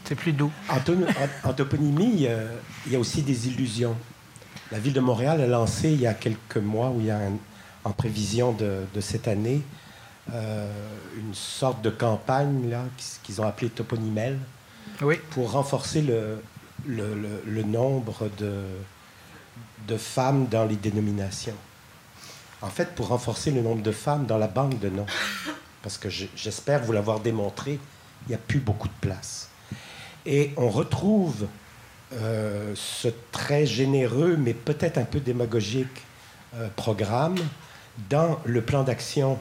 C'est 0.05 0.15
plus 0.15 0.33
doux. 0.33 0.51
En, 0.69 1.53
toponymie, 1.53 2.27
il 2.85 2.91
y 2.91 2.95
a 2.95 2.99
aussi 2.99 3.21
des 3.21 3.47
illusions. 3.47 3.95
La 4.71 4.79
ville 4.79 4.93
de 4.93 4.99
Montréal 4.99 5.39
a 5.41 5.47
lancé 5.47 5.89
il 5.89 6.01
y 6.01 6.07
a 6.07 6.13
quelques 6.13 6.57
mois, 6.57 6.89
ou 6.89 6.99
il 6.99 7.05
y 7.05 7.11
a 7.11 7.19
en 7.83 7.91
prévision 7.91 8.51
de, 8.51 8.85
cette 8.99 9.27
année, 9.27 9.61
euh, 10.33 10.69
une 11.17 11.33
sorte 11.33 11.81
de 11.81 11.89
campagne 11.89 12.69
là, 12.69 12.83
qu'ils 13.23 13.41
ont 13.41 13.47
appelée 13.47 13.69
Toponymel 13.69 14.37
oui. 15.01 15.15
pour 15.31 15.51
renforcer 15.51 16.01
le, 16.01 16.41
le 16.85 17.63
nombre 17.63 18.29
de, 18.37 18.63
de 19.87 19.97
femmes 19.97 20.47
dans 20.47 20.65
les 20.65 20.75
dénominations. 20.75 21.55
En 22.61 22.69
fait, 22.69 22.93
pour 22.95 23.07
renforcer 23.07 23.51
le 23.51 23.61
nombre 23.61 23.81
de 23.81 23.91
femmes 23.91 24.25
dans 24.25 24.37
la 24.37 24.47
banque 24.47 24.79
de 24.79 24.89
noms, 24.89 25.07
parce 25.81 25.97
que 25.97 26.09
j'espère 26.09 26.83
vous 26.83 26.91
l'avoir 26.91 27.19
démontré, 27.19 27.79
il 28.25 28.29
n'y 28.29 28.35
a 28.35 28.39
plus 28.39 28.59
beaucoup 28.59 28.87
de 28.87 28.93
place. 29.01 29.49
Et 30.25 30.51
on 30.57 30.69
retrouve 30.69 31.47
euh, 32.13 32.73
ce 32.75 33.07
très 33.31 33.65
généreux, 33.65 34.37
mais 34.37 34.53
peut-être 34.53 34.97
un 34.97 35.05
peu 35.05 35.19
démagogique 35.19 35.87
euh, 36.55 36.67
programme 36.75 37.37
dans 38.09 38.39
le 38.45 38.61
plan 38.61 38.83
d'action 38.83 39.39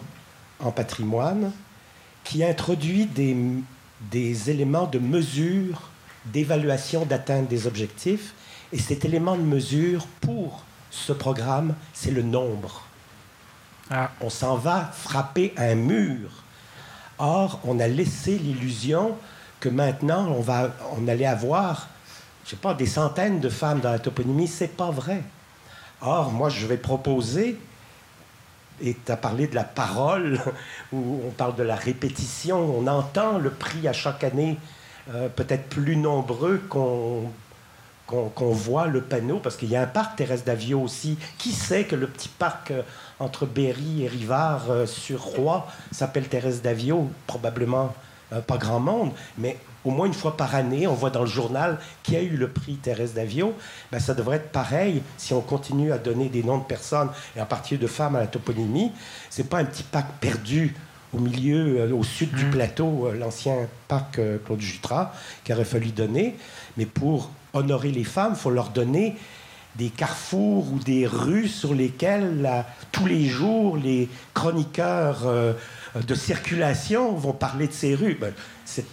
en 0.60 0.70
patrimoine 0.70 1.52
qui 2.24 2.44
introduit 2.44 3.06
des, 3.06 3.36
des 4.10 4.50
éléments 4.50 4.86
de 4.86 4.98
mesure, 4.98 5.90
d'évaluation, 6.26 7.04
d'atteinte 7.04 7.48
des 7.48 7.66
objectifs 7.66 8.34
et 8.72 8.78
cet 8.78 9.04
élément 9.04 9.36
de 9.36 9.42
mesure 9.42 10.06
pour 10.20 10.62
ce 10.90 11.12
programme, 11.12 11.74
c'est 11.92 12.10
le 12.10 12.22
nombre. 12.22 12.82
Ah. 13.90 14.10
On 14.20 14.30
s'en 14.30 14.56
va 14.56 14.90
frapper 14.92 15.52
un 15.56 15.74
mur. 15.74 16.30
Or, 17.18 17.60
on 17.64 17.80
a 17.80 17.88
laissé 17.88 18.38
l'illusion 18.38 19.16
que 19.58 19.68
maintenant, 19.68 20.28
on, 20.28 20.40
va, 20.40 20.70
on 20.96 21.06
allait 21.08 21.26
avoir, 21.26 21.88
je 22.44 22.50
sais 22.50 22.56
pas, 22.56 22.74
des 22.74 22.86
centaines 22.86 23.40
de 23.40 23.48
femmes 23.48 23.80
dans 23.80 23.90
la 23.90 23.98
toponymie. 23.98 24.48
C'est 24.48 24.76
pas 24.76 24.90
vrai. 24.90 25.22
Or, 26.00 26.32
moi, 26.32 26.48
je 26.48 26.66
vais 26.66 26.78
proposer, 26.78 27.58
et 28.80 28.96
tu 29.04 29.12
as 29.12 29.16
parlé 29.16 29.48
de 29.48 29.54
la 29.54 29.64
parole, 29.64 30.40
où 30.92 31.20
on 31.26 31.30
parle 31.30 31.56
de 31.56 31.62
la 31.62 31.76
répétition, 31.76 32.58
on 32.58 32.86
entend 32.86 33.38
le 33.38 33.50
prix 33.50 33.86
à 33.86 33.92
chaque 33.92 34.24
année 34.24 34.56
euh, 35.12 35.28
peut-être 35.28 35.68
plus 35.68 35.96
nombreux 35.96 36.58
qu'on 36.68 37.30
qu'on 38.10 38.50
voit 38.50 38.86
le 38.86 39.02
panneau, 39.02 39.38
parce 39.38 39.56
qu'il 39.56 39.70
y 39.70 39.76
a 39.76 39.82
un 39.82 39.86
parc 39.86 40.16
Thérèse 40.16 40.44
d'Avio 40.44 40.80
aussi. 40.80 41.16
Qui 41.38 41.52
sait 41.52 41.84
que 41.84 41.96
le 41.96 42.06
petit 42.06 42.28
parc 42.28 42.70
euh, 42.70 42.82
entre 43.18 43.46
Berry 43.46 44.04
et 44.04 44.08
Rivard 44.08 44.70
euh, 44.70 44.86
sur 44.86 45.22
Roi 45.22 45.66
s'appelle 45.92 46.28
Thérèse 46.28 46.62
d'Avio 46.62 47.10
Probablement 47.26 47.94
euh, 48.32 48.40
pas 48.40 48.58
grand 48.58 48.80
monde, 48.80 49.12
mais 49.38 49.56
au 49.84 49.90
moins 49.90 50.06
une 50.06 50.14
fois 50.14 50.36
par 50.36 50.54
année, 50.54 50.86
on 50.86 50.94
voit 50.94 51.10
dans 51.10 51.22
le 51.22 51.26
journal 51.26 51.78
qui 52.02 52.16
a 52.16 52.20
eu 52.20 52.36
le 52.36 52.48
prix 52.48 52.74
Thérèse 52.74 53.14
d'Avio. 53.14 53.54
Ben, 53.90 53.98
ça 53.98 54.14
devrait 54.14 54.36
être 54.36 54.52
pareil 54.52 55.02
si 55.16 55.32
on 55.32 55.40
continue 55.40 55.92
à 55.92 55.98
donner 55.98 56.28
des 56.28 56.42
noms 56.42 56.58
de 56.58 56.64
personnes, 56.64 57.08
et 57.36 57.40
en 57.40 57.46
particulier 57.46 57.80
de 57.80 57.86
femmes 57.86 58.16
à 58.16 58.20
la 58.20 58.26
toponymie. 58.26 58.92
C'est 59.30 59.48
pas 59.48 59.58
un 59.58 59.64
petit 59.64 59.84
parc 59.84 60.10
perdu 60.20 60.74
au 61.12 61.18
milieu, 61.18 61.92
au 61.92 62.04
sud 62.04 62.32
du 62.34 62.44
mmh. 62.44 62.50
plateau, 62.50 63.10
l'ancien 63.18 63.56
parc 63.88 64.20
Claude 64.44 64.60
Jutras, 64.60 65.12
qu'il 65.42 65.54
aurait 65.56 65.64
fallu 65.64 65.90
donner, 65.90 66.36
mais 66.76 66.86
pour 66.86 67.30
honorer 67.52 67.90
les 67.90 68.04
femmes, 68.04 68.32
il 68.34 68.40
faut 68.40 68.50
leur 68.50 68.70
donner 68.70 69.16
des 69.76 69.88
carrefours 69.88 70.72
ou 70.72 70.78
des 70.78 71.06
rues 71.06 71.48
sur 71.48 71.74
lesquelles 71.74 72.64
tous 72.92 73.06
les 73.06 73.26
jours 73.26 73.76
les 73.76 74.08
chroniqueurs 74.34 75.26
euh, 75.26 75.52
de 76.06 76.14
circulation 76.14 77.14
vont 77.14 77.32
parler 77.32 77.68
de 77.68 77.72
ces 77.72 77.94
rues. 77.94 78.18
Ben, 78.20 78.32
c'est 78.64 78.84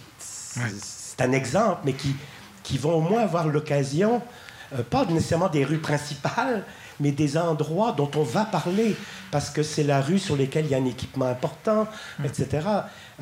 un 1.20 1.32
exemple, 1.32 1.80
mais 1.84 1.94
qui, 1.94 2.14
qui 2.62 2.78
vont 2.78 2.94
au 2.94 3.00
moins 3.00 3.22
avoir 3.22 3.48
l'occasion, 3.48 4.22
euh, 4.72 4.82
pas 4.88 5.04
nécessairement 5.06 5.48
des 5.48 5.64
rues 5.64 5.78
principales, 5.78 6.64
mais 7.00 7.10
des 7.10 7.36
endroits 7.36 7.92
dont 7.92 8.10
on 8.16 8.22
va 8.22 8.44
parler, 8.44 8.96
parce 9.30 9.50
que 9.50 9.62
c'est 9.62 9.84
la 9.84 10.00
rue 10.00 10.18
sur 10.18 10.36
laquelle 10.36 10.66
il 10.66 10.70
y 10.70 10.74
a 10.74 10.78
un 10.78 10.84
équipement 10.84 11.26
important, 11.26 11.86
etc. 12.24 12.66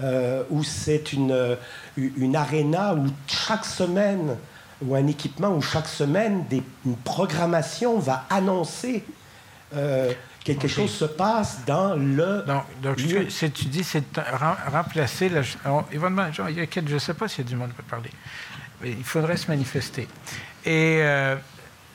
Euh, 0.01 0.45
où 0.51 0.63
c'est 0.63 1.13
une, 1.13 1.57
une 1.97 2.37
aréna 2.37 2.95
où 2.95 3.07
chaque 3.27 3.65
semaine, 3.65 4.37
ou 4.83 4.95
un 4.95 5.07
équipement 5.07 5.55
où 5.55 5.63
chaque 5.63 5.89
semaine, 5.89 6.45
des, 6.49 6.63
une 6.85 6.97
programmation 6.97 7.99
va 7.99 8.27
annoncer 8.31 9.05
euh, 9.75 10.13
quelque 10.45 10.69
chose 10.69 10.91
se 10.91 11.05
passe 11.05 11.65
dans 11.67 11.95
le. 11.95 12.45
Donc, 12.47 12.65
donc 12.83 12.97
tu 12.97 13.05
dis, 13.67 13.85
c'est 13.85 14.05
remplacer. 14.71 15.29
La, 15.29 15.41
il 15.41 16.57
y 16.57 16.61
a, 16.61 16.67
je 16.75 16.95
ne 16.95 16.99
sais 16.99 17.15
pas 17.15 17.29
s'il 17.29 17.45
y 17.45 17.47
a 17.49 17.51
du 17.51 17.57
monde 17.57 17.71
qui 17.71 17.77
peut 17.77 17.83
parler. 17.83 18.11
Mais 18.81 18.91
il 18.91 19.05
faudrait 19.05 19.37
se 19.37 19.49
manifester. 19.49 20.07
Et 20.65 20.99
euh, 21.01 21.37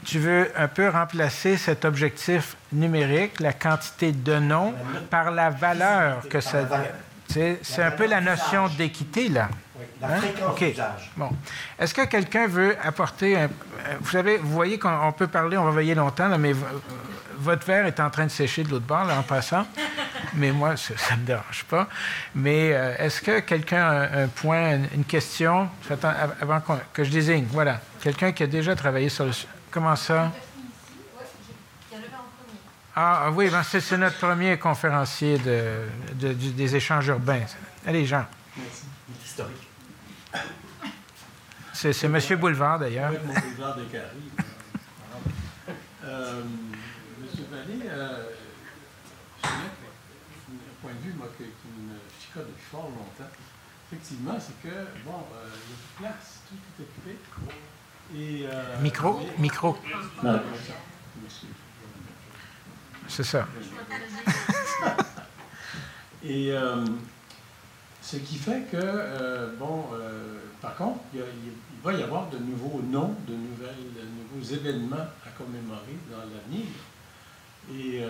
tu 0.04 0.20
veux 0.20 0.52
un 0.58 0.68
peu 0.68 0.90
remplacer 0.90 1.58
cet 1.58 1.86
objectif 1.86 2.58
numérique, 2.74 3.40
la 3.40 3.54
quantité 3.54 4.12
de 4.12 4.40
noms, 4.40 4.74
par 5.10 5.32
la 5.32 5.50
valeur 5.50 6.28
que 6.28 6.42
ça. 6.42 6.68
C'est 7.28 7.84
un 7.84 7.92
peu 7.92 8.08
la 8.08 8.20
notion 8.20 8.68
d'équité, 8.68 9.30
là. 9.30 9.50
La 10.02 10.08
hein? 10.08 10.22
fréquence 10.22 10.60
Bon. 11.16 11.30
Est-ce 11.80 11.94
que 11.94 12.06
quelqu'un 12.06 12.48
veut 12.48 12.76
apporter 12.84 13.38
un... 13.38 13.50
Vous 14.00 14.10
savez, 14.10 14.38
vous 14.38 14.52
voyez 14.52 14.80
qu'on 14.80 15.12
peut 15.12 15.28
parler, 15.28 15.58
on 15.58 15.66
va 15.66 15.72
veiller 15.72 15.96
longtemps, 15.96 16.38
mais 16.38 16.54
votre 17.42 17.66
verre 17.66 17.86
est 17.86 18.00
en 18.00 18.10
train 18.10 18.26
de 18.26 18.32
sécher 18.32 18.64
de 18.64 18.70
l'autre 18.70 18.86
bord, 18.86 19.06
là, 19.06 19.18
en 19.18 19.24
passant. 19.24 19.66
Mais 20.36 20.52
moi, 20.52 20.78
ça 20.78 20.94
ne 21.16 21.22
me 21.22 21.26
dérange 21.26 21.66
pas. 21.66 21.88
Mais 22.36 22.72
euh, 22.74 22.96
est-ce 22.98 23.22
que 23.22 23.40
quelqu'un 23.40 23.84
a 23.84 24.22
un 24.22 24.28
point, 24.28 24.80
une 24.94 25.04
question, 25.04 25.68
avant 26.40 26.62
que 26.94 27.04
je 27.04 27.10
désigne? 27.10 27.46
Voilà. 27.50 27.82
Quelqu'un 28.02 28.32
qui 28.32 28.44
a 28.44 28.48
déjà 28.48 28.76
travaillé 28.76 29.10
sur 29.10 29.26
le... 29.26 29.32
Comment 29.72 29.96
ça? 29.96 30.32
Ah, 32.96 33.24
ah 33.26 33.32
oui, 33.32 33.50
ben 33.50 33.64
c'est 33.64 33.98
notre 33.98 34.18
premier 34.18 34.58
conférencier 34.58 35.38
de, 35.40 36.34
des 36.34 36.76
échanges 36.76 37.08
urbains. 37.08 37.46
Allez, 37.88 38.06
Jean. 38.06 38.26
Merci. 38.58 38.84
Historique. 39.24 39.71
C'est 41.82 42.04
M. 42.04 42.20
Boulevard, 42.40 42.78
d'ailleurs. 42.78 43.10
Oui, 43.12 43.18
mon 43.26 43.34
boulevard 43.34 43.76
de 43.76 43.86
Carrie. 43.86 44.30
euh, 46.04 46.42
M. 46.44 47.46
Vallée, 47.50 47.90
euh, 47.90 48.26
j'ai 49.44 49.50
un 49.50 50.78
point 50.80 50.92
de 50.94 51.00
vue, 51.04 51.14
moi, 51.18 51.28
qui, 51.36 51.44
me 51.44 51.98
chicote 52.22 52.46
depuis 52.50 52.66
fort 52.70 52.84
longtemps. 52.84 53.32
Effectivement, 53.92 54.38
c'est 54.40 54.62
que, 54.62 54.76
bon, 55.04 55.26
euh, 55.34 55.48
il 55.56 56.06
y 56.06 56.06
a 56.06 56.12
de 56.12 56.14
place, 56.14 56.42
tout 56.48 56.56
est 56.78 56.84
occupé. 56.84 57.18
Et, 58.16 58.46
euh, 58.46 58.80
micro, 58.84 59.20
micro. 59.40 59.76
C'est 63.08 63.24
ça. 63.24 63.48
Et 66.24 66.52
euh, 66.52 66.86
ce 68.04 68.18
qui 68.18 68.38
fait 68.38 68.68
que, 68.72 68.78
euh, 68.80 69.56
bon, 69.58 69.86
par 70.62 70.76
contre, 70.76 71.00
il, 71.16 71.22
va 71.84 71.94
y 71.94 72.04
avoir 72.04 72.30
de 72.30 72.38
nouveaux 72.38 72.82
noms, 72.82 73.16
de, 73.28 73.34
nouvelles, 73.34 73.92
nouveaux 74.34 74.46
événements 74.54 75.08
à 75.26 75.30
commémorer 75.38 75.98
dans 76.10 76.20
l'avenir. 76.20 76.68
Et 77.74 78.04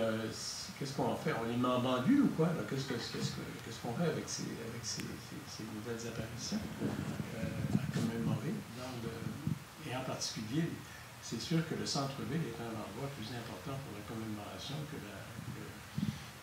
qu'est-ce 0.77 0.93
qu'on 0.93 1.15
fait 1.15 1.33
On 1.41 1.47
les 1.47 1.57
met 1.57 1.67
en 1.67 1.79
banlieue 1.79 2.23
ou 2.23 2.27
quoi 2.35 2.49
Qu'est-ce 2.69 2.87
qu'on 2.87 3.93
fait 3.93 4.09
avec 4.09 4.23
ces, 4.27 4.43
avec 4.43 4.83
ces, 4.83 5.03
nouvelles 5.03 6.07
apparitions 6.07 6.59
à 7.37 7.93
commémorer 7.93 8.53
Et 9.89 9.95
en 9.95 10.01
particulier, 10.01 10.63
c'est 11.21 11.39
sûr 11.39 11.59
que 11.69 11.75
le 11.75 11.85
centre-ville 11.85 12.41
est 12.41 12.59
un 12.61 12.73
endroit 12.75 13.09
plus 13.15 13.27
important 13.29 13.77
pour 13.77 13.93
la 13.95 14.03
commémoration 14.07 14.75
que 14.91 14.97
la, 14.97 15.21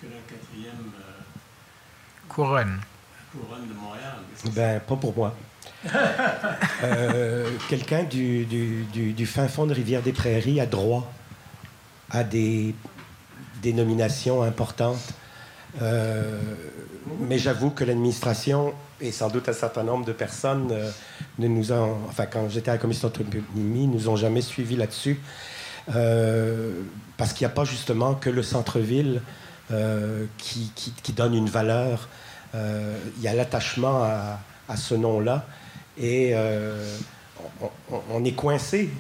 que, 0.01 0.15
la 0.15 0.21
quatrième 0.23 0.93
euh, 1.01 1.23
couronne. 2.29 2.81
couronne 3.33 3.69
de 3.69 3.75
Montréal. 3.75 4.19
Ben, 4.55 4.81
pas 4.81 4.97
pour 4.97 5.15
moi. 5.15 5.35
Euh, 6.85 7.51
quelqu'un 7.69 8.05
du, 8.05 9.27
fin 9.27 9.49
fond 9.49 9.67
de 9.67 9.75
Rivière-des-Prairies 9.75 10.61
a 10.61 10.67
droit 10.67 11.11
à 12.11 12.25
des 12.25 12.75
dénominations 13.63 14.43
importantes. 14.43 14.99
Euh, 15.83 16.41
mais 17.21 17.39
j'avoue 17.39 17.71
que 17.71 17.85
l'administration 17.85 18.73
et 19.01 19.13
sans 19.13 19.29
doute 19.29 19.49
un 19.49 19.53
certain 19.53 19.83
nombre 19.83 20.05
de 20.05 20.13
personnes 20.13 20.71
euh, 20.73 20.91
ne 21.39 21.47
nous 21.47 21.73
ont, 21.73 21.99
enfin 22.09 22.27
quand 22.27 22.49
j'étais 22.49 22.71
à 22.71 22.75
la 22.75 22.79
commission 22.79 23.09
d'autonomie, 23.09 23.87
nous 23.87 24.09
ont 24.09 24.17
jamais 24.17 24.41
suivis 24.41 24.77
là-dessus, 24.77 25.21
parce 25.87 27.33
qu'il 27.33 27.47
n'y 27.47 27.53
a 27.53 27.55
pas 27.55 27.65
justement 27.65 28.15
que 28.15 28.31
le 28.31 28.43
centre-ville 28.43 29.23
qui, 30.39 30.73
donne 31.15 31.35
une 31.35 31.49
valeur. 31.49 32.09
il 32.55 33.23
y 33.23 33.29
a 33.29 33.35
l'attachement 33.35 34.05
à, 34.05 34.39
à, 34.69 34.77
ce 34.77 34.95
nom-là 34.95 35.47
et 36.01 36.35
on, 37.91 38.01
on, 38.11 38.25
est 38.25 38.33
coincé 38.33 38.91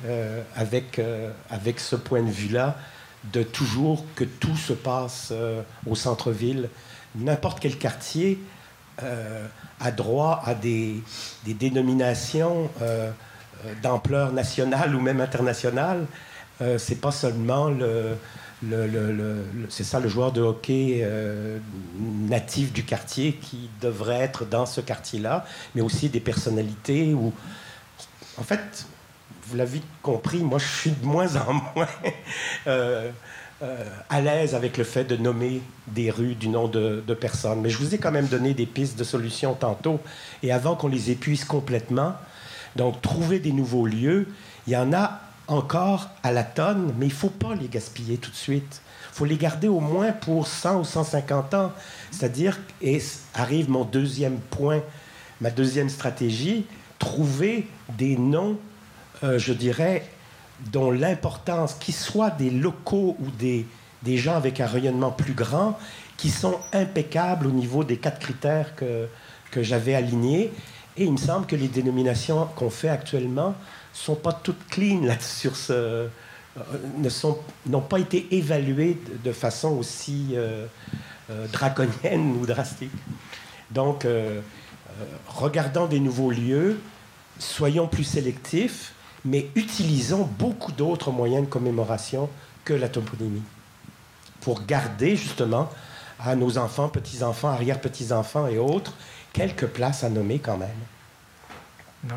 avec, 0.57 1.01
avec 1.51 1.81
ce 1.81 1.97
point 1.97 2.23
de 2.23 2.31
vue-là 2.31 2.77
de 3.33 3.43
toujours 3.43 4.05
que 4.15 4.25
tout 4.25 4.57
se 4.57 4.73
passe 4.73 5.33
au 5.87 5.95
centre-ville. 5.95 6.69
N'importe 7.15 7.61
quel 7.61 7.79
quartier 7.79 8.41
a 9.81 9.91
droit 9.91 10.43
à 10.45 10.55
des, 10.55 11.03
des 11.45 11.55
dénominations 11.55 12.71
euh, 12.83 13.11
euh, 13.65 13.75
d'ampleur 13.83 14.33
nationale 14.33 14.95
ou 14.95 15.01
même 15.01 15.21
internationale. 15.21 16.07
Euh, 16.61 16.79
c'est 16.79 17.01
pas 17.01 17.13
seulement 17.13 17.69
le, 17.69 18.17
c'est 19.69 19.85
ça 19.85 20.01
le 20.01 20.09
joueur 20.09 20.33
de 20.33 20.41
hockey 20.41 21.01
euh, 21.03 21.59
natif 22.29 22.73
du 22.73 22.85
quartier 22.85 23.35
qui 23.35 23.71
devrait 23.81 24.21
être 24.21 24.45
dans 24.45 24.67
ce 24.67 24.81
quartier-là, 24.81 25.45
mais 25.75 25.81
aussi 25.81 26.09
des 26.09 26.21
personnalités 26.21 27.15
où, 27.15 27.33
en 28.37 28.43
fait, 28.43 28.87
vous 29.47 29.57
l'avez 29.57 29.81
compris, 30.03 30.39
moi 30.39 30.59
je 30.59 30.67
suis 30.67 30.91
de 30.91 31.07
moins 31.07 31.37
en 31.37 31.53
moins 31.75 31.89
euh, 32.67 33.11
à 34.09 34.21
l'aise 34.21 34.55
avec 34.55 34.77
le 34.77 34.85
fait 34.85 35.05
de 35.05 35.17
nommer 35.17 35.61
des 35.89 36.11
rues 36.11 36.35
du 36.35 36.49
nom 36.49 36.69
de, 36.69 37.01
personnes. 37.15 37.61
Mais 37.61 37.71
je 37.71 37.79
vous 37.79 37.95
ai 37.95 37.99
quand 37.99 38.13
même 38.13 38.27
donné 38.27 38.55
des 38.55 38.67
pistes 38.67 38.99
de 38.99 39.05
solutions 39.05 39.55
tantôt. 39.55 40.01
Et 40.43 40.53
avant 40.53 40.77
qu'on 40.77 40.89
les 40.89 41.11
épuise 41.11 41.45
complètement, 41.45 42.15
donc 42.77 43.01
trouver 43.03 43.41
des 43.41 43.53
nouveaux 43.53 43.87
lieux, 43.87 44.29
il 44.67 44.75
y 44.75 44.77
en 44.77 44.93
a 44.93 45.21
encore 45.49 46.11
à 46.23 46.31
la 46.31 46.45
tonne, 46.45 46.95
mais 46.99 47.07
il 47.07 47.11
ne 47.11 47.15
faut 47.15 47.31
pas 47.31 47.55
les 47.55 47.69
gaspiller 47.69 48.19
tout 48.19 48.31
de 48.31 48.37
suite. 48.37 48.83
Il 49.13 49.15
faut 49.15 49.25
les 49.25 49.37
garder 49.37 49.67
au 49.67 49.81
moins 49.81 50.13
pour 50.13 50.47
100 50.47 50.81
ou 50.81 50.85
150 50.85 51.55
ans. 51.55 51.73
C'est-à-dire, 52.11 52.59
et 52.81 53.03
arrive 53.35 53.69
mon 53.69 53.85
deuxième 53.85 54.39
point, 54.39 54.81
ma 55.41 55.51
deuxième 55.51 55.89
stratégie, 55.89 56.67
trouver 56.99 57.67
des 57.97 58.17
noms, 58.17 58.59
euh, 59.25 59.39
je 59.39 59.53
dirais, 59.53 60.09
dont 60.73 60.91
l'importance, 60.91 61.75
qu'ils 61.75 61.95
soient 61.95 62.31
des 62.31 62.51
locaux 62.51 63.17
ou 63.21 63.31
des, 63.31 63.67
des 64.03 64.19
gens 64.19 64.35
avec 64.35 64.61
un 64.61 64.67
rayonnement 64.67 65.11
plus 65.11 65.35
grand, 65.35 65.79
qui 66.17 66.31
sont 66.31 66.59
impeccables 66.73 67.47
au 67.47 67.53
niveau 67.53 67.85
des 67.85 67.97
quatre 67.97 68.19
critères 68.19 68.75
que, 68.75 69.09
que 69.51 69.63
j'avais 69.63 69.95
alignés. 69.95 70.53
Et 70.97 71.05
il 71.05 71.13
me 71.13 71.17
semble 71.17 71.47
que 71.47 71.57
les 71.57 71.69
dénominations 71.69 72.49
qu'on 72.57 72.71
fait 72.71 72.89
actuellement 72.89 73.55
sont 73.99 74.15
pas 74.15 74.33
toutes 74.33 74.67
clean 74.69 75.03
là, 75.03 75.19
sur 75.21 75.57
ce, 75.57 75.73
euh, 75.73 77.35
n'ont 77.67 77.81
pas 77.81 77.99
été 77.99 78.27
évaluées 78.31 78.99
de, 79.25 79.33
façon 79.33 79.71
aussi 79.71 80.29
euh, 80.33 80.67
euh, 81.31 81.47
draconienne 81.49 82.37
ou 82.41 82.47
drastique. 82.47 82.93
Donc, 83.71 84.07
regardant 85.29 85.87
des 85.87 86.01
nouveaux 86.01 86.31
lieux, 86.31 86.81
soyons 87.39 87.87
plus 87.87 88.05
sélectifs 88.05 88.95
mais 89.25 89.51
utilisons 89.57 90.29
beaucoup 90.39 90.73
d'autres 90.73 91.11
moyens 91.11 91.45
de 91.45 91.51
commémoration 91.51 92.31
que 92.65 92.73
la 92.73 92.89
toponymie 92.89 93.43
pour 94.41 94.65
garder 94.65 95.17
justement 95.17 95.69
à 96.21 96.35
nos 96.35 96.57
enfants, 96.57 96.89
petits-enfants, 96.89 97.49
arrière-petits-enfants 97.49 98.47
et 98.47 98.59
autres 98.59 98.95
quelques 99.33 99.67
places 99.67 100.05
à 100.05 100.09
nommer 100.09 100.39
quand 100.39 100.57
même. 100.57 100.71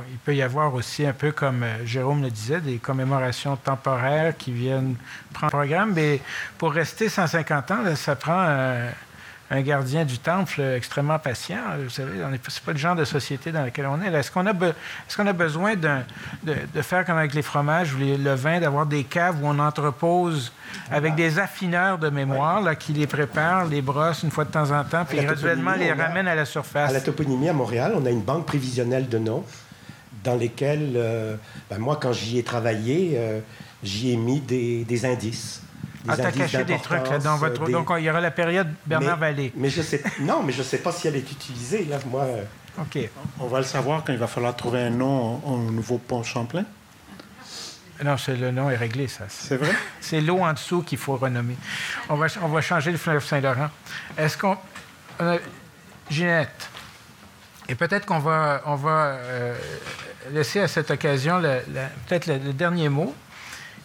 Il 0.09 0.17
peut 0.17 0.35
y 0.35 0.41
avoir 0.41 0.73
aussi 0.73 1.05
un 1.05 1.13
peu 1.13 1.31
comme 1.31 1.63
euh, 1.63 1.85
Jérôme 1.85 2.21
le 2.21 2.29
disait, 2.29 2.61
des 2.61 2.77
commémorations 2.77 3.55
temporaires 3.55 4.35
qui 4.37 4.51
viennent 4.51 4.95
prendre 5.33 5.53
le 5.53 5.59
programme, 5.59 5.93
mais 5.93 6.19
pour 6.57 6.71
rester 6.71 7.09
150 7.09 7.71
ans, 7.71 7.95
ça 7.95 8.15
prend 8.15 8.45
un 9.51 9.61
gardien 9.61 10.05
du 10.05 10.17
temple 10.17 10.61
extrêmement 10.61 11.19
patient. 11.19 11.57
Vous 11.83 11.89
savez, 11.89 12.19
ce 12.19 12.31
n'est 12.31 12.37
pas 12.37 12.71
le 12.71 12.77
genre 12.77 12.95
de 12.95 13.03
société 13.03 13.51
dans 13.51 13.61
laquelle 13.61 13.85
on 13.85 14.01
est. 14.01 14.07
Est-ce 14.07 14.31
qu'on 14.31 14.47
a, 14.47 14.53
est 14.53 15.19
a 15.19 15.33
besoin 15.33 15.75
de, 15.75 15.89
de, 16.43 16.81
faire 16.81 17.05
comme 17.05 17.17
avec 17.17 17.33
les 17.33 17.41
fromages 17.41 17.93
ou 17.93 17.97
le 17.99 18.33
vin, 18.33 18.61
d'avoir 18.61 18.85
des 18.85 19.03
caves 19.03 19.43
où 19.43 19.47
on 19.47 19.59
entrepose 19.59 20.53
avec 20.89 21.15
des 21.15 21.37
affineurs 21.37 21.97
de 21.97 22.09
mémoire 22.09 22.61
là, 22.61 22.75
qui 22.75 22.93
les 22.93 23.07
préparent, 23.07 23.65
les 23.65 23.81
brossent 23.81 24.23
une 24.23 24.31
fois 24.31 24.45
de 24.45 24.51
temps 24.51 24.71
en 24.71 24.85
temps, 24.85 25.03
puis 25.03 25.19
graduellement 25.19 25.73
les 25.73 25.91
ramènent 25.91 26.29
à 26.29 26.35
la 26.35 26.45
surface? 26.45 26.89
À 26.89 26.93
la 26.93 27.01
toponymie 27.01 27.49
à 27.49 27.53
Montréal, 27.53 27.91
on 27.95 28.05
a 28.05 28.09
une 28.09 28.21
banque 28.23 28.45
prévisionnelle 28.45 29.09
de 29.09 29.17
noms 29.17 29.43
dans 30.23 30.35
lesquels, 30.35 30.93
euh, 30.95 31.35
ben, 31.69 31.77
moi, 31.79 31.97
quand 32.01 32.13
j'y 32.13 32.37
ai 32.37 32.43
travaillé, 32.43 33.13
euh, 33.15 33.39
j'y 33.83 34.11
ai 34.11 34.17
mis 34.17 34.39
des, 34.39 34.83
des 34.83 35.05
indices. 35.05 35.61
Des 36.03 36.11
ah, 36.11 36.17
t'as 36.17 36.31
caché 36.31 36.63
des 36.63 36.79
trucs 36.79 37.07
là, 37.09 37.19
dans 37.19 37.37
votre... 37.37 37.63
Euh, 37.63 37.71
Donc, 37.71 37.91
il 37.97 38.03
y 38.03 38.09
aura 38.09 38.21
la 38.21 38.31
période 38.31 38.67
Bernard 38.85 39.17
Vallée. 39.17 39.51
Mais 39.55 39.69
je 39.69 39.81
sais... 39.81 40.01
non, 40.21 40.41
mais 40.43 40.51
je 40.51 40.59
ne 40.59 40.63
sais 40.63 40.79
pas 40.79 40.91
si 40.91 41.07
elle 41.07 41.15
est 41.15 41.31
utilisée, 41.31 41.85
là, 41.85 41.99
moi... 42.09 42.25
OK. 42.79 42.97
On 43.39 43.47
va 43.47 43.59
le 43.59 43.65
savoir 43.65 44.03
quand 44.03 44.13
il 44.13 44.19
va 44.19 44.27
falloir 44.27 44.55
trouver 44.55 44.81
un 44.81 44.89
nom 44.89 45.41
au 45.45 45.57
nouveau 45.57 45.97
pont 45.97 46.23
Champlain. 46.23 46.65
Non, 48.03 48.15
le 48.27 48.51
nom 48.51 48.69
est 48.71 48.77
réglé, 48.77 49.07
ça. 49.07 49.25
C'est 49.27 49.57
vrai? 49.57 49.73
C'est 49.99 50.21
l'eau 50.21 50.39
en 50.39 50.53
dessous 50.53 50.81
qu'il 50.81 50.97
faut 50.97 51.17
renommer. 51.17 51.55
On 52.09 52.15
va, 52.15 52.27
on 52.41 52.47
va 52.47 52.61
changer 52.61 52.91
le 52.91 52.97
fleuve 52.97 53.23
Saint-Laurent. 53.23 53.69
Est-ce 54.17 54.37
qu'on... 54.37 54.57
Ginette, 56.09 56.69
et 57.71 57.75
peut-être 57.75 58.05
qu'on 58.05 58.19
va, 58.19 58.61
on 58.65 58.75
va 58.75 59.17
laisser 60.31 60.59
à 60.59 60.67
cette 60.67 60.91
occasion 60.91 61.41
peut-être 61.41 62.27
le, 62.27 62.53
dernier 62.53 62.89
mot. 62.89 63.15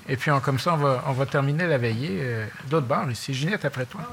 Et 0.08 0.16
puis, 0.16 0.30
comme 0.42 0.58
ça, 0.58 0.74
on 0.74 0.76
va, 0.76 1.04
on 1.06 1.12
va 1.12 1.26
terminer 1.26 1.66
la 1.66 1.78
veillée. 1.78 2.18
Euh, 2.20 2.46
d'autre 2.68 2.86
part, 2.86 3.10
ici. 3.10 3.34
Ginette, 3.34 3.64
après 3.64 3.86
toi. 3.86 4.02
Ah 4.04 4.12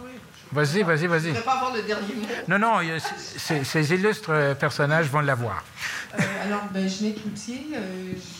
vas-y, 0.51 0.81
vas-y, 0.83 1.07
vas-y. 1.07 1.29
Je 1.33 1.37
ne 1.37 1.41
pas 1.41 1.53
avoir 1.53 1.73
le 1.73 1.83
dernier 1.83 2.15
mot. 2.15 2.27
Non, 2.47 2.59
non, 2.59 2.99
ces 3.39 3.93
illustres 3.93 4.31
euh, 4.31 4.55
personnages 4.55 5.07
vont 5.07 5.21
l'avoir. 5.21 5.63
Euh, 6.13 6.23
alors, 6.45 6.63
ben, 6.71 6.87
Ginette 6.87 7.23
Loutier, 7.23 7.67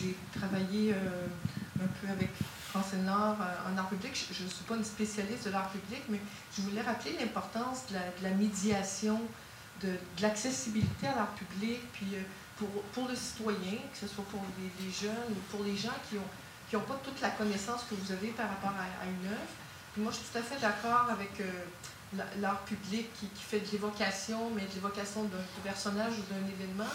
j'ai 0.00 0.16
travaillé 0.38 0.94
un 0.94 1.86
peu 2.00 2.12
avec 2.12 2.30
Français 2.70 2.96
Nord 3.04 3.36
en 3.40 3.78
art 3.78 3.88
public. 3.88 4.12
Je 4.32 4.44
ne 4.44 4.48
suis 4.48 4.64
pas 4.64 4.74
une 4.74 4.84
spécialiste 4.84 5.46
de 5.46 5.52
l'art 5.52 5.68
public, 5.70 6.02
mais 6.08 6.20
je 6.56 6.62
voulais 6.62 6.82
rappeler 6.82 7.16
l'importance 7.20 7.84
de, 7.88 7.94
de 7.94 8.28
la, 8.28 8.30
médiation, 8.30 9.20
de, 9.84 10.22
l'accessibilité 10.22 11.06
à 11.06 11.14
l'art 11.16 11.34
public, 11.34 11.80
puis 11.92 12.06
pour, 12.56 12.68
pour 12.92 13.08
le 13.08 13.14
citoyen, 13.14 13.78
que 13.92 13.98
ce 13.98 14.06
soit 14.06 14.24
pour 14.24 14.40
les, 14.58 14.90
jeunes 14.90 15.32
ou 15.32 15.56
pour 15.56 15.64
les 15.64 15.76
gens 15.76 15.94
qui 16.08 16.16
n'ont 16.16 16.22
qui 16.68 16.76
ont 16.76 16.80
pas 16.80 16.98
toute 17.04 17.20
la 17.20 17.30
connaissance 17.30 17.82
que 17.88 17.94
vous 17.94 18.12
avez 18.12 18.28
par 18.28 18.48
rapport 18.48 18.72
à, 18.72 19.06
une 19.06 19.30
œuvre. 19.30 19.52
moi, 19.98 20.10
je 20.10 20.16
suis 20.16 20.26
tout 20.32 20.38
à 20.38 20.42
fait 20.42 20.60
d'accord 20.60 21.08
avec 21.10 21.30
euh, 21.40 22.18
l'art 22.40 22.60
public 22.64 23.06
qui, 23.14 23.28
fait 23.36 23.60
de 23.60 23.70
l'évocation, 23.72 24.50
mais 24.54 24.62
de 24.62 24.74
l'évocation 24.74 25.24
d'un 25.24 25.62
personnage 25.62 26.12
ou 26.12 26.32
d'un 26.32 26.46
événement. 26.48 26.90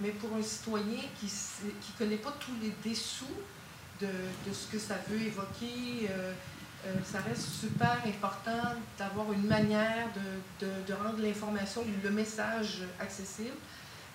Mais 0.00 0.10
pour 0.10 0.36
un 0.36 0.42
citoyen 0.42 1.00
qui 1.18 1.26
ne 1.26 1.98
connaît 1.98 2.18
pas 2.18 2.32
tous 2.40 2.52
les 2.60 2.72
dessous 2.90 3.24
de, 4.00 4.06
de, 4.06 4.52
ce 4.52 4.66
que 4.66 4.78
ça 4.78 4.96
veut 5.08 5.20
évoquer, 5.22 6.10
euh, 6.10 6.32
euh, 6.86 6.94
ça 7.04 7.20
reste 7.20 7.48
super 7.48 7.98
important 8.06 8.74
d'avoir 8.98 9.32
une 9.32 9.46
manière 9.46 10.08
de, 10.60 10.92
rendre 10.92 11.18
l'information, 11.18 11.82
le 12.02 12.10
message 12.10 12.82
accessible. 13.00 13.56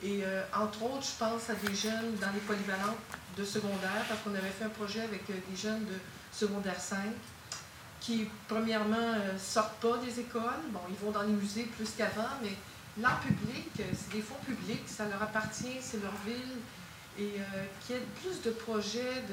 Et 0.03 0.21
euh, 0.23 0.43
entre 0.55 0.83
autres, 0.83 1.03
je 1.03 1.17
pense 1.17 1.49
à 1.49 1.55
des 1.55 1.75
jeunes 1.75 2.15
dans 2.21 2.31
les 2.31 2.39
polyvalentes 2.41 2.97
de 3.35 3.43
secondaire, 3.43 4.05
parce 4.07 4.21
qu'on 4.21 4.35
avait 4.35 4.49
fait 4.49 4.65
un 4.65 4.69
projet 4.69 5.01
avec 5.01 5.29
euh, 5.29 5.33
des 5.49 5.57
jeunes 5.57 5.83
de 5.85 5.95
secondaire 6.31 6.79
5 6.79 6.99
qui, 7.99 8.27
premièrement, 8.47 9.13
ne 9.13 9.37
sortent 9.37 9.79
pas 9.81 9.97
des 9.97 10.19
écoles. 10.19 10.63
Bon, 10.71 10.79
ils 10.89 10.95
vont 11.03 11.11
dans 11.11 11.23
les 11.23 11.33
musées 11.33 11.63
plus 11.63 11.89
qu'avant, 11.97 12.29
mais 12.41 12.51
l'art 13.01 13.19
public, 13.19 13.69
c'est 13.75 14.13
des 14.15 14.21
fonds 14.21 14.39
publics, 14.45 14.87
ça 14.87 15.05
leur 15.05 15.21
appartient, 15.21 15.77
c'est 15.81 16.01
leur 16.01 16.13
ville. 16.25 16.55
Et 17.19 17.33
qu'il 17.81 17.95
y 17.95 17.99
ait 17.99 18.03
plus 18.21 18.41
de 18.41 18.51
projets 18.51 19.23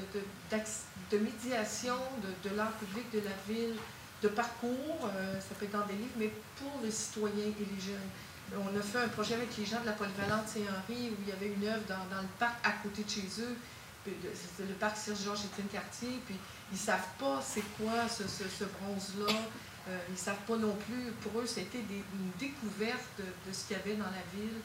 de, 1.13 1.19
médiation 1.19 1.95
de, 2.43 2.57
l'art 2.57 2.73
public 2.73 3.05
de 3.13 3.21
la 3.21 3.37
ville, 3.49 3.77
de 4.23 4.29
parcours, 4.29 5.09
ça 5.39 5.55
peut 5.57 5.67
être 5.67 5.73
dans 5.73 5.87
des 5.87 5.95
livres, 5.95 6.17
mais 6.19 6.33
pour 6.57 6.81
les 6.83 6.91
citoyens 6.91 7.47
et 7.47 7.65
les 7.65 7.81
jeunes. 7.81 8.11
On 8.55 8.79
a 8.79 8.83
fait 8.83 8.99
un 8.99 9.09
projet 9.09 9.35
avec 9.35 9.57
les 9.57 9.65
gens 9.65 9.81
de 9.81 9.87
la 9.87 9.93
polyvalente 9.93 10.49
Saint-Henri 10.49 11.11
où 11.11 11.17
il 11.23 11.29
y 11.29 11.33
avait 11.33 11.53
une 11.53 11.67
œuvre 11.67 11.83
dans, 11.89 12.23
le 12.23 12.29
parc 12.39 12.55
à 12.65 12.73
côté 12.83 13.03
de 13.03 13.11
chez 13.11 13.27
eux. 13.41 13.57
Le 14.61 14.75
parc 14.75 14.97
Serge-Georges 14.97 15.47
Étienne 15.47 15.67
Cartier. 15.67 16.21
Puis 16.27 16.37
ils 16.71 16.75
ne 16.75 16.79
savent 16.79 17.09
pas 17.19 17.43
c'est 17.43 17.65
quoi 17.77 18.09
ce, 18.09 18.65
bronze-là. 18.65 19.35
Euh, 19.89 19.99
ils 20.09 20.13
ne 20.13 20.19
savent 20.19 20.45
pas 20.47 20.57
non 20.57 20.77
plus. 20.87 21.11
Pour 21.23 21.41
eux, 21.41 21.47
c'était 21.47 21.79
une 21.79 22.31
découverte 22.39 23.19
de, 23.19 23.53
ce 23.53 23.67
qu'il 23.67 23.77
y 23.77 23.81
avait 23.81 23.95
dans 23.95 24.05
la 24.05 24.25
ville. 24.39 24.59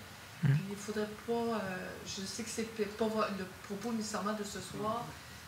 Mmh. 0.43 0.47
Puis 0.47 0.63
il 0.69 0.71
ne 0.71 0.77
faudrait 0.77 1.09
pas. 1.27 1.33
Euh, 1.33 1.89
je 2.05 2.21
sais 2.25 2.43
que 2.43 2.49
c'est 2.49 2.67
pas 2.97 3.05
le 3.37 3.45
propos 3.63 3.93
nécessairement 3.93 4.33
de 4.33 4.43
ce 4.43 4.59
soir, 4.59 5.05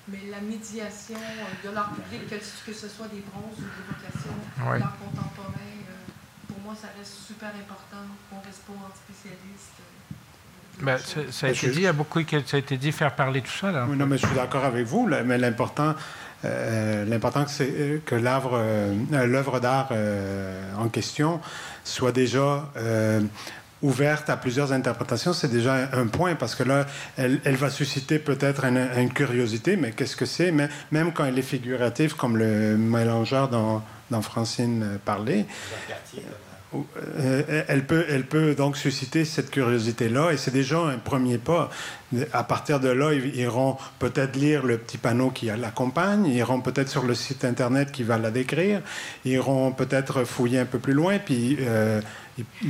mais 0.07 0.19
la 0.29 0.41
médiation 0.41 1.19
de 1.63 1.69
l'art 1.69 1.93
public, 1.93 2.29
que, 2.29 2.73
ce 2.73 2.87
soit 2.87 3.07
des 3.07 3.21
bronzes 3.21 3.57
ou 3.57 3.61
des 3.61 3.87
vocations, 3.87 4.79
l'art 4.79 4.97
contemporain 4.99 5.53
moi, 6.63 6.75
ça 6.79 6.87
reste 6.97 7.13
super 7.27 7.49
important 7.49 8.03
qu'on 8.29 8.37
reste 8.37 8.61
pas 8.61 8.73
en 8.73 8.91
spécialiste. 8.95 9.79
Euh, 9.79 10.85
ben, 10.85 10.97
ça, 11.31 11.47
a 11.47 11.49
été 11.49 11.67
dit, 11.69 11.79
il 11.79 11.83
y 11.83 11.87
a 11.87 11.93
beaucoup 11.93 12.23
qui 12.23 12.35
ça 12.45 12.57
a 12.57 12.59
été 12.59 12.77
dit, 12.77 12.91
faire 12.91 13.15
parler 13.15 13.41
tout 13.41 13.51
ça. 13.51 13.71
Là. 13.71 13.85
Oui, 13.87 13.97
non, 13.97 14.07
mais 14.07 14.17
je 14.17 14.25
suis 14.25 14.35
d'accord 14.35 14.65
avec 14.65 14.85
vous, 14.85 15.07
mais 15.07 15.37
l'important, 15.37 15.93
euh, 16.45 17.05
l'important 17.05 17.45
c'est 17.47 17.69
euh, 17.69 17.99
que 18.05 18.15
l'œuvre 18.15 19.59
d'art 19.59 19.91
en 20.77 20.89
question 20.89 21.41
soit 21.83 22.11
déjà 22.11 22.71
ouverte 23.83 24.29
à 24.29 24.37
plusieurs 24.37 24.71
interprétations, 24.71 25.33
c'est 25.33 25.49
déjà 25.49 25.89
un 25.93 26.07
point, 26.07 26.35
parce 26.35 26.55
que 26.55 26.63
là, 26.63 26.87
elle, 27.17 27.55
va 27.55 27.69
susciter 27.69 28.17
peut-être 28.17 28.63
une, 28.65 29.13
curiosité, 29.13 29.75
mais 29.75 29.91
qu'est-ce 29.91 30.15
que 30.15 30.25
c'est? 30.25 30.51
Même 30.51 31.13
quand 31.13 31.25
elle 31.25 31.37
est 31.37 31.43
figurative, 31.43 32.15
comme 32.15 32.37
le 32.37 32.77
mélangeur 32.77 33.49
dont, 33.49 33.81
Francine 34.21 34.99
parlait. 35.03 35.45
Euh, 36.15 36.21
elle 37.67 37.85
peut, 37.85 38.05
elle 38.09 38.25
peut 38.25 38.55
donc 38.55 38.77
susciter 38.77 39.25
cette 39.25 39.51
curiosité-là, 39.51 40.31
et 40.31 40.37
c'est 40.37 40.51
déjà 40.51 40.79
un 40.79 40.97
premier 40.97 41.37
pas. 41.37 41.69
À 42.31 42.43
partir 42.43 42.79
de 42.79 42.89
là, 42.89 43.11
ils 43.13 43.35
iront 43.37 43.77
peut-être 43.99 44.35
lire 44.35 44.65
le 44.65 44.77
petit 44.77 44.97
panneau 44.97 45.31
qui 45.31 45.47
l'accompagne, 45.47 46.25
ils 46.25 46.35
iront 46.35 46.61
peut-être 46.61 46.89
sur 46.89 47.03
le 47.03 47.15
site 47.15 47.43
internet 47.45 47.91
qui 47.91 48.03
va 48.03 48.17
la 48.17 48.31
décrire, 48.31 48.81
ils 49.25 49.33
iront 49.33 49.71
peut-être 49.71 50.23
fouiller 50.23 50.59
un 50.59 50.65
peu 50.65 50.79
plus 50.79 50.93
loin, 50.93 51.17
puis 51.17 51.57
euh, 51.61 52.01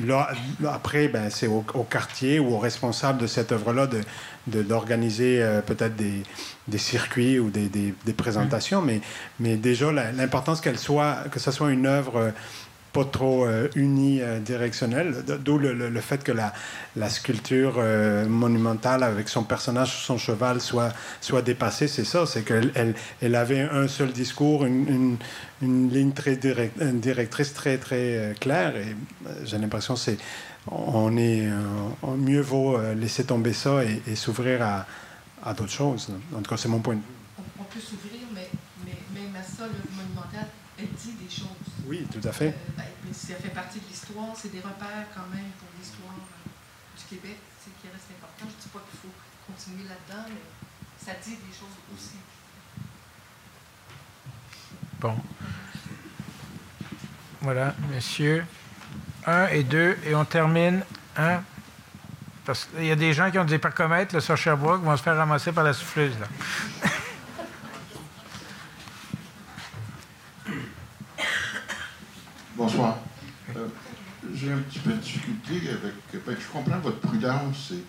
là, 0.06 0.30
après, 0.72 1.08
ben, 1.08 1.30
c'est 1.30 1.48
au, 1.48 1.62
quartier 1.90 2.40
ou 2.40 2.54
au 2.54 2.58
responsable 2.58 3.20
de 3.20 3.28
cette 3.28 3.52
œuvre-là 3.52 3.88
d'organiser 4.48 5.40
de, 5.40 5.44
euh, 5.44 5.62
peut-être 5.62 5.96
des, 5.96 6.24
des, 6.68 6.78
circuits 6.78 7.40
ou 7.40 7.50
des, 7.50 7.68
des, 7.68 7.94
des 8.06 8.14
présentations, 8.14 8.82
mais, 8.82 9.02
mais 9.40 9.56
déjà 9.56 9.92
l'importance 9.92 10.62
qu'elle 10.62 10.80
soit, 10.80 11.26
que 11.32 11.40
ce 11.40 11.52
soit 11.52 11.72
une 11.72 11.86
œuvre 11.86 12.34
pas 12.94 13.06
trop 13.06 13.46
euh, 13.46 13.68
unidirectionnel, 13.76 15.24
d'où 15.44 15.58
le, 15.58 16.00
fait 16.00 16.24
que 16.24 16.32
la, 16.32 16.54
la 16.96 17.10
sculpture 17.10 17.76
euh, 17.78 18.26
monumentale 18.28 19.04
avec 19.04 19.30
son 19.30 19.44
personnage 19.44 20.06
son 20.06 20.18
cheval 20.18 20.62
soit, 20.62 20.94
soit 21.20 21.42
dépassée, 21.42 21.88
c'est 21.88 22.06
ça, 22.06 22.26
c'est 22.26 22.44
qu'elle 22.44 22.96
elle, 23.22 23.36
avait 23.36 23.62
un 23.62 23.88
seul 23.88 24.12
discours, 24.12 24.66
une, 24.66 25.18
une, 25.62 25.90
ligne 25.90 26.12
très 26.12 26.36
direct, 26.36 26.82
directrice 26.82 27.54
très 27.54 27.78
très 27.78 28.18
euh, 28.18 28.34
claire, 28.40 28.76
et 28.76 28.96
j'ai 29.44 29.58
l'impression 29.58 29.96
c'est 29.96 30.18
on 30.72 31.18
est 31.18 31.46
mieux 32.18 32.40
vaut 32.40 32.78
laisser 32.94 33.26
tomber 33.26 33.52
ça 33.52 33.84
et, 33.84 34.16
s'ouvrir 34.16 34.62
à, 34.62 34.86
à 35.44 35.54
d'autres 35.54 35.74
choses. 35.74 36.08
En 36.34 36.42
tout 36.42 36.50
cas, 36.50 36.56
c'est 36.56 36.70
mon 36.70 36.80
point 36.80 36.94
de 36.94 37.00
vue 37.02 37.06
mais, 38.34 38.50
mais 38.86 39.22
même 39.22 39.36
à 39.36 39.44
ça, 39.44 39.66
le 39.68 39.96
monumental, 39.96 40.48
elle 40.78 40.88
dit 40.88 41.14
des 41.22 41.30
choses. 41.30 41.48
Oui, 41.94 42.08
tout 42.12 42.28
à 42.28 42.32
fait. 42.32 42.48
Euh, 42.48 42.52
ben, 42.76 43.14
ça 43.14 43.36
fait 43.36 43.50
partie 43.50 43.80
de 43.80 43.86
l'histoire, 43.88 44.34
c'est 44.36 44.52
des 44.52 44.62
repères 44.62 45.06
quand 45.14 45.30
même 45.32 45.52
pour 45.60 45.70
l'histoire 45.78 46.16
euh, 46.18 46.50
du 46.98 47.04
Québec, 47.06 47.38
c'est 47.64 47.70
qui 47.80 47.88
reste 47.94 48.08
important. 48.18 48.50
Je 48.50 48.56
ne 48.58 48.62
dis 48.64 48.70
pas 48.70 48.80
qu'il 48.90 49.00
faut 49.00 49.14
continuer 49.46 49.88
là-dedans, 49.88 50.26
mais 50.28 50.42
ça 50.98 51.12
dit 51.24 51.36
des 51.36 51.54
choses 51.54 51.78
aussi. 51.94 52.16
Bon. 55.00 55.16
Voilà, 57.42 57.76
messieurs. 57.92 58.44
Un 59.28 59.50
et 59.50 59.62
deux, 59.62 59.96
et 60.04 60.16
on 60.16 60.26
termine. 60.26 60.82
Un. 61.16 61.44
Parce 62.44 62.66
qu'il 62.66 62.86
y 62.86 62.92
a 62.92 62.96
des 62.96 63.14
gens 63.14 63.30
qui 63.30 63.38
ont 63.38 63.46
des 63.46 63.60
parcomètres 63.60 64.16
là, 64.16 64.20
sur 64.20 64.36
Sherbrooke 64.36 64.80
qui 64.80 64.86
vont 64.88 64.98
se 64.98 65.04
faire 65.04 65.16
ramasser 65.16 65.52
par 65.52 65.64
la 65.64 65.74
souffleuse. 65.74 66.16
Là. 66.20 66.90
Bonsoir. 72.56 72.98
Euh, 73.56 73.68
j'ai 74.36 74.52
un 74.52 74.60
petit 74.60 74.78
peu 74.78 74.92
de 74.92 74.98
difficulté 74.98 75.54
avec. 75.70 76.24
Ben, 76.26 76.36
je 76.40 76.48
comprends 76.52 76.78
votre 76.80 77.00
prudence 77.00 77.72
et 77.72 77.84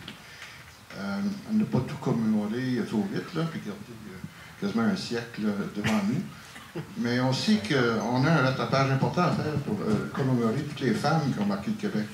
euh, 0.99 1.21
ne 1.53 1.65
pas 1.65 1.81
tout 1.81 1.97
commémorer 1.97 2.81
trop 2.89 3.07
vite, 3.13 3.35
là, 3.35 3.43
puis 3.51 3.61
garder 3.61 3.79
euh, 3.91 4.61
quasiment 4.61 4.85
un 4.85 4.97
siècle 4.97 5.43
devant 5.77 6.01
nous. 6.09 6.83
Mais 6.97 7.21
on 7.21 7.33
sait 7.33 7.61
qu'on 7.69 8.25
a 8.25 8.31
un 8.31 8.43
rattrapage 8.43 8.91
important 8.91 9.23
à 9.23 9.33
faire 9.33 9.53
pour 9.67 9.77
commémorer 10.13 10.63
toutes 10.63 10.81
les 10.81 10.95
femmes 10.95 11.33
qui 11.33 11.39
ont 11.39 11.47
marqué 11.47 11.71
le 11.71 11.77
Québec. 11.77 12.07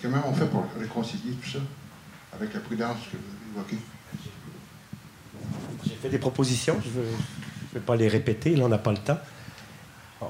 Comment 0.00 0.22
on 0.28 0.34
fait 0.34 0.46
pour 0.46 0.66
réconcilier 0.78 1.32
tout 1.42 1.50
ça 1.50 1.58
avec 2.34 2.54
la 2.54 2.60
prudence 2.60 2.98
que 3.10 3.16
vous 3.16 3.58
évoquez? 3.58 3.78
J'ai 5.84 5.96
fait 5.96 6.10
des 6.10 6.18
propositions, 6.18 6.80
je 6.84 7.00
ne 7.00 7.04
vais 7.72 7.80
pas 7.80 7.96
les 7.96 8.06
répéter, 8.06 8.54
là 8.54 8.66
on 8.66 8.68
n'a 8.68 8.78
pas 8.78 8.92
le 8.92 8.98
temps. 8.98 9.18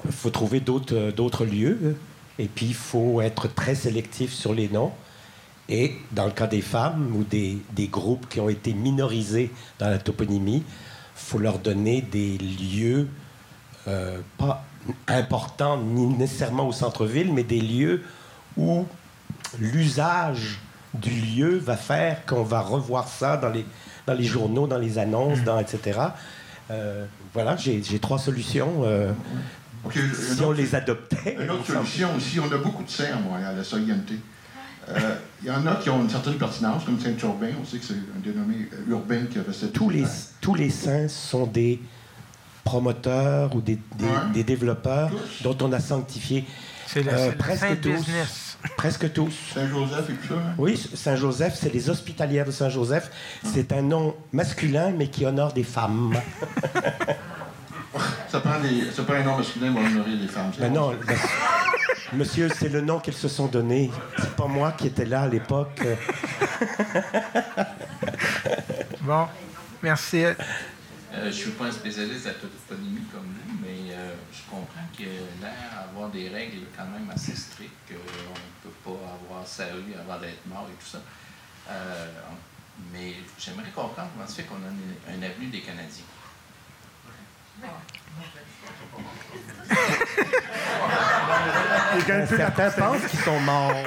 Il 0.05 0.13
faut 0.13 0.31
trouver 0.31 0.61
d'autres, 0.61 1.11
d'autres 1.11 1.45
lieux, 1.45 1.97
et 2.39 2.47
puis 2.47 2.67
il 2.67 2.75
faut 2.75 3.21
être 3.21 3.49
très 3.49 3.75
sélectif 3.75 4.33
sur 4.33 4.55
les 4.55 4.69
noms. 4.69 4.93
Et 5.69 5.95
dans 6.13 6.27
le 6.27 6.33
cas 6.33 6.47
des 6.47 6.61
femmes 6.61 7.15
ou 7.17 7.25
des, 7.25 7.59
des 7.73 7.87
groupes 7.87 8.29
qui 8.29 8.41
ont 8.41 8.49
été 8.49 8.75
minorisés 8.75 9.51
dans 9.79 9.89
la 9.89 9.99
toponymie, 9.99 10.63
il 10.67 11.21
faut 11.21 11.39
leur 11.39 11.59
donner 11.59 12.03
des 12.03 12.37
lieux 12.39 13.09
euh, 13.87 14.19
pas 14.37 14.65
importants 15.09 15.79
ni 15.79 16.07
nécessairement 16.07 16.69
au 16.69 16.73
centre-ville, 16.73 17.33
mais 17.33 17.45
des 17.45 17.61
lieux 17.61 18.03
où 18.57 18.87
l'usage 19.59 20.59
du 20.93 21.11
lieu 21.11 21.59
va 21.59 21.77
faire 21.77 22.25
qu'on 22.27 22.43
va 22.43 22.61
revoir 22.61 23.09
ça 23.09 23.37
dans 23.37 23.49
les, 23.49 23.65
dans 24.07 24.15
les 24.15 24.25
journaux, 24.25 24.67
dans 24.67 24.79
les 24.79 24.99
annonces, 24.99 25.43
dans, 25.43 25.59
etc. 25.59 26.01
Euh, 26.71 27.05
voilà, 27.33 27.57
j'ai 27.57 27.99
trois 27.99 28.19
solutions. 28.19 28.83
Euh, 28.85 29.13
si 29.93 30.43
on 30.43 30.53
les 30.53 30.75
adoptait. 30.75 31.37
Une 31.41 31.51
autre 31.51 31.67
solution 31.67 32.15
aussi, 32.17 32.41
on 32.41 32.53
a 32.53 32.59
beaucoup 32.59 32.83
de 32.83 32.91
saints 32.91 33.13
à 33.15 33.17
Montréal, 33.17 33.59
à 33.59 33.65
SOINT. 33.65 33.81
Euh, 34.89 35.17
il 35.43 35.49
y 35.49 35.51
en 35.51 35.67
a 35.67 35.77
qui 35.77 35.89
ont 35.91 36.03
une 36.03 36.11
certaine 36.11 36.35
pertinence, 36.35 36.85
comme 36.85 37.01
Saint-Urbain. 37.01 37.53
On 37.61 37.65
sait 37.65 37.79
que 37.79 37.85
c'est 37.85 37.95
un 37.95 38.21
dénommé 38.23 38.69
urbain 38.89 39.25
qui 39.31 39.39
avait 39.39 39.53
cette. 39.53 39.73
Tous 39.73 39.89
les, 39.91 40.05
tous 40.41 40.55
les 40.55 40.71
saints 40.71 41.09
sont 41.09 41.47
des 41.47 41.81
promoteurs 42.65 43.55
ou 43.55 43.61
des, 43.61 43.79
des, 43.97 44.07
des 44.33 44.45
développeurs 44.45 45.11
tous. 45.11 45.43
dont 45.43 45.57
on 45.67 45.73
a 45.73 45.81
sanctifié 45.81 46.45
euh, 46.97 47.33
presque 47.33 47.81
tous. 47.81 47.91
Business. 47.91 48.59
Presque 48.77 49.13
tous. 49.13 49.35
Saint-Joseph 49.53 50.11
et 50.11 50.13
tout 50.15 50.29
ça. 50.29 50.35
Hein? 50.35 50.55
Oui, 50.59 50.81
Saint-Joseph, 50.95 51.59
c'est 51.61 51.73
les 51.73 51.91
hospitalières 51.91 52.47
de 52.47 52.51
Saint-Joseph. 52.51 53.11
C'est 53.43 53.73
un 53.73 53.83
nom 53.83 54.15
masculin, 54.33 54.93
mais 54.97 55.09
qui 55.09 55.27
honore 55.27 55.53
des 55.53 55.65
femmes. 55.65 56.15
ça, 58.29 58.41
prend 58.41 58.61
des, 58.61 58.91
ça 58.91 59.03
prend 59.05 59.15
un 59.15 59.23
nom 59.23 59.37
masculin 59.37 59.73
pour 59.73 59.83
honorer 59.83 60.17
des 60.17 60.29
femmes. 60.29 60.51
Ben 60.59 60.73
non, 60.73 60.95
ben, 61.07 61.19
monsieur, 62.13 62.49
c'est 62.49 62.69
le 62.69 62.81
nom 62.81 62.99
qu'ils 63.01 63.15
se 63.15 63.29
sont 63.29 63.47
donné. 63.47 63.91
C'est 64.19 64.35
pas 64.37 64.47
moi 64.47 64.73
qui 64.73 64.89
étais 64.89 65.05
là 65.05 65.23
à 65.23 65.29
l'époque. 65.29 65.81
bon, 69.03 69.27
merci. 69.83 70.25
Euh, 70.25 70.35
je 71.13 71.27
ne 71.27 71.33
suis 71.33 71.51
pas 71.53 71.67
un 71.67 71.71
spécialiste 71.71 72.25
de 72.25 72.29
la 72.29 72.35
toponymie 72.35 73.07
comme 73.13 73.23
vous, 73.23 73.59
mais 73.63 73.95
euh, 73.95 74.15
je 74.33 74.41
comprends 74.51 74.89
que 74.97 75.05
l'air 75.05 75.87
avoir 75.89 76.11
des 76.11 76.29
règles 76.29 76.67
quand 76.77 76.87
même 76.87 77.09
assez 77.15 77.37
strictes, 77.37 77.73
qu'on 77.87 77.95
ne 77.95 78.63
peut 78.63 78.77
pas 78.85 79.15
avoir 79.23 79.47
sa 79.47 79.67
rue 79.67 79.95
avant 80.01 80.21
d'être 80.21 80.45
mort 80.47 80.67
et 80.69 80.83
tout 80.83 80.91
ça. 80.91 80.99
Euh, 81.71 82.09
mais 82.93 83.15
j'aimerais 83.39 83.71
comprendre 83.75 84.09
comment 84.15 84.27
se 84.27 84.35
fait 84.35 84.43
qu'on 84.43 84.57
a 84.57 84.71
une, 84.71 85.17
une 85.17 85.25
avenue 85.25 85.47
des 85.47 85.61
Canadiens. 85.61 86.05
Certains 92.37 92.71
pensent 92.71 93.07
qu'ils 93.09 93.21
sont 93.21 93.41
morts. 93.41 93.85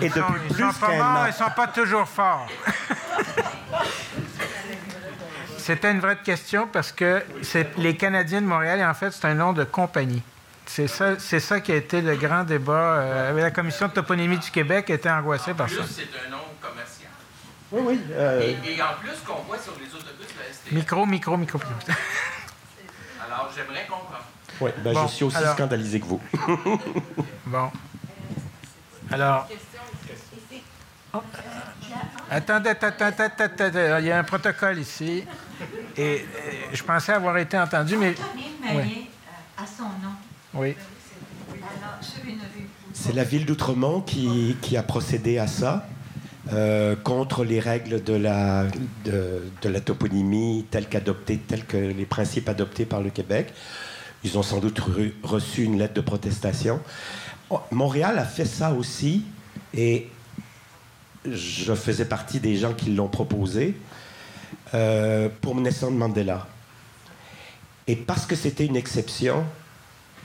Et 0.00 0.08
depuis 0.08 0.22
ils 0.48 0.54
plus 0.54 0.72
sont 0.72 0.80
pas 0.80 0.96
morts, 0.96 1.26
ils 1.28 1.32
sont 1.32 1.50
pas 1.54 1.66
toujours 1.68 2.08
forts. 2.08 2.48
C'était 5.58 5.92
une 5.92 6.00
vraie 6.00 6.16
question 6.16 6.66
parce 6.66 6.92
que 6.92 7.22
c'est 7.42 7.76
les 7.78 7.96
Canadiens 7.96 8.42
de 8.42 8.46
Montréal, 8.46 8.80
et 8.80 8.84
en 8.84 8.92
fait, 8.94 9.10
c'est 9.12 9.26
un 9.26 9.34
nom 9.34 9.52
de 9.52 9.64
compagnie. 9.64 10.22
C'est 10.66 10.88
ça, 10.88 11.18
c'est 11.18 11.40
ça 11.40 11.60
qui 11.60 11.72
a 11.72 11.76
été 11.76 12.00
le 12.00 12.16
grand 12.16 12.42
débat. 12.44 12.72
Euh, 12.72 13.32
la 13.40 13.50
Commission 13.50 13.88
de 13.88 13.92
toponymie 13.92 14.38
du 14.38 14.50
Québec 14.50 14.88
était 14.90 15.10
angoissée 15.10 15.54
par 15.54 15.68
ça. 15.68 15.76
Plus, 15.76 15.86
c'est 15.88 16.08
un 16.26 16.30
nom 16.30 16.38
commercial. 16.60 17.10
Oui, 17.70 17.82
oui. 17.84 18.00
euh, 18.12 18.40
Et, 18.40 18.74
et 18.74 18.82
en 18.82 18.94
plus, 19.00 19.12
qu'on 19.26 19.42
voit 19.42 19.58
sur 19.58 19.72
les 19.78 19.86
autobus. 19.94 20.23
Micro, 20.72 21.06
micro, 21.06 21.36
micro. 21.36 21.58
Alors, 23.26 23.50
j'aimerais 23.54 23.86
comprendre. 23.88 24.24
ouais, 24.60 24.74
ben, 24.82 24.94
Bon, 24.94 25.06
je 25.06 25.12
suis 25.12 25.24
aussi 25.24 25.36
alors- 25.36 25.54
scandalisé 25.54 26.00
que 26.00 26.06
vous. 26.06 26.20
Bon. 27.46 27.70
Alors. 29.10 29.46
Attendez, 32.30 32.70
attendez, 32.70 33.04
attendez, 33.04 33.42
attendez. 33.44 33.96
Il 34.00 34.06
y 34.06 34.10
a 34.10 34.18
un 34.18 34.24
protocole 34.24 34.78
ici. 34.78 35.24
Et 35.96 36.24
je 36.72 36.82
pensais 36.82 37.12
avoir 37.12 37.36
été 37.38 37.56
entendu, 37.58 37.96
mais. 37.96 38.14
Euh, 38.66 38.82
a 39.58 39.66
son 39.66 39.84
nom. 39.84 40.14
Oui. 40.54 40.74
C'est 42.92 43.12
la 43.12 43.24
ville 43.24 43.44
d'Outremont 43.46 44.00
qui, 44.00 44.56
qui 44.62 44.76
a 44.76 44.82
procédé 44.82 45.38
à 45.38 45.46
ça. 45.46 45.86
Euh, 46.52 46.94
contre 46.96 47.44
les 47.44 47.60
règles 47.60 48.02
de 48.02 48.14
la, 48.14 48.66
de, 49.04 49.68
la 49.68 49.80
toponymie 49.80 50.66
telles 50.70 50.88
qu'adoptées, 50.88 51.38
tels 51.38 51.64
que 51.64 51.76
les 51.76 52.04
principes 52.04 52.48
adoptés 52.48 52.84
par 52.84 53.00
le 53.00 53.10
Québec. 53.10 53.52
Ils 54.24 54.36
ont 54.38 54.42
sans 54.42 54.58
doute 54.58 54.80
re- 54.80 55.12
reçu 55.22 55.64
une 55.64 55.78
lettre 55.78 55.94
de 55.94 56.00
protestation. 56.00 56.80
Oh, 57.50 57.60
Montréal 57.70 58.18
a 58.18 58.24
fait 58.24 58.46
ça 58.46 58.72
aussi, 58.72 59.24
et 59.74 60.08
je 61.30 61.74
faisais 61.74 62.04
partie 62.04 62.40
des 62.40 62.56
gens 62.56 62.74
qui 62.74 62.94
l'ont 62.94 63.08
proposé 63.08 63.74
euh, 64.74 65.28
pour 65.40 65.54
Nelson 65.54 65.90
Mandela. 65.90 66.46
Et 67.86 67.96
parce 67.96 68.24
que 68.26 68.34
c'était 68.34 68.64
une 68.64 68.76
exception, 68.76 69.44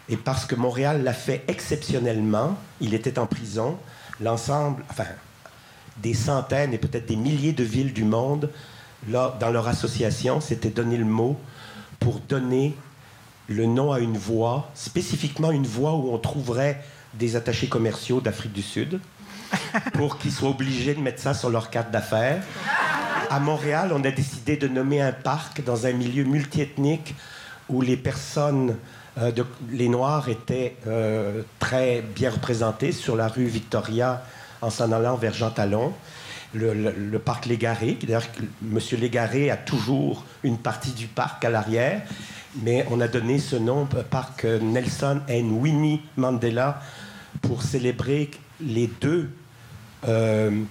et 0.08 0.18
parce 0.18 0.46
que 0.46 0.56
Montréal 0.56 1.04
l'a 1.04 1.14
fait 1.14 1.44
exceptionnellement, 1.48 2.58
il 2.80 2.94
était 2.94 3.20
en 3.20 3.26
prison, 3.26 3.78
l'ensemble, 4.22 4.84
enfin, 4.90 5.06
des 6.02 6.14
centaines 6.14 6.74
et 6.74 6.78
peut-être 6.78 7.06
des 7.08 7.16
milliers 7.16 7.54
de 7.54 7.64
villes 7.64 7.94
du 7.94 8.04
monde, 8.04 8.50
là, 9.10 9.36
dans 9.40 9.50
leur 9.52 9.68
association, 9.68 10.40
s'étaient 10.42 10.70
donné 10.70 10.98
le 10.98 11.06
mot 11.06 11.38
pour 12.00 12.20
donner 12.20 12.76
le 13.48 13.66
nom 13.66 13.92
à 13.92 14.00
une 14.00 14.18
voie, 14.18 14.70
spécifiquement 14.76 15.52
une 15.52 15.66
voie 15.66 15.94
où 15.96 16.14
on 16.14 16.18
trouverait 16.18 16.82
des 17.16 17.36
attachés 17.36 17.68
commerciaux 17.68 18.22
d'Afrique 18.22 18.54
du 18.54 18.62
Sud, 18.62 19.00
pour 19.94 20.18
qu'ils 20.20 20.32
soient 20.32 20.50
obligés 20.50 20.94
de 20.94 21.00
mettre 21.02 21.20
ça 21.22 21.34
sur 21.34 21.50
leur 21.50 21.70
carte 21.72 21.90
d'affaires. 21.92 22.42
À 23.32 23.40
Montréal, 23.40 23.92
on 23.94 24.04
a 24.04 24.12
décidé 24.12 24.58
de 24.58 24.68
nommer 24.68 25.02
un 25.02 25.12
parc 25.12 25.64
dans 25.64 25.86
un 25.86 25.92
milieu 25.94 26.24
multiethnique 26.24 27.16
où 27.68 27.82
les 27.82 27.98
personnes, 27.98 28.78
euh, 29.20 29.32
de- 29.32 29.46
les 29.72 29.90
Noirs 29.90 30.30
étaient 30.30 30.76
euh, 30.88 31.42
très 31.60 32.02
bien 32.02 32.30
représentés 32.32 32.92
sur 32.92 33.16
la 33.16 33.28
rue 33.28 33.46
Victoria 33.46 34.24
en 34.62 34.70
s'en 34.70 34.92
allant 34.92 35.16
vers 35.16 35.34
Jean 35.34 35.52
Talon. 35.52 35.94
Le, 36.54 37.18
parc 37.18 37.46
Légaré, 37.46 37.98
d'ailleurs, 38.02 38.26
M. 38.64 38.80
Légaré 39.00 39.52
a 39.52 39.58
toujours 39.58 40.26
une 40.44 40.58
partie 40.58 40.92
du 40.92 41.06
parc 41.06 41.46
à 41.46 41.50
l'arrière, 41.52 42.02
mais 42.64 42.86
on 42.90 43.00
a 43.02 43.08
donné 43.08 43.38
ce 43.38 43.56
nom, 43.56 43.88
euh, 43.96 44.02
parc 44.02 44.46
euh, 44.46 44.60
Nelson 44.60 45.22
and 45.30 45.52
Winnie 45.52 46.02
Mandela, 46.18 46.82
pour 47.42 47.62
célébrer 47.62 48.32
les 48.60 48.88
deux 49.00 49.30
euh, 50.08 50.64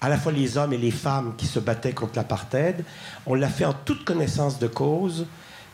à 0.00 0.10
la 0.10 0.18
fois 0.18 0.32
les 0.32 0.58
hommes 0.58 0.74
et 0.74 0.78
les 0.78 0.90
femmes 0.90 1.34
qui 1.38 1.46
se 1.46 1.58
battaient 1.58 1.94
contre 1.94 2.16
l'apartheid. 2.16 2.84
On 3.24 3.34
l'a 3.34 3.48
fait 3.48 3.64
en 3.64 3.72
toute 3.72 4.04
connaissance 4.04 4.58
de 4.58 4.66
cause 4.66 5.26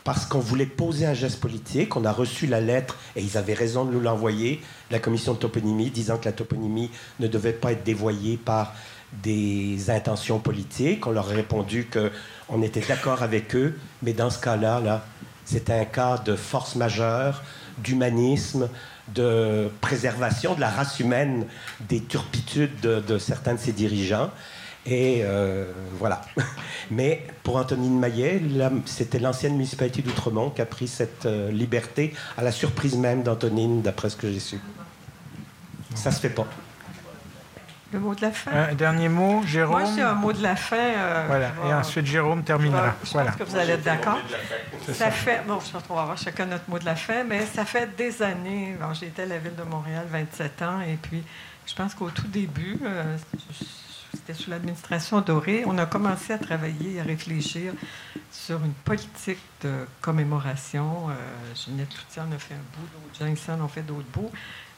parce 0.03 0.25
qu'on 0.25 0.39
voulait 0.39 0.65
poser 0.65 1.05
un 1.05 1.13
geste 1.13 1.39
politique. 1.39 1.95
On 1.95 2.05
a 2.05 2.11
reçu 2.11 2.47
la 2.47 2.61
lettre, 2.61 2.97
et 3.15 3.21
ils 3.21 3.37
avaient 3.37 3.53
raison 3.53 3.85
de 3.85 3.91
nous 3.91 3.99
l'envoyer, 3.99 4.61
la 4.91 4.99
commission 4.99 5.33
de 5.33 5.39
toponymie, 5.39 5.89
disant 5.89 6.17
que 6.17 6.25
la 6.25 6.33
toponymie 6.33 6.91
ne 7.19 7.27
devait 7.27 7.53
pas 7.53 7.71
être 7.71 7.83
dévoyée 7.83 8.37
par 8.37 8.73
des 9.21 9.89
intentions 9.89 10.39
politiques. 10.39 11.05
On 11.07 11.11
leur 11.11 11.29
a 11.29 11.33
répondu 11.33 11.87
qu'on 11.91 12.61
était 12.61 12.81
d'accord 12.81 13.23
avec 13.23 13.55
eux, 13.55 13.77
mais 14.01 14.13
dans 14.13 14.29
ce 14.29 14.39
cas-là, 14.39 14.79
là, 14.79 15.05
c'était 15.45 15.73
un 15.73 15.85
cas 15.85 16.17
de 16.17 16.35
force 16.35 16.75
majeure, 16.75 17.43
d'humanisme, 17.77 18.69
de 19.13 19.69
préservation 19.81 20.55
de 20.55 20.61
la 20.61 20.69
race 20.69 20.99
humaine 20.99 21.45
des 21.81 22.01
turpitudes 22.01 22.79
de, 22.81 23.01
de 23.01 23.17
certains 23.17 23.53
de 23.55 23.59
ses 23.59 23.73
dirigeants. 23.73 24.31
Et 24.85 25.21
euh, 25.23 25.71
voilà. 25.97 26.21
Mais 26.91 27.25
pour 27.43 27.55
Antonine 27.55 27.97
Maillet, 27.99 28.41
c'était 28.85 29.19
l'ancienne 29.19 29.53
municipalité 29.53 30.01
d'Outremont 30.01 30.49
qui 30.49 30.61
a 30.61 30.65
pris 30.65 30.87
cette 30.87 31.25
euh, 31.25 31.51
liberté 31.51 32.13
à 32.37 32.43
la 32.43 32.51
surprise 32.51 32.95
même 32.97 33.23
d'Antonine, 33.23 33.81
d'après 33.81 34.09
ce 34.09 34.17
que 34.17 34.29
j'ai 34.31 34.39
su. 34.41 34.59
Ça 35.95 36.11
se 36.11 36.19
fait 36.19 36.29
pas. 36.29 36.45
Le 37.93 37.99
mot 37.99 38.15
de 38.15 38.21
la 38.23 38.31
fin. 38.31 38.51
Un 38.51 38.73
dernier 38.73 39.07
mot, 39.07 39.43
Jérôme. 39.45 39.81
Moi, 39.83 39.91
j'ai 39.95 40.01
un 40.01 40.15
mot 40.15 40.33
de 40.33 40.41
la 40.41 40.55
fin. 40.55 40.75
euh, 40.77 41.25
Voilà. 41.27 41.51
Et 41.69 41.73
ensuite, 41.73 42.07
Jérôme 42.07 42.43
terminera. 42.43 42.95
Je 43.03 43.11
Voilà. 43.11 43.31
pense 43.31 43.39
que 43.39 43.43
vous 43.51 43.55
allez 43.55 43.73
être 43.73 43.83
d'accord. 43.83 44.17
C'est 44.85 44.93
Ça 44.95 45.05
ça. 45.05 45.11
fait, 45.11 45.43
bon, 45.47 45.59
je 45.65 45.71
pense 45.71 45.83
qu'on 45.83 45.93
va 45.93 46.01
avoir 46.01 46.17
chacun 46.17 46.47
notre 46.47 46.67
mot 46.69 46.79
de 46.79 46.85
la 46.85 46.95
fin, 46.95 47.23
mais 47.23 47.45
ça 47.45 47.65
fait 47.65 47.95
des 47.95 48.21
années. 48.23 48.75
Bon, 48.81 48.93
j'ai 48.95 49.05
été 49.05 49.21
à 49.21 49.25
la 49.27 49.37
ville 49.37 49.55
de 49.55 49.61
Montréal 49.63 50.05
27 50.11 50.61
ans, 50.63 50.81
et 50.81 50.97
puis 50.99 51.23
je 51.67 51.73
pense 51.75 51.93
qu'au 51.93 52.09
tout 52.09 52.27
début, 52.27 52.79
euh, 52.83 53.15
c'était 54.13 54.33
sous 54.33 54.49
l'administration 54.49 55.21
Doré, 55.21 55.63
on 55.65 55.77
a 55.77 55.85
commencé 55.85 56.33
à 56.33 56.37
travailler, 56.37 56.99
à 56.99 57.03
réfléchir 57.03 57.73
sur 58.31 58.63
une 58.63 58.73
politique 58.73 59.39
de 59.61 59.85
commémoration. 60.01 61.09
Euh, 61.09 61.13
Ginette 61.55 61.89
Cloutier 61.89 62.21
en 62.21 62.31
a 62.31 62.37
fait 62.37 62.53
un 62.53 62.57
bout, 62.77 62.87
d'autres 62.93 63.19
gens 63.19 63.27
ici 63.33 63.51
en 63.51 63.61
ont 63.61 63.67
fait 63.67 63.81
d'autres 63.81 64.07
bouts. 64.13 64.31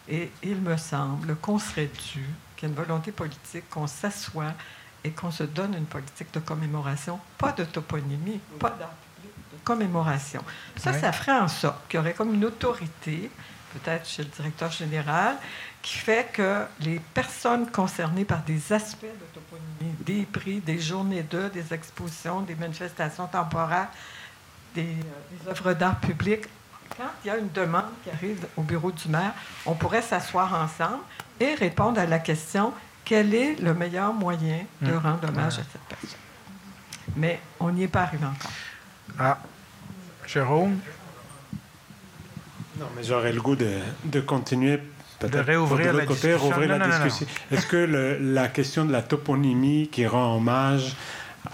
Et 0.08 0.32
il 0.44 0.58
me 0.58 0.78
semble 0.78 1.36
qu'on 1.38 1.58
serait 1.60 1.88
dû, 2.14 2.24
qu'il 2.56 2.64
y 2.64 2.66
a 2.66 2.68
une 2.70 2.76
volonté 2.76 3.12
politique, 3.12 3.70
qu'on 3.70 3.88
s'assoie 3.88 4.54
et 5.04 5.12
qu'on 5.12 5.32
se 5.32 5.44
donne 5.44 5.74
une 5.76 5.86
politique 5.86 6.34
de 6.34 6.40
commémoration, 6.40 7.20
pas 7.38 7.52
de 7.52 7.64
toponymie, 7.64 8.40
pas 8.60 8.70
d'art 8.70 8.94
public, 9.16 9.34
de 9.52 9.58
commémoration. 9.64 10.44
Ça, 10.78 10.92
Ouais. 10.92 11.00
ça 11.00 11.12
ferait 11.12 11.40
en 11.40 11.48
sorte 11.48 11.88
qu'il 11.90 11.98
y 11.98 12.02
aurait 12.02 12.14
comme 12.14 12.34
une 12.34 12.46
autorité, 12.46 13.30
peut-être 13.76 14.08
chez 14.08 14.24
le 14.24 14.30
directeur 14.30 14.72
général, 14.72 15.36
qui 15.82 15.98
fait 15.98 16.28
que 16.34 16.64
les 16.82 17.00
personnes 17.14 17.70
concernées 17.72 18.26
par 18.26 18.42
des 18.44 18.74
aspects 18.74 19.04
de 19.06 19.26
toponymie, 19.34 19.96
des 20.06 20.24
prix, 20.26 20.60
des 20.60 20.80
journées 20.80 21.24
d'eux, 21.24 21.50
des 21.50 21.74
expositions, 21.74 22.42
des 22.42 22.56
manifestations 22.56 23.28
temporaires, 23.28 23.90
des, 24.74 24.82
euh, 24.84 25.44
des 25.44 25.50
œuvres 25.50 25.74
d'art 25.74 26.00
public, 26.00 26.42
quand 26.98 27.04
il 27.24 27.28
y 27.28 27.30
a 27.32 27.38
une 27.38 27.52
demande 27.52 27.86
qui 28.04 28.10
arrive 28.10 28.46
au 28.58 28.62
bureau 28.62 28.92
du 28.92 29.08
maire, 29.10 29.34
on 29.66 29.74
pourrait 29.74 30.02
s'asseoir 30.02 30.54
ensemble 30.54 31.04
et 31.40 31.54
répondre 31.56 32.00
à 32.00 32.06
la 32.06 32.20
question 32.20 32.74
quel 33.04 33.34
est 33.34 33.56
le 33.62 33.74
meilleur 33.74 34.14
moyen 34.14 34.60
de 34.82 34.92
Mm. 34.92 34.98
rendre 34.98 35.30
hommage 35.30 35.60
à 35.60 35.64
cette 35.72 35.82
personne? 35.90 36.20
Mais 37.16 37.40
on 37.60 37.72
n'y 37.72 37.84
est 37.84 37.88
pas 37.88 38.02
arrivé 38.04 38.26
encore. 38.26 38.52
Ah. 39.20 39.38
Jérôme, 40.28 40.80
Non, 42.80 42.86
mais 42.96 43.04
j'aurais 43.04 43.32
le 43.32 43.42
goût 43.42 43.56
de, 43.56 43.70
de 44.06 44.20
continuer. 44.22 44.78
peut-être 45.20 45.34
De 45.34 45.40
réouvrir 45.40 45.94
de 45.94 45.98
la 46.00 46.06
côté, 46.06 46.28
discussion. 46.34 46.50
rouvrir 46.50 46.70
Non, 46.70 46.78
la 46.78 46.88
non, 46.88 47.06
discussion. 47.06 47.28
Est-ce 47.52 47.68
que 47.68 47.78
le- 47.78 48.18
la 48.20 48.48
question 48.50 48.86
de 48.86 48.92
la 48.92 49.02
toponymie 49.02 49.90
qui 49.92 50.06
rend 50.06 50.36
hommage 50.36 50.96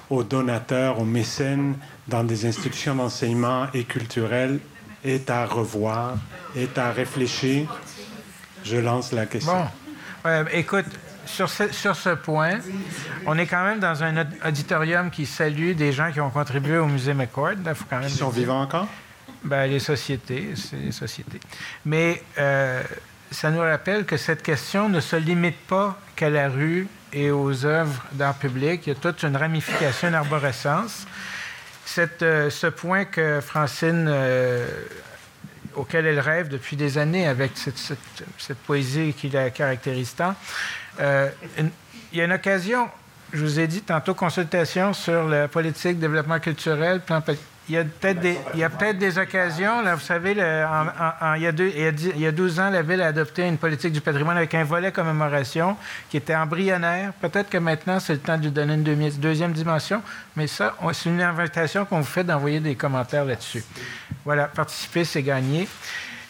aux 0.10 0.24
donateurs, 0.24 1.00
aux 1.00 1.06
mécènes 1.06 1.76
dans 2.08 2.24
des 2.24 2.46
institutions 2.46 2.96
d'enseignement 2.96 3.68
et 3.74 3.84
culturelles 3.84 4.60
est 5.06 5.30
à 5.30 5.46
revoir, 5.46 6.16
est 6.56 6.78
à 6.78 6.92
réfléchir? 6.92 7.68
Je 8.64 8.78
lance 8.78 9.12
la 9.12 9.26
question. 9.26 9.54
Bon. 9.54 10.30
Ouais, 10.30 10.44
écoute, 10.60 10.86
sur 11.26 11.50
ce, 11.50 11.72
sur 11.72 11.96
ce 11.96 12.10
point, 12.10 12.60
on 13.26 13.38
est 13.38 13.46
quand 13.48 13.64
même 13.64 13.80
dans 13.80 14.04
un 14.04 14.18
aud- 14.22 14.48
auditorium 14.48 15.10
qui 15.12 15.26
salue 15.26 15.74
des 15.74 15.92
gens 15.92 16.12
qui 16.12 16.20
ont 16.20 16.30
contribué 16.30 16.78
au 16.78 16.86
musée 16.88 17.14
McCord. 17.14 17.54
Il 17.66 17.76
faut 17.76 17.86
quand 17.90 18.00
même 18.00 18.08
Ils 18.10 18.14
sont 18.16 18.30
vivants 18.30 18.62
encore? 18.62 18.88
Ben, 19.44 19.66
les 19.66 19.80
sociétés, 19.80 20.50
c'est 20.56 20.76
les 20.76 20.92
sociétés. 20.92 21.40
Mais 21.86 22.22
euh, 22.38 22.84
ça 23.32 23.50
nous 23.50 23.60
rappelle 23.60 24.06
que 24.06 24.18
cette 24.18 24.44
question 24.44 24.88
ne 24.88 25.00
se 25.00 25.16
limite 25.16 25.58
pas 25.68 26.00
qu'à 26.16 26.30
la 26.30 26.48
rue 26.48 26.88
et 27.12 27.32
aux 27.32 27.66
œuvres 27.66 28.06
d'art 28.12 28.36
public. 28.36 28.86
Il 28.86 28.90
y 28.90 28.92
a 28.92 28.96
toute 28.96 29.24
une 29.24 29.36
ramification, 29.36 30.10
une 30.10 30.16
arborescence. 30.16 31.08
Cette, 31.86 32.22
euh, 32.22 32.52
ce 32.52 32.68
point 32.68 33.06
que 33.06 33.42
Francine, 33.42 34.06
euh, 34.08 34.68
auquel 35.76 36.06
elle 36.06 36.20
rêve 36.20 36.48
depuis 36.48 36.76
des 36.76 37.00
années 37.00 37.28
avec 37.28 37.54
cette, 37.56 38.58
poésie 38.68 39.14
qui 39.18 39.30
la 39.30 39.50
caractérise 39.50 40.14
tant, 40.14 40.36
il 41.00 42.18
y 42.18 42.22
a 42.22 42.26
une 42.26 42.34
occasion, 42.34 42.90
je 43.34 43.44
vous 43.44 43.60
ai 43.60 43.66
dit 43.66 43.82
tantôt, 43.82 44.14
consultation 44.14 44.94
sur 44.94 45.28
la 45.28 45.48
politique, 45.48 45.98
développement 45.98 46.40
culturel, 46.40 47.00
plan 47.00 47.22
il 47.70 47.76
y 47.76 47.78
a 47.78 47.84
peut-être 48.70 48.98
des, 48.98 49.18
occasions. 49.18 49.82
Là, 49.82 49.96
vous 49.96 50.02
savez, 50.02 50.32
il, 50.32 50.38
y 50.38 50.42
a 51.48 51.52
deux- 51.52 51.72
il, 51.74 51.82
y 51.82 51.86
a 51.86 51.92
dix- 51.92 52.12
il 52.16 52.22
y 52.22 52.28
a 52.28 52.32
12 52.32 52.60
ans, 52.60 52.70
la 52.70 52.82
Ville 52.82 53.02
a 53.02 53.08
adopté 53.08 53.48
une 53.48 53.58
politique 53.58 53.94
du 53.94 54.02
patrimoine 54.02 54.36
avec 54.36 54.54
un 54.56 54.64
volet 54.64 54.92
commémoration 54.92 55.78
qui 56.10 56.18
était 56.18 56.36
embryonnaire. 56.36 57.14
Peut-être 57.22 57.50
que 57.50 57.60
maintenant, 57.60 58.00
c'est 58.00 58.14
le 58.14 58.20
temps 58.20 58.38
de 58.38 58.44
lui 58.44 58.52
donner 58.52 58.74
une 58.74 58.84
deuxième 58.84 59.54
dimension, 59.54 60.02
mais 60.36 60.48
ça, 60.48 60.76
c'est 60.94 61.10
une 61.10 61.22
invitation 61.22 61.86
qu'on 61.86 62.00
vous 62.00 62.04
fait 62.04 62.24
d'envoyer 62.24 62.60
des 62.60 62.76
commentaires 62.76 63.26
là-dessus. 63.26 63.64
Voilà, 64.26 64.48
participer, 64.48 65.06
c'est 65.06 65.24
gagner. 65.24 65.68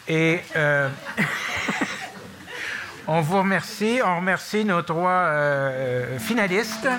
Et 0.06 0.40
euh, 0.54 0.88
on 3.06 3.20
vous 3.20 3.38
remercie. 3.38 4.00
On 4.04 4.16
remercie 4.16 4.64
nos 4.64 4.82
trois 4.82 5.10
euh, 5.10 6.18
finalistes. 6.18 6.88